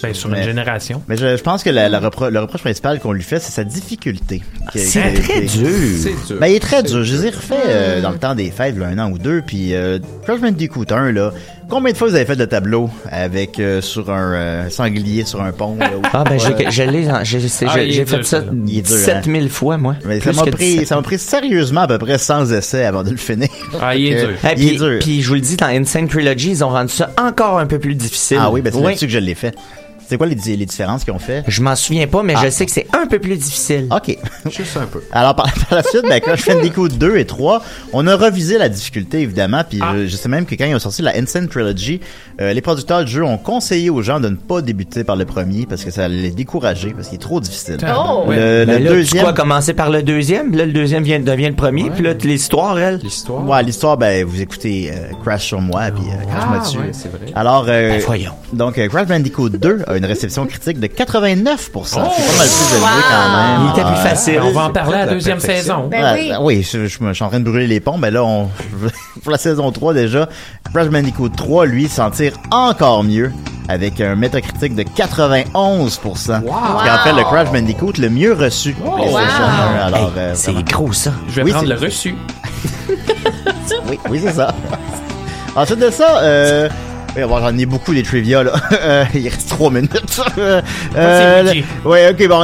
Ben, 0.03 0.15
sur 0.15 0.29
mais- 0.29 0.39
une 0.39 0.45
génération. 0.45 1.03
mais 1.09 1.17
je, 1.17 1.37
je 1.37 1.43
pense 1.43 1.63
que 1.63 1.71
la, 1.71 1.89
la 1.89 2.01
repro- 2.01 2.31
le 2.31 2.41
reproche 2.41 2.61
principal 2.63 3.01
qu'on 3.01 3.13
lui 3.13 3.23
fait, 3.23 3.41
c'est 3.41 3.53
sa 3.57 3.65
difficulté. 3.65 4.43
Qui- 4.73 4.79
C'est 4.81 5.13
très 5.15 5.41
dur. 5.43 5.69
C'est 5.99 6.27
dur. 6.27 6.37
Ben, 6.41 6.47
il 6.49 6.55
est 6.57 6.61
très 6.61 6.83
dur. 6.83 7.03
Je 7.05 7.17
les 7.17 7.27
ai 7.27 7.31
refaits 7.31 7.59
euh, 7.67 8.01
dans 8.03 8.11
le 8.11 8.19
temps 8.19 8.35
des 8.35 8.51
fêtes, 8.51 8.77
là, 8.79 8.87
un 8.87 8.99
an 8.99 9.11
ou 9.11 9.19
deux. 9.19 9.43
Puis 9.47 9.75
euh, 9.75 9.99
Crash 10.25 10.41
Bandicoot 10.41 10.85
1, 10.91 11.13
là, 11.13 11.33
combien 11.69 11.93
de 11.93 11.97
fois 11.97 12.09
vous 12.09 12.15
avez 12.15 12.27
fait 12.27 12.35
le 12.37 12.47
tableau 12.47 12.91
avec 13.11 13.59
euh, 13.59 13.81
sur 13.81 14.11
un 14.11 14.35
euh, 14.35 14.71
sanglier 14.71 15.25
sur 15.25 15.41
un 15.43 15.53
pont? 15.53 15.77
Là, 15.79 15.91
Ah, 16.13 16.25
ben, 16.25 16.39
j'ai, 16.39 16.71
je 16.71 16.83
l'ai, 16.83 17.09
j'ai, 17.25 17.41
c'est- 17.49 17.67
Ah, 17.69 17.79
j'ai- 17.89 18.05
fait 18.05 18.23
ça 18.25 18.41
ça. 18.41 18.45
Il 18.67 18.79
est 18.79 18.83
dur, 18.83 18.97
17 18.97 19.17
hein. 19.17 19.23
000 19.25 19.49
fois, 19.49 19.79
moi. 19.79 19.97
Mais 20.05 20.21
ça 20.21 20.33
m'a 20.33 20.43
pris, 20.43 20.73
17. 20.75 20.87
ça 20.89 20.97
m'a 20.97 21.03
pris 21.03 21.19
sérieusement 21.19 21.81
à 21.83 21.89
peu 21.89 21.99
près 21.99 22.19
100 22.19 22.53
essais 22.53 22.85
avant 22.85 23.03
de 23.05 23.11
le 23.11 23.17
finir. 23.17 23.49
Ah, 23.81 23.97
il 23.97 24.13
est 24.13 24.21
dur. 24.21 24.31
Ah, 24.45 24.53
il 24.57 24.63
est 24.65 24.69
puis, 24.69 24.77
dur. 24.77 24.99
puis 25.01 25.23
je 25.23 25.29
vous 25.29 25.35
le 25.35 25.41
dis, 25.41 25.57
dans 25.57 25.67
Insane 25.67 26.09
Trilogy, 26.09 26.51
ils 26.51 26.65
ont 26.65 26.69
rendu 26.71 26.93
ça 26.93 27.11
encore 27.19 27.59
un 27.59 27.67
peu 27.67 27.79
plus 27.79 27.95
difficile. 27.95 28.39
Ah 28.41 28.51
oui, 28.51 28.61
ben 28.61 28.71
c'est 28.73 28.79
Oui. 28.79 28.85
là-dessus 28.85 29.07
que 29.07 29.13
je 29.13 29.19
l'ai 29.19 29.35
fait. 29.35 29.55
C'est 30.09 30.17
quoi 30.17 30.27
les, 30.27 30.35
di- 30.35 30.57
les 30.57 30.67
différences 30.67 31.05
qu'ils 31.05 31.13
ont 31.13 31.19
fait? 31.19 31.43
Je 31.49 31.61
m'en 31.63 31.75
souviens 31.77 32.07
pas, 32.07 32.23
mais 32.23 32.35
Ah. 32.37 32.43
je 32.45 32.51
sais 32.51 32.65
que 32.67 32.73
c'est 32.73 32.87
un 32.93 33.07
peu 33.07 33.19
plus 33.19 33.37
difficile. 33.37 33.89
OK. 33.91 34.17
Juste 34.51 34.77
un 34.77 34.87
peu. 34.87 35.03
Alors, 35.13 35.35
par, 35.35 35.47
par 35.53 35.79
la 35.79 35.83
suite, 35.83 36.03
ben, 36.09 36.21
Crash 36.21 36.47
Bandicoot 36.47 36.89
2 36.89 37.17
et 37.17 37.25
3, 37.27 37.63
on 37.93 38.07
a 38.07 38.17
revisé 38.17 38.59
la 38.59 38.69
difficulté, 38.69 39.21
évidemment, 39.21 39.63
puis 39.69 39.81
Ah. 39.83 39.95
je, 39.97 40.07
je 40.07 40.17
sais 40.17 40.29
même 40.29 40.47
que 40.47 40.55
quand 40.55 40.65
ils 40.65 40.75
ont 40.75 40.79
sorti 40.79 41.03
la 41.03 41.17
Insane 41.17 41.49
Trilogy, 41.49 42.01
euh, 42.41 42.53
les 42.53 42.61
producteurs 42.61 43.05
du 43.05 43.11
jeu 43.11 43.25
ont 43.25 43.39
conseillé 43.39 43.91
aux 43.91 44.03
gens 44.03 44.21
de 44.21 44.29
ne 44.29 44.37
pas 44.37 44.63
débuter 44.63 45.03
par 45.05 45.17
le 45.17 45.25
premier 45.25 45.67
parce 45.67 45.85
que 45.85 45.91
ça 45.91 46.05
allait 46.05 46.23
les 46.23 46.31
décourager, 46.31 46.91
parce 46.95 47.09
qu'il 47.09 47.17
est 47.17 47.21
trop 47.23 47.41
difficile. 47.41 47.79
Oh! 47.85 48.25
Ouais. 48.29 48.37
Le, 48.37 48.61
le 48.61 48.67
Ben 48.67 48.85
là, 48.85 48.91
deuxième... 48.91 49.27
Tu 49.27 49.35
commencer 49.35 49.75
par 49.75 49.91
le 49.91 50.03
deuxième, 50.03 50.55
là, 50.55 50.67
le 50.67 50.73
deuxième 50.73 51.03
vient, 51.03 51.19
devient 51.21 51.49
le 51.49 51.55
premier, 51.55 51.91
puis 51.91 52.05
là, 52.05 52.15
l'histoire, 52.23 52.79
elle? 52.79 52.99
L'histoire. 53.03 53.47
Ouais, 53.47 53.63
l'histoire, 53.63 53.97
ben, 53.97 54.25
vous 54.25 54.41
écoutez 54.41 54.91
euh, 54.93 55.13
Crash 55.25 55.47
sur 55.47 55.61
moi, 55.61 55.83
puis 55.95 56.05
euh, 56.05 56.25
Crash-moi 56.31 56.57
Ah, 56.61 56.65
dessus. 56.65 56.79
ouais, 56.79 56.91
c'est 56.93 57.09
vrai. 57.11 57.21
Alors, 57.35 57.65
euh, 57.69 57.89
Ben, 57.91 58.03
voyons. 58.07 58.33
donc, 58.53 58.79
euh, 58.79 58.89
Crash 58.89 59.07
Bandicoot 59.09 59.49
2 59.51 59.83
a 59.87 59.96
une 59.99 60.05
réception 60.07 60.47
critique 60.47 60.79
de 60.81 60.87
89%. 60.87 61.57
c'est 61.85 61.97
pas 61.97 62.03
mal 62.03 62.11
plus 62.17 62.75
élevé 62.75 62.81
Wow. 62.81 62.89
quand 63.11 63.37
même. 63.37 63.61
Il 63.67 63.71
était 63.71 63.83
plus 63.83 63.91
Ouais. 64.03 64.09
facile. 64.11 64.41
On 64.43 64.51
va 64.53 64.63
en 64.65 64.71
parler 64.71 64.95
à 64.99 65.07
la 65.07 65.13
deuxième 65.13 65.41
saison. 65.41 65.89
Ben 65.91 66.03
Ah, 66.05 66.15
oui. 66.15 66.31
ah 66.35 66.43
oui, 66.43 66.63
je, 66.63 66.87
je 66.87 67.03
me- 67.03 67.09
je 67.11 67.15
suis 67.15 67.25
en 67.25 67.29
train 67.29 67.41
de 67.41 67.45
brûler 67.49 67.67
les 67.67 67.81
ponts, 67.81 67.99
mais 67.99 68.11
là, 68.11 68.25
on, 68.25 68.49
pour 69.23 69.33
la 69.33 69.39
saison 69.39 69.71
3 69.73 69.95
déjà, 69.95 70.29
Crash 70.73 70.89
Bandicoot 70.89 71.29
3, 71.31 71.67
lui, 71.67 71.89
s'en 71.89 72.11
tire 72.11 72.33
encore 72.51 73.03
mieux 73.05 73.33
avec 73.69 74.01
un 74.01 74.15
métacritique 74.15 74.75
de 74.77 74.83
91%. 74.85 76.41
Wow. 76.43 76.53
Ce 76.79 76.85
qui 76.85 76.91
en 76.91 76.99
fait 76.99 77.13
le 77.13 77.25
Crash 77.25 77.51
Bandicoot 77.51 77.93
le 77.99 78.09
mieux 78.11 78.33
reçu. 78.33 78.73
PlayStation 78.75 79.13
Wow. 79.13 79.17
1. 79.19 79.87
Alors, 79.87 79.99
Hey, 80.17 80.19
euh, 80.19 80.33
c'est 80.35 80.63
gros, 80.65 80.93
ça. 80.93 81.11
Je 81.29 81.37
vais 81.37 81.43
Oui, 81.43 81.51
prendre 81.53 81.67
c'est- 81.69 81.75
le 81.75 81.81
reçu. 81.81 82.15
Oui, 83.89 83.99
oui, 84.11 84.21
c'est 84.25 84.33
ça. 84.33 84.55
Ensuite 85.57 85.79
de 85.81 85.91
ça, 85.91 86.19
euh, 86.23 86.69
oui, 87.17 87.23
bon, 87.29 87.39
j'en 87.41 87.57
ai 87.59 87.67
beaucoup 87.67 87.95
des 87.95 88.03
trivia, 88.03 88.43
là. 88.43 88.53
Euh, 88.87 89.05
il 89.15 89.29
reste 89.29 89.49
trois 89.49 89.71
minutes. 89.71 90.21
Euh, 90.39 90.61
euh, 90.97 91.53
ouais, 91.85 92.11
ok, 92.11 92.29
bon, 92.29 92.39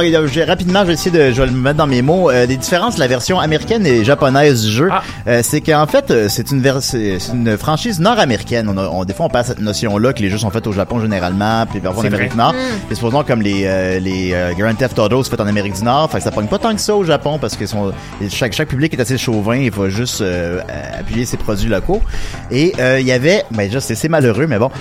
rapidement, 0.47 0.81
je 0.81 0.87
vais 0.87 0.93
essayer 0.93 1.11
de, 1.11 1.31
je 1.31 1.41
vais 1.41 1.47
le 1.47 1.53
mettre 1.53 1.77
dans 1.77 1.87
mes 1.87 2.01
mots. 2.01 2.29
Euh, 2.29 2.45
les 2.45 2.57
différences 2.57 2.95
de 2.95 2.99
la 2.99 3.07
version 3.07 3.39
américaine 3.39 3.85
et 3.85 4.03
japonaise 4.03 4.65
du 4.65 4.71
jeu, 4.71 4.89
Ah. 4.91 5.01
euh, 5.27 5.39
c'est 5.43 5.61
qu'en 5.61 5.85
fait, 5.87 6.27
c'est 6.29 6.51
une, 6.51 6.63
c'est 6.81 7.17
une 7.33 7.57
franchise 7.57 7.99
nord-américaine. 7.99 8.67
On, 8.69 8.77
a- 8.77 8.87
on- 8.89 9.05
des 9.05 9.13
fois, 9.13 9.27
on 9.27 9.29
passe 9.29 9.47
cette 9.47 9.59
notion-là 9.61 10.13
que 10.13 10.21
les 10.21 10.29
jeux 10.29 10.37
sont 10.37 10.49
faits 10.49 10.67
au 10.67 10.71
Japon 10.71 10.99
généralement, 10.99 11.65
puis 11.69 11.79
parfois 11.79 12.03
en 12.03 12.07
Amérique 12.07 12.31
du. 12.31 12.37
Nord. 12.37 12.53
Et 12.91 12.95
supposons 12.95 13.23
comme 13.23 13.41
les, 13.41 13.63
euh, 13.65 13.99
les 13.99 14.31
euh, 14.33 14.51
Grand 14.57 14.73
Theft 14.75 14.97
Auto, 14.99 15.23
c'est 15.23 15.29
fait 15.29 15.41
en 15.41 15.47
Amérique 15.47 15.73
du 15.75 15.83
Nord, 15.83 16.09
fait 16.11 16.17
que 16.17 16.23
ça 16.23 16.31
pogne 16.31 16.47
pas 16.47 16.59
tant 16.59 16.73
que 16.73 16.81
ça 16.81 16.95
au 16.95 17.03
Japon 17.03 17.37
parce 17.39 17.55
que 17.55 17.65
sont, 17.65 17.91
chaque, 18.29 18.53
chaque 18.53 18.67
public 18.69 18.93
est 18.93 19.01
assez 19.01 19.17
chauvin, 19.17 19.55
il 19.55 19.71
va 19.71 19.89
juste 19.89 20.21
euh, 20.21 20.61
appuyer 20.99 21.25
ses 21.25 21.37
produits 21.37 21.69
locaux. 21.69 22.01
Et 22.51 22.73
euh, 22.79 22.99
il 22.99 23.05
y 23.07 23.11
avait, 23.11 23.43
ben 23.51 23.67
déjà 23.67 23.79
c'est 23.81 23.95
c'est 23.95 24.09
malheureux, 24.09 24.47
mais 24.47 24.59
bon. 24.59 24.62
avant. 24.63 24.71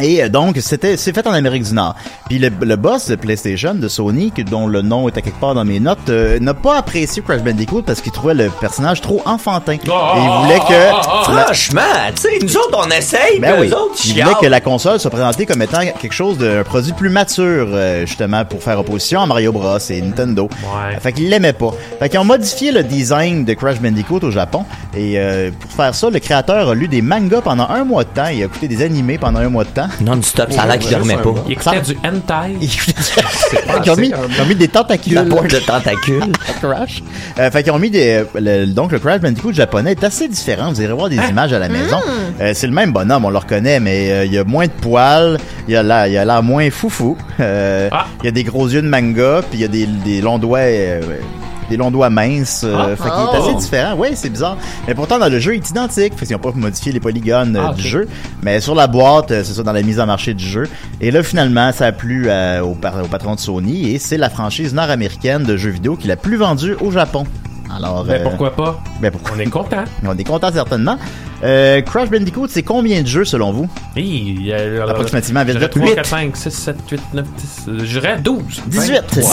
Et 0.00 0.22
euh, 0.22 0.28
donc, 0.28 0.56
c'était 0.60 0.96
c'est 0.96 1.14
fait 1.14 1.26
en 1.26 1.32
Amérique 1.32 1.64
du 1.64 1.74
Nord. 1.74 1.94
Puis 2.28 2.38
le, 2.38 2.50
le 2.60 2.76
boss 2.76 3.08
de 3.08 3.16
PlayStation, 3.16 3.74
de 3.74 3.88
Sony, 3.88 4.30
que- 4.32 4.42
dont 4.42 4.66
le 4.66 4.82
nom 4.82 5.08
est 5.08 5.16
à 5.16 5.20
quelque 5.22 5.38
part 5.40 5.54
dans 5.54 5.64
mes 5.64 5.80
notes, 5.80 6.08
euh, 6.08 6.38
n'a 6.40 6.54
pas 6.54 6.78
apprécié 6.78 7.22
Crash 7.22 7.42
Bandicoot 7.42 7.82
parce 7.82 8.00
qu'il 8.00 8.12
trouvait 8.12 8.34
le 8.34 8.50
personnage 8.60 9.00
trop 9.00 9.22
enfantin. 9.26 9.72
Et 9.74 9.78
il 9.84 10.42
voulait 10.42 10.60
que... 10.60 10.72
la- 10.72 11.44
Franchement, 11.44 11.80
tu 12.14 12.22
sais, 12.22 12.38
nous 12.42 12.56
autres, 12.56 12.78
on 12.86 12.90
essaye, 12.90 13.38
ben 13.40 13.54
oui. 13.60 13.72
autres, 13.72 13.94
Il 14.04 14.12
voulait 14.22 14.34
que 14.40 14.46
la 14.46 14.60
console 14.60 14.98
soit 15.00 15.10
présentée 15.10 15.46
comme 15.46 15.62
étant 15.62 15.80
quelque 15.80 16.12
chose 16.12 16.38
d'un 16.38 16.62
produit 16.64 16.92
plus 16.92 17.10
mature, 17.10 17.68
euh, 17.70 18.06
justement, 18.06 18.44
pour 18.44 18.62
faire 18.62 18.78
opposition 18.80 19.20
à 19.22 19.26
Mario 19.26 19.52
Bros 19.52 19.78
et 19.90 20.00
Nintendo. 20.00 20.48
Ouais. 20.62 20.98
Fait 21.00 21.12
qu'il 21.12 21.28
l'aimait 21.28 21.52
pas. 21.52 21.70
Fait 21.98 22.08
qu'ils 22.08 22.18
ont 22.20 22.24
modifié 22.24 22.72
le 22.72 22.82
design 22.82 23.44
de 23.44 23.54
Crash 23.54 23.80
Bandicoot 23.80 24.20
au 24.22 24.30
Japon. 24.30 24.64
Et 24.96 25.14
euh, 25.18 25.50
pour 25.58 25.70
faire 25.70 25.94
ça, 25.94 26.10
le 26.10 26.18
créateur 26.18 26.68
a 26.70 26.74
lu 26.74 26.88
des 26.88 27.02
mangas 27.02 27.40
pendant 27.42 27.68
un 27.68 27.84
mois 27.84 28.04
de 28.04 28.08
temps. 28.10 28.26
Il 28.32 28.42
a 28.42 28.46
écouté 28.46 28.68
des 28.68 28.82
animés 28.82 29.18
pendant 29.18 29.40
un 29.40 29.48
mois 29.48 29.64
de 29.64 29.70
temps. 29.70 29.83
Non-stop, 30.00 30.52
ça 30.52 30.62
a 30.62 30.66
l'air 30.66 30.78
qu'il 30.78 30.90
dormait 30.96 31.16
pas. 31.16 31.34
Il 31.46 31.52
écoutait 31.52 31.80
du 31.80 31.96
hentai. 32.04 32.56
Ils 33.84 33.90
ont 33.90 33.96
mis, 33.96 34.08
ils 34.36 34.42
ont 34.42 34.46
mis 34.46 34.54
des 34.54 34.68
tentacules. 34.68 35.14
La 35.14 35.24
pointe 35.24 35.50
de 35.50 35.58
tentacules. 35.58 36.32
Crash. 36.62 37.02
Euh, 37.38 37.50
fait 37.50 37.62
qu'ils 37.62 37.72
ont 37.72 37.78
mis 37.78 37.90
des. 37.90 38.24
le- 38.34 38.66
donc 38.66 38.92
le 38.92 38.98
Crash 38.98 39.20
Bandicoot 39.20 39.52
japonais 39.52 39.92
est 39.92 40.04
assez 40.04 40.28
différent. 40.28 40.70
Vous 40.72 40.80
irez 40.80 40.92
voir 40.92 41.08
des 41.08 41.16
images 41.16 41.52
à 41.52 41.58
la 41.58 41.68
maison. 41.68 41.98
Euh, 42.40 42.52
c'est 42.54 42.66
le 42.66 42.72
même 42.72 42.92
bonhomme, 42.92 43.24
on 43.24 43.30
le 43.30 43.38
reconnaît, 43.38 43.80
mais 43.80 44.10
euh, 44.10 44.24
il 44.24 44.32
y 44.32 44.38
a 44.38 44.44
moins 44.44 44.66
de 44.66 44.72
poils. 44.72 45.38
Il 45.68 45.74
y 45.74 45.76
a 45.76 45.82
l'air, 45.82 46.06
il 46.06 46.16
a 46.16 46.24
l'air 46.24 46.42
moins 46.42 46.70
foufou. 46.70 47.16
Euh, 47.40 47.88
Ah. 47.92 48.06
Il 48.22 48.26
y 48.26 48.28
a 48.28 48.32
des 48.32 48.44
gros 48.44 48.66
yeux 48.68 48.82
de 48.82 48.88
manga, 48.88 49.40
puis 49.50 49.58
il 49.58 49.60
y 49.60 49.64
a 49.64 49.68
des, 49.68 49.86
des 49.86 50.20
longs 50.20 50.38
doigts. 50.38 50.60
Euh, 51.64 51.70
des 51.70 51.76
longs 51.76 51.90
doigts 51.90 52.10
minces. 52.10 52.62
euh, 52.64 52.74
Ah. 52.76 52.86
fait 52.96 53.02
qu'il 53.10 53.12
est 53.12 53.38
Oh. 53.40 53.42
assez 53.48 53.54
différent. 53.54 53.94
Oui, 53.98 54.08
c'est 54.14 54.30
bizarre. 54.30 54.56
Mais 54.86 54.94
pourtant, 54.94 55.18
dans 55.18 55.28
le 55.28 55.38
jeu, 55.40 55.54
il 55.54 55.58
est 55.58 55.70
identique. 55.70 56.14
Fait 56.16 56.26
qu'ils 56.26 56.34
n'ont 56.36 56.42
pas 56.42 56.52
modifié 56.54 56.92
les 56.92 57.00
polygones 57.00 57.56
euh, 57.56 57.62
Ah, 57.66 57.70
ok. 57.70 57.76
du 57.76 57.88
jeu. 57.88 58.08
Mais 58.42 58.60
sur 58.60 58.74
la 58.74 58.86
boîte, 58.86 59.30
euh, 59.30 59.42
c'est 59.44 59.54
ça, 59.54 59.62
dans 59.62 59.72
la 59.72 59.82
mise 59.82 60.00
en 60.00 60.06
marché 60.06 60.34
du 60.34 60.44
jeu. 60.46 60.68
Et 61.00 61.10
là, 61.10 61.22
finalement, 61.22 61.72
ça 61.72 61.86
a 61.86 61.92
plu 61.92 62.26
euh, 62.28 62.60
au, 62.62 62.72
au 62.72 63.08
patron 63.08 63.34
de 63.34 63.40
Sony 63.40 63.90
et 63.90 63.98
c'est 63.98 64.16
la 64.18 64.30
franchise 64.30 64.74
nord-américaine 64.74 65.44
de 65.44 65.56
jeux 65.56 65.70
vidéo 65.70 65.96
qui 65.96 66.08
la 66.08 66.16
plus 66.16 66.36
vendue 66.36 66.76
au 66.80 66.90
Japon. 66.90 67.24
Alors, 67.74 68.04
Ben 68.04 68.20
euh, 68.20 68.24
pourquoi 68.24 68.54
pas? 68.54 68.78
ben, 69.00 69.10
pourquoi? 69.10 69.32
On 69.36 69.40
est 69.40 69.46
content. 69.46 69.84
On 70.06 70.16
est 70.16 70.22
content 70.24 70.50
certainement. 70.52 70.96
Euh, 71.42 71.80
Crash 71.82 72.08
Bandicoot, 72.08 72.46
c'est 72.48 72.62
combien 72.62 73.02
de 73.02 73.06
jeux 73.06 73.24
selon 73.24 73.52
vous? 73.52 73.68
Hey, 73.96 74.04
il 74.38 74.46
y 74.46 74.52
a- 74.52 74.84
Approximativement, 74.88 75.42
vite, 75.44 75.54
J'aurais 75.54 75.66
vite. 75.66 75.70
3, 75.74 75.86
Huit. 75.88 75.94
4, 75.96 76.06
5, 76.06 76.36
6, 76.36 76.50
7, 76.50 76.76
8, 76.90 77.00
9, 77.14 77.26
10. 77.36 77.64
euh, 77.68 77.78
Je 77.80 77.84
dirais 77.98 78.18
12. 78.22 78.62
18! 78.66 78.92
20. 79.16 79.24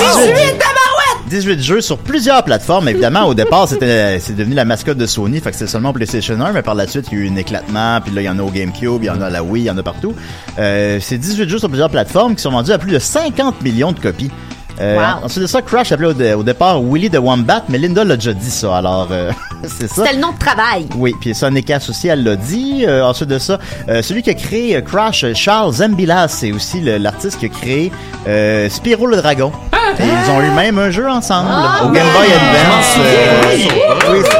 18 1.29 1.61
jeux 1.61 1.81
sur 1.81 1.97
plusieurs 1.97 2.43
plateformes. 2.43 2.87
Évidemment, 2.89 3.25
au 3.25 3.33
départ, 3.33 3.67
c'était 3.67 4.19
c'est 4.19 4.35
devenu 4.35 4.55
la 4.55 4.65
mascotte 4.65 4.97
de 4.97 5.05
Sony, 5.05 5.39
fait 5.39 5.51
que 5.51 5.57
c'était 5.57 5.69
seulement 5.71 5.93
PlayStation 5.93 6.39
1, 6.39 6.51
mais 6.51 6.61
par 6.61 6.75
la 6.75 6.87
suite, 6.87 7.05
il 7.11 7.17
y 7.17 7.21
a 7.21 7.25
eu 7.25 7.29
un 7.29 7.35
éclatement, 7.35 7.99
puis 8.03 8.13
là, 8.13 8.21
il 8.21 8.25
y 8.25 8.29
en 8.29 8.39
a 8.39 8.43
au 8.43 8.49
GameCube, 8.49 8.99
il 9.03 9.05
y 9.05 9.09
en 9.09 9.21
a 9.21 9.27
à 9.27 9.29
la 9.29 9.43
Wii, 9.43 9.63
il 9.63 9.67
y 9.67 9.71
en 9.71 9.77
a 9.77 9.83
partout. 9.83 10.13
Euh, 10.59 10.99
c'est 11.01 11.17
18 11.17 11.49
jeux 11.49 11.59
sur 11.59 11.69
plusieurs 11.69 11.89
plateformes 11.89 12.35
qui 12.35 12.41
sont 12.41 12.51
vendus 12.51 12.71
à 12.71 12.77
plus 12.77 12.91
de 12.91 12.99
50 12.99 13.61
millions 13.61 13.91
de 13.91 13.99
copies. 13.99 14.31
Euh, 14.79 14.97
Wow. 14.97 15.25
Ensuite 15.25 15.43
de 15.43 15.47
ça, 15.47 15.61
Crash 15.61 15.89
s'appelait 15.89 16.07
au, 16.07 16.13
dé- 16.13 16.33
au 16.33 16.43
départ 16.43 16.81
Willy 16.81 17.09
the 17.09 17.17
Wombat, 17.19 17.65
mais 17.69 17.77
Linda 17.77 18.03
l'a 18.03 18.15
déjà 18.15 18.33
dit 18.33 18.49
ça, 18.49 18.77
alors 18.77 19.09
euh, 19.11 19.29
c'est 19.63 19.87
ça. 19.87 20.03
C'était 20.05 20.15
le 20.15 20.21
nom 20.21 20.31
de 20.31 20.39
travail. 20.39 20.87
Oui, 20.95 21.13
puis 21.19 21.35
Sonic 21.35 21.65
Cass 21.67 21.89
aussi, 21.89 22.07
elle 22.07 22.23
l'a 22.23 22.35
dit. 22.35 22.85
Euh, 22.87 23.03
ensuite 23.05 23.29
de 23.29 23.37
ça, 23.37 23.59
euh, 23.89 24.01
celui 24.01 24.23
qui 24.23 24.29
a 24.31 24.33
créé 24.33 24.77
euh, 24.77 24.81
Crash, 24.81 25.25
Charles 25.35 25.73
Zambilas, 25.73 26.29
c'est 26.29 26.51
aussi 26.51 26.79
le- 26.81 26.97
l'artiste 26.97 27.37
qui 27.39 27.45
a 27.45 27.49
créé 27.49 27.91
euh, 28.27 28.69
Spyro 28.69 29.05
le 29.05 29.17
Dragon. 29.17 29.51
Et 29.99 30.03
ils 30.03 30.31
ont 30.31 30.41
eu 30.41 30.49
même 30.51 30.77
un 30.79 30.89
jeu 30.91 31.09
ensemble 31.09 31.49
Ah, 31.51 31.85
au 31.85 31.89
Game 31.89 32.07
Boy 32.13 32.27
Advance. 32.33 32.95
euh, 32.99 33.41
oui. 34.13 34.21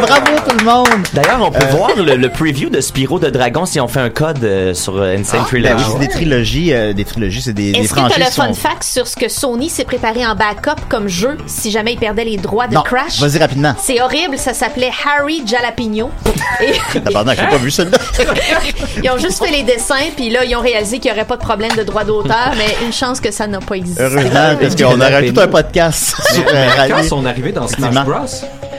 Bravo 0.00 0.26
tout 0.48 0.56
le 0.58 0.64
monde! 0.64 0.86
D'ailleurs, 1.12 1.40
on 1.42 1.50
peut 1.50 1.62
Euh, 1.62 1.76
voir 1.76 1.90
le, 1.96 2.14
le 2.16 2.28
preview 2.30 2.70
de 2.70 2.80
Spyro 2.80 3.18
de 3.18 3.28
Dragon 3.28 3.66
si 3.66 3.80
on 3.80 3.88
fait 3.88 4.00
un 4.00 4.08
code 4.08 4.42
euh, 4.44 4.72
sur 4.72 5.00
Insane 5.02 5.40
Ben 5.40 5.46
Trilogy. 5.46 5.74
oui, 5.76 5.90
c'est 5.92 5.98
des 5.98 6.08
trilogies, 6.08 6.72
euh, 6.72 6.92
des 6.92 7.04
trilogies, 7.04 7.42
c'est 7.42 7.52
des, 7.52 7.72
des 7.72 7.80
Est-ce 7.80 7.88
que 7.92 7.94
tu 7.94 8.00
franchises. 8.00 8.22
as 8.22 8.26
le 8.26 8.32
sont- 8.32 8.42
fun 8.42 8.68
fact 8.70 8.84
sur 8.84 9.06
ce 9.06 9.16
que 9.16 9.28
Sony 9.28 9.68
s'est 9.68 9.84
préparé 9.84 10.24
en 10.26 10.34
backup 10.34 10.80
comme 10.88 11.08
jeu 11.08 11.36
si 11.46 11.70
jamais 11.70 11.92
ils 11.94 11.98
perdaient 11.98 12.24
les 12.24 12.36
droits 12.38 12.66
de 12.66 12.74
Non, 12.74 12.82
Crash? 12.82 13.20
vas-y 13.20 13.38
rapidement. 13.38 13.74
C'est 13.82 14.00
horrible, 14.00 14.38
ça 14.38 14.54
s'appelait 14.54 14.90
Harry 15.06 15.42
Jalapeno. 15.46 16.10
Et 16.60 16.72
Tabarnak, 17.00 17.38
j'ai 17.38 17.46
pas 17.46 17.56
vu 17.58 17.70
celui-là. 17.70 17.98
ils 19.02 19.10
ont 19.10 19.18
juste 19.18 19.44
fait 19.44 19.50
les 19.52 19.64
dessins, 19.64 19.94
puis 20.16 20.30
là, 20.30 20.44
ils 20.44 20.54
ont 20.56 20.60
réalisé 20.60 20.98
qu'il 20.98 21.10
n'y 21.10 21.16
aurait 21.16 21.26
pas 21.26 21.36
de 21.36 21.42
problème 21.42 21.72
de 21.76 21.82
droit 21.82 22.04
d'auteur, 22.04 22.52
mais 22.56 22.86
une 22.86 22.92
chance 22.92 23.20
que 23.20 23.30
ça 23.32 23.46
n'a 23.46 23.58
pas 23.60 23.74
existé. 23.76 24.02
Heureusement, 24.02 24.56
parce 24.60 24.74
qu'on 24.82 25.00
aurait 25.00 25.32
tout 25.32 25.40
un 25.40 25.48
podcast 25.48 26.14
sur 26.32 26.44
euh, 26.46 26.88
quand 26.88 27.02
sont 27.02 27.26
arrivés 27.26 27.52
dans 27.52 27.66
Smash. 27.68 28.04
Bros? 28.04 28.69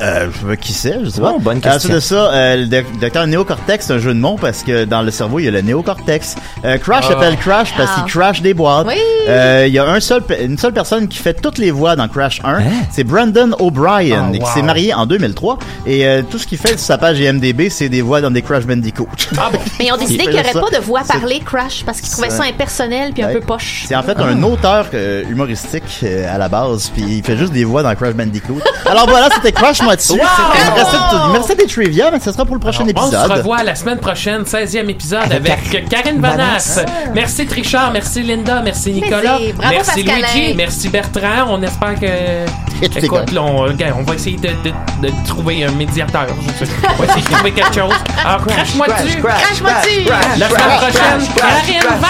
Euh, 0.00 0.28
je 0.32 0.46
veux 0.46 0.56
qui 0.56 0.72
c'est, 0.72 0.98
je 1.04 1.08
sais 1.10 1.20
Oh, 1.22 1.34
pas. 1.34 1.38
bonne 1.38 1.58
Ensuite 1.58 1.72
question. 1.72 1.94
de 1.94 2.00
ça, 2.00 2.32
euh, 2.32 2.56
le 2.56 2.66
doc- 2.66 2.98
docteur 3.00 3.26
Néocortex, 3.26 3.86
c'est 3.86 3.92
un 3.92 3.98
jeu 3.98 4.14
de 4.14 4.18
mots 4.18 4.36
parce 4.40 4.62
que 4.62 4.84
dans 4.84 5.02
le 5.02 5.10
cerveau, 5.10 5.38
il 5.38 5.44
y 5.44 5.48
a 5.48 5.50
le 5.50 5.60
néocortex. 5.60 6.34
Euh, 6.64 6.78
Crash 6.78 7.04
Ah. 7.08 7.12
s'appelle 7.12 7.36
Crash 7.36 7.74
parce 7.76 7.90
Ah. 7.96 8.00
qu'il 8.02 8.12
crash 8.12 8.42
des 8.42 8.54
boîtes. 8.54 8.86
Oui. 8.86 8.94
Euh, 9.28 9.66
Il 9.68 9.72
y 9.74 9.78
a 9.78 9.84
un 9.88 10.00
seul, 10.00 10.22
une 10.42 10.58
seule 10.58 10.72
personne 10.72 11.06
qui 11.08 11.18
fait 11.18 11.34
toutes 11.34 11.58
les 11.58 11.70
voix 11.70 11.94
dans 11.94 12.08
Crash 12.08 12.40
1. 12.44 12.58
C'est 12.90 13.04
Brandon 13.04 13.50
O'Brien, 13.58 14.30
Ah, 14.34 14.38
qui 14.38 14.50
s'est 14.52 14.62
marié 14.62 14.92
en 14.94 15.06
2003. 15.06 15.58
Et 15.86 16.06
euh, 16.06 16.22
tout 16.28 16.38
ce 16.38 16.46
qu'il 16.46 16.58
fait 16.58 16.70
sur 16.70 16.80
sa 16.80 16.98
page 16.98 17.20
IMDB, 17.20 17.70
c'est 17.70 17.88
des 17.88 18.02
voix 18.02 18.20
dans 18.20 18.30
des 18.30 18.42
Crash 18.42 18.64
Bandicoot. 18.64 19.08
Ah 19.38 19.50
bon? 19.52 19.58
Mais 19.78 19.86
ils 19.86 19.92
ont 19.92 19.96
décidé 19.96 20.14
Il 20.24 20.30
qu'il 20.30 20.30
n'y 20.34 20.40
aurait 20.40 20.52
ça. 20.52 20.60
pas 20.60 20.70
de 20.70 20.82
voix 20.82 21.02
parlée 21.06 21.40
Crash 21.40 21.84
parce 21.84 22.00
qu'ils 22.00 22.10
trouvaient 22.10 22.30
Ça- 22.30 22.42
impersonnel 22.44 23.12
puis 23.12 23.22
un 23.22 23.28
Ouais. 23.28 23.34
peu 23.34 23.40
poche. 23.40 23.84
C'est 23.86 23.94
en 23.96 24.02
fait 24.02 24.18
un 24.18 24.42
auteur 24.42 24.86
euh, 24.94 25.22
humoristique 25.30 26.00
euh, 26.02 26.34
à 26.34 26.38
la 26.38 26.48
base, 26.48 26.90
puis 26.94 27.04
il 27.18 27.22
fait 27.22 27.36
juste 27.36 27.52
des 27.52 27.64
voix 27.64 27.82
dans 27.82 27.94
Crash 27.94 28.14
Bandicoot. 28.14 28.58
Alors 28.86 29.06
voilà, 29.08 29.28
c'était 29.34 29.52
Crash 29.52 29.81
moi 29.82 29.96
dessus. 29.96 30.12
Wow! 30.12 30.18
Il 30.20 30.70
me 30.70 30.74
restait, 30.76 30.96
il 31.12 31.32
me 31.32 31.38
restait 31.38 31.54
des 31.56 31.66
trivia, 31.66 32.10
mais 32.10 32.20
ce 32.20 32.32
sera 32.32 32.44
pour 32.44 32.54
le 32.54 32.60
prochain 32.60 32.84
Alors, 32.84 33.04
On 33.04 33.06
épisode. 33.08 33.26
se 33.28 33.32
revoit 33.32 33.62
la 33.62 33.74
semaine 33.74 33.98
prochaine, 33.98 34.42
16e 34.42 34.88
épisode 34.88 35.20
avec, 35.32 35.50
Avec 35.50 35.88
Karine 35.88 36.20
Bonas. 36.20 36.80
Merci 37.14 37.46
Trichard, 37.46 37.92
merci 37.92 38.22
Linda, 38.22 38.60
merci 38.62 38.92
Nicolas. 38.92 39.38
Bravo, 39.56 39.74
merci 39.74 40.04
Pascalin. 40.04 40.26
Luigi, 40.34 40.54
merci 40.54 40.88
Bertrand. 40.88 41.46
On 41.48 41.62
espère 41.62 41.94
que. 41.98 42.46
Tout 42.82 42.98
est 42.98 43.04
Écoute, 43.04 43.08
correct. 43.10 43.32
là, 43.32 43.42
on, 43.44 44.02
va 44.02 44.14
essayer 44.14 44.36
de, 44.36 44.48
de- 44.48 45.06
de 45.08 45.12
trouver 45.26 45.64
un 45.64 45.70
médiateur. 45.72 46.26
je 46.58 46.64
sais. 46.64 46.70
On 46.98 47.02
va 47.02 47.04
essayer 47.04 47.22
de 47.22 47.30
trouver 47.30 47.52
quelque 47.52 47.74
chose. 47.74 47.94
Alors, 48.24 48.44
crache-moi 48.46 48.86
dessus. 48.88 49.18
Crash-moi 49.22 49.70
dessus! 49.84 50.04
La 50.38 50.48
semaine 50.48 50.78
prochaine, 50.78 51.34
Karine 51.36 51.88
Van 52.00 52.08